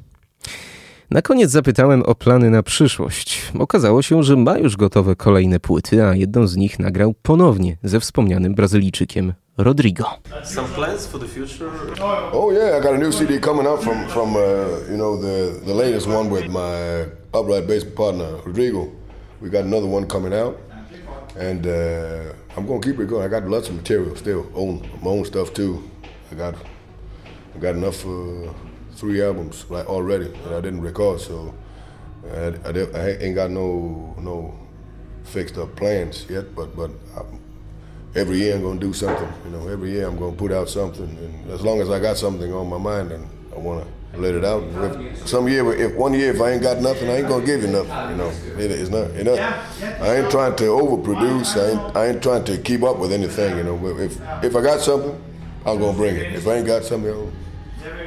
Na 1.11 1.21
koniec 1.21 1.51
zapytałem 1.51 2.03
o 2.03 2.15
plany 2.15 2.49
na 2.49 2.63
przyszłość. 2.63 3.41
Okazało 3.59 4.01
się, 4.01 4.23
że 4.23 4.35
ma 4.35 4.57
już 4.57 4.77
gotowe 4.77 5.15
kolejne 5.15 5.59
płyty, 5.59 6.03
a 6.03 6.15
jedną 6.15 6.47
z 6.47 6.57
nich 6.57 6.79
nagrał 6.79 7.13
ponownie 7.21 7.77
ze 7.83 7.99
wspomnianym 7.99 8.55
Brazylijczykiem 8.55 9.33
Rodrigo. 9.63 10.05
Some 10.43 10.67
plans 10.73 11.05
for 11.05 11.17
the 11.17 11.27
future? 11.27 11.69
Oh 11.99 12.51
yeah, 12.51 12.77
I 12.77 12.79
got 12.79 12.93
a 12.93 12.97
new 12.97 13.11
CD 13.11 13.39
coming 13.39 13.67
out 13.67 13.83
from 13.83 14.07
from 14.07 14.35
uh, 14.35 14.39
you 14.89 14.97
know 14.97 15.17
the 15.17 15.59
the 15.65 15.73
latest 15.73 16.07
one 16.07 16.29
with 16.29 16.47
my 16.49 17.07
upright 17.33 17.67
bass 17.67 17.83
partner 17.83 18.37
Rodrigo. 18.45 18.91
We 19.41 19.49
got 19.49 19.65
another 19.65 19.87
one 19.87 20.07
coming 20.07 20.33
out, 20.33 20.59
and 21.37 21.65
uh, 21.67 22.33
I'm 22.55 22.65
gonna 22.65 22.81
keep 22.81 22.99
it 22.99 23.07
going. 23.07 23.25
I 23.25 23.27
got 23.27 23.47
lots 23.47 23.69
of 23.69 23.75
material 23.75 24.15
still, 24.15 24.49
own 24.55 24.89
my 25.01 25.11
own 25.11 25.25
stuff 25.25 25.53
too. 25.53 25.89
I 26.31 26.35
got 26.35 26.55
I 27.55 27.59
got 27.59 27.75
enough 27.75 28.05
uh, 28.05 28.53
three 28.93 29.21
albums 29.21 29.65
like 29.69 29.87
already 29.87 30.27
that 30.27 30.53
I 30.53 30.61
didn't 30.61 30.81
record, 30.81 31.21
so 31.21 31.53
I, 32.33 32.53
I, 32.65 32.71
I 32.71 33.09
ain't 33.19 33.35
got 33.35 33.51
no 33.51 34.15
no 34.19 34.53
fixed 35.23 35.57
up 35.57 35.75
plans 35.75 36.25
yet. 36.29 36.55
But 36.55 36.75
but 36.75 36.91
I'm, 37.17 37.38
every 38.15 38.37
year 38.37 38.55
I'm 38.55 38.63
gonna 38.63 38.79
do 38.79 38.93
something. 38.93 39.31
You 39.45 39.51
know, 39.51 39.67
every 39.67 39.91
year 39.91 40.07
I'm 40.07 40.17
gonna 40.17 40.35
put 40.35 40.51
out 40.51 40.69
something, 40.69 41.05
and 41.05 41.51
as 41.51 41.61
long 41.61 41.81
as 41.81 41.89
I 41.89 41.99
got 41.99 42.17
something 42.17 42.51
on 42.53 42.67
my 42.69 42.77
mind, 42.77 43.11
and 43.11 43.27
I 43.55 43.59
wanna 43.59 43.85
let 44.15 44.35
it 44.35 44.43
out. 44.43 44.63
If 44.63 45.27
some 45.27 45.47
year, 45.47 45.71
if 45.73 45.95
one 45.95 46.13
year 46.13 46.33
if 46.33 46.41
I 46.41 46.51
ain't 46.51 46.61
got 46.61 46.81
nothing, 46.81 47.09
I 47.09 47.17
ain't 47.17 47.27
gonna 47.27 47.45
give 47.45 47.61
you 47.61 47.67
nothing. 47.67 48.11
You 48.11 48.17
know, 48.17 48.29
it, 48.57 48.71
it's 48.71 48.89
not. 48.89 49.13
Know, 49.13 49.35
I 50.01 50.15
ain't 50.17 50.31
trying 50.31 50.55
to 50.57 50.63
overproduce. 50.63 51.55
I 51.57 51.71
ain't, 51.71 51.95
I 51.95 52.07
ain't 52.07 52.23
trying 52.23 52.43
to 52.45 52.57
keep 52.57 52.83
up 52.83 52.97
with 52.97 53.11
anything. 53.11 53.57
You 53.57 53.63
know, 53.63 53.87
if 53.99 54.19
if 54.43 54.55
I 54.55 54.61
got 54.61 54.79
something, 54.81 55.19
I'm 55.65 55.79
gonna 55.79 55.97
bring 55.97 56.15
it. 56.15 56.33
If 56.33 56.47
I 56.47 56.55
ain't 56.55 56.67
got 56.67 56.83
something, 56.83 57.11
I'll 57.11 57.31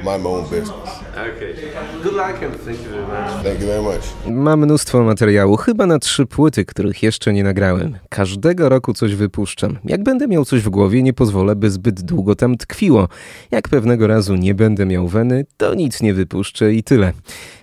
mind 0.03 0.23
my 0.23 0.29
own 0.29 0.43
business. 0.43 0.89
Okay. 1.11 1.55
Good 2.03 2.13
luck 2.13 2.43
and 2.43 2.65
thank 2.65 2.79
you 2.83 2.89
very 2.89 3.07
much. 3.07 3.43
Thank 3.43 3.61
you 3.61 3.67
very 3.67 3.81
much. 3.81 4.01
Mam 4.27 4.59
mnóstwo 4.59 5.03
materiału, 5.03 5.57
chyba 5.57 5.85
na 5.85 5.99
trzy 5.99 6.25
płyty, 6.25 6.65
których 6.65 7.03
jeszcze 7.03 7.33
nie 7.33 7.43
nagrałem. 7.43 7.97
Każdego 8.09 8.69
roku 8.69 8.93
coś 8.93 9.15
wypuszczam. 9.15 9.77
Jak 9.85 10.03
będę 10.03 10.27
miał 10.27 10.45
coś 10.45 10.61
w 10.61 10.69
głowie, 10.69 11.03
nie 11.03 11.13
pozwolę, 11.13 11.55
by 11.55 11.71
zbyt 11.71 12.01
długo 12.01 12.35
tam 12.35 12.57
tkwiło. 12.57 13.07
Jak 13.51 13.69
pewnego 13.69 14.07
razu 14.07 14.35
nie 14.35 14.55
będę 14.55 14.85
miał 14.85 15.07
weny, 15.07 15.45
to 15.57 15.75
nic 15.75 16.01
nie 16.01 16.13
wypuszczę 16.13 16.73
i 16.73 16.83
tyle. 16.83 17.13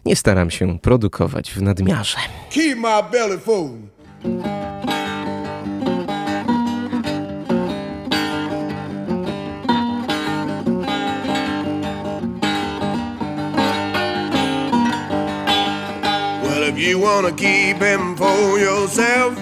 Nie 0.05 0.17
staram 0.17 0.51
się 0.51 0.79
produkować 0.79 1.53
w 1.53 1.63
nadmiarze. 1.63 2.19
Keep 2.51 2.79
my 2.79 3.03
belly 3.13 3.39
full. 3.39 3.71
You 16.81 16.99
wanna 16.99 17.31
keep 17.31 17.77
him 17.77 18.17
for 18.17 18.59
yourself, 18.59 19.39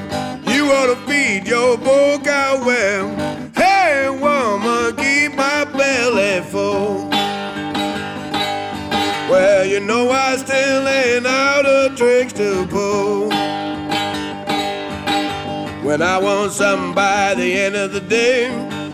you 0.48 0.66
wanna 0.66 0.96
feed 1.06 1.46
your 1.46 1.78
poor 1.78 2.18
cow 2.18 2.60
well. 2.66 3.08
Hey, 3.54 4.08
woman, 4.10 4.96
keep 4.96 5.36
my 5.36 5.64
belly 5.64 6.40
full. 6.50 7.08
Well, 9.30 9.64
you 9.64 9.78
know 9.78 10.10
I 10.10 10.36
still 10.36 10.88
ain't 10.88 11.26
out 11.26 11.64
of 11.64 11.96
tricks 11.96 12.32
to 12.34 12.66
pull. 12.66 13.28
When 15.86 16.02
I 16.02 16.18
want 16.18 16.50
something 16.52 16.92
by 16.92 17.34
the 17.34 17.52
end 17.52 17.76
of 17.76 17.92
the 17.92 18.00
day, 18.00 18.48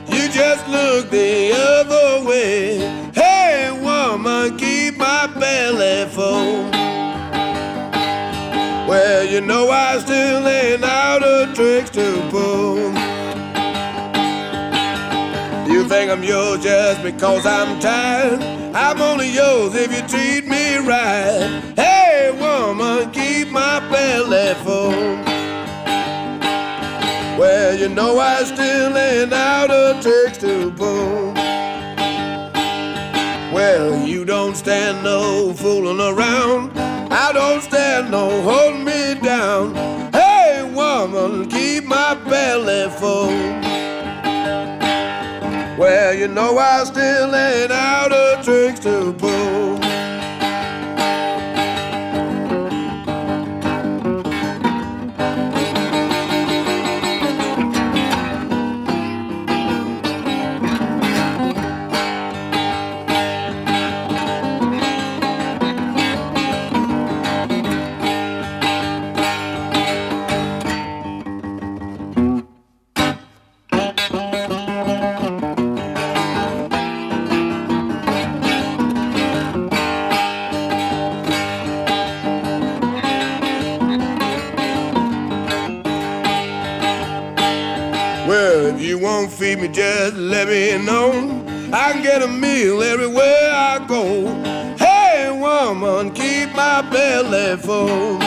you 0.08 0.28
just 0.28 0.68
look 0.68 1.08
the 1.08 1.52
other 1.54 2.28
way. 2.28 2.76
Hey, 3.14 3.70
woman, 3.72 4.58
keep 4.58 4.98
my 4.98 5.28
belly 5.28 6.10
full. 6.10 6.83
You 9.30 9.40
know 9.40 9.70
I 9.70 9.98
still 9.98 10.46
ain't 10.46 10.84
out 10.84 11.22
of 11.22 11.54
tricks 11.54 11.90
to 11.90 12.28
pull. 12.30 12.76
You 15.66 15.88
think 15.88 16.10
I'm 16.10 16.22
yours 16.22 16.62
just 16.62 17.02
because 17.02 17.46
I'm 17.46 17.80
tired? 17.80 18.40
I'm 18.76 19.00
only 19.00 19.30
yours 19.30 19.74
if 19.74 19.90
you 19.90 20.06
treat 20.06 20.46
me 20.46 20.76
right. 20.76 21.74
Hey, 21.74 22.36
woman, 22.38 23.10
keep 23.12 23.48
my 23.50 23.80
belly 23.90 24.54
full. 24.62 25.34
Well, 27.38 27.76
you 27.76 27.88
know 27.88 28.18
I 28.18 28.44
still 28.44 28.96
ain't 28.96 29.32
out 29.32 29.70
of 29.70 30.02
tricks 30.02 30.38
to 30.38 30.70
pull. 30.72 31.32
Well, 33.52 34.06
you 34.06 34.24
don't 34.24 34.54
stand 34.54 35.02
no 35.02 35.52
fooling 35.54 36.00
around. 36.00 36.72
I 37.16 37.32
don't 37.32 37.62
stand 37.62 38.10
no 38.10 38.42
hold 38.42 38.80
me 38.80 39.14
down. 39.20 39.72
Hey, 40.12 40.68
woman, 40.74 41.48
keep 41.48 41.84
my 41.84 42.14
belly 42.28 42.90
full. 42.90 43.28
Well, 45.78 46.12
you 46.12 46.26
know 46.26 46.58
I 46.58 46.82
still 46.82 47.32
ain't 47.32 47.70
out 47.70 48.10
of 48.10 48.44
tricks 48.44 48.80
to 48.80 49.12
pull. 49.12 49.73
Won't 89.56 89.68
me, 89.68 89.74
just 89.74 90.16
let 90.16 90.48
me 90.48 90.84
know. 90.84 91.10
I 91.72 91.92
can 91.92 92.02
get 92.02 92.22
a 92.22 92.28
meal 92.28 92.82
everywhere 92.82 93.50
I 93.50 93.84
go. 93.86 94.26
Hey, 94.76 95.30
woman, 95.30 96.12
keep 96.12 96.54
my 96.54 96.82
belly 96.90 97.56
full. 97.56 98.18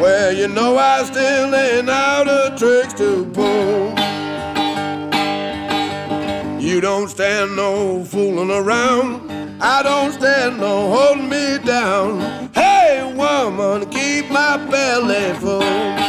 Well, 0.00 0.32
you 0.32 0.48
know 0.48 0.76
I 0.76 1.04
still 1.04 1.54
ain't 1.54 1.88
out 1.88 2.28
of 2.28 2.58
tricks 2.58 2.94
to 2.94 3.24
pull. 3.32 3.94
You 6.60 6.80
don't 6.80 7.08
stand 7.08 7.56
no 7.56 8.04
fooling 8.04 8.50
around. 8.50 9.30
I 9.62 9.82
don't 9.82 10.12
stand 10.12 10.58
no 10.58 10.90
holding 10.90 11.28
me 11.28 11.58
down. 11.64 12.52
Hey, 12.52 13.12
woman, 13.14 13.88
keep 13.90 14.30
my 14.30 14.56
belly 14.70 15.34
full. 15.40 16.03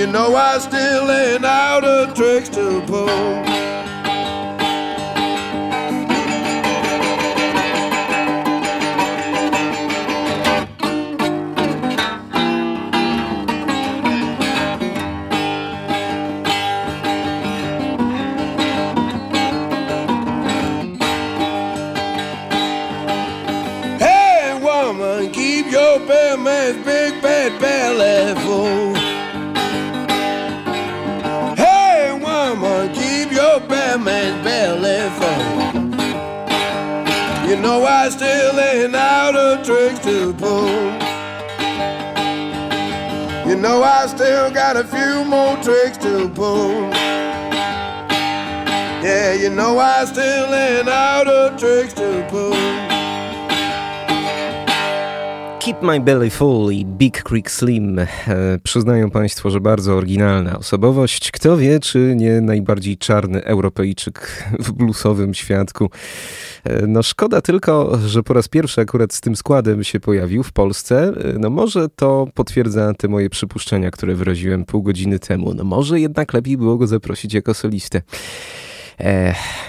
You 0.00 0.06
know 0.06 0.34
I 0.34 0.58
still 0.58 1.10
ain't 1.10 1.44
out 1.44 1.84
of 1.84 2.14
tricks 2.14 2.48
to 2.50 2.80
pull. 2.86 3.49
Still 38.10 38.58
ain't 38.58 38.94
out 38.94 39.36
of 39.36 39.64
tricks 39.64 40.00
to 40.00 40.34
pull. 40.34 40.68
You 43.48 43.56
know 43.56 43.82
I 43.82 44.06
still 44.06 44.50
got 44.50 44.76
a 44.76 44.84
few 44.84 45.24
more 45.24 45.56
tricks 45.62 45.98
to 45.98 46.28
pull. 46.28 46.90
Yeah, 49.02 49.32
you 49.32 49.50
know 49.50 49.78
I 49.78 50.04
still 50.04 50.54
ain't 50.54 50.88
out 50.88 51.28
of 51.28 51.58
tricks 51.58 51.94
to 51.94 52.26
pull. 52.30 52.89
Keep 55.70 55.82
My 55.82 56.00
Belly 56.00 56.30
Full 56.30 56.72
i 56.72 56.84
Big 56.84 57.22
Creek 57.22 57.50
Slim 57.50 57.98
e, 57.98 58.06
przyznają 58.62 59.10
Państwo, 59.10 59.50
że 59.50 59.60
bardzo 59.60 59.94
oryginalna 59.94 60.58
osobowość. 60.58 61.30
Kto 61.30 61.56
wie, 61.56 61.80
czy 61.80 62.14
nie 62.16 62.40
najbardziej 62.40 62.98
czarny 62.98 63.44
Europejczyk 63.44 64.44
w 64.58 64.72
bluesowym 64.72 65.34
świadku. 65.34 65.90
E, 66.64 66.86
no 66.86 67.02
szkoda 67.02 67.40
tylko, 67.40 67.98
że 68.06 68.22
po 68.22 68.34
raz 68.34 68.48
pierwszy 68.48 68.80
akurat 68.80 69.12
z 69.12 69.20
tym 69.20 69.36
składem 69.36 69.84
się 69.84 70.00
pojawił 70.00 70.42
w 70.42 70.52
Polsce. 70.52 71.12
E, 71.34 71.38
No 71.38 71.50
może 71.50 71.88
to 71.88 72.26
potwierdza 72.34 72.94
te 72.94 73.08
moje 73.08 73.30
przypuszczenia, 73.30 73.90
które 73.90 74.14
wyraziłem 74.14 74.64
pół 74.64 74.82
godziny 74.82 75.18
temu. 75.18 75.54
No 75.54 75.64
może 75.64 76.00
jednak 76.00 76.32
lepiej 76.32 76.56
było 76.56 76.76
go 76.76 76.86
zaprosić 76.86 77.34
jako 77.34 77.54
solistę. 77.54 78.02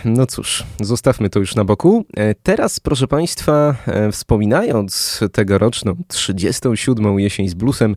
No 0.05 0.25
cóż, 0.25 0.63
zostawmy 0.81 1.29
to 1.29 1.39
już 1.39 1.55
na 1.55 1.65
boku. 1.65 2.05
E, 2.17 2.35
teraz, 2.35 2.79
proszę 2.79 3.07
Państwa, 3.07 3.75
e, 3.87 4.11
wspominając 4.11 5.19
tegoroczną 5.31 5.95
37. 6.07 7.19
jesień 7.19 7.49
z 7.49 7.53
bluesem, 7.53 7.95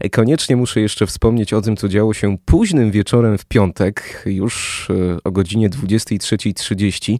e, 0.00 0.10
koniecznie 0.10 0.56
muszę 0.56 0.80
jeszcze 0.80 1.06
wspomnieć 1.06 1.52
o 1.52 1.62
tym, 1.62 1.76
co 1.76 1.88
działo 1.88 2.14
się 2.14 2.36
późnym 2.44 2.90
wieczorem 2.90 3.38
w 3.38 3.44
piątek, 3.44 4.22
już 4.26 4.88
o 5.24 5.30
godzinie 5.30 5.70
23.30. 5.70 7.18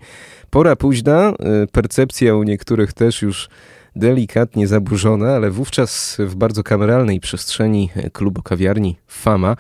Pora 0.51 0.77
późna, 0.77 1.33
percepcja 1.73 2.35
u 2.35 2.43
niektórych 2.43 2.93
też 2.93 3.23
już 3.23 3.49
delikatnie 3.97 4.67
zaburzona, 4.67 5.35
ale 5.35 5.51
wówczas 5.51 6.17
w 6.19 6.35
bardzo 6.35 6.63
kameralnej 6.63 7.21
przestrzeni 7.21 7.91
klubu 8.13 8.43
kawiarni 8.43 8.97
Fama 9.07 9.57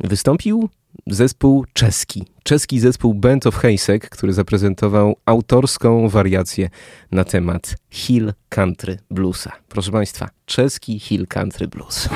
wystąpił 0.00 0.68
zespół 1.06 1.64
czeski. 1.72 2.24
Czeski 2.42 2.80
zespół 2.80 3.14
Band 3.14 3.46
of 3.46 3.56
Heisek, 3.56 4.08
który 4.08 4.32
zaprezentował 4.32 5.16
autorską 5.26 6.08
wariację 6.08 6.70
na 7.12 7.24
temat 7.24 7.76
Hill 7.90 8.32
Country 8.48 8.98
Bluesa. 9.10 9.52
Proszę 9.68 9.92
Państwa, 9.92 10.28
czeski 10.46 10.98
Hill 10.98 11.26
Country 11.26 11.68
Blues. 11.68 12.08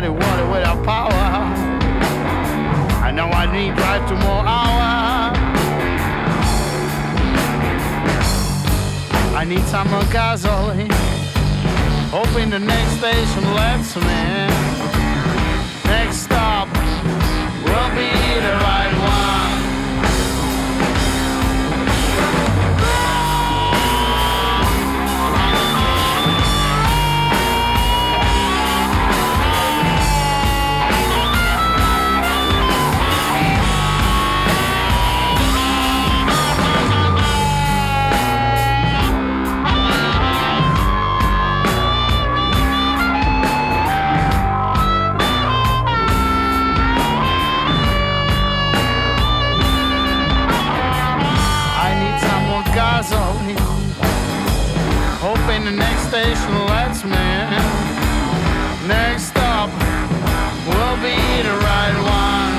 Dirty 0.00 0.08
without 0.08 0.84
power. 0.84 1.12
I 3.06 3.12
know 3.12 3.28
I 3.28 3.46
need 3.46 3.76
drive 3.76 4.08
two 4.08 4.16
more 4.16 4.44
hours. 4.44 5.38
I 9.36 9.44
need 9.44 9.64
some 9.66 9.88
more 9.90 10.02
gasoline. 10.10 10.90
Hoping 12.10 12.50
the 12.50 12.58
next 12.58 12.92
station 12.98 13.44
lets 13.54 13.94
me. 13.96 14.22
Next 15.84 16.33
Next 58.88 59.28
stop 59.28 59.70
will 60.66 60.96
be 61.02 61.16
the 61.42 61.56
right 61.56 61.98
one. 62.04 62.54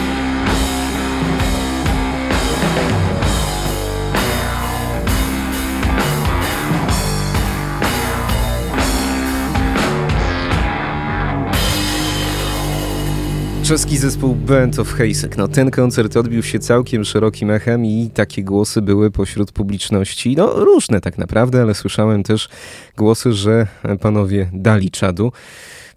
Czeski 13.63 13.97
zespół 13.97 14.35
Band 14.35 14.79
of 14.79 14.93
Heisek. 14.93 15.37
No 15.37 15.47
ten 15.47 15.71
koncert 15.71 16.17
odbił 16.17 16.43
się 16.43 16.59
całkiem 16.59 17.05
szerokim 17.05 17.51
echem 17.51 17.85
i 17.85 18.09
takie 18.13 18.43
głosy 18.43 18.81
były 18.81 19.11
pośród 19.11 19.51
publiczności, 19.51 20.35
no 20.35 20.53
różne 20.53 21.01
tak 21.01 21.17
naprawdę, 21.17 21.61
ale 21.61 21.73
słyszałem 21.73 22.23
też 22.23 22.49
głosy, 22.97 23.33
że 23.33 23.67
panowie 24.01 24.49
dali 24.53 24.91
czadu. 24.91 25.31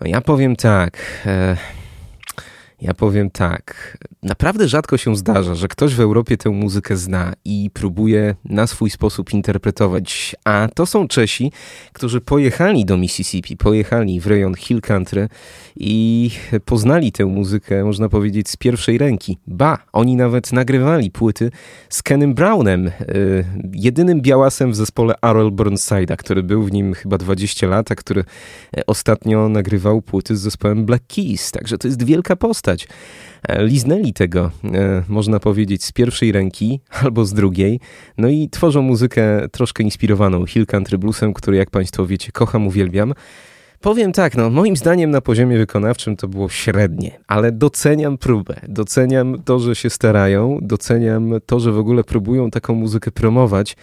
No 0.00 0.06
ja 0.06 0.20
powiem 0.20 0.56
tak, 0.56 0.96
e, 1.26 1.56
Ja 2.80 2.94
powiem 2.94 3.30
tak. 3.30 3.98
Naprawdę 4.22 4.68
rzadko 4.68 4.96
się 4.96 5.16
zdarza, 5.16 5.55
że 5.55 5.68
ktoś 5.68 5.94
w 5.94 6.00
Europie 6.00 6.36
tę 6.36 6.50
muzykę 6.50 6.96
zna 6.96 7.32
i 7.44 7.70
próbuje 7.74 8.34
na 8.44 8.66
swój 8.66 8.90
sposób 8.90 9.32
interpretować. 9.32 10.36
A 10.44 10.68
to 10.74 10.86
są 10.86 11.09
Czesi, 11.09 11.52
którzy 11.92 12.20
pojechali 12.20 12.84
do 12.84 12.96
Mississippi, 12.96 13.56
pojechali 13.56 14.20
w 14.20 14.26
rejon 14.26 14.55
Hill 14.55 14.80
Country 14.80 15.28
i 15.76 16.30
poznali 16.64 17.12
tę 17.12 17.26
muzykę, 17.26 17.84
można 17.84 18.09
powiedzieć, 18.09 18.48
z 18.48 18.56
pierwszej 18.56 18.98
ręki. 18.98 19.38
Ba, 19.46 19.78
oni 19.92 20.16
nawet 20.16 20.52
nagrywali 20.52 21.10
płyty 21.10 21.50
z 21.88 22.02
Kenem 22.02 22.34
Brownem, 22.34 22.84
yy, 22.84 23.44
jedynym 23.72 24.20
białasem 24.20 24.72
w 24.72 24.76
zespole 24.76 25.14
Arrol 25.20 25.50
Burnside'a, 25.50 26.16
który 26.16 26.42
był 26.42 26.62
w 26.62 26.72
nim 26.72 26.94
chyba 26.94 27.18
20 27.18 27.66
lat, 27.66 27.92
a 27.92 27.94
który 27.94 28.24
ostatnio 28.86 29.48
nagrywał 29.48 30.02
płyty 30.02 30.36
z 30.36 30.40
zespołem 30.40 30.86
Black 30.86 31.05
Keys. 31.06 31.50
Także 31.50 31.78
to 31.78 31.88
jest 31.88 32.02
wielka 32.02 32.36
postać. 32.36 32.68
E, 33.43 33.65
liznęli 33.65 34.12
tego, 34.12 34.51
e, 34.65 35.03
można 35.09 35.40
powiedzieć, 35.40 35.85
z 35.85 35.93
pierwszej 35.93 36.32
ręki 36.32 36.81
albo 37.03 37.24
z 37.24 37.35
drugiej. 37.35 37.81
No 38.19 38.28
i 38.28 38.49
tworzą 38.49 38.82
muzykę 38.82 39.49
troszkę 39.53 39.82
inspirowaną 39.82 40.47
Hill 40.47 40.66
Country 40.66 40.99
Bluesem, 40.99 41.35
który, 41.35 41.57
jak 41.57 41.70
Państwo 41.70 42.07
wiecie, 42.07 42.32
kocham, 42.32 42.66
uwielbiam. 42.66 43.15
Powiem 43.81 44.12
tak, 44.12 44.36
no 44.36 44.51
moim 44.51 44.77
zdaniem 44.77 45.11
na 45.11 45.20
poziomie 45.20 45.59
wykonawczym 45.59 46.16
to 46.16 46.28
było 46.28 46.49
średnie, 46.49 47.19
ale 47.27 47.53
doceniam 47.53 48.19
próbę, 48.19 48.61
doceniam 48.69 49.43
to, 49.45 49.59
że 49.59 49.77
się 49.77 49.90
starają, 49.90 50.59
doceniam 50.62 51.35
to, 51.47 51.61
że 51.61 51.73
w 51.73 51.78
ogóle 51.78 52.05
próbują 52.05 52.51
taką 52.51 52.74
muzykę 52.74 53.11
promować. 53.11 53.77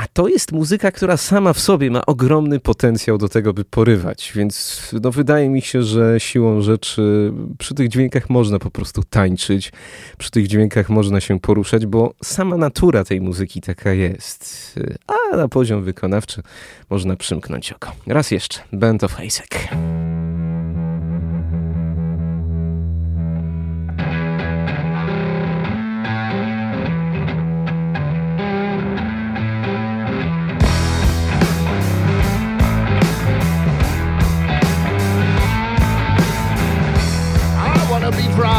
A 0.00 0.06
to 0.12 0.28
jest 0.28 0.52
muzyka, 0.52 0.92
która 0.92 1.16
sama 1.16 1.52
w 1.52 1.60
sobie 1.60 1.90
ma 1.90 2.06
ogromny 2.06 2.60
potencjał 2.60 3.18
do 3.18 3.28
tego, 3.28 3.52
by 3.52 3.64
porywać, 3.64 4.32
więc 4.36 4.82
no, 5.02 5.10
wydaje 5.10 5.48
mi 5.48 5.62
się, 5.62 5.82
że 5.82 6.20
siłą 6.20 6.60
rzeczy 6.60 7.32
przy 7.58 7.74
tych 7.74 7.88
dźwiękach 7.88 8.30
można 8.30 8.58
po 8.58 8.70
prostu 8.70 9.02
tańczyć, 9.02 9.72
przy 10.18 10.30
tych 10.30 10.48
dźwiękach 10.48 10.88
można 10.88 11.20
się 11.20 11.40
poruszać, 11.40 11.86
bo 11.86 12.14
sama 12.24 12.56
natura 12.56 13.04
tej 13.04 13.20
muzyki 13.20 13.60
taka 13.60 13.92
jest. 13.92 14.74
A 15.06 15.36
na 15.36 15.48
poziom 15.48 15.84
wykonawczy 15.84 16.42
można 16.90 17.16
przymknąć 17.16 17.72
oko. 17.72 17.92
Raz 18.06 18.30
jeszcze, 18.30 18.60
Band 18.72 19.04
of 19.04 19.14
Hasek. 19.14 19.68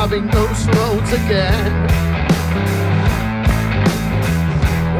Driving 0.02 0.26
those 0.30 0.66
roads 0.70 1.14
again. 1.14 1.72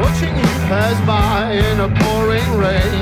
Watching 0.00 0.36
you 0.36 0.52
pass 0.70 0.96
by 1.04 1.54
in 1.54 1.80
a 1.80 1.88
pouring 1.88 2.50
rain. 2.56 3.00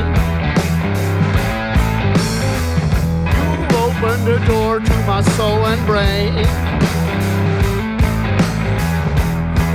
You 3.37 3.77
opened 3.85 4.27
the 4.27 4.39
door 4.47 4.81
to 4.81 4.95
my 5.07 5.21
soul 5.37 5.67
and 5.67 5.87
brain. 5.87 6.35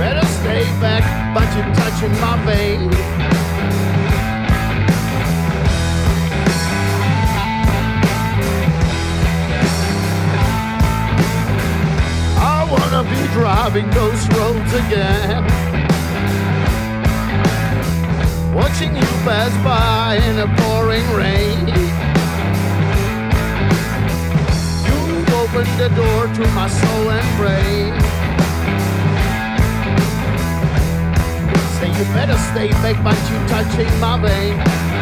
Better 0.00 0.26
stay 0.26 0.64
back, 0.80 1.04
but 1.32 1.46
you're 1.54 1.74
touching 1.76 2.10
my 2.20 2.36
vein. 2.44 3.55
Wanna 12.90 13.08
be 13.10 13.22
driving 13.32 13.88
those 13.90 14.28
roads 14.36 14.72
again. 14.74 15.44
Watching 18.54 18.94
you 18.94 19.08
pass 19.26 19.52
by 19.64 20.16
in 20.28 20.38
a 20.38 20.48
pouring 20.58 21.06
rain. 21.12 21.66
You 24.86 24.98
opened 25.34 25.74
the 25.82 25.90
door 26.00 26.22
to 26.36 26.42
my 26.54 26.68
soul 26.68 27.10
and 27.10 27.28
brain. 27.38 27.92
Say 31.76 31.88
you 31.98 32.04
better 32.14 32.38
stay 32.50 32.70
back, 32.82 33.02
but 33.02 33.18
you 33.30 33.36
touching 33.48 34.00
my 34.00 34.16
vein. 34.18 34.95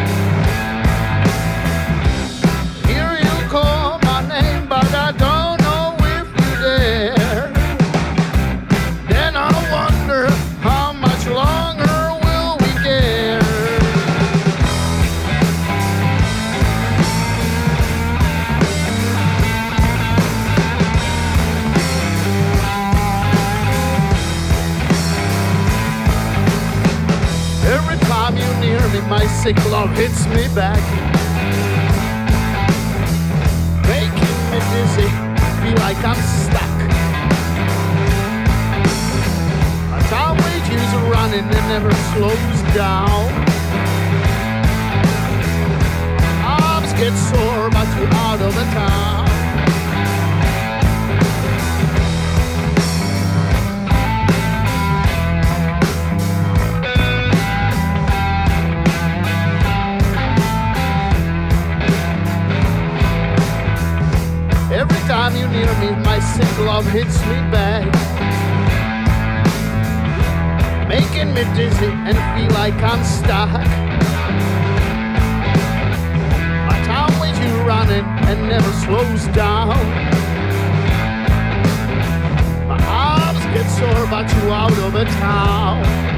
Love 29.53 29.91
hits 29.95 30.25
me 30.29 30.47
back. 30.55 30.81
Making 33.87 34.37
me 34.49 34.59
dizzy, 34.73 35.09
feel 35.61 35.77
like 35.85 36.01
I'm 36.03 36.19
stuck. 36.41 36.77
My 39.91 40.01
time 40.09 40.37
wages 40.37 40.93
are 40.95 41.11
running 41.11 41.45
and 41.45 41.67
never 41.69 41.93
slows 42.13 42.61
down. 42.73 43.29
Arms 46.43 46.93
get 46.93 47.13
sore, 47.13 47.69
but 47.69 47.87
you're 47.99 48.13
out 48.15 48.41
of 48.41 48.55
the 48.55 48.63
town. 48.73 49.24
Time 65.29 65.37
you 65.37 65.47
near 65.47 65.73
me, 65.79 65.89
my 66.03 66.19
sick 66.19 66.59
love 66.59 66.85
hits 66.85 67.19
me 67.21 67.37
back. 67.49 67.83
Making 70.87 71.33
me 71.33 71.43
dizzy 71.55 71.91
and 72.07 72.15
feel 72.33 72.51
like 72.55 72.75
I'm 72.75 73.03
stuck. 73.03 73.49
My 76.69 76.79
time 76.85 77.19
with 77.19 77.37
you 77.43 77.53
running 77.63 78.05
and 78.29 78.49
never 78.49 78.71
slows 78.83 79.25
down. 79.33 79.79
My 82.67 82.79
arms 82.85 83.43
get 83.55 83.67
sore, 83.77 84.07
but 84.11 84.31
you 84.31 84.51
out 84.51 84.77
of 84.77 84.93
a 84.93 85.05
town. 85.05 86.14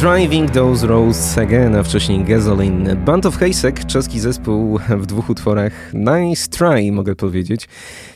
Driving 0.00 0.50
Those 0.50 0.86
Roads 0.86 1.38
Again, 1.38 1.76
a 1.76 1.82
wcześniej 1.82 2.24
Gasoline. 2.24 2.96
Band 2.96 3.26
of 3.26 3.36
Hasek, 3.36 3.86
czeski 3.86 4.20
zespół 4.20 4.78
w 4.88 5.06
dwóch 5.06 5.30
utworach. 5.30 5.72
Nice 5.94 6.48
try, 6.48 6.92
mogę 6.92 7.16
powiedzieć. 7.16 7.68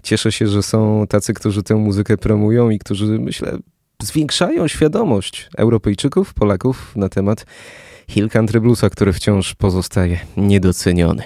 Cieszę 0.02 0.32
się, 0.32 0.46
że 0.46 0.62
są 0.62 1.06
tacy, 1.08 1.34
którzy 1.34 1.62
tę 1.62 1.74
muzykę 1.74 2.16
promują 2.16 2.70
i 2.70 2.78
którzy, 2.78 3.06
myślę, 3.18 3.58
zwiększają 4.02 4.68
świadomość 4.68 5.48
Europejczyków, 5.56 6.34
Polaków 6.34 6.96
na 6.96 7.08
temat 7.08 7.46
Hill 8.08 8.28
Country 8.28 8.60
Bluesa, 8.60 8.90
który 8.90 9.12
wciąż 9.12 9.54
pozostaje 9.54 10.18
niedoceniony. 10.36 11.22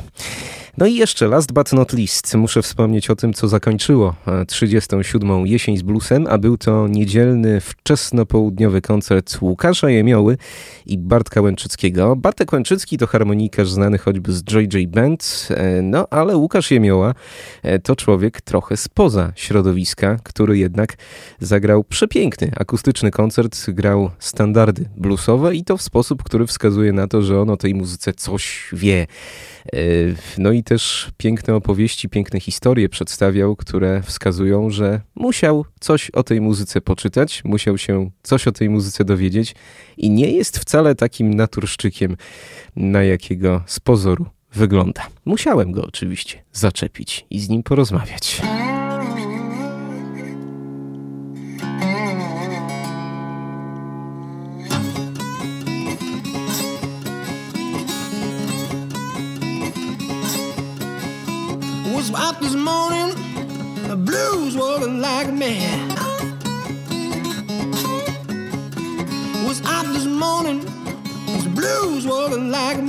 No 0.78 0.86
i 0.86 0.94
jeszcze, 0.94 1.28
last 1.28 1.53
but 1.53 1.73
not 1.73 1.93
least, 1.93 2.35
muszę 2.35 2.62
wspomnieć 2.62 3.11
o 3.11 3.16
tym, 3.16 3.32
co 3.32 3.48
zakończyło 3.48 4.15
e, 4.27 4.47
37. 4.47 5.47
jesień 5.47 5.77
z 5.77 5.82
bluesem, 5.82 6.27
a 6.31 6.39
był 6.39 6.59
to 6.59 6.89
niedzielny, 6.89 7.61
wczesnopołudniowy 7.61 8.81
koncert 8.81 9.39
Łukasza 9.40 9.90
Jemioły 9.90 10.39
i 10.86 10.98
Bartka 10.98 11.40
Łęczyckiego. 11.40 12.16
Bartek 12.16 12.53
Łęczycki 12.53 12.98
to 12.98 13.07
harmonikarz 13.07 13.70
znany 13.70 13.98
choćby 13.98 14.32
z 14.32 14.43
JJ 14.53 14.86
Band, 14.86 15.48
e, 15.51 15.82
no 15.82 16.07
ale 16.11 16.36
Łukasz 16.36 16.70
Jemioła 16.70 17.15
e, 17.62 17.78
to 17.78 17.97
człowiek 17.97 18.40
trochę 18.40 18.77
spoza 18.77 19.32
środowiska, 19.36 20.19
który 20.23 20.59
jednak 20.59 20.97
zagrał 21.40 21.85
przepiękny 21.85 22.51
akustyczny 22.57 23.11
koncert, 23.11 23.70
grał 23.70 24.11
standardy 24.19 24.89
bluesowe 24.97 25.55
i 25.55 25.65
to 25.65 25.77
w 25.77 25.82
sposób, 25.82 26.23
który 26.23 26.47
wskazuje 26.47 26.93
na 26.93 27.07
to, 27.07 27.23
że 27.23 27.40
on 27.40 27.51
o 27.51 27.57
tej 27.57 27.74
muzyce 27.74 28.12
coś 28.12 28.70
wie. 28.73 29.07
E, 29.73 29.77
No 30.39 30.53
i 30.53 30.65
też 30.66 31.10
piękne 31.16 31.55
opowieści, 31.55 32.09
piękne 32.09 32.40
historie 32.40 32.88
przedstawiał, 32.88 33.56
które 33.56 34.02
wskazują, 34.02 34.70
że 34.70 35.01
musiał 35.14 35.64
coś 35.80 36.10
o 36.10 36.22
tej 36.22 36.40
muzyce 36.40 36.80
poczytać, 36.80 37.44
musiał 37.44 37.78
się 37.78 38.10
coś 38.22 38.47
o 38.48 38.52
tej 38.52 38.70
muzyce 38.70 39.05
dowiedzieć 39.05 39.55
i 39.97 40.10
nie 40.10 40.30
jest 40.30 40.59
wcale 40.59 40.94
takim 40.94 41.34
naturszczykiem, 41.34 42.16
na 42.76 43.02
jakiego 43.02 43.62
z 43.66 43.80
pozoru 43.80 44.26
wygląda. 44.52 45.06
Musiałem 45.24 45.72
go 45.72 45.84
oczywiście 45.84 46.43
zaczepić 46.52 47.26
i 47.30 47.40
z 47.40 47.48
nim 47.48 47.62
porozmawiać. 47.62 48.43
Was 62.09 62.20
out 62.20 62.41
this 62.41 62.55
morning, 62.55 63.09
the 63.89 63.97
blues 63.97 64.57
walking 64.57 65.01
like 65.01 65.27
a 65.27 65.33
man. 65.33 65.89
Was 69.45 69.61
out 69.66 69.87
this 69.87 70.05
morning, 70.05 70.61
the 70.61 71.51
blues 71.53 72.07
walking 72.07 72.49
like 72.53 72.78
a 72.78 72.83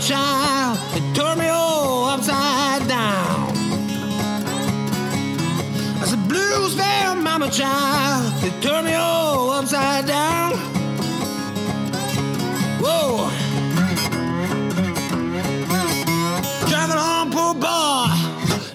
child. 0.00 0.78
It 0.94 1.14
tore 1.14 1.36
me 1.36 1.48
all 1.48 2.04
upside 2.06 2.86
down. 2.88 3.50
I 6.00 6.04
said, 6.04 6.28
blues 6.28 6.74
fell, 6.74 7.16
mama 7.16 7.50
child. 7.50 8.32
It 8.44 8.62
tore 8.62 8.82
me 8.82 8.94
all 8.94 9.50
upside 9.50 10.06
down. 10.06 10.52
Whoa. 12.82 13.30
Driving 16.68 16.96
on, 16.96 17.32
poor 17.32 17.54
boy. 17.54 18.06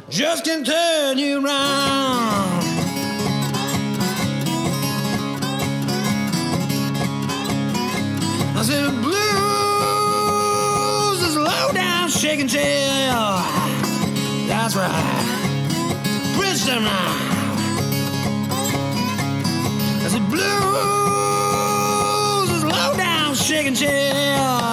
Just 0.10 0.46
can 0.46 0.64
turn 0.64 1.18
you 1.18 1.46
around. 1.46 1.81
Now. 16.68 16.78
I 20.04 20.08
said, 20.10 20.30
blues 20.30 20.46
is 22.56 22.64
low 22.64 22.96
down 22.96 23.34
shaking 23.34 23.74
tail. 23.74 24.71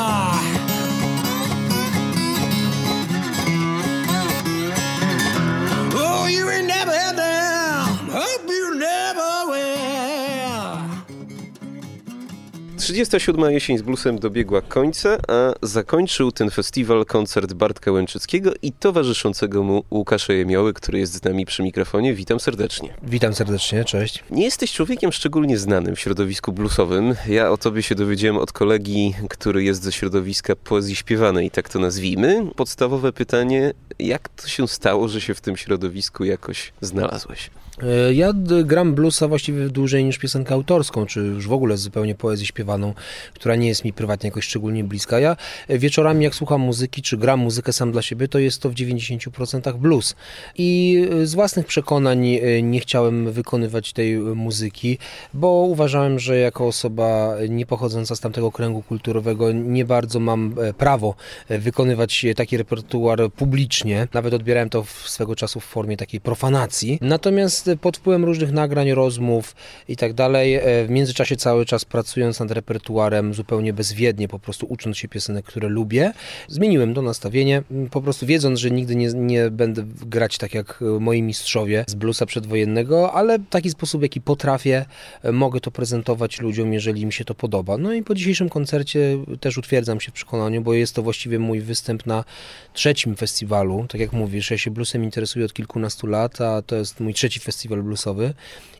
37. 12.88 13.50
jesień 13.52 13.78
z 13.78 13.82
bluesem 13.82 14.18
dobiegła 14.18 14.60
końca, 14.62 15.18
a 15.28 15.52
zakończył 15.62 16.32
ten 16.32 16.50
festiwal 16.50 17.06
koncert 17.06 17.52
Bartka 17.52 17.92
Łęczyckiego 17.92 18.52
i 18.62 18.72
towarzyszącego 18.72 19.62
mu 19.62 19.84
Łukasza 19.90 20.32
Jemioły, 20.32 20.74
który 20.74 20.98
jest 20.98 21.12
z 21.12 21.24
nami 21.24 21.46
przy 21.46 21.62
mikrofonie. 21.62 22.14
Witam 22.14 22.40
serdecznie. 22.40 22.94
Witam 23.02 23.34
serdecznie, 23.34 23.84
cześć. 23.84 24.24
Nie 24.30 24.44
jesteś 24.44 24.72
człowiekiem 24.72 25.12
szczególnie 25.12 25.58
znanym 25.58 25.96
w 25.96 26.00
środowisku 26.00 26.52
bluesowym. 26.52 27.14
Ja 27.28 27.50
o 27.50 27.56
tobie 27.56 27.82
się 27.82 27.94
dowiedziałem 27.94 28.36
od 28.36 28.52
kolegi, 28.52 29.14
który 29.28 29.64
jest 29.64 29.82
ze 29.82 29.92
środowiska 29.92 30.56
poezji 30.56 30.96
śpiewanej, 30.96 31.50
tak 31.50 31.68
to 31.68 31.78
nazwijmy. 31.78 32.46
Podstawowe 32.56 33.12
pytanie, 33.12 33.72
jak 33.98 34.28
to 34.28 34.48
się 34.48 34.68
stało, 34.68 35.08
że 35.08 35.20
się 35.20 35.34
w 35.34 35.40
tym 35.40 35.56
środowisku 35.56 36.24
jakoś 36.24 36.72
znalazłeś? 36.80 37.50
E, 37.82 38.14
Ja 38.14 38.32
gram 38.64 38.94
bluesa 38.94 39.28
właściwie 39.28 39.68
dłużej 39.68 40.04
niż 40.04 40.18
piosenkę 40.18 40.54
autorską, 40.54 41.06
czy 41.06 41.20
już 41.20 41.48
w 41.48 41.52
ogóle 41.52 41.76
zupełnie 41.76 42.14
poezję 42.14 42.46
śpiewaną, 42.46 42.94
która 43.34 43.56
nie 43.56 43.68
jest 43.68 43.84
mi 43.84 43.92
prywatnie 43.92 44.28
jakoś 44.28 44.44
szczególnie 44.44 44.84
bliska. 44.84 45.20
Ja 45.20 45.36
e, 45.68 45.78
wieczorami 45.78 46.24
jak 46.24 46.34
słucham 46.34 46.60
muzyki, 46.60 47.02
czy 47.02 47.16
gram 47.16 47.40
muzykę 47.40 47.72
sam 47.72 47.92
dla 47.92 48.02
siebie, 48.02 48.28
to 48.28 48.38
jest 48.38 48.62
to 48.62 48.70
w 48.70 48.74
90% 48.74 49.78
blues. 49.78 50.14
I 50.56 50.98
e, 51.22 51.26
z 51.26 51.34
własnych 51.34 51.66
przekonań 51.66 52.38
nie 52.62 52.80
chciałem 52.80 53.32
wykonywać 53.32 53.92
tej 53.92 54.18
muzyki, 54.18 54.98
bo 55.34 55.48
uważałem, 55.48 56.18
że 56.18 56.38
jako 56.38 56.66
osoba 56.66 57.36
nie 57.48 57.66
pochodząca 57.66 58.16
z 58.16 58.20
tamtego 58.20 58.52
kręgu 58.52 58.82
kulturowego 58.82 59.52
nie 59.52 59.84
bardzo 59.84 60.20
mam 60.20 60.54
prawo 60.78 61.14
wykonywać 61.48 62.26
taki 62.36 62.56
repertuar 62.56 63.32
publicznie. 63.36 64.08
Nawet 64.14 64.34
odbierałem 64.34 64.70
to 64.70 64.84
swego 65.04 65.36
czasu 65.36 65.60
w 65.60 65.64
formie 65.64 65.96
takiej 65.96 66.20
profanacji. 66.20 66.98
Natomiast 67.00 67.67
pod 67.76 67.96
wpływem 67.96 68.24
różnych 68.24 68.52
nagrań, 68.52 68.90
rozmów 68.92 69.54
i 69.88 69.96
tak 69.96 70.12
dalej, 70.12 70.54
e, 70.54 70.60
w 70.86 70.90
międzyczasie 70.90 71.36
cały 71.36 71.66
czas 71.66 71.84
pracując 71.84 72.40
nad 72.40 72.50
repertuarem 72.50 73.34
zupełnie 73.34 73.72
bezwiednie, 73.72 74.28
po 74.28 74.38
prostu 74.38 74.66
ucząc 74.66 74.96
się 74.96 75.08
piosenek, 75.08 75.44
które 75.44 75.68
lubię, 75.68 76.12
zmieniłem 76.48 76.94
to 76.94 77.02
nastawienie, 77.02 77.62
po 77.90 78.02
prostu 78.02 78.26
wiedząc, 78.26 78.58
że 78.58 78.70
nigdy 78.70 78.96
nie, 78.96 79.08
nie 79.08 79.50
będę 79.50 79.84
grać 80.06 80.38
tak 80.38 80.54
jak 80.54 80.82
e, 80.82 80.84
moi 81.00 81.22
mistrzowie 81.22 81.84
z 81.88 81.94
bluesa 81.94 82.26
przedwojennego, 82.26 83.12
ale 83.12 83.38
w 83.38 83.48
taki 83.48 83.70
sposób, 83.70 84.02
jaki 84.02 84.20
potrafię, 84.20 84.84
e, 85.22 85.32
mogę 85.32 85.60
to 85.60 85.70
prezentować 85.70 86.40
ludziom, 86.40 86.72
jeżeli 86.72 87.06
mi 87.06 87.12
się 87.12 87.24
to 87.24 87.34
podoba. 87.34 87.78
No 87.78 87.92
i 87.92 88.02
po 88.02 88.14
dzisiejszym 88.14 88.48
koncercie 88.48 89.18
też 89.40 89.58
utwierdzam 89.58 90.00
się 90.00 90.10
w 90.10 90.14
przekonaniu, 90.14 90.62
bo 90.62 90.74
jest 90.74 90.94
to 90.94 91.02
właściwie 91.02 91.38
mój 91.38 91.60
występ 91.60 92.06
na 92.06 92.24
trzecim 92.72 93.16
festiwalu. 93.16 93.86
Tak 93.88 94.00
jak 94.00 94.12
mówisz, 94.12 94.50
ja 94.50 94.58
się 94.58 94.70
bluesem 94.70 95.04
interesuję 95.04 95.44
od 95.44 95.52
kilkunastu 95.52 96.06
lat, 96.06 96.40
a 96.40 96.62
to 96.62 96.76
jest 96.76 97.00
mój 97.00 97.14
trzeci 97.14 97.40
festiwal 97.40 97.57
bluesowy 97.82 98.34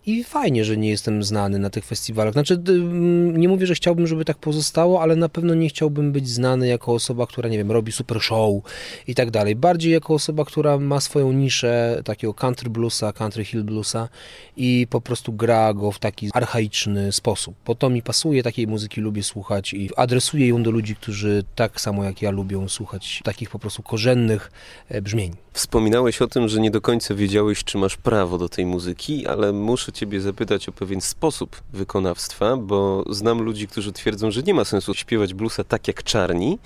i 0.06 0.24
fajnie, 0.24 0.64
że 0.64 0.76
nie 0.76 0.88
jestem 0.88 1.22
znany 1.22 1.58
na 1.58 1.70
tych 1.70 1.84
festiwalach. 1.84 2.32
Znaczy, 2.32 2.62
nie 3.32 3.48
mówię, 3.48 3.66
że 3.66 3.74
chciałbym, 3.74 4.06
żeby 4.06 4.24
tak 4.24 4.38
pozostało, 4.38 5.02
ale 5.02 5.16
na 5.16 5.28
pewno 5.28 5.54
nie 5.54 5.68
chciałbym 5.68 6.12
być 6.12 6.28
znany 6.28 6.68
jako 6.68 6.92
osoba, 6.92 7.26
która, 7.26 7.48
nie 7.48 7.58
wiem, 7.58 7.72
robi 7.72 7.92
super 7.92 8.20
show 8.20 8.62
i 9.06 9.14
tak 9.14 9.30
dalej. 9.30 9.56
Bardziej 9.56 9.92
jako 9.92 10.14
osoba, 10.14 10.44
która 10.44 10.78
ma 10.78 11.00
swoją 11.00 11.32
niszę 11.32 12.02
takiego 12.04 12.34
country 12.34 12.70
bluesa, 12.70 13.12
country 13.12 13.44
hill 13.44 13.64
bluesa 13.64 14.08
i 14.56 14.86
po 14.90 15.00
prostu 15.00 15.32
gra 15.32 15.74
go 15.74 15.92
w 15.92 15.98
taki 15.98 16.30
archaiczny 16.32 17.12
sposób. 17.12 17.54
Bo 17.66 17.74
to 17.74 17.90
mi 17.90 18.02
pasuje, 18.02 18.42
takiej 18.42 18.66
muzyki 18.66 19.00
lubię 19.00 19.22
słuchać 19.22 19.74
i 19.74 19.90
adresuję 19.96 20.48
ją 20.48 20.62
do 20.62 20.70
ludzi, 20.70 20.96
którzy 20.96 21.44
tak 21.54 21.80
samo 21.80 22.04
jak 22.04 22.22
ja 22.22 22.30
lubią 22.30 22.68
słuchać 22.68 23.20
takich 23.24 23.50
po 23.50 23.58
prostu 23.58 23.82
korzennych 23.82 24.50
e, 24.88 25.02
brzmień. 25.02 25.36
Wspominałeś 25.52 26.22
o 26.22 26.26
tym, 26.26 26.48
że 26.48 26.60
nie 26.60 26.70
do 26.70 26.80
końca 26.80 27.14
wiedziałeś, 27.14 27.64
czy 27.64 27.78
masz 27.78 27.96
prawo 27.96 28.38
do 28.38 28.48
tej 28.48 28.66
muzyki, 28.66 29.26
ale 29.26 29.52
muszę 29.52 29.92
ciebie 29.98 30.20
zapytać 30.20 30.68
o 30.68 30.72
pewien 30.72 31.00
sposób 31.00 31.62
wykonawstwa, 31.72 32.56
bo 32.56 33.04
znam 33.10 33.42
ludzi, 33.42 33.68
którzy 33.68 33.92
twierdzą, 33.92 34.30
że 34.30 34.42
nie 34.42 34.54
ma 34.54 34.64
sensu 34.64 34.94
śpiewać 34.94 35.34
bluesa 35.34 35.64
tak 35.64 35.88
jak 35.88 36.02
czarni. 36.02 36.58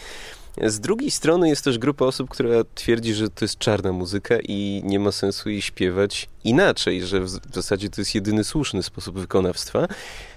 Z 0.62 0.80
drugiej 0.80 1.10
strony 1.10 1.48
jest 1.48 1.64
też 1.64 1.78
grupa 1.78 2.04
osób, 2.04 2.30
która 2.30 2.64
twierdzi, 2.74 3.14
że 3.14 3.30
to 3.30 3.44
jest 3.44 3.58
czarna 3.58 3.92
muzyka 3.92 4.34
i 4.48 4.82
nie 4.84 4.98
ma 4.98 5.12
sensu 5.12 5.50
jej 5.50 5.62
śpiewać 5.62 6.28
inaczej, 6.44 7.02
że 7.02 7.20
w 7.20 7.28
zasadzie 7.52 7.90
to 7.90 8.00
jest 8.00 8.14
jedyny 8.14 8.44
słuszny 8.44 8.82
sposób 8.82 9.18
wykonawstwa. 9.18 9.88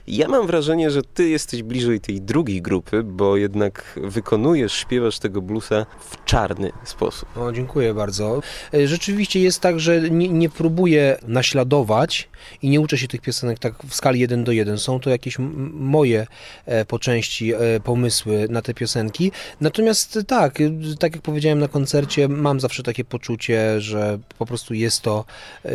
Ja 0.08 0.28
mam 0.28 0.48
wrażenie, 0.48 0.92
że 0.92 1.02
ty 1.02 1.30
jesteś 1.30 1.64
bliżej 1.64 2.02
tej 2.02 2.22
drugiej 2.22 2.62
grupy, 2.62 3.04
bo 3.04 3.38
jednak 3.38 4.00
wykonujesz, 4.04 4.74
śpiewasz 4.74 5.20
tego 5.20 5.42
bluesa 5.42 5.86
w 6.00 6.26
czarny 6.26 6.72
sposób. 6.84 7.38
O, 7.38 7.52
dziękuję 7.52 7.94
bardzo. 7.94 8.42
E, 8.74 8.88
Rzeczywiście 8.88 9.40
jest 9.40 9.60
tak, 9.60 9.80
że 9.80 10.10
nie, 10.10 10.30
nie 10.30 10.50
próbuję 10.50 11.18
naśladować 11.28 12.30
i 12.62 12.70
nie 12.70 12.82
uczę 12.82 12.98
się 12.98 13.08
tych 13.08 13.22
piosenek 13.22 13.60
tak 13.60 13.74
w 13.88 13.96
skali 13.96 14.20
1 14.20 14.44
do 14.44 14.52
1. 14.52 14.78
Są 14.78 15.00
to 15.00 15.10
jakieś 15.10 15.38
moje 15.74 16.28
e, 16.66 16.86
po 16.86 17.00
części 17.00 17.54
e, 17.54 17.80
pomysły 17.84 18.48
na 18.50 18.62
te 18.62 18.74
piosenki. 18.74 19.32
Natomiast 19.62 20.20
tak, 20.28 20.60
tak 21.00 21.16
jak 21.16 21.22
powiedziałem 21.22 21.60
na 21.60 21.68
koncercie, 21.68 22.28
mam 22.28 22.60
zawsze 22.60 22.84
takie 22.84 23.04
poczucie, 23.04 23.82
że 23.82 24.20
po 24.38 24.46
prostu 24.46 24.74
jest 24.74 25.02
to 25.02 25.26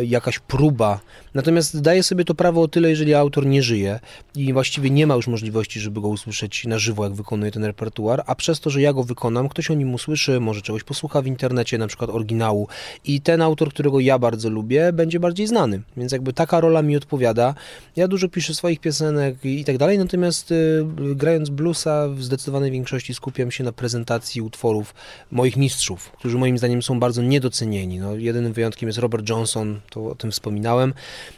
jakaś 0.03 0.39
próba. 0.39 0.99
Natomiast 1.33 1.81
daję 1.81 2.03
sobie 2.03 2.25
to 2.25 2.35
prawo 2.35 2.61
o 2.61 2.67
tyle, 2.67 2.89
jeżeli 2.89 3.13
autor 3.13 3.45
nie 3.45 3.63
żyje 3.63 3.99
i 4.35 4.53
właściwie 4.53 4.89
nie 4.89 5.07
ma 5.07 5.15
już 5.15 5.27
możliwości, 5.27 5.79
żeby 5.79 6.01
go 6.01 6.07
usłyszeć 6.07 6.65
na 6.65 6.79
żywo, 6.79 7.03
jak 7.03 7.13
wykonuje 7.13 7.51
ten 7.51 7.63
repertuar, 7.63 8.23
a 8.27 8.35
przez 8.35 8.59
to, 8.59 8.69
że 8.69 8.81
ja 8.81 8.93
go 8.93 9.03
wykonam, 9.03 9.49
ktoś 9.49 9.71
o 9.71 9.73
nim 9.73 9.93
usłyszy, 9.93 10.39
może 10.39 10.61
czegoś 10.61 10.83
posłucha 10.83 11.21
w 11.21 11.27
internecie, 11.27 11.77
na 11.77 11.87
przykład 11.87 12.09
oryginału 12.09 12.67
i 13.05 13.21
ten 13.21 13.41
autor, 13.41 13.69
którego 13.69 13.99
ja 13.99 14.19
bardzo 14.19 14.49
lubię, 14.49 14.93
będzie 14.93 15.19
bardziej 15.19 15.47
znany. 15.47 15.81
Więc 15.97 16.11
jakby 16.11 16.33
taka 16.33 16.59
rola 16.59 16.81
mi 16.81 16.97
odpowiada. 16.97 17.55
Ja 17.95 18.07
dużo 18.07 18.29
piszę 18.29 18.53
swoich 18.53 18.79
piosenek 18.79 19.45
i 19.45 19.65
tak 19.65 19.77
dalej, 19.77 19.97
natomiast 19.97 20.51
y, 20.51 20.85
grając 21.15 21.49
bluesa 21.49 22.07
w 22.09 22.23
zdecydowanej 22.23 22.71
większości 22.71 23.13
skupiam 23.13 23.51
się 23.51 23.63
na 23.63 23.71
prezentacji 23.71 24.41
utworów 24.41 24.93
moich 25.31 25.57
mistrzów, 25.57 26.11
którzy 26.11 26.37
moim 26.37 26.57
zdaniem 26.57 26.81
są 26.81 26.99
bardzo 26.99 27.21
niedocenieni. 27.21 27.99
No, 27.99 28.15
jedynym 28.15 28.53
wyjątkiem 28.53 28.89
jest 28.89 28.99
Robert 28.99 29.29
Johnson, 29.29 29.79
to 29.89 30.05
o 30.05 30.15
tym 30.15 30.31
wspominałem, 30.31 30.93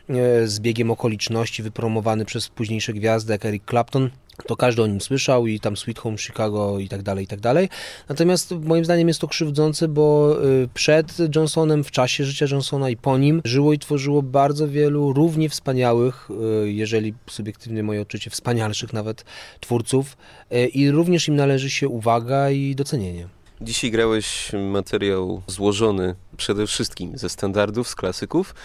e, 0.09 0.47
z 0.47 0.59
biegiem 0.59 0.91
okoliczności 0.91 1.63
wypromowany 1.63 2.25
przez 2.25 2.49
późniejsze 2.49 2.72
gwiazdy 2.93 3.33
jak 3.33 3.45
Eric 3.45 3.63
Clapton 3.69 4.09
to 4.47 4.55
każdy 4.55 4.83
o 4.83 4.87
nim 4.87 5.01
słyszał 5.01 5.47
i 5.47 5.59
tam 5.59 5.77
Sweet 5.77 5.99
Home 5.99 6.17
Chicago 6.17 6.79
i 6.79 6.89
tak 6.89 7.03
dalej, 7.03 7.25
i 7.25 7.27
tak 7.27 7.39
dalej. 7.39 7.69
Natomiast 8.09 8.51
moim 8.51 8.85
zdaniem 8.85 9.07
jest 9.07 9.21
to 9.21 9.27
krzywdzące, 9.27 9.87
bo 9.87 10.37
y, 10.45 10.69
przed 10.73 11.35
Johnsonem, 11.35 11.83
w 11.83 11.91
czasie 11.91 12.25
życia 12.25 12.45
Johnsona 12.51 12.89
i 12.89 12.97
po 12.97 13.17
nim 13.17 13.41
żyło 13.45 13.73
i 13.73 13.79
tworzyło 13.79 14.21
bardzo 14.21 14.67
wielu 14.67 15.13
równie 15.13 15.49
wspaniałych, 15.49 16.29
y, 16.63 16.71
jeżeli 16.71 17.13
subiektywnie 17.29 17.83
moje 17.83 18.01
odczucie, 18.01 18.29
wspanialszych 18.29 18.93
nawet 18.93 19.25
twórców 19.59 20.17
y, 20.53 20.67
i 20.67 20.91
również 20.91 21.27
im 21.27 21.35
należy 21.35 21.69
się 21.69 21.87
uwaga 21.87 22.49
i 22.49 22.75
docenienie. 22.75 23.27
Dzisiaj 23.61 23.91
grałeś 23.91 24.51
materiał 24.71 25.41
złożony 25.47 26.15
przede 26.37 26.67
wszystkim 26.67 27.17
ze 27.17 27.29
standardów, 27.29 27.87
z 27.87 27.95
klasyków. 27.95 28.55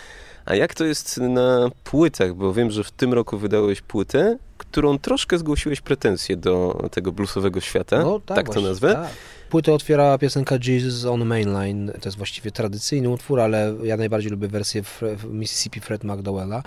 A 0.49 0.55
jak 0.55 0.75
to 0.75 0.85
jest 0.85 1.19
na 1.19 1.71
płytach? 1.85 2.35
Bo 2.35 2.53
wiem, 2.53 2.71
że 2.71 2.85
w 2.85 2.91
tym 2.91 3.13
roku 3.15 3.39
wydałeś 3.39 3.81
płytę, 3.81 4.39
którą 4.59 4.99
troszkę 4.99 5.39
zgłosiłeś 5.39 5.81
pretensje 5.81 6.37
do 6.37 6.85
tego 6.91 7.13
bluesowego 7.13 7.61
świata. 7.61 7.99
No, 8.03 8.21
tak, 8.27 8.37
tak 8.37 8.47
to 8.47 8.53
właśnie, 8.53 8.69
nazwę. 8.69 8.95
tak. 8.95 9.09
Płytę 9.51 9.73
otwiera 9.73 10.19
piosenka 10.19 10.59
Jesus 10.67 11.05
on 11.05 11.25
Mainline. 11.25 11.93
To 12.01 12.09
jest 12.09 12.17
właściwie 12.17 12.51
tradycyjny 12.51 13.09
utwór, 13.09 13.41
ale 13.41 13.75
ja 13.83 13.97
najbardziej 13.97 14.31
lubię 14.31 14.49
wersję 14.49 14.83
Mississippi 15.31 15.81
Fred 15.81 16.05
McDowella. 16.05 16.63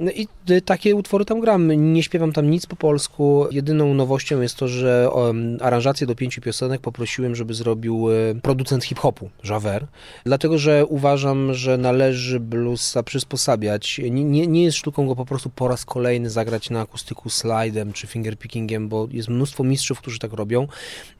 No 0.00 0.10
i 0.10 0.28
y, 0.50 0.60
takie 0.60 0.94
utwory 0.94 1.24
tam 1.24 1.40
gram. 1.40 1.92
Nie 1.92 2.02
śpiewam 2.02 2.32
tam 2.32 2.50
nic 2.50 2.66
po 2.66 2.76
polsku. 2.76 3.46
Jedyną 3.50 3.94
nowością 3.94 4.40
jest 4.40 4.56
to, 4.56 4.68
że 4.68 5.08
aranżację 5.60 6.06
do 6.06 6.14
pięciu 6.14 6.40
piosenek 6.40 6.80
poprosiłem, 6.80 7.34
żeby 7.34 7.54
zrobił 7.54 8.10
y, 8.10 8.40
producent 8.42 8.84
hip-hopu, 8.84 9.30
Javer. 9.44 9.86
Dlatego, 10.24 10.58
że 10.58 10.86
uważam, 10.86 11.54
że 11.54 11.78
należy 11.78 12.40
bluesa 12.40 13.02
przysposabiać. 13.02 14.00
Nie, 14.10 14.24
nie, 14.24 14.46
nie 14.46 14.64
jest 14.64 14.76
sztuką 14.78 15.06
go 15.06 15.16
po 15.16 15.24
prostu 15.24 15.50
po 15.50 15.68
raz 15.68 15.84
kolejny 15.84 16.30
zagrać 16.30 16.70
na 16.70 16.80
akustyku 16.80 17.30
slidem 17.30 17.92
czy 17.92 18.06
fingerpickingiem, 18.06 18.88
bo 18.88 19.08
jest 19.10 19.28
mnóstwo 19.28 19.64
mistrzów, 19.64 19.98
którzy 19.98 20.18
tak 20.18 20.32
robią. 20.32 20.66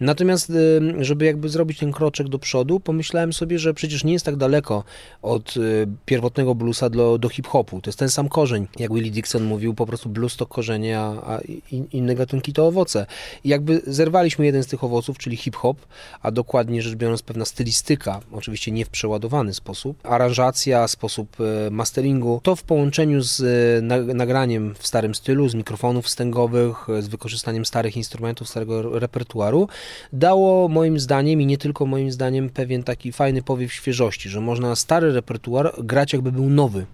Natomiast, 0.00 0.52
żeby 0.98 1.24
jakby 1.24 1.48
zrobić 1.48 1.78
ten 1.78 1.92
kroczek 1.92 2.28
do 2.28 2.38
przodu, 2.38 2.80
pomyślałem 2.80 3.32
sobie, 3.32 3.58
że 3.58 3.74
przecież 3.74 4.04
nie 4.04 4.12
jest 4.12 4.24
tak 4.24 4.36
daleko 4.36 4.84
od 5.22 5.56
y, 5.56 5.86
pierwotnego 6.04 6.54
bluesa 6.54 6.90
do, 6.90 7.18
do 7.18 7.28
hip-hopu. 7.28 7.80
To 7.80 7.88
jest 7.88 7.98
ten 7.98 8.08
sam 8.08 8.28
korzeń. 8.28 8.63
Jak 8.78 8.94
Willie 8.94 9.10
Dixon 9.10 9.44
mówił, 9.44 9.74
po 9.74 9.86
prostu 9.86 10.08
blues 10.08 10.36
to 10.36 10.46
korzenie, 10.46 10.98
a, 10.98 11.34
a 11.34 11.40
in, 11.70 11.86
inne 11.92 12.14
gatunki 12.14 12.52
to 12.52 12.66
owoce. 12.66 13.06
I 13.44 13.48
jakby 13.48 13.82
zerwaliśmy 13.86 14.46
jeden 14.46 14.62
z 14.62 14.66
tych 14.66 14.84
owoców, 14.84 15.18
czyli 15.18 15.36
hip-hop, 15.36 15.76
a 16.22 16.30
dokładnie 16.30 16.82
rzecz 16.82 16.94
biorąc 16.94 17.22
pewna 17.22 17.44
stylistyka, 17.44 18.20
oczywiście 18.32 18.72
nie 18.72 18.84
w 18.84 18.88
przeładowany 18.88 19.54
sposób, 19.54 19.98
aranżacja, 20.02 20.88
sposób 20.88 21.36
e, 21.40 21.70
masteringu, 21.70 22.40
to 22.42 22.56
w 22.56 22.62
połączeniu 22.62 23.22
z 23.22 23.40
e, 23.40 23.82
na, 23.82 23.98
nagraniem 23.98 24.74
w 24.78 24.86
starym 24.86 25.14
stylu, 25.14 25.48
z 25.48 25.54
mikrofonów 25.54 26.04
wstęgowych, 26.04 26.88
e, 26.88 27.02
z 27.02 27.08
wykorzystaniem 27.08 27.64
starych 27.64 27.96
instrumentów, 27.96 28.48
starego 28.48 28.98
repertuaru, 28.98 29.68
dało 30.12 30.68
moim 30.68 31.00
zdaniem 31.00 31.40
i 31.40 31.46
nie 31.46 31.58
tylko 31.58 31.86
moim 31.86 32.12
zdaniem 32.12 32.50
pewien 32.50 32.82
taki 32.82 33.12
fajny 33.12 33.42
powiew 33.42 33.72
świeżości, 33.72 34.28
że 34.28 34.40
można 34.40 34.76
stary 34.76 35.12
repertuar 35.12 35.74
grać 35.78 36.12
jakby 36.12 36.32
był 36.32 36.50
nowy. 36.50 36.86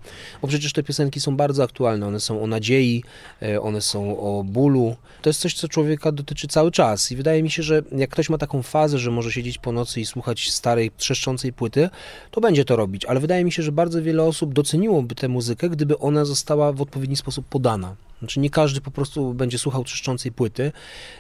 Bo 0.43 0.49
przecież 0.49 0.73
te 0.73 0.83
piosenki 0.83 1.21
są 1.21 1.37
bardzo 1.37 1.60
aktualne, 1.63 2.07
one 2.07 2.21
są 2.21 2.43
o 2.43 2.47
nadziei, 2.47 3.05
e, 3.43 3.61
one 3.61 3.81
są 3.81 4.21
o 4.21 4.45
bólu. 4.45 4.97
To 5.23 5.31
jest 5.31 5.41
coś, 5.41 5.55
co 5.55 5.69
człowieka 5.69 6.13
dotyczy 6.13 6.49
cały 6.49 6.71
czas 6.71 7.13
i 7.13 7.17
wydaje 7.17 7.43
mi 7.43 7.51
się, 7.51 7.63
że 7.63 7.83
jak 7.97 8.11
ktoś 8.11 8.31
ma 8.31 8.39
taką 8.39 8.63
fazę, 8.63 8.99
że 8.99 9.11
może 9.11 9.33
siedzieć 9.33 9.59
po 9.59 9.73
nocy 9.73 10.01
i 10.01 10.07
słuchać 10.07 10.51
starej, 10.51 10.91
trzeszczącej 10.97 11.53
płyty, 11.53 11.91
to 12.31 12.41
będzie 12.41 12.65
to 12.65 12.77
robić, 12.77 13.05
ale 13.05 13.21
wydaje 13.21 13.45
mi 13.45 13.53
się, 13.53 13.63
że 13.63 13.73
bardzo 13.73 14.03
wiele 14.03 14.23
osób 14.23 14.53
doceniłoby 14.53 15.15
tę 15.15 15.29
muzykę, 15.29 15.69
gdyby 15.69 15.99
ona 15.99 16.25
została 16.25 16.73
w 16.73 16.83
odpowiedni 16.83 17.17
sposób 17.17 17.47
podana. 17.47 17.97
Znaczy 18.19 18.41
nie 18.41 18.51
każdy 18.51 18.81
po 18.81 18.91
prostu 18.91 19.35
będzie 19.35 19.59
słuchał 19.59 19.85
trzeszczącej 19.85 20.33
płyty. 20.33 20.73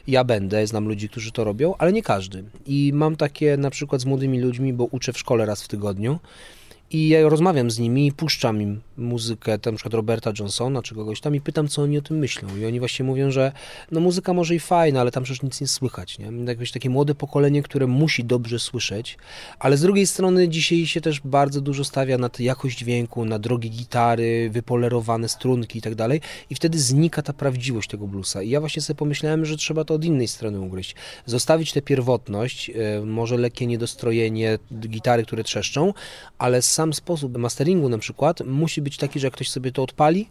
Ja 0.06 0.24
będę, 0.24 0.66
znam 0.66 0.88
ludzi, 0.88 1.08
którzy 1.08 1.32
to 1.32 1.44
robią, 1.44 1.74
ale 1.78 1.92
nie 1.92 2.02
każdy. 2.02 2.44
I 2.66 2.92
mam 2.94 3.16
takie 3.16 3.56
na 3.56 3.70
przykład 3.70 4.00
z 4.00 4.04
młodymi 4.04 4.40
ludźmi, 4.40 4.72
bo 4.72 4.84
uczę 4.84 5.12
w 5.12 5.18
szkole 5.18 5.46
raz 5.46 5.62
w 5.62 5.68
tygodniu. 5.68 6.18
I 6.92 7.08
ja 7.08 7.28
rozmawiam 7.28 7.70
z 7.70 7.78
nimi 7.78 8.06
i 8.06 8.12
puszczam 8.12 8.62
im 8.62 8.80
muzykę, 8.96 9.58
tam 9.58 9.74
na 9.74 9.76
przykład 9.76 9.94
Roberta 9.94 10.32
Johnsona 10.38 10.82
czy 10.82 10.94
kogoś 10.94 11.20
tam 11.20 11.34
i 11.34 11.40
pytam, 11.40 11.68
co 11.68 11.82
oni 11.82 11.98
o 11.98 12.02
tym 12.02 12.18
myślą. 12.18 12.56
I 12.56 12.66
oni 12.66 12.78
właśnie 12.78 13.04
mówią, 13.04 13.30
że 13.30 13.52
no 13.90 14.00
muzyka 14.00 14.32
może 14.32 14.54
i 14.54 14.60
fajna, 14.60 15.00
ale 15.00 15.10
tam 15.10 15.22
przecież 15.22 15.42
nic 15.42 15.60
nie 15.60 15.66
słychać. 15.66 16.18
Nie? 16.18 16.32
Jakieś 16.44 16.72
takie 16.72 16.90
młode 16.90 17.14
pokolenie, 17.14 17.62
które 17.62 17.86
musi 17.86 18.24
dobrze 18.24 18.58
słyszeć, 18.58 19.18
ale 19.58 19.76
z 19.76 19.80
drugiej 19.82 20.06
strony 20.06 20.48
dzisiaj 20.48 20.86
się 20.86 21.00
też 21.00 21.20
bardzo 21.20 21.60
dużo 21.60 21.84
stawia 21.84 22.18
na 22.18 22.30
jakość 22.38 22.78
dźwięku, 22.78 23.24
na 23.24 23.38
drogie 23.38 23.68
gitary, 23.68 24.50
wypolerowane 24.52 25.28
strunki 25.28 25.78
i 25.78 25.82
tak 25.82 25.94
dalej 25.94 26.20
i 26.50 26.54
wtedy 26.54 26.78
znika 26.78 27.22
ta 27.22 27.32
prawdziwość 27.32 27.90
tego 27.90 28.06
bluesa. 28.06 28.42
I 28.42 28.50
ja 28.50 28.60
właśnie 28.60 28.82
sobie 28.82 28.98
pomyślałem, 28.98 29.44
że 29.44 29.56
trzeba 29.56 29.84
to 29.84 29.94
od 29.94 30.04
innej 30.04 30.28
strony 30.28 30.60
ugryźć. 30.60 30.94
Zostawić 31.26 31.72
tę 31.72 31.82
pierwotność, 31.82 32.70
e, 32.70 33.00
może 33.00 33.36
lekkie 33.36 33.66
niedostrojenie, 33.66 34.58
gitary, 34.72 35.24
które 35.24 35.44
trzeszczą, 35.44 35.94
ale 36.38 36.62
sam 36.62 36.79
sposób 36.92 37.38
masteringu 37.38 37.88
na 37.88 37.98
przykład 37.98 38.40
musi 38.46 38.82
być 38.82 38.96
taki, 38.96 39.20
że 39.20 39.26
jak 39.26 39.34
ktoś 39.34 39.50
sobie 39.50 39.72
to 39.72 39.82
odpali, 39.82 40.26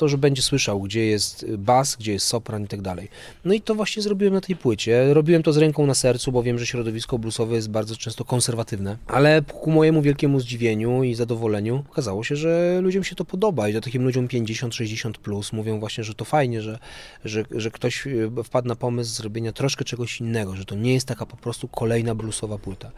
to 0.00 0.08
że 0.08 0.18
będzie 0.18 0.42
słyszał, 0.42 0.80
gdzie 0.80 1.06
jest 1.06 1.46
bas, 1.56 1.96
gdzie 1.96 2.12
jest 2.12 2.26
sopran 2.26 2.64
i 2.64 2.68
tak 2.68 2.82
dalej. 2.82 3.08
No 3.44 3.54
i 3.54 3.60
to 3.60 3.74
właśnie 3.74 4.02
zrobiłem 4.02 4.34
na 4.34 4.40
tej 4.40 4.56
płycie. 4.56 5.14
Robiłem 5.14 5.42
to 5.42 5.52
z 5.52 5.56
ręką 5.56 5.86
na 5.86 5.94
sercu, 5.94 6.32
bo 6.32 6.42
wiem, 6.42 6.58
że 6.58 6.66
środowisko 6.66 7.18
bluesowe 7.18 7.54
jest 7.56 7.70
bardzo 7.70 7.96
często 7.96 8.24
konserwatywne, 8.24 8.96
ale 9.06 9.42
ku 9.42 9.70
mojemu 9.70 10.02
wielkiemu 10.02 10.40
zdziwieniu 10.40 11.02
i 11.02 11.14
zadowoleniu 11.14 11.84
okazało 11.90 12.24
się, 12.24 12.36
że 12.36 12.80
ludziom 12.82 13.04
się 13.04 13.14
to 13.16 13.24
podoba 13.24 13.68
i 13.68 13.72
to 13.72 13.80
takim 13.80 14.04
ludziom 14.04 14.28
50-60 14.28 15.12
plus 15.12 15.52
mówią 15.52 15.80
właśnie, 15.80 16.04
że 16.04 16.14
to 16.14 16.24
fajnie, 16.24 16.62
że, 16.62 16.78
że, 17.24 17.44
że 17.50 17.70
ktoś 17.70 18.06
e, 18.06 18.10
wpadł 18.44 18.68
na 18.68 18.76
pomysł 18.76 19.14
zrobienia 19.14 19.52
troszkę 19.52 19.84
czegoś 19.84 20.20
innego, 20.20 20.56
że 20.56 20.64
to 20.64 20.74
nie 20.74 20.94
jest 20.94 21.06
taka 21.06 21.26
po 21.26 21.36
prostu 21.36 21.68
kolejna 21.68 22.14
bluesowa 22.14 22.58
płyta. 22.58 22.90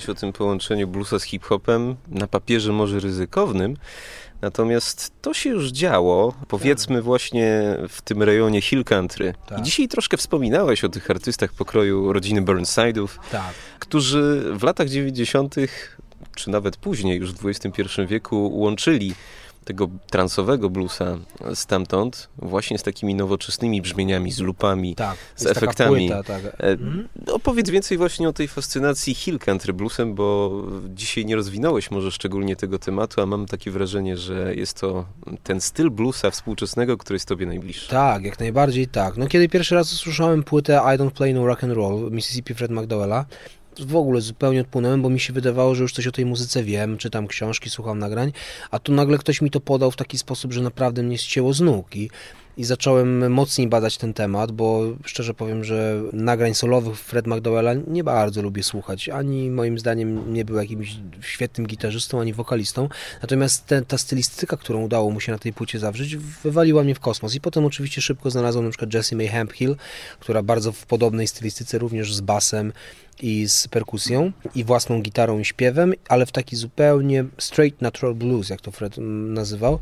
Wspomniałeś 0.00 0.18
o 0.18 0.20
tym 0.20 0.32
połączeniu 0.32 0.88
bluesa 0.88 1.18
z 1.18 1.22
hip-hopem, 1.22 1.96
na 2.08 2.26
papierze 2.26 2.72
może 2.72 3.00
ryzykownym, 3.00 3.76
natomiast 4.42 5.12
to 5.22 5.34
się 5.34 5.50
już 5.50 5.70
działo, 5.70 6.34
powiedzmy 6.48 7.02
właśnie 7.02 7.76
w 7.88 8.02
tym 8.02 8.22
rejonie 8.22 8.60
Hill 8.60 8.84
Country. 8.84 9.34
Tak. 9.46 9.58
I 9.58 9.62
dzisiaj 9.62 9.88
troszkę 9.88 10.16
wspominałeś 10.16 10.84
o 10.84 10.88
tych 10.88 11.10
artystach 11.10 11.52
pokroju 11.52 12.12
rodziny 12.12 12.42
Burnside'ów, 12.42 13.08
Tak. 13.30 13.54
którzy 13.78 14.52
w 14.54 14.62
latach 14.62 14.88
90., 14.88 15.54
czy 16.34 16.50
nawet 16.50 16.76
później, 16.76 17.18
już 17.18 17.32
w 17.32 17.46
XXI 17.46 17.82
wieku, 18.08 18.50
łączyli 18.54 19.14
tego 19.64 19.88
transowego 20.10 20.70
bluesa 20.70 21.18
stamtąd 21.54 22.28
właśnie 22.38 22.78
z 22.78 22.82
takimi 22.82 23.14
nowoczesnymi 23.14 23.82
brzmieniami, 23.82 24.32
z 24.32 24.38
lupami, 24.38 24.94
Tak, 24.94 25.16
z 25.36 25.46
efektami. 25.46 26.08
płyta, 26.08 26.22
tak. 26.22 26.44
E, 26.44 26.76
Opowiedz 27.32 27.70
więcej 27.70 27.98
właśnie 27.98 28.28
o 28.28 28.32
tej 28.32 28.48
fascynacji 28.48 29.14
Hill 29.14 29.38
Country 29.38 29.72
Bluesem, 29.72 30.14
bo 30.14 30.52
dzisiaj 30.88 31.24
nie 31.26 31.36
rozwinąłeś 31.36 31.90
może 31.90 32.10
szczególnie 32.12 32.56
tego 32.56 32.78
tematu, 32.78 33.20
a 33.22 33.26
mam 33.26 33.46
takie 33.46 33.70
wrażenie, 33.70 34.16
że 34.16 34.54
jest 34.54 34.80
to 34.80 35.04
ten 35.42 35.60
styl 35.60 35.90
bluesa 35.90 36.30
współczesnego, 36.30 36.96
który 36.96 37.14
jest 37.14 37.28
tobie 37.28 37.46
najbliższy. 37.46 37.90
Tak, 37.90 38.24
jak 38.24 38.40
najbardziej 38.40 38.88
tak. 38.88 39.16
No 39.16 39.26
kiedy 39.26 39.48
pierwszy 39.48 39.74
raz 39.74 39.92
usłyszałem 39.92 40.42
płytę 40.42 40.80
I 40.84 40.98
Don't 40.98 41.10
Play 41.10 41.34
No 41.34 41.46
Rock 41.46 41.64
and 41.64 41.72
Roll 41.72 42.10
Mississippi 42.10 42.54
Fred 42.54 42.70
McDowella, 42.70 43.24
w 43.78 43.96
ogóle 43.96 44.20
zupełnie 44.20 44.60
odpłynąłem, 44.60 45.02
bo 45.02 45.10
mi 45.10 45.20
się 45.20 45.32
wydawało, 45.32 45.74
że 45.74 45.82
już 45.82 45.92
coś 45.92 46.06
o 46.06 46.12
tej 46.12 46.26
muzyce 46.26 46.62
wiem, 46.64 46.98
czytam 46.98 47.26
książki, 47.26 47.70
słucham 47.70 47.98
nagrań, 47.98 48.32
a 48.70 48.78
tu 48.78 48.92
nagle 48.92 49.18
ktoś 49.18 49.42
mi 49.42 49.50
to 49.50 49.60
podał 49.60 49.90
w 49.90 49.96
taki 49.96 50.18
sposób, 50.18 50.52
że 50.52 50.62
naprawdę 50.62 51.02
mnie 51.02 51.18
ścięło 51.18 51.52
z 51.52 51.60
nóg 51.60 51.96
i, 51.96 52.10
i 52.56 52.64
zacząłem 52.64 53.32
mocniej 53.32 53.68
badać 53.68 53.98
ten 53.98 54.14
temat, 54.14 54.52
bo 54.52 54.82
szczerze 55.04 55.34
powiem, 55.34 55.64
że 55.64 56.02
nagrań 56.12 56.54
solowych 56.54 56.98
Fred 56.98 57.26
McDowella 57.26 57.74
nie 57.74 58.04
bardzo 58.04 58.42
lubię 58.42 58.62
słuchać, 58.62 59.08
ani 59.08 59.50
moim 59.50 59.78
zdaniem 59.78 60.34
nie 60.34 60.44
był 60.44 60.56
jakimś 60.56 60.96
świetnym 61.20 61.66
gitarzystą, 61.66 62.20
ani 62.20 62.32
wokalistą, 62.32 62.88
natomiast 63.22 63.66
te, 63.66 63.82
ta 63.82 63.98
stylistyka, 63.98 64.56
którą 64.56 64.82
udało 64.82 65.10
mu 65.10 65.20
się 65.20 65.32
na 65.32 65.38
tej 65.38 65.52
płycie 65.52 65.78
zawrzeć, 65.78 66.16
wywaliła 66.16 66.82
mnie 66.82 66.94
w 66.94 67.00
kosmos. 67.00 67.34
I 67.34 67.40
potem 67.40 67.64
oczywiście 67.64 68.02
szybko 68.02 68.30
znalazłem 68.30 68.64
na 68.64 68.70
przykład 68.70 68.94
Jessie 68.94 69.16
May 69.16 69.28
Hemphill, 69.28 69.76
która 70.20 70.42
bardzo 70.42 70.72
w 70.72 70.86
podobnej 70.86 71.26
stylistyce, 71.26 71.78
również 71.78 72.14
z 72.14 72.20
basem, 72.20 72.72
i 73.22 73.48
z 73.48 73.68
perkusją 73.68 74.32
i 74.54 74.64
własną 74.64 75.02
gitarą 75.02 75.38
i 75.38 75.44
śpiewem, 75.44 75.94
ale 76.08 76.26
w 76.26 76.32
taki 76.32 76.56
zupełnie 76.56 77.24
straight 77.38 77.82
natural 77.82 78.14
blues, 78.14 78.48
jak 78.48 78.60
to 78.60 78.70
Fred 78.70 78.98
mm, 78.98 79.34
nazywał. 79.34 79.78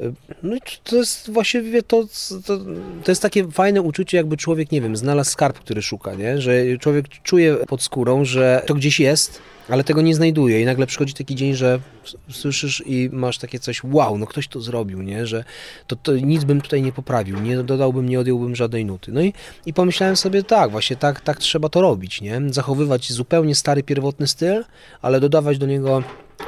Y, 0.00 0.12
No 0.42 0.56
to 0.84 0.96
jest 0.96 1.30
właściwie 1.30 1.82
to, 1.82 2.04
to, 2.46 2.58
to 3.04 3.10
jest 3.10 3.22
takie 3.22 3.50
fajne 3.50 3.82
uczucie, 3.82 4.16
jakby 4.16 4.36
człowiek, 4.36 4.72
nie 4.72 4.80
wiem, 4.80 4.96
znalazł 4.96 5.30
skarb, 5.30 5.58
który 5.58 5.82
szuka, 5.82 6.14
nie? 6.14 6.40
Że 6.40 6.78
człowiek 6.78 7.08
czuje 7.08 7.56
pod 7.56 7.82
skórą, 7.82 8.24
że 8.24 8.62
to 8.66 8.74
gdzieś 8.74 9.00
jest, 9.00 9.40
ale 9.68 9.84
tego 9.84 10.02
nie 10.02 10.14
znajduje 10.14 10.60
i 10.60 10.64
nagle 10.64 10.86
przychodzi 10.86 11.14
taki 11.14 11.34
dzień, 11.34 11.54
że 11.54 11.80
słyszysz 12.30 12.82
i 12.86 13.10
masz 13.12 13.38
takie 13.38 13.58
coś, 13.58 13.84
wow, 13.84 14.18
no 14.18 14.26
ktoś 14.26 14.48
to 14.48 14.60
zrobił, 14.60 15.02
nie? 15.02 15.26
Że 15.26 15.44
to, 15.86 15.96
to 15.96 16.16
nic 16.16 16.44
bym 16.44 16.60
tutaj 16.60 16.82
nie 16.82 16.92
poprawił, 16.92 17.40
nie 17.40 17.62
dodałbym, 17.62 18.08
nie 18.08 18.20
odjąłbym 18.20 18.56
żadnej 18.56 18.84
nuty. 18.84 19.12
No 19.12 19.22
i, 19.22 19.32
i 19.66 19.72
pomyślałem 19.72 20.16
sobie, 20.16 20.42
tak, 20.42 20.70
właśnie 20.70 20.96
tak, 20.96 21.20
tak 21.20 21.38
trzeba 21.38 21.68
to 21.68 21.80
robić, 21.80 22.20
nie? 22.20 22.40
Zachowywać 22.46 23.12
zupełnie 23.12 23.54
stary, 23.54 23.82
pierwotny 23.82 24.26
styl, 24.26 24.64
ale 25.02 25.20
dodawać 25.20 25.58
do 25.58 25.66
niego 25.66 26.02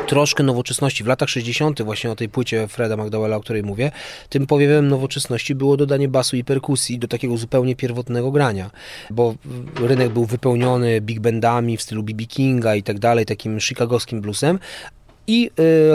troszkę 0.07 0.43
nowoczesności. 0.43 1.05
W 1.05 1.07
latach 1.07 1.29
60. 1.29 1.83
właśnie 1.83 2.11
o 2.11 2.17
tej 2.17 2.29
płycie 2.29 2.69
Freda 2.69 2.97
McDowella, 2.97 3.37
o 3.37 3.41
której 3.41 3.63
mówię, 3.63 3.91
tym 4.29 4.47
powiewem 4.47 4.89
nowoczesności 4.89 5.55
było 5.55 5.77
dodanie 5.77 6.09
basu 6.09 6.37
i 6.37 6.45
perkusji 6.45 6.99
do 6.99 7.09
takiego 7.09 7.37
zupełnie 7.37 7.77
pierwotnego 7.77 8.31
grania, 8.31 8.71
bo 9.11 9.35
rynek 9.81 10.09
był 10.09 10.25
wypełniony 10.25 11.01
big 11.01 11.21
bandami 11.21 11.77
w 11.77 11.83
stylu 11.83 12.03
B.B. 12.03 12.25
Kinga 12.25 12.75
i 12.75 12.83
tak 12.83 12.99
dalej, 12.99 13.27
takim 13.27 13.61
chicagowskim 13.61 14.21
bluesem, 14.21 14.59
i 15.27 15.51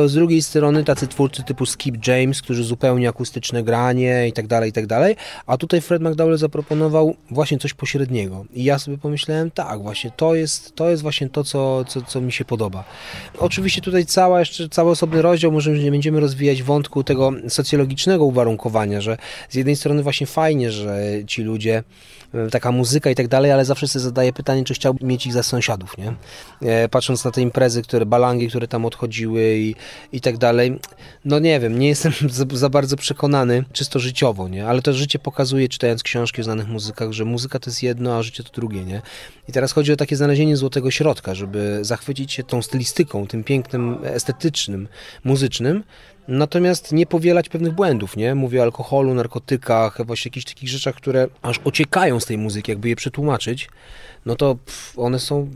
y, 0.06 0.10
z 0.10 0.14
drugiej 0.14 0.42
strony 0.42 0.84
tacy 0.84 1.08
twórcy 1.08 1.44
typu 1.44 1.66
Skip 1.66 2.08
James, 2.08 2.42
którzy 2.42 2.64
zupełnie 2.64 3.10
akustyczne 3.10 3.64
granie 3.64 4.28
i 4.28 4.34
tak 4.34 4.48
dalej, 4.48 4.70
i 4.70 4.74
tak 4.74 4.88
dalej. 4.88 5.16
A 5.46 5.58
tutaj 5.58 5.82
Fred 5.82 6.02
McDowell 6.02 6.38
zaproponował 6.38 7.16
właśnie 7.32 7.58
coś 7.58 7.74
pośredniego. 7.74 8.46
I 8.54 8.64
ja 8.64 8.80
sobie 8.80 8.98
pomyślałem, 8.98 9.52
tak, 9.52 9.82
właśnie 9.82 10.12
to 10.18 10.36
jest, 10.36 10.76
to 10.76 10.90
jest 10.90 11.02
właśnie 11.04 11.30
to, 11.30 11.44
co, 11.44 11.86
co, 11.86 12.02
co 12.02 12.22
mi 12.22 12.32
się 12.32 12.46
podoba. 12.46 12.84
Oczywiście 13.40 13.82
tutaj 13.82 14.06
cała 14.06 14.40
jeszcze, 14.40 14.70
cały 14.70 14.92
osobny 14.92 15.22
rozdział, 15.22 15.52
może 15.52 15.72
nie 15.72 15.92
będziemy 15.92 16.20
rozwijać 16.20 16.64
wątku 16.64 17.04
tego 17.04 17.32
socjologicznego 17.48 18.26
uwarunkowania, 18.26 19.02
że 19.02 19.18
z 19.50 19.56
jednej 19.56 19.76
strony 19.76 20.04
właśnie 20.04 20.28
fajnie, 20.28 20.72
że 20.72 21.02
ci 21.28 21.44
ludzie 21.44 21.84
taka 22.52 22.72
muzyka 22.72 23.10
i 23.10 23.16
tak 23.16 23.28
dalej, 23.28 23.52
ale 23.52 23.66
zawsze 23.66 23.88
sobie 23.88 24.04
zadaję 24.04 24.34
pytanie, 24.34 24.64
czy 24.64 24.74
chciałbym 24.74 25.08
mieć 25.08 25.26
ich 25.26 25.34
za 25.34 25.44
sąsiadów, 25.44 25.98
nie? 25.98 26.14
E, 26.62 26.90
Patrząc 26.90 27.26
na 27.26 27.32
te 27.32 27.42
imprezy, 27.42 27.82
które, 27.82 28.06
balangi, 28.06 28.50
które 28.50 28.68
tam 28.68 28.86
odchodziły 28.86 29.58
i, 29.58 29.76
i 30.12 30.22
tak 30.22 30.38
dalej, 30.38 30.80
no 31.26 31.40
nie 31.40 31.60
wiem, 31.60 31.80
nie 31.80 31.88
jestem 31.88 32.14
za, 32.30 32.46
za 32.54 32.70
bardzo 32.70 32.96
przekonany, 32.96 33.64
czysto 33.74 34.00
życiowo, 34.00 34.48
nie? 34.48 34.68
Ale 34.68 34.82
to 34.82 34.94
życie 34.94 35.20
pokazuje, 35.20 35.70
czytając 35.70 36.04
książki 36.04 36.42
o 36.42 36.44
znanych 36.44 36.68
muzykach, 36.68 37.12
że 37.12 37.26
muzyka 37.26 37.60
to 37.60 37.70
jest 37.70 37.84
jedno, 37.84 38.18
a 38.18 38.24
życie 38.24 38.44
to 38.44 38.52
drugie, 38.54 38.86
nie? 38.86 39.02
I 39.50 39.52
teraz 39.52 39.72
chodzi 39.72 39.92
o 39.92 39.96
takie 39.96 40.16
znalezienie 40.16 40.58
złotego 40.58 40.92
środka, 40.92 41.36
żeby 41.36 41.80
zachwycić 41.82 42.34
się 42.34 42.44
tą 42.44 42.62
stylistyką, 42.62 43.28
tym 43.28 43.44
pięknym, 43.44 43.98
estetycznym, 44.04 44.88
muzycznym, 45.24 45.84
Natomiast 46.28 46.92
nie 46.92 47.06
powielać 47.06 47.50
pewnych 47.50 47.74
błędów, 47.74 48.18
nie? 48.18 48.36
Mówię 48.36 48.60
o 48.60 48.64
alkoholu, 48.64 49.14
narkotykach, 49.14 50.06
właśnie 50.06 50.30
jakichś 50.30 50.46
takich 50.46 50.70
rzeczach, 50.70 50.96
które 50.96 51.28
aż 51.42 51.60
ociekają 51.64 52.20
z 52.20 52.26
tej 52.26 52.38
muzyki, 52.38 52.72
jakby 52.72 52.90
je 52.90 52.96
przetłumaczyć, 52.96 53.70
no 54.28 54.36
to 54.36 54.58
one 54.98 55.20
są, 55.20 55.50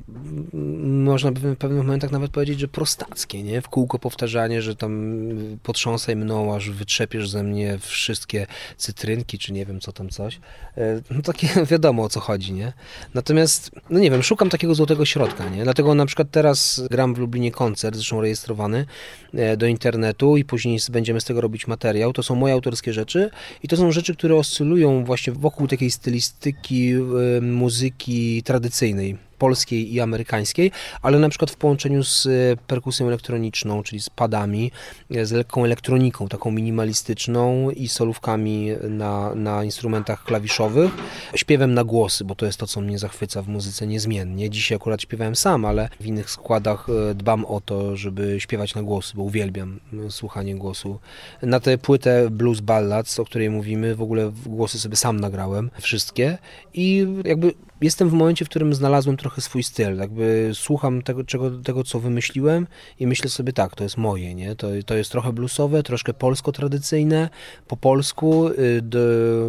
mm, 0.53 1.03
można 1.03 1.31
by 1.31 1.39
w 1.39 1.57
pewnych 1.57 1.83
momentach 1.83 2.11
nawet 2.11 2.31
powiedzieć, 2.31 2.59
że 2.59 2.67
prostackie, 2.67 3.43
nie? 3.43 3.61
W 3.61 3.69
kółko 3.69 3.99
powtarzanie, 3.99 4.61
że 4.61 4.75
tam 4.75 5.21
potrząsaj 5.63 6.15
mną, 6.15 6.55
aż 6.55 6.69
wytrzepiesz 6.69 7.29
ze 7.29 7.43
mnie 7.43 7.77
wszystkie 7.81 8.47
cytrynki, 8.77 9.37
czy 9.37 9.53
nie 9.53 9.65
wiem, 9.65 9.79
co 9.79 9.91
tam 9.91 10.09
coś. 10.09 10.39
E, 10.77 11.01
No 11.11 11.21
takie 11.21 11.47
wiadomo, 11.71 12.03
o 12.03 12.09
co 12.09 12.19
chodzi, 12.19 12.53
nie? 12.53 12.73
Natomiast, 13.13 13.71
no 13.89 13.99
nie 13.99 14.11
wiem, 14.11 14.23
szukam 14.23 14.49
takiego 14.49 14.75
złotego 14.75 15.05
środka, 15.05 15.49
nie? 15.49 15.63
Dlatego 15.63 15.95
na 15.95 16.05
przykład 16.05 16.27
teraz 16.31 16.83
gram 16.91 17.15
w 17.15 17.17
Lublinie 17.17 17.51
koncert, 17.51 17.95
zresztą 17.95 18.21
rejestrowany 18.21 18.85
e, 19.33 19.57
do 19.57 19.65
internetu 19.65 20.37
i 20.37 20.45
później 20.45 20.60
będziemy 20.91 21.21
z 21.21 21.25
tego 21.25 21.41
robić 21.41 21.67
materiał. 21.67 22.13
To 22.13 22.23
są 22.23 22.35
moje 22.35 22.53
autorskie 22.53 22.93
rzeczy 22.93 23.29
i 23.63 23.67
to 23.67 23.77
są 23.77 23.91
rzeczy, 23.91 24.15
które 24.15 24.35
oscylują 24.35 25.05
właśnie 25.05 25.33
wokół 25.33 25.67
takiej 25.67 25.91
stylistyki 25.91 26.91
e, 26.91 27.41
muzyki 27.41 28.43
tradycyjnej 28.43 29.17
polskiej 29.41 29.93
i 29.93 29.99
amerykańskiej, 29.99 30.71
ale 31.01 31.19
na 31.19 31.29
przykład 31.29 31.51
w 31.51 31.55
połączeniu 31.55 32.03
z 32.03 32.25
e, 32.25 32.29
perkusją 32.67 33.07
elektroniczną, 33.07 33.83
czyli 33.83 34.01
z 34.01 34.09
padami, 34.09 34.71
e, 35.11 35.25
z 35.25 35.31
lekką 35.31 35.65
elektroniką, 35.65 36.27
taką 36.27 36.51
minimalistyczną 36.51 37.69
i 37.69 37.87
solówkami 37.87 38.69
na, 38.89 39.35
na 39.35 39.63
instrumentach 39.63 40.23
klawiszowych, 40.23 40.91
śpiewem 41.35 41.73
na 41.73 41.83
głosy, 41.83 42.25
bo 42.25 42.35
to 42.35 42.45
jest 42.45 42.59
to, 42.59 42.67
co 42.67 42.81
mnie 42.81 42.99
zachwyca 42.99 43.41
w 43.41 43.47
muzyce 43.47 43.87
niezmiennie. 43.87 44.49
Dzisiaj 44.49 44.75
akurat 44.75 45.01
śpiewałem 45.01 45.35
sam, 45.35 45.65
ale 45.65 45.89
w 45.99 46.05
innych 46.05 46.29
składach 46.29 46.87
e, 46.89 47.15
dbam 47.15 47.45
o 47.45 47.61
to, 47.61 47.97
żeby 47.97 48.39
śpiewać 48.39 48.75
na 48.75 48.83
głosy, 48.83 49.13
bo 49.15 49.23
uwielbiam 49.23 49.79
słuchanie 50.09 50.55
głosu. 50.55 50.99
Na 51.41 51.59
tę 51.59 51.77
płytę 51.77 52.29
Blues 52.29 52.59
Ballads, 52.59 53.19
o 53.19 53.25
której 53.25 53.49
mówimy, 53.49 53.95
w 53.95 54.01
ogóle 54.01 54.31
głosy 54.45 54.79
sobie 54.79 54.95
sam 54.95 55.19
nagrałem, 55.19 55.71
wszystkie 55.81 56.37
i 56.73 57.07
jakby 57.25 57.53
jestem 57.81 58.09
w 58.09 58.13
momencie, 58.13 58.45
w 58.45 58.49
którym 58.49 58.73
znalazłem 58.73 59.17
trochę 59.17 59.41
swój 59.41 59.63
styl, 59.63 59.97
jakby 59.97 60.51
słucham 60.53 61.01
tego, 61.01 61.23
czego, 61.23 61.51
tego 61.51 61.83
co 61.83 61.99
wymyśliłem 61.99 62.67
i 62.99 63.07
myślę 63.07 63.29
sobie 63.29 63.53
tak, 63.53 63.75
to 63.75 63.83
jest 63.83 63.97
moje, 63.97 64.35
nie? 64.35 64.55
To, 64.55 64.67
to 64.85 64.95
jest 64.95 65.11
trochę 65.11 65.33
bluesowe, 65.33 65.83
troszkę 65.83 66.13
polsko-tradycyjne, 66.13 67.29
po 67.67 67.77
polsku, 67.77 68.47
y, 68.47 68.81
d, 68.81 68.99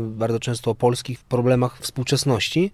bardzo 0.01 0.41
często 0.41 0.71
o 0.71 0.75
polskich 0.75 1.25
problemach 1.25 1.79
współczesności, 1.79 2.71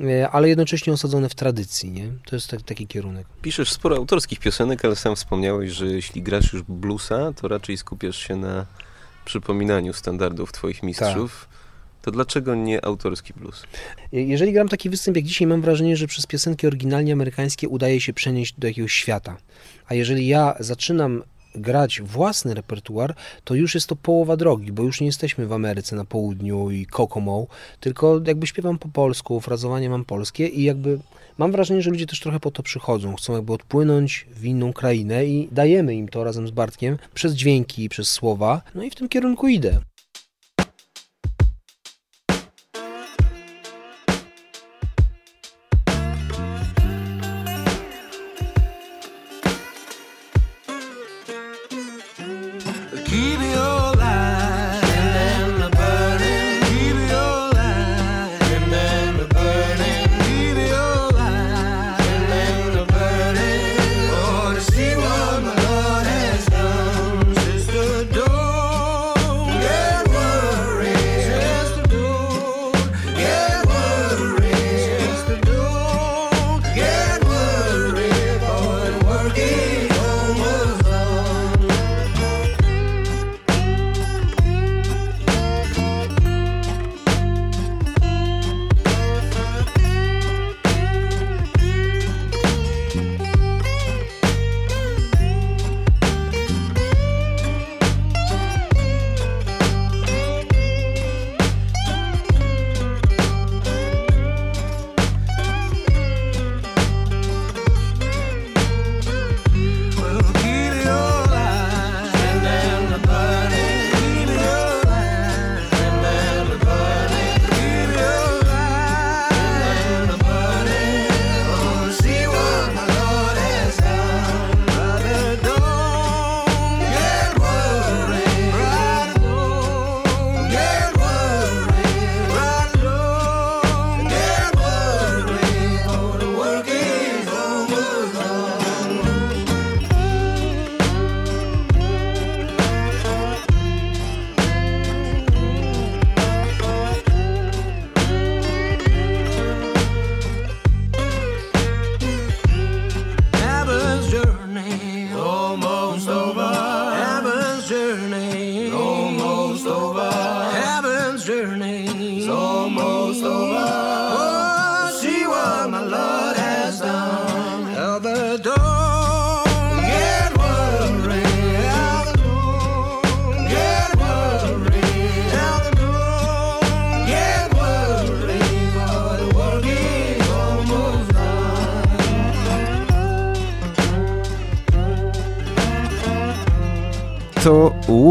y, 0.00 0.28
ale 0.28 0.48
jednocześnie 0.48 0.92
osadzone 0.92 1.28
w 1.28 1.34
tradycji, 1.34 1.90
nie? 1.90 2.12
To 2.26 2.36
jest 2.36 2.50
tak, 2.50 2.62
taki 2.62 2.86
kierunek. 2.86 3.26
Piszesz 3.42 3.72
sporo 3.72 3.96
autorskich 3.96 4.38
piosenek, 4.38 4.84
ale 4.84 4.96
sam 4.96 5.16
wspomniałeś, 5.16 5.70
że 5.70 5.86
jeśli 5.86 6.22
grasz 6.22 6.52
już 6.52 6.62
bluesa, 6.62 7.32
to 7.32 7.48
raczej 7.48 7.76
skupiasz 7.76 8.16
się 8.16 8.36
na 8.36 8.66
przypominaniu 9.24 9.92
standardów 9.92 10.52
twoich 10.52 10.82
mistrzów. 10.82 11.48
To 12.02 12.10
dlaczego 12.10 12.54
nie 12.54 12.84
autorski 12.84 13.32
blues? 13.36 13.62
Jeżeli 14.12 14.52
gram 14.52 14.68
taki 14.68 14.90
występ 14.90 15.16
jak 15.16 15.26
dzisiaj, 15.26 15.46
mam 15.46 15.62
wrażenie, 15.62 15.96
że 15.96 16.06
przez 16.06 16.26
piosenki 16.26 16.66
oryginalnie 16.66 17.12
amerykańskie 17.12 17.68
udaje 17.68 18.00
się 18.00 18.12
przenieść 18.12 18.54
do 18.58 18.66
jakiegoś 18.66 18.92
świata. 18.92 19.36
A 19.86 19.94
jeżeli 19.94 20.26
ja 20.26 20.54
zaczynam 20.60 21.22
grać 21.54 22.00
własny 22.00 22.54
repertuar, 22.54 23.14
to 23.44 23.54
już 23.54 23.74
jest 23.74 23.86
to 23.86 23.96
połowa 23.96 24.36
drogi, 24.36 24.72
bo 24.72 24.82
już 24.82 25.00
nie 25.00 25.06
jesteśmy 25.06 25.46
w 25.46 25.52
Ameryce 25.52 25.96
na 25.96 26.04
południu 26.04 26.70
i 26.70 26.86
Kokomo, 26.86 27.46
tylko 27.80 28.20
jakby 28.26 28.46
śpiewam 28.46 28.78
po 28.78 28.88
polsku, 28.88 29.40
frazowanie 29.40 29.90
mam 29.90 30.04
polskie 30.04 30.46
i 30.46 30.62
jakby 30.62 30.98
mam 31.38 31.52
wrażenie, 31.52 31.82
że 31.82 31.90
ludzie 31.90 32.06
też 32.06 32.20
trochę 32.20 32.40
po 32.40 32.50
to 32.50 32.62
przychodzą, 32.62 33.16
chcą 33.16 33.32
jakby 33.32 33.52
odpłynąć 33.52 34.26
w 34.34 34.44
inną 34.44 34.72
krainę 34.72 35.26
i 35.26 35.48
dajemy 35.52 35.94
im 35.94 36.08
to 36.08 36.24
razem 36.24 36.48
z 36.48 36.50
Bartkiem 36.50 36.98
przez 37.14 37.34
dźwięki, 37.34 37.88
przez 37.88 38.08
słowa, 38.08 38.62
no 38.74 38.82
i 38.82 38.90
w 38.90 38.94
tym 38.94 39.08
kierunku 39.08 39.48
idę. 39.48 39.80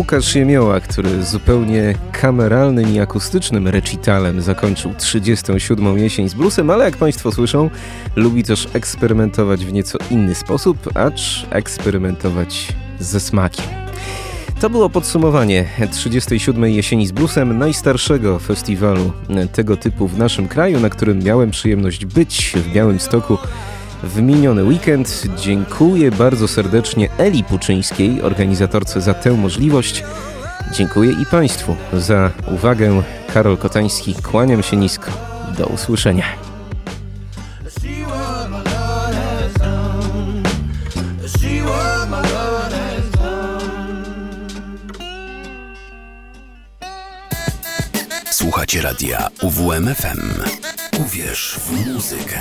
Łukasz 0.09 0.35
Jemioła, 0.35 0.79
który 0.79 1.23
zupełnie 1.23 1.95
kameralnym 2.11 2.93
i 2.93 2.99
akustycznym 2.99 3.67
recitalem 3.67 4.41
zakończył 4.41 4.93
37. 4.97 5.97
jesień 5.97 6.29
z 6.29 6.33
bluesem, 6.33 6.69
ale 6.69 6.85
jak 6.85 6.97
Państwo 6.97 7.31
słyszą, 7.31 7.69
lubi 8.15 8.43
też 8.43 8.67
eksperymentować 8.73 9.65
w 9.65 9.73
nieco 9.73 9.97
inny 10.11 10.35
sposób, 10.35 10.97
acz 10.97 11.45
eksperymentować 11.49 12.67
ze 12.99 13.19
smakiem. 13.19 13.65
To 14.61 14.69
było 14.69 14.89
podsumowanie 14.89 15.65
37. 15.91 16.65
jesieni 16.65 17.07
z 17.07 17.11
bluesem, 17.11 17.57
najstarszego 17.57 18.39
festiwalu 18.39 19.11
tego 19.53 19.77
typu 19.77 20.07
w 20.07 20.17
naszym 20.17 20.47
kraju, 20.47 20.79
na 20.79 20.89
którym 20.89 21.19
miałem 21.19 21.51
przyjemność 21.51 22.05
być 22.05 22.53
w 22.55 22.73
Białymstoku 22.73 23.37
w 24.03 24.21
miniony 24.21 24.63
weekend. 24.63 25.23
Dziękuję 25.37 26.11
bardzo 26.11 26.47
serdecznie 26.47 27.09
Eli 27.17 27.43
Puczyńskiej, 27.43 28.21
organizatorce 28.21 29.01
za 29.01 29.13
tę 29.13 29.31
możliwość. 29.31 30.03
Dziękuję 30.73 31.11
i 31.11 31.25
Państwu 31.25 31.75
za 31.93 32.31
uwagę. 32.55 33.03
Karol 33.33 33.57
Kotański, 33.57 34.15
kłaniam 34.15 34.63
się 34.63 34.77
nisko. 34.77 35.11
Do 35.57 35.65
usłyszenia. 35.65 36.25
Słuchacie 48.31 48.81
radia 48.81 49.29
UWMFM. 49.41 50.19
Uwierz 50.99 51.59
w 51.59 51.87
muzykę. 51.87 52.39